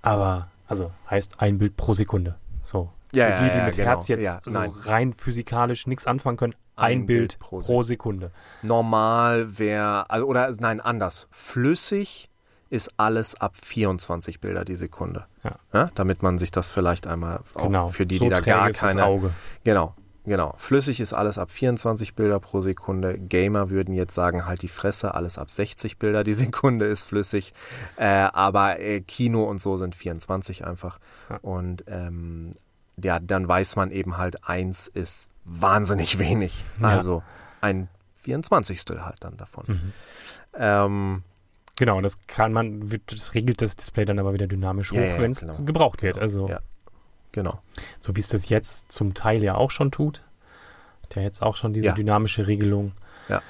Aber, 0.00 0.48
also 0.66 0.90
heißt 1.10 1.40
ein 1.40 1.58
Bild 1.58 1.76
pro 1.76 1.94
Sekunde. 1.94 2.36
So. 2.64 2.90
Ja, 3.12 3.26
Für 3.26 3.30
ja, 3.32 3.36
die, 3.44 3.50
die 3.52 3.58
ja, 3.58 3.64
mit 3.66 3.76
genau. 3.76 3.88
Herz 3.88 4.08
jetzt 4.08 4.24
Ja, 4.24 4.40
so 4.44 4.58
rein 4.86 5.12
physikalisch 5.12 5.86
nichts 5.86 6.06
anfangen 6.06 6.38
können, 6.38 6.54
ein, 6.76 7.06
Bild, 7.06 7.38
pro, 7.38 7.82
Sekunde. 7.82 8.30
Normal 8.62 9.58
wäre, 9.58 10.08
also, 10.10 10.26
oder 10.26 10.50
nein, 10.60 10.80
anders. 10.80 11.28
Flüssig 11.30 12.30
ist 12.70 12.90
alles 12.96 13.34
ab 13.34 13.54
24 13.60 14.40
Bilder 14.40 14.64
die 14.64 14.74
Sekunde. 14.74 15.26
Ja. 15.72 15.90
damit 15.94 16.22
man 16.22 16.38
sich 16.38 16.50
das 16.52 16.70
vielleicht 16.70 17.06
einmal 17.06 17.40
auch 17.54 17.64
Genau. 17.64 17.88
für 17.88 18.06
die, 18.06 18.18
so 18.18 18.24
die 18.24 18.30
da 18.30 18.40
gar 18.40 18.70
ist 18.70 18.80
das 18.80 18.90
keine. 18.90 19.04
Auge. 19.04 19.32
Genau, 19.64 19.94
genau. 20.24 20.54
Flüssig 20.56 21.00
ist 21.00 21.12
alles 21.12 21.36
ab 21.36 21.50
24 21.50 22.14
Bilder 22.14 22.38
pro 22.40 22.60
Sekunde. 22.60 23.18
Gamer 23.18 23.68
würden 23.68 23.92
jetzt 23.92 24.14
sagen, 24.14 24.46
halt 24.46 24.62
die 24.62 24.68
Fresse, 24.68 25.14
alles 25.14 25.36
ab 25.36 25.50
60 25.50 25.98
Bilder 25.98 26.24
die 26.24 26.32
Sekunde 26.44 26.86
ist 26.86 27.02
flüssig. 27.04 27.52
Äh, 27.96 28.06
aber 28.32 28.78
äh, 28.80 29.00
Kino 29.00 29.44
und 29.44 29.60
so 29.60 29.76
sind 29.76 29.94
24 29.96 30.64
einfach. 30.64 30.98
Ja. 31.28 31.38
Und 31.42 31.84
ähm, 31.88 32.52
ja, 33.02 33.18
dann 33.18 33.48
weiß 33.48 33.76
man 33.76 33.90
eben 33.90 34.16
halt, 34.16 34.48
eins 34.48 34.86
ist 34.86 35.28
wahnsinnig 35.60 36.18
wenig. 36.18 36.64
Ja. 36.80 36.88
Also 36.88 37.22
ein 37.60 37.88
24. 38.22 38.84
halt 39.00 39.16
dann 39.24 39.36
davon. 39.36 39.64
Mhm. 39.66 39.92
Ähm, 40.58 41.22
Genau, 41.78 42.00
das 42.02 42.18
kann 42.26 42.52
man, 42.52 42.92
wird- 42.92 43.10
das 43.12 43.32
regelt 43.34 43.62
das 43.62 43.76
Display 43.76 44.04
dann 44.04 44.18
aber 44.18 44.34
wieder 44.34 44.46
dynamisch 44.46 44.90
hoch, 44.92 44.96
Ja, 44.96 45.02
ja, 45.04 45.18
wenn 45.20 45.30
es 45.32 45.40
genau. 45.40 45.56
gebraucht 45.64 46.02
wird. 46.02 46.14
Genau, 46.14 46.22
Also 46.22 46.48
ja. 46.48 46.60
genau. 47.32 47.60
so 47.98 48.14
wie 48.14 48.20
es 48.20 48.28
das 48.28 48.48
jetzt 48.50 48.92
zum 48.92 49.14
Teil 49.14 49.42
ja 49.42 49.54
auch 49.54 49.70
schon 49.70 49.90
tut. 49.90 50.22
Hat 51.02 51.16
ja 51.16 51.22
jetzt 51.22 51.42
auch 51.42 51.56
schon 51.56 51.72
diese 51.72 51.92
dynamische 51.94 52.46
Regelung. 52.46 52.92
Ja. 53.28 53.40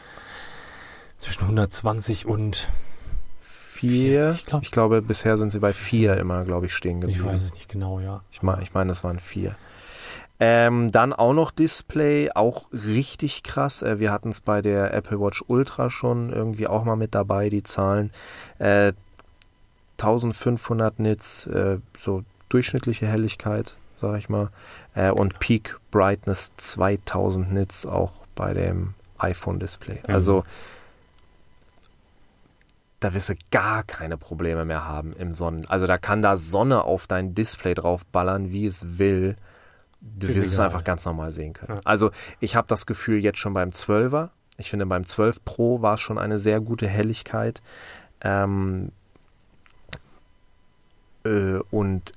Zwischen 1.18 1.42
120 1.42 2.24
und 2.26 2.68
Vier. 3.40 4.32
Ich 4.32 4.46
glaub- 4.46 4.62
ich 4.62 4.70
glaube, 4.70 5.02
bisher 5.02 5.36
sind 5.36 5.50
sie 5.50 5.58
bei 5.58 5.72
vier 5.72 6.16
immer, 6.16 6.44
glaube 6.44 6.66
ich, 6.66 6.74
stehen 6.74 6.98
ich 6.98 7.00
geblieben. 7.00 7.24
weiß 7.26 7.42
es 7.42 7.52
nicht 7.54 7.68
genau, 7.68 7.98
ja. 7.98 8.22
Ich 8.30 8.40
meine, 8.42 8.62
ich 8.62 8.72
mein, 8.74 8.88
es 8.88 9.02
waren 9.02 9.18
vier. 9.18 9.56
Ähm, 10.44 10.90
dann 10.90 11.12
auch 11.12 11.34
noch 11.34 11.52
Display, 11.52 12.32
auch 12.34 12.64
richtig 12.72 13.44
krass. 13.44 13.80
Äh, 13.82 14.00
wir 14.00 14.10
hatten 14.10 14.30
es 14.30 14.40
bei 14.40 14.60
der 14.60 14.92
Apple 14.92 15.20
Watch 15.20 15.44
Ultra 15.46 15.88
schon 15.88 16.32
irgendwie 16.32 16.66
auch 16.66 16.82
mal 16.82 16.96
mit 16.96 17.14
dabei, 17.14 17.48
die 17.48 17.62
Zahlen. 17.62 18.10
Äh, 18.58 18.92
1500 19.98 20.98
Nits, 20.98 21.46
äh, 21.46 21.78
so 21.96 22.24
durchschnittliche 22.48 23.06
Helligkeit, 23.06 23.76
sage 23.94 24.18
ich 24.18 24.28
mal. 24.28 24.50
Äh, 24.96 25.12
und 25.12 25.38
Peak 25.38 25.78
Brightness 25.92 26.50
2000 26.56 27.52
Nits 27.52 27.86
auch 27.86 28.10
bei 28.34 28.52
dem 28.52 28.94
iPhone-Display. 29.18 30.00
Mhm. 30.08 30.12
Also 30.12 30.42
da 32.98 33.14
wirst 33.14 33.28
du 33.28 33.34
gar 33.52 33.84
keine 33.84 34.16
Probleme 34.16 34.64
mehr 34.64 34.88
haben 34.88 35.12
im 35.12 35.34
Sonnen. 35.34 35.70
Also 35.70 35.86
da 35.86 35.98
kann 35.98 36.20
da 36.20 36.36
Sonne 36.36 36.82
auf 36.82 37.06
dein 37.06 37.36
Display 37.36 37.74
drauf 37.74 38.04
ballern, 38.06 38.50
wie 38.50 38.66
es 38.66 38.98
will. 38.98 39.36
Du 40.02 40.28
wirst 40.28 40.52
es 40.52 40.60
einfach 40.60 40.82
ganz 40.82 41.04
normal 41.04 41.32
sehen 41.32 41.52
können. 41.52 41.76
Ja. 41.76 41.80
Also 41.84 42.10
ich 42.40 42.56
habe 42.56 42.66
das 42.66 42.86
Gefühl 42.86 43.22
jetzt 43.22 43.38
schon 43.38 43.54
beim 43.54 43.70
12er. 43.70 44.30
Ich 44.56 44.68
finde 44.68 44.84
beim 44.86 45.06
12 45.06 45.44
Pro 45.44 45.80
war 45.80 45.94
es 45.94 46.00
schon 46.00 46.18
eine 46.18 46.38
sehr 46.38 46.60
gute 46.60 46.88
Helligkeit. 46.88 47.62
Ähm, 48.20 48.90
äh, 51.24 51.58
und 51.70 52.12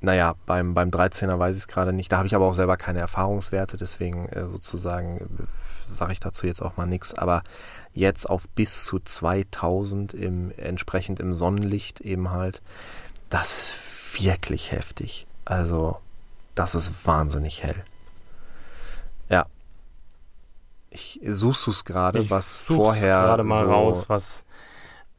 naja, 0.00 0.34
beim, 0.46 0.74
beim 0.74 0.90
13er 0.90 1.38
weiß 1.38 1.56
ich 1.56 1.62
es 1.62 1.68
gerade 1.68 1.92
nicht. 1.92 2.12
Da 2.12 2.18
habe 2.18 2.26
ich 2.26 2.34
aber 2.34 2.46
auch 2.46 2.54
selber 2.54 2.76
keine 2.76 3.00
Erfahrungswerte, 3.00 3.76
deswegen 3.76 4.28
äh, 4.28 4.46
sozusagen 4.46 5.48
sage 5.86 6.12
ich 6.12 6.20
dazu 6.20 6.46
jetzt 6.46 6.62
auch 6.62 6.76
mal 6.76 6.86
nichts. 6.86 7.14
Aber 7.14 7.42
jetzt 7.94 8.28
auf 8.28 8.48
bis 8.50 8.84
zu 8.84 9.00
2000 9.00 10.14
im, 10.14 10.52
entsprechend 10.56 11.20
im 11.20 11.34
Sonnenlicht 11.34 12.00
eben 12.00 12.30
halt, 12.30 12.62
das 13.30 13.58
ist 13.58 14.22
wirklich 14.22 14.72
heftig. 14.72 15.26
Also, 15.44 15.98
das 16.58 16.74
ist 16.74 16.92
wahnsinnig 17.06 17.62
hell. 17.62 17.76
Ja. 19.28 19.46
Ich 20.90 21.20
suchst 21.24 21.66
du 21.66 21.70
es 21.70 21.84
gerade, 21.84 22.20
Ich 22.20 22.30
was 22.30 22.60
vorher 22.60 23.20
gerade 23.22 23.44
mal 23.44 23.64
so, 23.66 23.70
raus, 23.72 24.08
was 24.08 24.44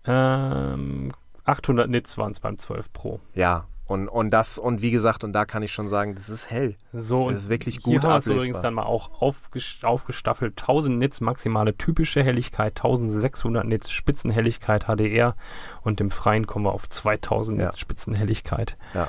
ähm, 0.06 1.12
800 1.46 1.90
Nits 1.90 2.18
waren 2.18 2.32
es 2.32 2.40
beim 2.40 2.58
12 2.58 2.92
Pro. 2.92 3.20
Ja, 3.34 3.66
und, 3.86 4.08
und 4.08 4.30
das, 4.30 4.60
und 4.60 4.84
wie 4.84 4.92
gesagt, 4.92 5.24
und 5.24 5.34
da 5.34 5.46
kann 5.46 5.64
ich 5.64 5.72
schon 5.72 5.88
sagen, 5.88 6.14
das 6.14 6.30
ist 6.30 6.52
hell. 6.52 6.76
So, 6.94 7.32
Das 7.32 7.42
ist 7.42 7.50
wirklich 7.50 7.80
hier 7.84 7.96
gut 8.00 8.04
haben 8.04 8.12
wir 8.12 8.18
es 8.18 8.26
ablesbar. 8.26 8.36
übrigens 8.36 8.62
dann 8.62 8.74
mal 8.76 8.84
auch 8.84 9.20
aufges- 9.20 9.84
aufgestaffelt. 9.84 10.60
1000 10.62 11.00
Nits 11.00 11.22
maximale 11.22 11.76
typische 11.76 12.22
Helligkeit, 12.24 12.78
1600 12.78 13.66
Nits 13.66 13.90
Spitzenhelligkeit 13.90 14.84
HDR 14.86 15.36
und 15.82 16.02
im 16.02 16.12
Freien 16.12 16.46
kommen 16.46 16.66
wir 16.66 16.72
auf 16.74 16.88
2000 16.88 17.58
Ja. 17.58 17.66
Nits 17.66 17.80
Spitzenhelligkeit. 17.80 18.78
Ja. 18.94 19.08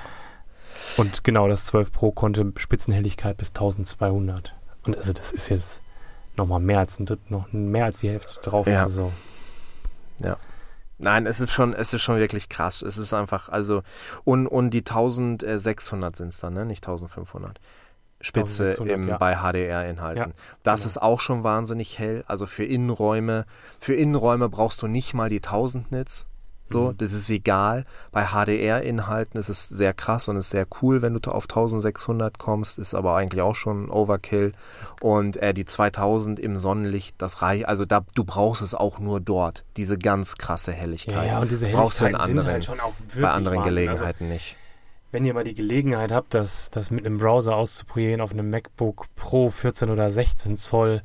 Und 0.96 1.24
genau, 1.24 1.48
das 1.48 1.64
12 1.66 1.92
Pro 1.92 2.12
konnte 2.12 2.52
Spitzenhelligkeit 2.56 3.36
bis 3.36 3.48
1200. 3.50 4.54
Und 4.86 4.96
also 4.96 5.12
das 5.12 5.32
ist 5.32 5.48
jetzt 5.48 5.82
nochmal 6.36 6.60
mehr 6.60 6.78
als 6.78 6.98
noch 7.28 7.52
mehr 7.52 7.84
als 7.86 8.00
die 8.00 8.10
Hälfte 8.10 8.40
drauf. 8.42 8.66
Ja. 8.66 8.84
Also, 8.84 9.12
Ja. 10.18 10.36
Nein, 11.02 11.24
es 11.26 11.40
ist 11.40 11.50
schon, 11.50 11.72
es 11.72 11.94
ist 11.94 12.02
schon 12.02 12.18
wirklich 12.18 12.50
krass. 12.50 12.82
Es 12.82 12.98
ist 12.98 13.14
einfach, 13.14 13.48
also, 13.48 13.82
und, 14.24 14.46
und 14.46 14.70
die 14.70 14.80
1600 14.80 16.14
sind 16.14 16.28
es 16.28 16.40
dann, 16.40 16.52
ne? 16.52 16.66
Nicht 16.66 16.86
1500. 16.86 17.58
Spitze 18.20 18.64
1600, 18.64 18.94
im, 18.94 19.08
ja. 19.08 19.16
bei 19.16 19.36
HDR-Inhalten. 19.36 20.32
Ja, 20.32 20.38
das 20.62 20.80
genau. 20.80 20.86
ist 20.86 21.02
auch 21.02 21.20
schon 21.20 21.42
wahnsinnig 21.42 21.98
hell. 21.98 22.22
Also 22.26 22.44
für 22.44 22.64
Innenräume, 22.64 23.46
für 23.78 23.94
Innenräume 23.94 24.50
brauchst 24.50 24.82
du 24.82 24.88
nicht 24.88 25.14
mal 25.14 25.30
die 25.30 25.38
1000 25.38 25.90
Nits. 25.90 26.26
So, 26.72 26.90
Mhm. 26.92 26.98
das 26.98 27.12
ist 27.12 27.28
egal. 27.30 27.84
Bei 28.12 28.26
HDR-Inhalten 28.26 29.38
ist 29.38 29.48
es 29.48 29.68
sehr 29.68 29.92
krass 29.92 30.28
und 30.28 30.36
ist 30.36 30.50
sehr 30.50 30.66
cool, 30.80 31.02
wenn 31.02 31.14
du 31.14 31.30
auf 31.30 31.44
1600 31.44 32.38
kommst, 32.38 32.78
ist 32.78 32.94
aber 32.94 33.16
eigentlich 33.16 33.42
auch 33.42 33.54
schon 33.54 33.84
ein 33.86 33.90
Overkill. 33.90 34.52
Und 35.00 35.36
äh, 35.38 35.52
die 35.52 35.64
2000 35.64 36.38
im 36.38 36.56
Sonnenlicht, 36.56 37.16
das 37.18 37.42
reicht. 37.42 37.66
Also 37.66 37.84
da, 37.86 38.02
du 38.14 38.24
brauchst 38.24 38.62
es 38.62 38.74
auch 38.74 38.98
nur 38.98 39.20
dort, 39.20 39.64
diese 39.76 39.98
ganz 39.98 40.36
krasse 40.36 40.72
Helligkeit. 40.72 41.14
Ja, 41.14 41.24
ja, 41.24 41.38
und 41.40 41.50
diese 41.50 41.66
brauchst 41.68 42.00
du 42.00 42.04
in 42.06 42.14
anderen, 42.14 42.46
halt 42.48 42.64
schon 42.64 42.80
auch 42.80 42.94
wirklich 43.00 43.22
bei 43.22 43.30
anderen 43.30 43.58
Wahnsinn. 43.58 43.74
Gelegenheiten 43.74 44.28
nicht. 44.28 44.56
Also, 44.56 44.60
wenn 45.12 45.24
ihr 45.24 45.34
mal 45.34 45.42
die 45.42 45.54
Gelegenheit 45.54 46.12
habt, 46.12 46.34
das, 46.34 46.70
das 46.70 46.92
mit 46.92 47.04
einem 47.04 47.18
Browser 47.18 47.56
auszuprobieren 47.56 48.20
auf 48.20 48.30
einem 48.30 48.48
MacBook 48.48 49.06
Pro 49.16 49.50
14 49.50 49.90
oder 49.90 50.08
16 50.08 50.56
Zoll, 50.56 51.02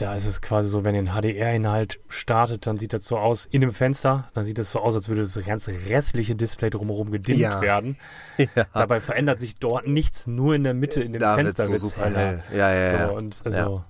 da 0.00 0.14
ist 0.14 0.24
es 0.26 0.40
quasi 0.40 0.68
so, 0.68 0.84
wenn 0.84 0.94
ihr 0.94 1.00
einen 1.00 1.20
HDR-Inhalt 1.20 2.00
startet, 2.08 2.66
dann 2.66 2.76
sieht 2.78 2.92
das 2.92 3.06
so 3.06 3.18
aus 3.18 3.46
in 3.46 3.60
dem 3.60 3.72
Fenster, 3.72 4.30
dann 4.34 4.44
sieht 4.44 4.58
es 4.58 4.70
so 4.70 4.80
aus, 4.80 4.94
als 4.94 5.08
würde 5.08 5.22
das 5.22 5.38
ganze 5.44 5.72
restliche 5.88 6.34
Display 6.34 6.70
drumherum 6.70 7.10
gedimmt 7.10 7.38
Ja. 7.40 7.60
werden. 7.60 7.96
Ja, 8.56 8.64
Dabei 8.72 9.00
verändert 9.00 9.38
sich 9.38 9.56
dort 9.56 9.86
nichts, 9.86 10.26
nur 10.26 10.54
in 10.54 10.64
der 10.64 10.74
Mitte, 10.74 11.02
in 11.02 11.12
dem 11.12 11.20
da 11.20 11.36
wird 11.36 11.46
Fenster 11.46 11.64
so 11.66 11.72
wird's 11.72 11.82
super 11.90 12.04
heller. 12.06 12.18
hell. 12.18 12.42
Ja, 12.52 12.72
ja, 12.74 12.92
ja. 12.92 13.08
So, 13.08 13.14
und 13.14 13.40
also, 13.44 13.84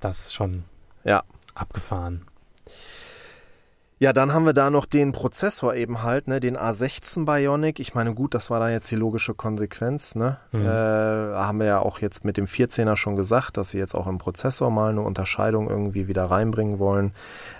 das 0.00 0.20
ist 0.26 0.34
schon 0.34 0.64
Ja. 1.04 1.22
abgefahren. 1.54 2.22
Ja, 4.02 4.12
dann 4.12 4.32
haben 4.32 4.46
wir 4.46 4.52
da 4.52 4.68
noch 4.68 4.84
den 4.84 5.12
Prozessor 5.12 5.76
eben 5.76 6.02
halt, 6.02 6.26
ne, 6.26 6.40
den 6.40 6.56
A16 6.56 7.24
Bionic. 7.24 7.78
Ich 7.78 7.94
meine, 7.94 8.14
gut, 8.14 8.34
das 8.34 8.50
war 8.50 8.58
da 8.58 8.68
jetzt 8.68 8.90
die 8.90 8.96
logische 8.96 9.32
Konsequenz, 9.32 10.16
ne? 10.16 10.38
Mhm. 10.50 10.66
Äh, 10.66 10.68
haben 10.68 11.60
wir 11.60 11.66
ja 11.66 11.78
auch 11.78 12.00
jetzt 12.00 12.24
mit 12.24 12.36
dem 12.36 12.46
14er 12.46 12.96
schon 12.96 13.14
gesagt, 13.14 13.56
dass 13.56 13.70
sie 13.70 13.78
jetzt 13.78 13.94
auch 13.94 14.08
im 14.08 14.18
Prozessor 14.18 14.72
mal 14.72 14.90
eine 14.90 15.02
Unterscheidung 15.02 15.70
irgendwie 15.70 16.08
wieder 16.08 16.24
reinbringen 16.24 16.80
wollen. 16.80 17.12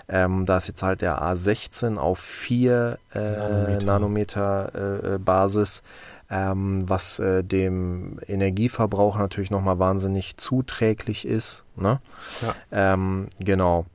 Ähm, 0.09 0.45
da 0.45 0.57
ist 0.57 0.67
jetzt 0.67 0.83
halt 0.83 1.01
der 1.01 1.21
A16 1.21 1.95
auf 1.95 2.19
4 2.19 2.99
äh, 3.13 3.19
Nanometer. 3.19 3.85
Nanometer, 3.85 4.71
äh, 4.75 5.13
äh, 5.13 5.17
Basis, 5.19 5.81
ähm, 6.29 6.83
was 6.89 7.19
äh, 7.19 7.45
dem 7.45 8.19
Energieverbrauch 8.27 9.17
natürlich 9.17 9.49
nochmal 9.49 9.79
wahnsinnig 9.79 10.35
zuträglich 10.35 11.25
ist, 11.25 11.63
ne? 11.77 12.01
Ja. 12.41 12.55
Ähm, 12.93 13.29
genau. 13.39 13.85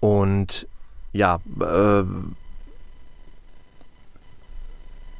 Und 0.00 0.66
ja, 1.14 1.40
äh, 1.60 2.04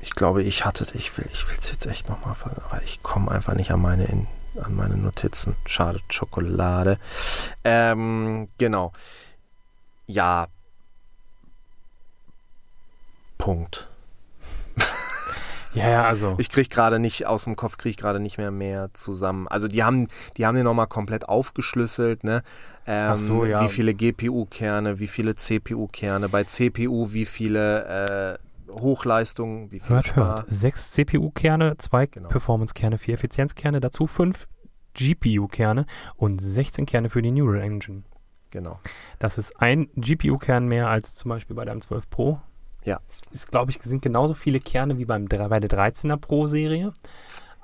ich 0.00 0.10
glaube, 0.10 0.42
ich 0.42 0.66
hatte, 0.66 0.86
ich 0.92 1.16
will, 1.16 1.26
ich 1.32 1.48
will 1.48 1.56
es 1.58 1.70
jetzt 1.70 1.86
echt 1.86 2.08
nochmal, 2.08 2.34
aber 2.68 2.82
ich 2.82 3.02
komme 3.02 3.30
einfach 3.30 3.54
nicht 3.54 3.70
an 3.70 3.80
meine, 3.80 4.04
in, 4.04 4.26
an 4.62 4.74
meine 4.74 4.96
Notizen. 4.96 5.56
Schade, 5.64 5.98
Schokolade. 6.10 6.98
Ähm, 7.62 8.48
genau. 8.58 8.92
Ja. 10.06 10.48
Punkt. 13.38 13.88
Ja, 15.74 15.88
ja, 15.88 16.04
also. 16.04 16.36
Ich 16.38 16.50
kriege 16.50 16.68
gerade 16.68 17.00
nicht 17.00 17.26
aus 17.26 17.44
dem 17.44 17.56
Kopf, 17.56 17.76
kriege 17.78 17.90
ich 17.90 17.96
gerade 17.96 18.20
nicht 18.20 18.38
mehr 18.38 18.52
mehr 18.52 18.90
zusammen. 18.94 19.48
Also 19.48 19.66
die 19.66 19.82
haben, 19.82 20.06
die 20.36 20.46
haben 20.46 20.54
den 20.54 20.64
nochmal 20.64 20.86
komplett 20.86 21.28
aufgeschlüsselt, 21.28 22.22
ne? 22.22 22.42
Ähm, 22.86 23.16
so, 23.16 23.44
ja. 23.44 23.62
Wie 23.62 23.68
viele 23.68 23.94
GPU-Kerne, 23.94 24.98
wie 25.00 25.06
viele 25.06 25.34
CPU-Kerne, 25.34 26.28
bei 26.28 26.44
CPU 26.44 27.12
wie 27.12 27.24
viele 27.24 28.38
äh, 28.68 28.72
Hochleistungen, 28.78 29.70
wie 29.72 29.80
viel 29.80 29.88
Hört, 29.96 30.06
Spar- 30.08 30.26
hört. 30.36 30.46
Sechs 30.48 30.90
CPU-Kerne, 30.92 31.76
zwei 31.78 32.06
Genau. 32.06 32.28
Performance-Kerne, 32.28 32.98
vier 32.98 33.14
Effizienzkerne, 33.14 33.80
dazu 33.80 34.06
fünf 34.06 34.48
GPU-Kerne 34.94 35.86
und 36.16 36.40
16 36.40 36.86
Kerne 36.86 37.10
für 37.10 37.22
die 37.22 37.30
Neural 37.30 37.60
Engine. 37.62 38.02
Genau. 38.50 38.78
Das 39.18 39.38
ist 39.38 39.60
ein 39.60 39.88
GPU-Kern 39.96 40.66
mehr 40.66 40.88
als 40.88 41.14
zum 41.16 41.30
Beispiel 41.30 41.56
bei 41.56 41.64
deinem 41.64 41.80
12 41.80 42.08
Pro. 42.10 42.40
Ja. 42.84 43.00
Es 43.08 43.22
ist, 43.32 43.50
glaube 43.50 43.70
ich, 43.70 43.80
sind 43.82 44.02
genauso 44.02 44.34
viele 44.34 44.60
Kerne 44.60 44.98
wie 44.98 45.04
beim, 45.04 45.24
bei 45.26 45.58
der 45.60 45.70
13er 45.70 46.16
Pro-Serie. 46.16 46.92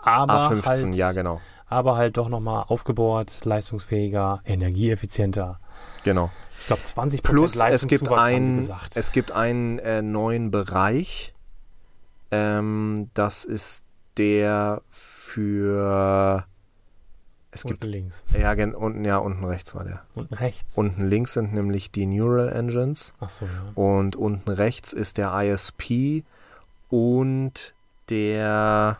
Aber 0.02 0.50
A15, 0.50 0.64
halt, 0.86 0.94
ja 0.94 1.12
genau. 1.12 1.40
Aber 1.70 1.96
halt 1.96 2.16
doch 2.18 2.28
nochmal 2.28 2.64
aufgebohrt, 2.68 3.44
leistungsfähiger, 3.44 4.42
energieeffizienter. 4.44 5.58
Genau. 6.04 6.30
Ich 6.60 6.66
glaube, 6.66 6.82
20% 6.82 7.22
Plus 7.22 7.56
es 7.56 7.86
gibt, 7.86 8.08
ein, 8.10 8.68
es 8.94 9.12
gibt 9.12 9.32
einen 9.32 9.78
äh, 9.78 10.02
neuen 10.02 10.50
Bereich. 10.50 11.32
Ähm, 12.30 13.08
das 13.14 13.44
ist 13.44 13.84
der 14.18 14.82
für 14.90 16.44
es 17.52 17.62
gibt 17.64 17.84
unten 17.84 17.92
links. 17.92 18.22
ja 18.38 18.54
gen- 18.54 18.74
unten 18.74 19.04
ja 19.04 19.16
unten 19.18 19.44
rechts 19.44 19.74
war 19.74 19.84
der. 19.84 20.02
Unten 20.14 20.34
rechts. 20.34 20.76
Unten 20.76 21.02
links 21.08 21.32
sind 21.32 21.52
nämlich 21.54 21.90
die 21.90 22.06
Neural 22.06 22.50
Engines 22.50 23.14
Ach 23.20 23.28
so, 23.28 23.46
ja. 23.46 23.50
und 23.74 24.14
unten 24.16 24.50
rechts 24.50 24.92
ist 24.92 25.18
der 25.18 25.32
ISP 25.34 26.24
und 26.90 27.74
der 28.08 28.98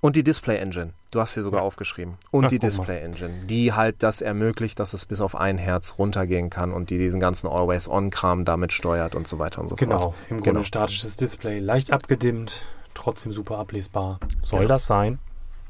und 0.00 0.16
die 0.16 0.22
Display 0.24 0.56
Engine. 0.58 0.92
Du 1.12 1.20
hast 1.20 1.34
hier 1.34 1.42
sogar 1.42 1.60
Ja. 1.60 1.66
aufgeschrieben. 1.66 2.14
Und 2.30 2.46
Ach, 2.46 2.48
die. 2.48 2.58
Display 2.58 3.00
Engine, 3.00 3.30
die 3.46 3.72
halt 3.72 4.02
das 4.02 4.22
ermöglicht, 4.22 4.78
dass 4.80 4.94
es 4.94 5.04
bis 5.06 5.20
auf 5.20 5.34
ein 5.36 5.58
Herz 5.58 5.94
runtergehen 5.98 6.48
kann 6.50 6.72
und 6.72 6.90
die 6.90 6.98
diesen 6.98 7.20
ganzen 7.20 7.48
Always-On-Kram 7.48 8.44
damit 8.44 8.72
steuert 8.72 9.14
und 9.14 9.26
so 9.28 9.38
weiter 9.38 9.60
und 9.60 9.68
so 9.68 9.76
fort. 9.76 9.80
Genau, 9.88 10.14
im 10.28 10.36
Grunde 10.38 10.50
Genau. 10.52 10.62
statisches 10.62 11.16
Display, 11.16 11.58
leicht 11.58 11.92
abgedimmt, 11.92 12.62
trotzdem 12.94 13.32
super 13.32 13.58
ablesbar. 13.58 14.20
Soll 14.40 14.60
Genau. 14.60 14.68
das 14.68 14.86
sein? 14.86 15.18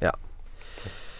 Ja. 0.01 0.13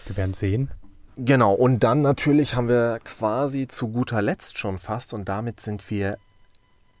Wir 0.05 0.17
werden 0.17 0.33
sehen. 0.33 0.71
Genau, 1.17 1.53
und 1.53 1.83
dann 1.83 2.01
natürlich 2.01 2.55
haben 2.55 2.67
wir 2.69 2.99
quasi 3.03 3.67
zu 3.67 3.89
guter 3.89 4.21
Letzt 4.21 4.57
schon 4.57 4.77
fast 4.79 5.13
und 5.13 5.27
damit 5.27 5.59
sind 5.59 5.89
wir 5.89 6.17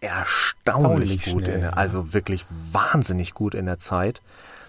erstaunlich 0.01 1.11
Erstaunlich 1.11 1.25
gut 1.33 1.43
schnell, 1.45 1.55
in 1.55 1.61
der, 1.61 1.77
also 1.77 2.13
wirklich 2.13 2.45
wahnsinnig 2.71 3.33
gut 3.33 3.55
in 3.55 3.65
der 3.65 3.77
Zeit. 3.77 4.21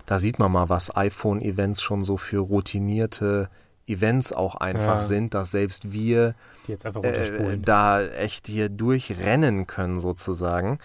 Da 0.07 0.19
sieht 0.19 0.39
man 0.39 0.53
mal, 0.53 0.69
was 0.69 0.97
iPhone-Events 0.97 1.83
schon 1.83 2.03
so 2.05 2.17
für 2.17 2.39
routinierte 2.39 3.49
Events 3.87 4.33
auch 4.33 4.57
einfach 4.57 4.97
Ja. 4.97 5.03
sind, 5.03 5.35
dass 5.35 5.51
selbst 5.51 5.93
wir 5.93 6.35
Die 6.67 6.73
jetzt 6.73 6.87
einfach 6.87 7.03
äh, 7.03 7.59
da 7.59 8.03
echt 8.03 8.47
hier 8.47 8.69
durchrennen 8.69 9.67
können 9.67 10.01
sozusagen. 10.01 10.79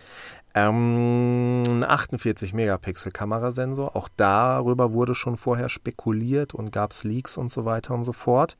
Ähm, 0.55 1.61
ein 1.69 1.83
48 1.83 2.53
Megapixel 2.53 3.11
Kamerasensor, 3.11 3.95
auch 3.95 4.09
darüber 4.17 4.91
wurde 4.93 5.13
schon 5.13 5.37
vorher 5.37 5.69
spekuliert 5.69 6.55
und 6.55 6.71
gab 6.71 6.91
es 6.91 7.03
Leaks 7.03 7.37
und 7.37 7.51
so 7.51 7.65
weiter 7.65 7.93
und 7.93 8.03
so 8.03 8.13
fort. 8.13 8.57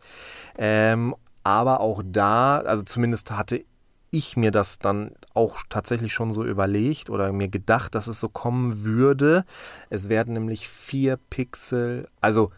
Ähm, 0.59 1.15
aber 1.43 1.79
auch 1.79 2.03
da, 2.05 2.59
also 2.59 2.83
zumindest 2.83 3.31
hatte 3.31 3.63
ich 4.11 4.37
mir 4.37 4.51
das 4.51 4.79
dann 4.79 5.11
auch 5.33 5.63
tatsächlich 5.69 6.13
schon 6.13 6.31
so 6.33 6.43
überlegt 6.45 7.09
oder 7.09 7.31
mir 7.33 7.49
gedacht, 7.49 7.93
dass 7.95 8.07
es 8.07 8.19
so 8.19 8.29
kommen 8.29 8.83
würde. 8.83 9.45
Es 9.89 10.07
werden 10.09 10.33
nämlich 10.33 10.67
vier 10.69 11.17
Pixel, 11.29 12.07
also 12.21 12.51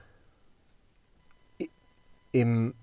im, 2.32 2.74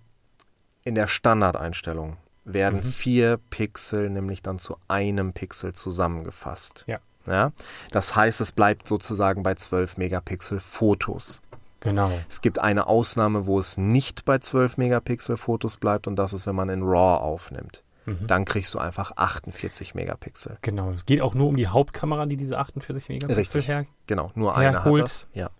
in 0.84 0.94
der 0.94 1.06
Standardeinstellung 1.06 2.16
werden 2.44 2.78
Mhm. 2.78 2.82
vier 2.82 3.40
Pixel 3.50 4.10
nämlich 4.10 4.42
dann 4.42 4.58
zu 4.58 4.76
einem 4.88 5.32
Pixel 5.32 5.74
zusammengefasst. 5.74 6.84
Ja. 6.86 6.98
Ja, 7.26 7.50
das 7.90 8.14
heißt, 8.14 8.40
es 8.40 8.52
bleibt 8.52 8.86
sozusagen 8.86 9.42
bei 9.42 9.54
12 9.54 9.96
Megapixel 9.96 10.60
Fotos. 10.60 11.42
genau. 11.80 12.12
Es 12.28 12.40
gibt 12.40 12.60
eine 12.60 12.86
Ausnahme, 12.86 13.46
wo 13.46 13.58
es 13.58 13.76
nicht 13.78 14.24
bei 14.24 14.38
12 14.38 14.76
Megapixel 14.76 15.36
Fotos 15.36 15.76
bleibt 15.76 16.06
und 16.06 16.14
das 16.16 16.32
ist, 16.32 16.46
wenn 16.46 16.54
man 16.54 16.68
in 16.68 16.84
RAW 16.84 17.18
aufnimmt. 17.20 17.82
Mhm. 18.06 18.26
Dann 18.26 18.44
kriegst 18.44 18.72
du 18.72 18.78
einfach 18.78 19.12
48 19.16 19.94
Megapixel. 19.94 20.58
Genau. 20.62 20.90
Es 20.92 21.04
geht 21.06 21.20
auch 21.20 21.34
nur 21.34 21.48
um 21.48 21.56
die 21.56 21.66
Hauptkamera, 21.66 22.24
die 22.26 22.36
diese 22.36 22.56
48 22.58 23.08
Megapixel 23.08 23.36
Richtig. 23.36 23.68
her. 23.68 23.84
Genau, 24.06 24.30
nur 24.34 24.56
eine 24.56 24.68
hat 24.78 24.84
Herholt. 24.84 25.02
das. 25.02 25.26
Ja, 25.34 25.50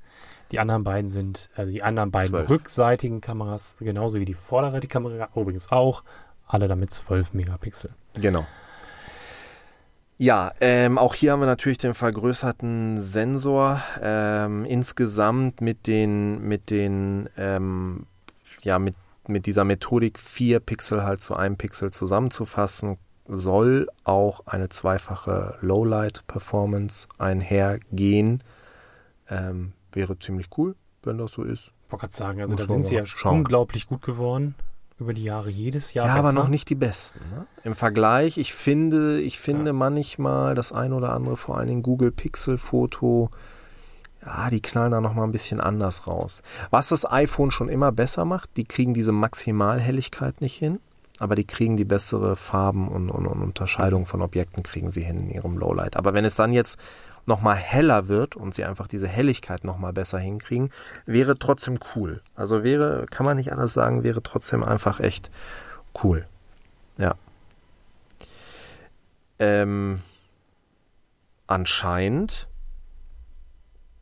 Die 0.52 0.58
anderen 0.60 0.84
beiden 0.84 1.08
sind, 1.10 1.50
also 1.56 1.72
die 1.72 1.82
anderen 1.82 2.10
beiden 2.12 2.30
Zwölf. 2.30 2.48
rückseitigen 2.48 3.20
Kameras, 3.20 3.76
genauso 3.80 4.20
wie 4.20 4.24
die 4.24 4.34
vorderseitige 4.34 4.92
Kamera 4.92 5.28
übrigens 5.34 5.70
auch, 5.72 6.04
alle 6.46 6.68
damit 6.68 6.92
12 6.92 7.34
Megapixel. 7.34 7.90
genau. 8.14 8.46
Ja, 10.18 10.52
ähm, 10.62 10.96
auch 10.96 11.14
hier 11.14 11.32
haben 11.32 11.40
wir 11.40 11.46
natürlich 11.46 11.76
den 11.76 11.92
vergrößerten 11.92 12.98
Sensor. 13.02 13.82
Ähm, 14.00 14.64
insgesamt 14.64 15.60
mit 15.60 15.86
den, 15.86 16.40
mit 16.40 16.70
den, 16.70 17.28
ähm, 17.36 18.06
ja, 18.62 18.78
mit, 18.78 18.94
mit 19.28 19.46
dieser 19.46 19.64
Methodik 19.64 20.18
vier 20.18 20.60
Pixel 20.60 21.02
halt 21.04 21.22
zu 21.22 21.34
einem 21.36 21.56
Pixel 21.56 21.90
zusammenzufassen, 21.90 22.98
soll 23.28 23.88
auch 24.04 24.46
eine 24.46 24.68
zweifache 24.68 25.56
Lowlight-Performance 25.60 27.08
einhergehen. 27.18 28.42
Ähm, 29.28 29.72
wäre 29.92 30.18
ziemlich 30.18 30.48
cool, 30.56 30.76
wenn 31.02 31.18
das 31.18 31.32
so 31.32 31.42
ist. 31.42 31.72
Ich 31.86 31.92
wollte 31.92 32.02
gerade 32.06 32.14
sagen, 32.16 32.40
also 32.40 32.52
Muss 32.54 32.62
da 32.62 32.68
sind 32.72 32.84
sie 32.84 32.94
ja 32.96 33.06
schauen. 33.06 33.38
unglaublich 33.38 33.86
gut 33.86 34.02
geworden. 34.02 34.54
über 34.98 35.12
die 35.12 35.24
Jahre 35.24 35.50
jedes 35.50 35.92
Jahr 35.92 36.06
Ja, 36.06 36.14
besser. 36.14 36.28
aber 36.28 36.32
noch 36.32 36.48
nicht 36.48 36.70
die 36.70 36.74
besten. 36.74 37.18
Ne? 37.30 37.46
Im 37.64 37.74
Vergleich, 37.74 38.38
ich 38.38 38.54
finde, 38.54 39.20
ich 39.20 39.38
finde 39.38 39.66
Ja. 39.66 39.72
manchmal 39.74 40.54
das 40.54 40.72
ein 40.72 40.94
oder 40.94 41.12
andere, 41.12 41.36
vor 41.36 41.58
allen 41.58 41.66
Dingen 41.68 41.82
Google 41.82 42.12
Pixel 42.12 42.56
Foto, 42.56 43.30
ja, 44.26 44.50
die 44.50 44.60
knallen 44.60 44.90
da 44.90 45.00
nochmal 45.00 45.26
ein 45.26 45.32
bisschen 45.32 45.60
anders 45.60 46.06
raus. 46.06 46.42
Was 46.70 46.88
das 46.88 47.10
iPhone 47.10 47.50
schon 47.50 47.68
immer 47.68 47.92
besser 47.92 48.24
macht, 48.24 48.50
die 48.56 48.64
kriegen 48.64 48.92
diese 48.92 49.12
Maximalhelligkeit 49.12 50.40
nicht 50.40 50.56
hin, 50.56 50.80
aber 51.18 51.34
die 51.34 51.46
kriegen 51.46 51.76
die 51.76 51.84
bessere 51.84 52.36
Farben 52.36 52.88
und, 52.88 53.10
und, 53.10 53.26
und 53.26 53.42
Unterscheidung 53.42 54.04
von 54.04 54.22
Objekten 54.22 54.62
kriegen 54.62 54.90
sie 54.90 55.02
hin 55.02 55.20
in 55.20 55.30
ihrem 55.30 55.56
Lowlight. 55.56 55.96
Aber 55.96 56.12
wenn 56.12 56.24
es 56.24 56.34
dann 56.34 56.52
jetzt 56.52 56.78
nochmal 57.24 57.56
heller 57.56 58.08
wird 58.08 58.36
und 58.36 58.54
sie 58.54 58.64
einfach 58.64 58.88
diese 58.88 59.08
Helligkeit 59.08 59.64
nochmal 59.64 59.92
besser 59.92 60.18
hinkriegen, 60.18 60.70
wäre 61.06 61.38
trotzdem 61.38 61.78
cool. 61.94 62.20
Also 62.34 62.64
wäre, 62.64 63.06
kann 63.10 63.26
man 63.26 63.36
nicht 63.36 63.52
anders 63.52 63.74
sagen, 63.74 64.02
wäre 64.02 64.22
trotzdem 64.22 64.62
einfach 64.62 65.00
echt 65.00 65.30
cool. 66.02 66.26
Ja. 66.98 67.14
Ähm, 69.38 70.00
anscheinend 71.46 72.48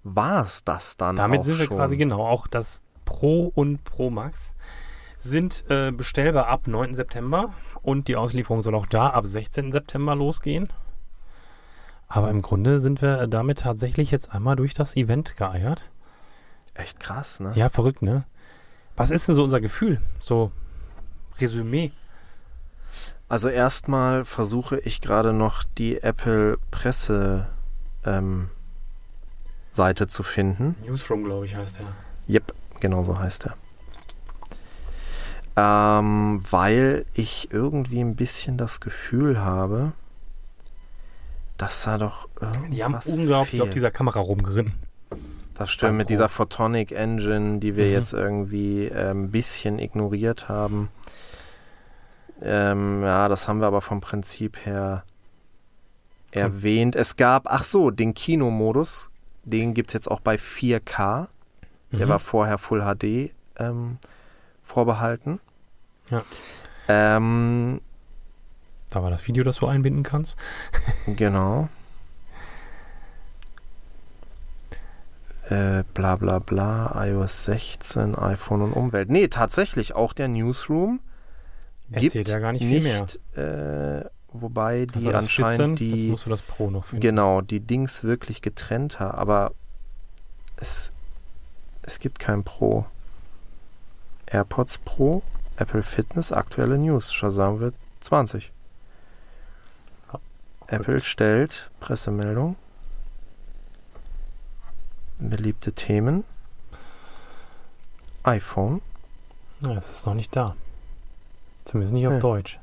war 0.04 0.42
es 0.42 0.64
das 0.64 0.96
dann 0.96 1.16
Damit 1.16 1.42
sind 1.42 1.58
wir 1.58 1.66
schon. 1.66 1.76
quasi 1.76 1.96
genau. 1.96 2.24
Auch 2.26 2.46
das 2.46 2.82
Pro 3.04 3.50
und 3.54 3.84
Pro 3.84 4.10
Max 4.10 4.54
sind 5.20 5.64
äh, 5.70 5.90
bestellbar 5.90 6.46
ab 6.48 6.66
9. 6.66 6.94
September 6.94 7.54
und 7.82 8.08
die 8.08 8.16
Auslieferung 8.16 8.62
soll 8.62 8.74
auch 8.74 8.86
da 8.86 9.08
ab 9.10 9.26
16. 9.26 9.72
September 9.72 10.14
losgehen. 10.14 10.68
Aber 12.06 12.30
im 12.30 12.42
Grunde 12.42 12.78
sind 12.78 13.02
wir 13.02 13.26
damit 13.26 13.60
tatsächlich 13.60 14.10
jetzt 14.10 14.34
einmal 14.34 14.56
durch 14.56 14.74
das 14.74 14.96
Event 14.96 15.36
geeiert. 15.36 15.90
Echt 16.74 17.00
krass, 17.00 17.40
ne? 17.40 17.52
Ja, 17.54 17.68
verrückt, 17.68 18.02
ne? 18.02 18.24
Was 18.96 19.10
ist 19.10 19.26
denn 19.26 19.34
so 19.34 19.42
unser 19.42 19.60
Gefühl? 19.60 20.00
So 20.20 20.52
Resümee. 21.38 21.92
Also 23.28 23.48
erstmal 23.48 24.24
versuche 24.24 24.78
ich 24.78 25.00
gerade 25.00 25.32
noch 25.32 25.64
die 25.64 26.02
Apple 26.02 26.58
Presse 26.70 27.48
ähm, 28.04 28.50
Seite 29.74 30.06
zu 30.06 30.22
finden. 30.22 30.76
Newsroom, 30.86 31.24
glaube 31.24 31.46
ich, 31.46 31.54
heißt 31.56 31.78
er. 31.80 32.32
Yep, 32.32 32.54
genau 32.80 33.02
so 33.02 33.18
heißt 33.18 33.46
er. 33.46 33.56
Ähm, 35.56 36.38
weil 36.50 37.04
ich 37.14 37.48
irgendwie 37.52 38.00
ein 38.00 38.16
bisschen 38.16 38.56
das 38.58 38.80
Gefühl 38.80 39.40
habe, 39.40 39.92
dass 41.58 41.84
da 41.84 41.98
doch 41.98 42.28
irgendwas 42.40 42.70
Die 42.70 42.82
haben 42.84 42.94
unglaublich 43.20 43.60
auf 43.60 43.66
fehlt. 43.66 43.74
dieser 43.76 43.90
Kamera 43.92 44.18
rumgeritten. 44.20 44.74
Das 45.56 45.70
stimmt, 45.70 45.96
mit 45.98 46.08
dieser 46.10 46.28
Photonic 46.28 46.90
Engine, 46.90 47.60
die 47.60 47.76
wir 47.76 47.86
Mhm. 47.86 47.92
jetzt 47.92 48.12
irgendwie 48.12 48.86
ähm, 48.86 49.24
ein 49.24 49.30
bisschen 49.30 49.78
ignoriert 49.78 50.48
haben. 50.48 50.88
Ähm, 52.42 53.02
ja, 53.04 53.28
das 53.28 53.46
haben 53.46 53.60
wir 53.60 53.68
aber 53.68 53.80
vom 53.80 54.00
Prinzip 54.00 54.66
her 54.66 55.04
erwähnt. 56.32 56.96
Es 56.96 57.14
gab, 57.14 57.44
ach 57.46 57.62
so, 57.62 57.92
den 57.92 58.14
Kinomodus, 58.14 59.10
den 59.44 59.74
gibt 59.74 59.90
es 59.90 59.94
jetzt 59.94 60.10
auch 60.10 60.20
bei 60.20 60.36
4K. 60.36 61.28
Der 61.92 62.06
Mhm. 62.06 62.10
war 62.10 62.18
vorher 62.18 62.58
Full 62.58 62.80
HD 62.82 63.32
ähm, 63.56 63.98
vorbehalten. 64.64 65.40
Ja. 66.10 66.22
Ähm, 66.88 67.80
Da 68.90 69.02
war 69.02 69.10
das 69.10 69.26
Video, 69.26 69.42
das 69.44 69.56
du 69.56 69.66
einbinden 69.66 70.02
kannst. 70.02 70.36
genau. 71.06 71.68
Äh, 75.50 75.84
bla 75.92 76.16
bla 76.16 76.38
bla, 76.38 77.04
iOS 77.06 77.44
16, 77.44 78.14
iPhone 78.16 78.62
und 78.62 78.72
Umwelt. 78.72 79.10
Nee, 79.10 79.28
tatsächlich, 79.28 79.94
auch 79.94 80.14
der 80.14 80.28
Newsroom 80.28 81.00
Erzählt 81.90 82.12
gibt 82.12 82.28
ja 82.28 82.38
gar 82.38 82.52
nicht 82.52 82.62
viel 82.64 82.80
mehr. 82.80 83.02
nicht 83.02 83.18
äh, 83.36 84.04
wobei 84.34 84.84
die 84.86 85.04
das 85.04 85.24
anscheinend 85.24 85.78
14, 85.78 85.92
Jetzt 85.92 86.02
die, 86.02 86.10
musst 86.10 86.26
du 86.26 86.30
das 86.30 86.42
Pro 86.42 86.70
noch 86.70 86.84
finden. 86.84 87.00
genau, 87.00 87.40
die 87.40 87.60
Dings 87.60 88.04
wirklich 88.04 88.42
getrennt 88.42 89.00
haben, 89.00 89.16
aber 89.18 89.52
es, 90.56 90.92
es 91.82 91.98
gibt 92.00 92.18
kein 92.18 92.44
Pro. 92.44 92.84
AirPods 94.26 94.78
Pro, 94.78 95.22
Apple 95.56 95.82
Fitness, 95.82 96.32
aktuelle 96.32 96.76
News, 96.78 97.12
Shazam 97.12 97.60
wird 97.60 97.74
20. 98.00 98.50
Ja. 100.12 100.20
Apple 100.66 101.00
stellt 101.00 101.70
Pressemeldung. 101.80 102.56
Beliebte 105.18 105.72
Themen. 105.72 106.24
iPhone. 108.24 108.80
Ja, 109.60 109.72
es 109.76 109.90
ist 109.90 110.06
noch 110.06 110.14
nicht 110.14 110.34
da. 110.34 110.56
Zumindest 111.64 111.94
nicht 111.94 112.06
auf 112.06 112.14
Nee. 112.14 112.20
Deutsch. 112.20 112.58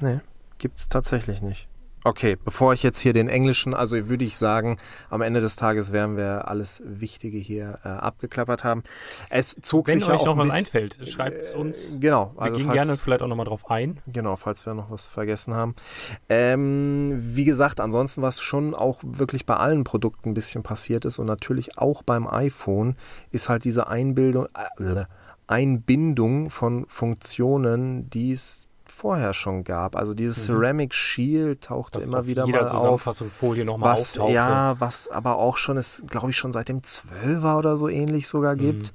Nee, 0.00 0.20
gibt's 0.58 0.88
tatsächlich 0.88 1.42
nicht. 1.42 1.68
Okay, 2.04 2.36
bevor 2.36 2.72
ich 2.72 2.84
jetzt 2.84 3.00
hier 3.00 3.12
den 3.12 3.28
englischen, 3.28 3.74
also 3.74 4.08
würde 4.08 4.24
ich 4.24 4.36
sagen, 4.38 4.78
am 5.10 5.22
Ende 5.22 5.40
des 5.40 5.56
Tages 5.56 5.90
werden 5.90 6.16
wir 6.16 6.46
alles 6.46 6.80
Wichtige 6.86 7.36
hier 7.36 7.80
äh, 7.84 7.88
abgeklappert 7.88 8.62
haben. 8.62 8.84
Es 9.28 9.56
zog 9.60 9.88
Wenn 9.88 9.98
sich 9.98 10.06
ja 10.06 10.14
euch 10.14 10.20
auch 10.20 10.36
noch 10.36 10.38
was 10.38 10.50
einfällt, 10.50 11.00
schreibt 11.08 11.38
es 11.38 11.52
uns. 11.52 11.94
Äh, 11.94 11.98
Genau, 11.98 12.30
Wir 12.36 12.42
also 12.42 12.56
gehen 12.58 12.66
falls, 12.66 12.76
gerne 12.76 12.96
vielleicht 12.96 13.22
auch 13.22 13.26
nochmal 13.26 13.46
drauf 13.46 13.68
ein. 13.72 13.98
genau, 14.06 14.36
falls 14.36 14.64
wir 14.64 14.74
noch 14.74 14.88
was 14.88 15.06
vergessen 15.08 15.54
haben. 15.54 15.74
Ähm, 16.28 17.16
wie 17.18 17.44
gesagt, 17.44 17.80
ansonsten, 17.80 18.22
was 18.22 18.40
schon 18.40 18.76
auch 18.76 19.00
wirklich 19.02 19.44
bei 19.44 19.56
allen 19.56 19.82
Produkten 19.82 20.28
ein 20.28 20.34
bisschen 20.34 20.62
passiert 20.62 21.06
ist 21.06 21.18
und 21.18 21.26
natürlich 21.26 21.76
auch 21.76 22.04
beim 22.04 22.28
iPhone, 22.28 22.94
ist 23.32 23.48
halt 23.48 23.64
diese 23.64 23.88
Einbildung, 23.88 24.46
äh, 24.78 25.06
Einbindung 25.48 26.50
von 26.50 26.86
Funktionen, 26.86 28.08
die 28.10 28.30
es 28.30 28.68
vorher 28.96 29.34
schon 29.34 29.62
gab. 29.64 29.94
Also 29.96 30.14
dieses 30.14 30.38
Mhm. 30.48 30.54
Ceramic 30.54 30.94
Shield 30.94 31.62
tauchte 31.64 31.98
Das 31.98 32.08
immer 32.08 32.20
auf 32.20 32.26
wieder 32.26 32.46
mal 32.46 32.60
auf. 32.62 32.70
Zusammenfassungsfolie 32.70 33.64
nochmal 33.64 33.92
Was, 33.94 34.10
auftauchte. 34.18 34.34
ja, 34.34 34.74
was 34.78 35.08
aber 35.08 35.36
auch 35.38 35.56
schon, 35.58 35.76
es 35.76 36.02
glaube 36.08 36.30
ich 36.30 36.36
schon 36.36 36.52
seit 36.52 36.68
dem 36.68 36.80
12er 36.80 37.58
oder 37.58 37.76
so 37.76 37.88
ähnlich 37.88 38.26
sogar 38.26 38.54
Mhm. 38.54 38.58
gibt. 38.58 38.92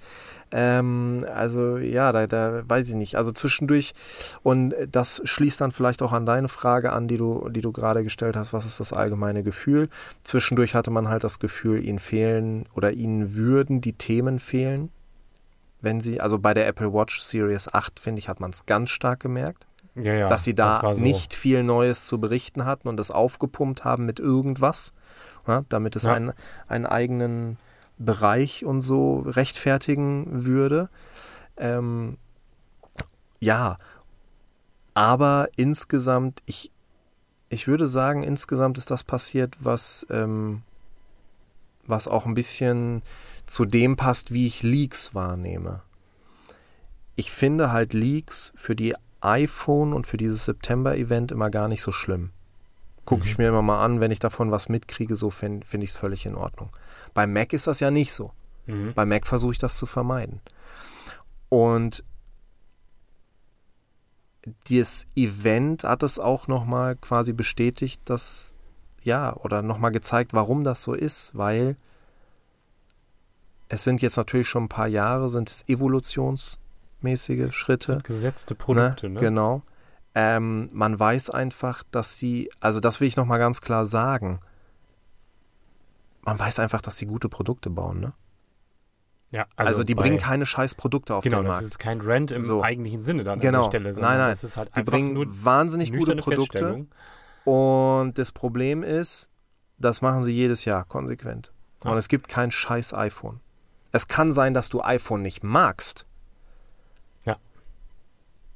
Ähm, 0.54 1.26
also 1.34 1.78
ja, 1.78 2.12
da, 2.12 2.26
da 2.28 2.64
weiß 2.68 2.90
ich 2.90 2.96
nicht. 2.96 3.16
Also 3.16 3.32
zwischendurch, 3.32 3.94
und 4.44 4.76
das 4.92 5.22
schließt 5.24 5.62
dann 5.62 5.72
vielleicht 5.72 6.02
auch 6.02 6.12
an 6.12 6.26
deine 6.26 6.50
Frage 6.50 6.92
an, 6.92 7.08
die 7.08 7.16
du, 7.18 7.48
die 7.50 7.62
du 7.62 7.72
gerade 7.72 8.04
gestellt 8.04 8.36
hast, 8.36 8.52
was 8.52 8.66
ist 8.66 8.80
das 8.82 8.92
allgemeine 8.92 9.44
Gefühl? 9.44 9.88
Zwischendurch 10.24 10.76
hatte 10.76 10.92
man 10.92 11.08
halt 11.08 11.24
das 11.24 11.40
Gefühl, 11.40 11.86
ihnen 11.86 12.00
fehlen 12.00 12.66
oder 12.76 12.92
ihnen 12.92 13.36
würden 13.36 13.80
die 13.80 13.94
Themen 13.94 14.40
fehlen. 14.40 14.90
Wenn 15.80 16.02
sie, 16.02 16.20
also 16.22 16.38
bei 16.38 16.54
der 16.54 16.68
Apple 16.68 16.94
Watch 16.94 17.22
Series 17.22 17.68
8, 17.74 18.00
finde 18.00 18.20
ich, 18.20 18.28
hat 18.28 18.40
man 18.40 18.52
es 18.52 18.66
ganz 18.66 18.90
stark 18.90 19.20
gemerkt 19.22 19.66
ja, 19.96 20.14
ja, 20.14 20.28
dass 20.28 20.44
sie 20.44 20.56
da 20.56 20.94
so. 20.94 21.04
nicht 21.04 21.34
viel 21.34 21.64
Neues 21.64 22.06
zu 22.06 22.20
berichten 22.20 22.66
hatten 22.66 22.88
und 22.88 22.98
das 22.98 23.12
aufgepumpt 23.12 23.84
haben 23.84 24.06
mit 24.06 24.20
irgendwas, 24.20 24.94
ja, 25.48 25.64
damit 25.70 25.96
es 25.96 26.06
einen, 26.06 26.34
einen 26.68 26.86
eigenen 26.86 27.58
Bereich 27.98 28.66
und 28.66 28.82
so 28.82 29.20
rechtfertigen 29.20 30.46
würde. 30.46 30.90
Ähm, 31.58 32.18
ja, 33.40 33.78
aber 34.94 35.50
insgesamt, 35.56 36.42
ich, 36.46 36.72
ich 37.50 37.68
würde 37.68 37.86
sagen, 37.86 38.24
insgesamt 38.24 38.78
ist 38.78 38.92
das 38.92 39.04
passiert, 39.04 39.58
was, 39.60 40.06
ähm, 40.10 40.64
was 41.86 42.08
auch 42.08 42.26
ein 42.26 42.34
bisschen 42.34 43.02
zu 43.46 43.66
dem 43.66 43.98
passt, 43.98 44.32
wie 44.32 44.48
ich 44.48 44.64
Leaks 44.64 45.14
wahrnehme. 45.14 45.82
Ich 47.16 47.32
finde 47.32 47.72
halt 47.72 47.94
Leaks 47.94 48.54
für 48.56 48.76
die 48.76 48.96
iPhone 49.22 49.94
und 49.94 50.08
für 50.08 50.18
dieses 50.18 50.46
September-Event 50.46 51.32
immer 51.32 51.50
gar 51.50 51.68
nicht 51.68 51.82
so 51.82 51.92
schlimm. 51.92 52.32
Gucke 53.06 53.26
ich 53.26 53.38
Mhm. 53.38 53.44
mir 53.44 53.50
immer 53.50 53.62
mal 53.62 53.84
an, 53.84 54.00
wenn 54.00 54.12
ich 54.12 54.20
davon 54.20 54.52
was 54.52 54.70
mitkriege, 54.70 55.16
so 55.16 55.30
finde 55.30 55.66
find 55.66 55.84
ich 55.84 55.92
es 55.92 55.96
völlig 55.96 56.26
in 56.26 56.36
Ordnung. 56.36 56.70
Bei 57.14 57.26
Mac 57.28 57.54
ist 57.54 57.68
das 57.68 57.80
ja 57.80 57.92
nicht 57.92 58.14
so. 58.14 58.32
Mhm. 58.68 58.94
Bei 58.94 59.06
Mac 59.06 59.26
versuche 59.26 59.54
ich 59.54 59.58
das 59.58 59.78
zu 59.78 59.86
vermeiden. 59.86 60.40
Und 61.50 62.04
das 64.70 65.06
Event 65.16 65.84
hat 65.84 66.04
es 66.04 66.18
auch 66.20 66.48
nochmal 66.48 66.96
quasi 66.96 67.34
bestätigt, 67.34 68.02
dass, 68.06 68.56
ja, 69.04 69.36
oder 69.38 69.62
nochmal 69.62 69.92
gezeigt, 69.92 70.34
warum 70.34 70.64
das 70.64 70.82
so 70.82 70.94
ist, 70.94 71.38
weil 71.38 71.76
es 73.70 73.84
sind 73.84 74.02
jetzt 74.02 74.18
natürlich 74.18 74.50
schon 74.50 74.64
ein 74.66 74.70
paar 74.70 74.88
Jahre, 74.88 75.30
sind 75.30 75.50
es 75.50 75.64
evolutionsmäßige 77.02 77.54
Schritte. 77.56 78.00
gesetzte 78.04 78.56
Produkte, 78.56 79.10
ne? 79.10 79.20
Genau. 79.20 79.64
Ähm, 80.14 80.70
man 80.74 81.00
weiß 81.00 81.30
einfach, 81.30 81.84
dass 81.92 82.18
sie, 82.18 82.50
also 82.60 82.80
das 82.80 83.00
will 83.00 83.08
ich 83.08 83.16
nochmal 83.16 83.40
ganz 83.40 83.62
klar 83.62 83.86
sagen, 83.86 84.40
man 86.24 86.38
weiß 86.38 86.60
einfach, 86.60 86.82
dass 86.82 86.98
sie 86.98 87.06
gute 87.06 87.30
Produkte 87.30 87.70
bauen, 87.70 88.00
ne? 88.00 88.14
Ja, 89.32 89.46
Also, 89.56 89.84
die 89.84 89.96
bei- 89.96 90.02
bringen 90.04 90.18
keine 90.18 90.46
scheiß 90.46 90.76
Produkte 90.76 91.16
auf 91.16 91.24
Genau, 91.24 91.38
den 91.38 91.46
das 91.46 91.56
Markt. 91.56 91.68
ist 91.68 91.80
kein 91.80 92.02
Rant 92.02 92.32
im 92.32 92.42
So. 92.42 92.62
eigentlichen 92.62 93.02
Sinne 93.02 93.24
dann 93.24 93.36
an 93.36 93.40
Genau. 93.40 93.60
der 93.62 93.66
Stelle, 93.70 93.94
sondern 93.94 94.12
Nein, 94.12 94.20
nein. 94.20 94.30
das 94.32 94.44
ist 94.44 94.58
halt 94.58 94.76
Die 94.76 94.84
bringen 94.84 95.16
wahnsinnig 95.46 95.94
gute 95.94 96.18
Produkte 96.18 96.86
und 97.46 98.18
das 98.18 98.34
Problem 98.34 98.84
ist, 98.84 99.30
das 99.80 100.02
machen 100.02 100.22
sie 100.22 100.34
jedes 100.34 100.66
Jahr 100.66 100.84
konsequent. 100.84 101.54
Ja. 101.86 101.92
Und 101.92 101.98
es 101.98 102.10
gibt 102.10 102.28
kein 102.28 102.52
scheiß 102.52 102.94
iPhone. 102.94 103.40
Es 103.94 104.10
kann 104.10 104.34
sein, 104.34 104.54
dass 104.54 104.68
du 104.68 104.82
iPhone 104.82 105.22
nicht 105.22 105.44
magst. 105.44 106.06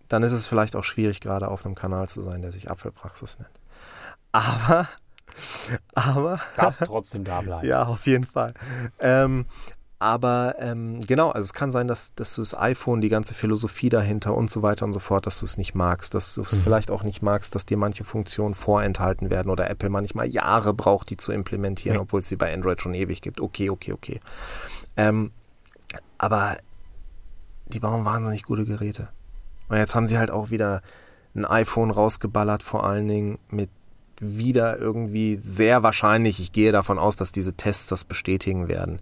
Dann 0.07 0.23
ist 0.23 0.31
es 0.33 0.47
vielleicht 0.47 0.75
auch 0.75 0.83
schwierig, 0.83 1.19
gerade 1.21 1.47
auf 1.47 1.65
einem 1.65 1.75
Kanal 1.75 2.07
zu 2.07 2.21
sein, 2.21 2.41
der 2.41 2.51
sich 2.51 2.69
Apfelpraxis 2.69 3.39
nennt. 3.39 3.59
Aber, 4.31 4.87
aber. 5.95 6.39
Darfst 6.55 6.81
trotzdem 6.85 7.23
da 7.23 7.41
bleiben. 7.41 7.67
ja, 7.67 7.83
auf 7.85 8.05
jeden 8.05 8.25
Fall. 8.25 8.53
Ähm, 8.99 9.45
aber 9.97 10.55
ähm, 10.59 10.99
genau, 11.01 11.29
also 11.31 11.45
es 11.45 11.53
kann 11.53 11.71
sein, 11.71 11.87
dass, 11.87 12.13
dass 12.15 12.35
du 12.35 12.41
das 12.41 12.55
iPhone, 12.55 12.99
die 12.99 13.07
ganze 13.09 13.33
Philosophie 13.33 13.87
dahinter 13.89 14.35
und 14.35 14.51
so 14.51 14.61
weiter 14.61 14.83
und 14.85 14.93
so 14.93 14.99
fort, 14.99 15.25
dass 15.25 15.39
du 15.39 15.45
es 15.45 15.57
nicht 15.57 15.73
magst, 15.73 16.13
dass 16.13 16.35
du 16.35 16.41
es 16.41 16.51
Mhm. 16.57 16.61
vielleicht 16.61 16.91
auch 16.91 17.01
nicht 17.03 17.21
magst, 17.21 17.55
dass 17.55 17.65
dir 17.65 17.77
manche 17.77 18.03
Funktionen 18.03 18.55
vorenthalten 18.55 19.29
werden 19.29 19.49
oder 19.49 19.69
Apple 19.69 19.89
manchmal 19.89 20.27
Jahre 20.27 20.73
braucht, 20.73 21.09
die 21.09 21.17
zu 21.17 21.31
implementieren, 21.31 21.95
Ja. 21.95 22.01
obwohl 22.01 22.19
es 22.19 22.29
sie 22.29 22.35
bei 22.35 22.53
Android 22.53 22.81
schon 22.81 22.93
ewig 22.93 23.21
gibt. 23.21 23.39
Okay, 23.39 23.69
okay, 23.69 23.93
okay. 23.93 24.19
Ähm, 24.97 25.31
aber 26.17 26.57
die 27.67 27.79
bauen 27.79 28.03
wahnsinnig 28.05 28.43
gute 28.43 28.65
Geräte. 28.65 29.07
Und 29.67 29.77
jetzt 29.77 29.95
haben 29.95 30.07
sie 30.07 30.17
halt 30.17 30.31
auch 30.31 30.49
wieder 30.49 30.81
ein 31.35 31.45
iPhone 31.45 31.91
rausgeballert, 31.91 32.63
vor 32.63 32.85
allen 32.85 33.07
Dingen 33.07 33.39
mit 33.49 33.69
wieder 34.19 34.79
irgendwie 34.79 35.35
sehr 35.35 35.83
wahrscheinlich, 35.83 36.39
ich 36.39 36.51
gehe 36.51 36.71
davon 36.71 36.99
aus, 36.99 37.15
dass 37.15 37.31
diese 37.31 37.53
Tests 37.53 37.87
das 37.87 38.05
bestätigen 38.05 38.67
werden, 38.67 39.01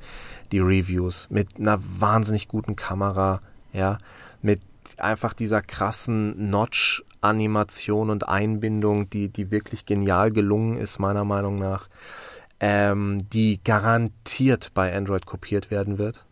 die 0.51 0.59
Reviews, 0.59 1.29
mit 1.29 1.59
einer 1.59 1.79
wahnsinnig 1.79 2.47
guten 2.47 2.75
Kamera, 2.75 3.41
ja, 3.71 3.97
mit 4.41 4.61
einfach 4.97 5.33
dieser 5.33 5.61
krassen 5.61 6.49
Notch-Animation 6.49 8.09
und 8.09 8.27
Einbindung, 8.27 9.09
die, 9.09 9.29
die 9.29 9.51
wirklich 9.51 9.85
genial 9.85 10.31
gelungen 10.31 10.77
ist, 10.77 10.99
meiner 10.99 11.25
Meinung 11.25 11.57
nach, 11.57 11.87
ähm, 12.59 13.19
die 13.31 13.59
garantiert 13.63 14.71
bei 14.73 14.95
Android 14.95 15.25
kopiert 15.25 15.71
werden 15.71 15.97
wird. 15.97 16.25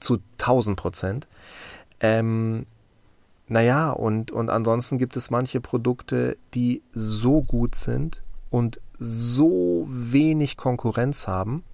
Zu 0.00 0.18
1000 0.38 0.78
Prozent. 0.78 1.28
Ähm, 2.00 2.66
naja, 3.50 3.90
und, 3.90 4.30
und 4.30 4.48
ansonsten 4.48 4.96
gibt 4.96 5.16
es 5.16 5.28
manche 5.28 5.60
Produkte, 5.60 6.36
die 6.54 6.82
so 6.92 7.42
gut 7.42 7.74
sind 7.74 8.22
und 8.48 8.80
so 8.96 9.86
wenig 9.90 10.56
Konkurrenz 10.56 11.26
haben. 11.26 11.64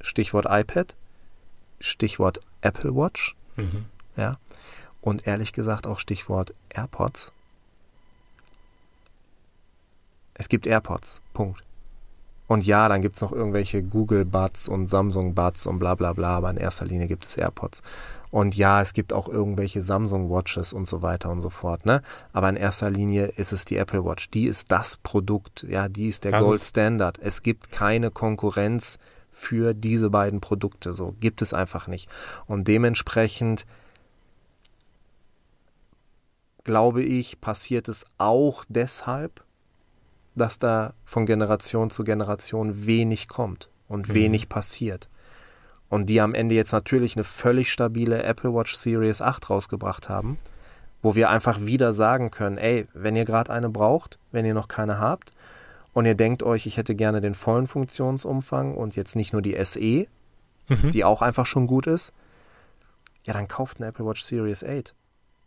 Stichwort 0.00 0.46
iPad, 0.48 0.96
Stichwort 1.78 2.40
Apple 2.62 2.94
Watch, 2.96 3.36
Mhm. 3.56 3.84
ja. 4.16 4.38
Und 5.02 5.26
ehrlich 5.26 5.52
gesagt 5.52 5.86
auch 5.86 5.98
Stichwort 5.98 6.52
AirPods. 6.70 7.32
Es 10.34 10.48
gibt 10.48 10.66
AirPods, 10.66 11.20
Punkt. 11.34 11.62
Und 12.48 12.64
ja, 12.64 12.88
dann 12.88 13.02
gibt 13.02 13.16
es 13.16 13.22
noch 13.22 13.32
irgendwelche 13.32 13.82
Google 13.82 14.24
Buds 14.24 14.68
und 14.68 14.86
Samsung 14.86 15.34
Buds 15.34 15.66
und 15.66 15.78
bla 15.80 15.94
bla 15.96 16.12
bla, 16.12 16.36
aber 16.36 16.50
in 16.50 16.56
erster 16.56 16.86
Linie 16.86 17.08
gibt 17.08 17.24
es 17.26 17.36
AirPods. 17.36 17.82
Und 18.30 18.54
ja, 18.56 18.82
es 18.82 18.92
gibt 18.92 19.12
auch 19.12 19.28
irgendwelche 19.28 19.82
Samsung 19.82 20.30
Watches 20.30 20.72
und 20.72 20.86
so 20.86 21.02
weiter 21.02 21.30
und 21.30 21.40
so 21.40 21.50
fort, 21.50 21.86
ne? 21.86 22.02
Aber 22.32 22.48
in 22.48 22.56
erster 22.56 22.90
Linie 22.90 23.26
ist 23.36 23.52
es 23.52 23.64
die 23.64 23.76
Apple 23.76 24.04
Watch. 24.04 24.30
Die 24.30 24.46
ist 24.46 24.70
das 24.70 24.96
Produkt, 24.96 25.64
ja, 25.68 25.88
die 25.88 26.08
ist 26.08 26.24
der 26.24 26.32
Das 26.32 26.42
Gold 26.44 26.60
ist- 26.60 26.68
Standard. 26.70 27.18
Es 27.20 27.42
gibt 27.42 27.72
keine 27.72 28.10
Konkurrenz 28.10 28.98
für 29.30 29.74
diese 29.74 30.10
beiden 30.10 30.40
Produkte. 30.40 30.92
So 30.92 31.14
gibt 31.20 31.42
es 31.42 31.52
einfach 31.52 31.86
nicht. 31.88 32.08
Und 32.46 32.68
dementsprechend 32.68 33.66
glaube 36.64 37.02
ich, 37.02 37.40
passiert 37.40 37.88
es 37.88 38.04
auch 38.18 38.64
deshalb, 38.68 39.44
dass 40.36 40.58
da 40.60 40.92
von 41.04 41.26
Generation 41.26 41.90
zu 41.90 42.04
Generation 42.04 42.86
wenig 42.86 43.26
kommt 43.28 43.68
und 43.88 44.08
Mhm. 44.08 44.14
wenig 44.14 44.48
passiert. 44.48 45.08
Und 45.88 46.06
die 46.10 46.20
am 46.20 46.34
Ende 46.34 46.54
jetzt 46.54 46.72
natürlich 46.72 47.16
eine 47.16 47.24
völlig 47.24 47.72
stabile 47.72 48.22
Apple 48.22 48.52
Watch 48.54 48.74
Series 48.74 49.20
8 49.22 49.50
rausgebracht 49.50 50.08
haben, 50.08 50.38
wo 51.02 51.14
wir 51.14 51.30
einfach 51.30 51.60
wieder 51.60 51.92
sagen 51.92 52.30
können, 52.30 52.58
ey, 52.58 52.86
wenn 52.92 53.16
ihr 53.16 53.24
gerade 53.24 53.52
eine 53.52 53.68
braucht, 53.68 54.18
wenn 54.32 54.44
ihr 54.44 54.54
noch 54.54 54.68
keine 54.68 54.98
habt 54.98 55.32
und 55.94 56.04
ihr 56.06 56.14
denkt 56.16 56.42
euch, 56.42 56.66
ich 56.66 56.76
hätte 56.76 56.94
gerne 56.94 57.20
den 57.20 57.34
vollen 57.34 57.66
Funktionsumfang 57.68 58.74
und 58.74 58.96
jetzt 58.96 59.14
nicht 59.16 59.32
nur 59.32 59.42
die 59.42 59.54
SE, 59.64 60.06
Mhm. 60.68 60.90
die 60.90 61.04
auch 61.04 61.22
einfach 61.22 61.46
schon 61.46 61.68
gut 61.68 61.86
ist, 61.86 62.12
ja, 63.24 63.32
dann 63.32 63.46
kauft 63.46 63.76
eine 63.78 63.86
Apple 63.86 64.04
Watch 64.04 64.22
Series 64.22 64.64
8. 64.64 64.94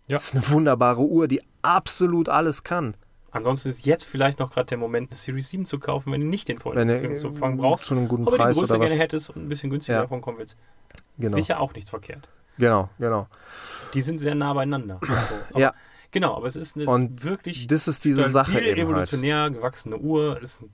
Ja. 0.07 0.15
Das 0.17 0.25
ist 0.27 0.35
eine 0.35 0.49
wunderbare 0.49 1.01
Uhr, 1.01 1.27
die 1.27 1.41
absolut 1.61 2.29
alles 2.29 2.63
kann. 2.63 2.95
Ansonsten 3.31 3.69
ist 3.69 3.85
jetzt 3.85 4.03
vielleicht 4.05 4.39
noch 4.39 4.51
gerade 4.51 4.65
der 4.67 4.77
Moment, 4.77 5.11
eine 5.11 5.17
Series 5.17 5.49
7 5.49 5.65
zu 5.65 5.79
kaufen, 5.79 6.11
wenn 6.11 6.21
du 6.21 6.27
nicht 6.27 6.47
den 6.47 6.57
vollen 6.57 6.77
Wenn 6.77 6.87
du 6.87 6.93
Verfügungsumfang 6.95 7.57
brauchst. 7.57 7.85
zu 7.85 7.93
einem 7.93 8.07
guten 8.07 8.27
aber 8.27 8.37
Preis 8.37 8.55
die 8.55 8.61
Größe 8.61 8.73
oder 8.73 8.81
was. 8.83 8.89
gerne 8.91 9.03
hättest 9.03 9.29
und 9.29 9.45
ein 9.45 9.49
bisschen 9.49 9.69
günstiger 9.69 9.97
Ja. 9.97 10.01
davon 10.03 10.21
kommen 10.21 10.37
willst. 10.39 10.57
Genau. 11.17 11.35
Sicher 11.35 11.59
auch 11.59 11.73
nichts 11.73 11.89
verkehrt. 11.91 12.27
Genau, 12.57 12.89
genau. 12.97 13.27
Die 13.93 14.01
sind 14.01 14.17
sehr 14.17 14.35
nah 14.35 14.53
beieinander. 14.53 14.99
So, 15.53 15.59
Ja. 15.59 15.73
Genau, 16.11 16.35
aber 16.35 16.47
es 16.47 16.55
ist 16.55 16.75
eine 16.75 16.89
Und 16.89 17.23
wirklich 17.23 17.67
Das 17.67 17.87
ist 17.87 18.03
diese 18.03 18.27
Sache 18.29 18.53
eben 18.59 18.65
halt. 18.67 18.77
evolutionär 18.79 19.49
gewachsene 19.51 19.97
Uhr. 19.97 20.41
Ist, 20.41 20.65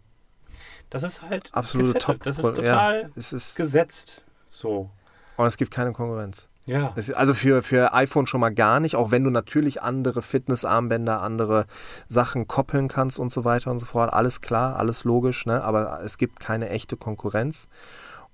das 0.89 1.03
ist 1.03 1.21
halt 1.23 1.53
Absolute 1.53 1.87
gesettet. 1.93 2.01
Top. 2.05 2.23
Das 2.23 2.37
ist 2.39 2.45
ja, 2.45 2.51
total 2.51 3.11
es 3.15 3.33
ist, 3.33 3.55
gesetzt. 3.57 4.23
So. 4.49 4.89
und 5.35 5.45
es 5.45 5.57
gibt 5.57 5.71
keine 5.71 5.91
Konkurrenz. 5.91 6.47
Ja. 6.67 6.93
Also 6.95 7.33
für, 7.35 7.61
für 7.61 7.93
iPhone 7.93 8.25
schon 8.25 8.41
mal 8.41 8.53
gar 8.53 8.79
nicht, 8.79 8.95
auch 8.95 9.11
wenn 9.11 9.23
du 9.23 9.29
natürlich 9.29 9.83
andere 9.83 10.21
Fitnessarmbänder, 10.21 11.21
andere 11.21 11.67
Sachen 12.07 12.47
koppeln 12.47 12.87
kannst 12.87 13.19
und 13.19 13.31
so 13.31 13.45
weiter 13.45 13.69
und 13.69 13.77
so 13.77 13.85
fort. 13.85 14.11
Alles 14.11 14.41
klar, 14.41 14.77
alles 14.77 15.03
logisch, 15.03 15.45
ne? 15.45 15.63
aber 15.63 16.01
es 16.03 16.17
gibt 16.17 16.39
keine 16.39 16.69
echte 16.69 16.97
Konkurrenz. 16.97 17.67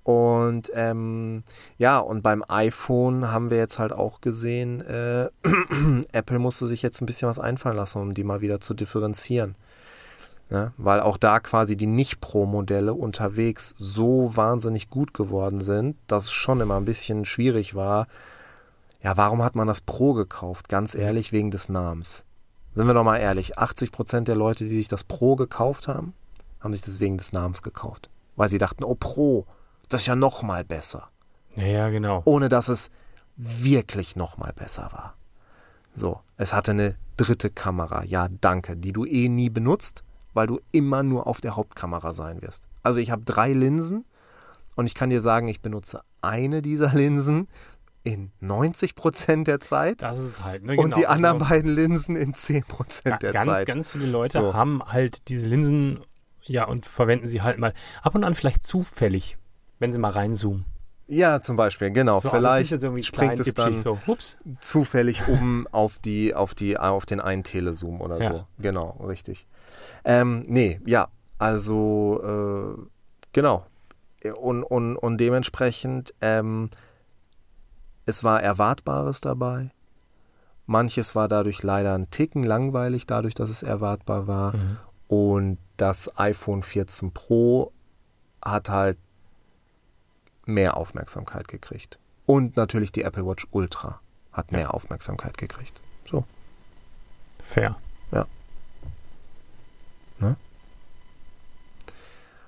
Und 0.02 0.70
ähm, 0.74 1.44
ja, 1.78 1.98
und 1.98 2.22
beim 2.22 2.42
iPhone 2.48 3.30
haben 3.30 3.50
wir 3.50 3.58
jetzt 3.58 3.78
halt 3.78 3.92
auch 3.92 4.20
gesehen, 4.20 4.80
äh, 4.80 5.28
Apple 6.12 6.40
musste 6.40 6.66
sich 6.66 6.82
jetzt 6.82 7.00
ein 7.00 7.06
bisschen 7.06 7.28
was 7.28 7.38
einfallen 7.38 7.76
lassen, 7.76 8.00
um 8.00 8.14
die 8.14 8.24
mal 8.24 8.40
wieder 8.40 8.60
zu 8.60 8.74
differenzieren. 8.74 9.54
Ne? 10.50 10.72
Weil 10.76 11.00
auch 11.00 11.16
da 11.16 11.40
quasi 11.40 11.76
die 11.76 11.86
Nicht-Pro-Modelle 11.86 12.94
unterwegs 12.94 13.74
so 13.78 14.36
wahnsinnig 14.36 14.90
gut 14.90 15.14
geworden 15.14 15.60
sind, 15.60 15.96
dass 16.06 16.24
es 16.24 16.32
schon 16.32 16.60
immer 16.60 16.76
ein 16.76 16.84
bisschen 16.84 17.24
schwierig 17.24 17.74
war. 17.74 18.06
Ja, 19.02 19.16
warum 19.16 19.42
hat 19.42 19.56
man 19.56 19.66
das 19.66 19.80
Pro 19.80 20.12
gekauft? 20.12 20.68
Ganz 20.68 20.94
ehrlich, 20.94 21.32
wegen 21.32 21.50
des 21.50 21.68
Namens. 21.68 22.24
Sind 22.74 22.86
wir 22.86 22.94
doch 22.94 23.04
mal 23.04 23.18
ehrlich, 23.18 23.58
80% 23.58 24.22
der 24.22 24.36
Leute, 24.36 24.64
die 24.64 24.76
sich 24.76 24.88
das 24.88 25.04
Pro 25.04 25.36
gekauft 25.36 25.88
haben, 25.88 26.14
haben 26.60 26.72
sich 26.72 26.82
das 26.82 27.00
wegen 27.00 27.18
des 27.18 27.32
Namens 27.32 27.62
gekauft. 27.62 28.08
Weil 28.36 28.48
sie 28.48 28.58
dachten, 28.58 28.84
oh 28.84 28.94
Pro, 28.94 29.46
das 29.88 30.02
ist 30.02 30.06
ja 30.06 30.16
noch 30.16 30.42
mal 30.42 30.64
besser. 30.64 31.08
Ja, 31.56 31.66
ja, 31.66 31.88
genau. 31.90 32.22
Ohne 32.24 32.48
dass 32.48 32.68
es 32.68 32.90
wirklich 33.36 34.16
noch 34.16 34.38
mal 34.38 34.52
besser 34.52 34.90
war. 34.92 35.14
So, 35.94 36.20
es 36.36 36.52
hatte 36.52 36.70
eine 36.70 36.96
dritte 37.16 37.50
Kamera, 37.50 38.04
ja 38.04 38.28
danke, 38.40 38.76
die 38.76 38.92
du 38.92 39.04
eh 39.04 39.28
nie 39.28 39.50
benutzt, 39.50 40.02
weil 40.34 40.46
du 40.46 40.60
immer 40.72 41.02
nur 41.02 41.26
auf 41.26 41.40
der 41.40 41.56
Hauptkamera 41.56 42.14
sein 42.14 42.42
wirst. 42.42 42.66
Also 42.82 43.00
ich 43.00 43.10
habe 43.10 43.22
drei 43.24 43.52
Linsen 43.52 44.04
und 44.76 44.86
ich 44.86 44.94
kann 44.94 45.10
dir 45.10 45.22
sagen, 45.22 45.48
ich 45.48 45.60
benutze 45.60 46.02
eine 46.20 46.62
dieser 46.62 46.88
Linsen 46.94 47.48
in 48.04 48.32
90% 48.42 49.44
der 49.44 49.60
Zeit 49.60 50.02
Das 50.02 50.18
ist 50.18 50.42
halt, 50.42 50.64
ne? 50.64 50.72
und 50.72 50.84
genau. 50.86 50.96
die 50.96 51.06
anderen 51.06 51.34
Also, 51.40 51.48
beiden 51.50 51.70
Linsen 51.72 52.16
in 52.16 52.32
10% 52.34 53.04
ga- 53.10 53.16
der 53.18 53.32
ganz, 53.32 53.46
Zeit. 53.46 53.68
ganz 53.68 53.90
viele 53.90 54.06
Leute 54.06 54.38
So. 54.40 54.54
haben 54.54 54.82
halt 54.84 55.28
diese 55.28 55.46
Linsen, 55.46 56.00
ja, 56.42 56.64
und 56.66 56.84
verwenden 56.86 57.28
sie 57.28 57.42
halt 57.42 57.58
mal 57.58 57.72
ab 58.02 58.14
und 58.16 58.24
an 58.24 58.34
vielleicht 58.34 58.66
zufällig, 58.66 59.36
wenn 59.78 59.92
sie 59.92 60.00
mal 60.00 60.10
reinzoomen. 60.10 60.64
ja, 61.06 61.40
zum 61.40 61.56
Beispiel, 61.56 61.90
genau. 61.92 62.18
So, 62.18 62.30
Vielleicht 62.30 62.70
springt 63.04 63.38
es 63.38 63.54
dann 63.54 63.78
so, 63.78 64.00
zufällig 64.60 65.28
um 65.28 65.68
auf 65.70 65.98
die, 65.98 66.34
auf 66.34 66.54
die, 66.54 66.78
auf 66.78 67.06
den 67.06 67.20
einen 67.20 67.44
Telezoom 67.44 68.00
oder 68.00 68.20
Ja. 68.20 68.32
so. 68.32 68.46
Genau, 68.58 68.98
richtig. 69.06 69.46
Ähm, 70.04 70.42
nee, 70.46 70.80
ja, 70.86 71.08
also 71.38 72.20
äh, 72.22 72.82
genau. 73.32 73.66
Und, 74.40 74.62
und, 74.62 74.96
und 74.96 75.18
dementsprechend, 75.18 76.14
ähm, 76.20 76.70
es 78.06 78.22
war 78.22 78.42
Erwartbares 78.42 79.20
dabei. 79.20 79.70
Manches 80.66 81.14
war 81.14 81.28
dadurch 81.28 81.62
leider 81.62 81.94
ein 81.94 82.10
Ticken 82.10 82.42
langweilig, 82.44 83.06
dadurch, 83.06 83.34
dass 83.34 83.50
es 83.50 83.62
erwartbar 83.62 84.26
war. 84.26 84.56
Mhm. 84.56 84.78
Und 85.08 85.58
das 85.76 86.18
iPhone 86.18 86.62
14 86.62 87.12
Pro 87.12 87.72
hat 88.44 88.70
halt 88.70 88.98
mehr 90.46 90.76
Aufmerksamkeit 90.76 91.48
gekriegt. 91.48 91.98
Und 92.26 92.56
natürlich 92.56 92.92
die 92.92 93.02
Apple 93.02 93.26
Watch 93.26 93.46
Ultra 93.50 94.00
hat 94.32 94.50
Ja. 94.52 94.58
mehr 94.58 94.74
Aufmerksamkeit 94.74 95.36
gekriegt. 95.36 95.80
So. 96.08 96.24
Fair. 97.42 97.76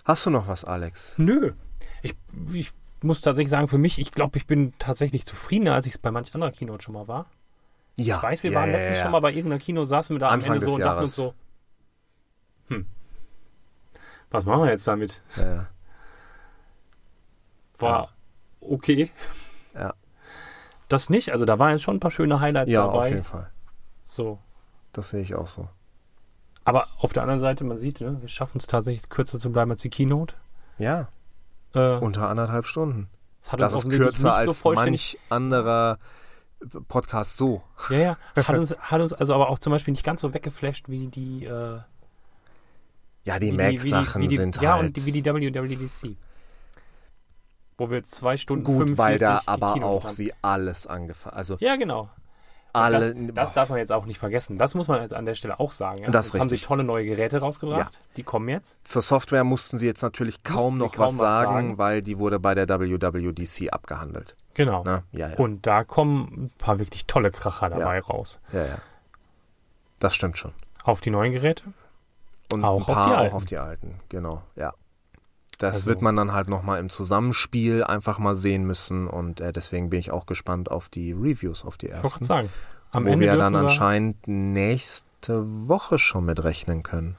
Hast 0.05 0.27
du 0.27 0.31
noch 0.31 0.49
was, 0.49 0.65
Alex? 0.65 1.15
Nö. 1.19 1.53
Ich, 2.03 2.15
ich 2.53 2.73
muss 3.03 3.21
tatsächlich 3.21 3.51
sagen, 3.51 3.69
für 3.69 3.79
mich, 3.79 3.99
ich 3.99 4.11
glaube, 4.13 4.37
ich 4.39 4.47
bin 4.47 4.75
tatsächlich 4.79 5.25
zufriedener, 5.25 5.75
als 5.75 5.87
ich 5.87 5.93
es 5.93 5.99
bei 5.99 6.11
manch 6.11 6.35
anderer 6.35 6.53
Keynote 6.53 6.83
schon 6.83 6.95
mal 6.95 7.09
war. 7.09 7.31
Ja. 7.97 8.17
Ich 8.17 8.23
weiß, 8.23 8.43
wir 8.43 8.51
ja, 8.51 8.61
waren 8.61 8.71
ja, 8.71 8.77
letztens 8.77 8.99
ja. 8.99 9.03
schon 9.05 9.13
mal 9.13 9.21
bei 9.21 9.31
irgendeiner 9.31 9.61
Kino, 9.61 9.85
saßen 9.85 10.15
wir 10.15 10.21
da 10.21 10.29
Anfang 10.29 10.53
am 10.53 10.55
Ende 10.57 10.67
so 10.67 10.75
und 10.75 10.81
dachten 10.81 11.01
uns 11.01 11.15
so, 11.15 11.35
hm, 12.69 12.87
was 14.31 14.45
machen 14.47 14.65
wir 14.65 14.71
jetzt 14.71 14.87
damit? 14.87 15.23
Ja, 15.37 15.55
ja. 15.55 15.67
War 17.79 18.09
okay. 18.61 19.11
Ja. 19.75 19.95
Das 20.89 21.09
nicht, 21.09 21.31
also 21.33 21.45
da 21.45 21.59
waren 21.59 21.73
jetzt 21.73 21.83
schon 21.83 21.97
ein 21.97 22.01
paar 22.01 22.11
schöne 22.11 22.41
Highlights 22.41 22.71
ja 22.71 22.85
auf 22.85 22.95
dabei. 22.95 23.09
jeden 23.11 23.25
Fall. 23.25 23.51
So. 24.05 24.39
Das 24.93 25.11
sehe 25.11 25.23
ich 25.23 25.35
auch 25.35 25.47
so. 25.47 25.69
Aber 26.65 26.89
auf 26.99 27.13
der 27.13 27.23
anderen 27.23 27.41
Seite, 27.41 27.65
man 27.65 27.79
sieht, 27.79 28.01
ne, 28.01 28.17
wir 28.21 28.29
schaffen 28.29 28.59
es 28.59 28.67
tatsächlich 28.67 29.09
kürzer 29.09 29.39
zu 29.39 29.51
bleiben 29.53 29.71
als 29.71 29.83
die 29.83 29.91
Keynote. 29.91 30.35
Ja, 30.79 31.09
Äh, 31.75 31.97
unter 31.99 32.29
anderthalb 32.29 32.67
Stunden. 32.67 33.09
es 33.41 33.53
hat 33.53 33.61
Das 33.61 33.75
uns 33.75 33.85
ist 33.85 33.91
kürzer 33.91 34.09
nicht 34.09 34.45
so 34.47 34.51
als 34.51 34.61
vollständig. 34.63 35.19
manch 35.21 35.33
anderer 35.33 35.99
Podcast 36.89 37.37
so. 37.37 37.63
Ja, 37.91 37.99
ja. 37.99 38.17
Hat 38.37 38.57
uns, 38.57 38.75
hat 38.79 39.01
uns 39.01 39.13
also 39.13 39.35
aber 39.35 39.51
auch 39.51 39.59
zum 39.59 39.73
Beispiel 39.73 39.93
nicht 39.93 40.05
ganz 40.05 40.21
so 40.23 40.33
weggeflasht 40.33 40.89
wie 40.89 41.09
die, 41.09 41.45
äh, 41.45 41.81
Ja, 43.25 43.39
die 43.39 43.53
Mac-Sachen 43.53 44.27
sind 44.31 44.61
ja, 44.63 44.75
halt 44.75 44.85
und 44.87 44.97
die, 44.97 45.05
wie 45.05 45.13
die 45.13 45.25
WWDC. 45.25 46.17
Wo 47.77 47.91
wir 47.91 48.05
zwei 48.05 48.37
Stunden 48.37 48.65
gut, 48.65 48.77
45 48.89 48.99
weil 48.99 49.19
da 49.19 49.43
aber 49.47 49.75
auch 49.85 50.05
haben. 50.05 50.13
sie 50.15 50.33
alles 50.43 50.87
angefangen, 50.87 51.37
also 51.37 51.57
Ja, 51.61 51.77
genau. 51.77 52.09
Alle. 52.75 53.15
Das, 53.15 53.35
das 53.35 53.53
darf 53.55 53.69
man 53.69 53.79
jetzt 53.79 53.93
auch 53.93 54.07
nicht 54.07 54.19
vergessen. 54.19 54.59
Das 54.59 54.75
muss 54.75 54.89
man 54.89 55.01
jetzt 55.01 55.15
an 55.15 55.27
der 55.27 55.35
Stelle 55.35 55.61
auch 55.61 55.73
sagen. 55.73 56.03
Ja? 56.03 56.11
Das 56.11 56.29
jetzt 56.33 56.41
haben 56.41 56.49
sie 56.49 56.55
richtig. 56.55 56.69
tolle 56.69 56.85
neue 56.85 57.05
Geräte 57.05 57.39
rausgebracht. 57.39 57.99
Die 58.17 58.23
kommen 58.23 58.49
jetzt. 58.49 58.79
Zur 58.87 59.03
Software 59.03 59.45
mussten 59.45 59.79
sie 59.79 59.87
jetzt 59.87 60.03
natürlich 60.03 60.43
kaum 60.43 60.79
noch 60.79 60.93
kaum 60.93 61.07
was 61.07 61.13
was 61.13 61.19
sagen, 61.19 61.53
sagen. 61.53 61.79
weil 61.79 62.03
die 62.03 62.19
wurde 62.19 62.39
bei 62.41 62.55
der 62.55 62.69
WWDC 62.69 63.73
abgehandelt. 63.73 64.37
Genau. 64.55 64.85
Ne? 64.85 65.03
Ja, 65.13 65.31
ja. 65.31 65.37
Und 65.37 65.67
da 65.67 65.85
kommen 65.85 66.29
ein 66.47 66.51
paar 66.59 66.79
wirklich 66.79 67.07
tolle 67.07 67.31
Kracher 67.31 67.71
dabei 67.71 68.01
raus. 68.01 68.41
ja, 68.53 68.65
ja. 68.67 68.79
Das 70.01 70.15
stimmt 70.15 70.37
schon. 70.37 70.53
Auf 70.83 71.01
die 71.01 71.11
neuen 71.11 71.33
Geräte. 71.33 71.65
Und 72.53 72.63
Auch 72.63 72.77
ein 72.77 72.81
auf 72.83 72.87
die 72.87 72.93
auch 72.93 73.17
alten. 73.19 73.35
auf 73.37 73.45
die 73.47 73.57
alten, 73.59 74.01
genau, 74.11 74.43
ja. 74.55 74.75
Das 75.59 75.77
Also- 75.77 75.87
wird 75.87 76.03
man 76.03 76.17
dann 76.17 76.33
halt 76.33 76.49
nochmal 76.49 76.81
im 76.81 76.91
Zusammenspiel 76.91 77.85
einfach 77.85 78.19
mal 78.19 78.35
sehen 78.35 78.65
müssen 78.65 79.07
und 79.07 79.41
äh, 79.41 79.53
deswegen 79.53 79.91
bin 79.91 80.01
ich 80.01 80.11
auch 80.11 80.27
gespannt 80.27 80.71
auf 80.71 80.89
die 80.89 81.13
Reviews, 81.13 81.65
auf 81.65 81.77
die 81.77 81.87
Ich 81.87 81.93
wollte 81.93 82.05
ersten. 82.07 82.25
sagen. 82.25 82.51
Am 82.91 83.05
wo 83.07 83.09
Ende 83.11 83.27
wir 83.27 83.37
dann 83.37 83.55
anscheinend 83.57 84.27
nächste 84.29 85.45
Woche 85.69 85.99
schon 85.99 86.25
mit 86.25 86.43
rechnen 86.45 86.83
können. 86.83 87.17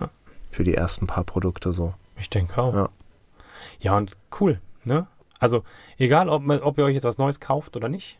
Ja. 0.00 0.10
Für 0.50 0.64
die 0.64 0.74
ersten 0.74 1.06
paar 1.06 1.24
Produkte 1.24 1.72
so. 1.72 1.94
Ich 2.16 2.28
denke 2.30 2.60
auch. 2.60 2.74
Ja. 2.74 2.88
Ja, 3.80 3.96
und 3.96 4.16
cool, 4.40 4.60
ne? 4.84 5.06
Also, 5.40 5.62
egal, 5.98 6.28
ob, 6.28 6.48
ob 6.48 6.78
ihr 6.78 6.84
euch 6.84 6.94
jetzt 6.94 7.04
was 7.04 7.18
Neues 7.18 7.40
kauft 7.40 7.76
oder 7.76 7.88
nicht, 7.88 8.18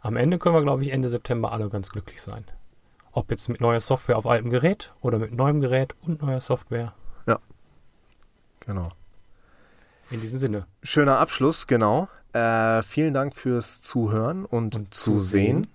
am 0.00 0.16
Ende 0.16 0.38
können 0.38 0.54
wir, 0.54 0.62
glaube 0.62 0.82
ich, 0.82 0.90
Ende 0.92 1.08
September 1.10 1.52
alle 1.52 1.68
ganz 1.68 1.90
glücklich 1.90 2.20
sein. 2.22 2.44
Ob 3.12 3.30
jetzt 3.30 3.48
mit 3.48 3.60
neuer 3.60 3.80
Software 3.80 4.16
auf 4.18 4.26
altem 4.26 4.50
Gerät 4.50 4.92
oder 5.00 5.18
mit 5.18 5.32
neuem 5.32 5.60
Gerät 5.60 5.94
und 6.02 6.22
neuer 6.22 6.40
Software. 6.40 6.94
Genau. 8.70 8.92
In 10.12 10.20
diesem 10.20 10.38
Sinne. 10.38 10.60
Schöner 10.84 11.18
Abschluss, 11.18 11.66
genau. 11.66 12.08
Äh, 12.32 12.82
vielen 12.82 13.12
Dank 13.14 13.34
fürs 13.34 13.80
Zuhören 13.80 14.44
und, 14.44 14.76
Und 14.76 14.94
Zusehen. 14.94 15.66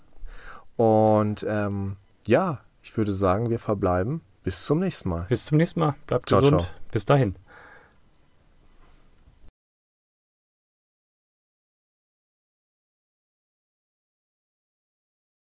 Und 0.78 1.46
ähm, 1.46 1.98
ja, 2.26 2.62
ich 2.82 2.96
würde 2.96 3.12
sagen, 3.14 3.50
wir 3.50 3.60
verbleiben. 3.60 4.22
Bis 4.46 4.66
zum 4.66 4.80
nächsten 4.80 5.10
Mal. 5.10 5.26
Bis 5.28 5.44
zum 5.44 5.58
nächsten 5.58 5.82
Mal. 5.82 5.96
Bleibt 6.08 6.30
Ciao, 6.30 6.40
gesund. 6.40 6.62
ciao. 6.62 6.72
Bis 6.92 7.06
dahin. 7.06 7.36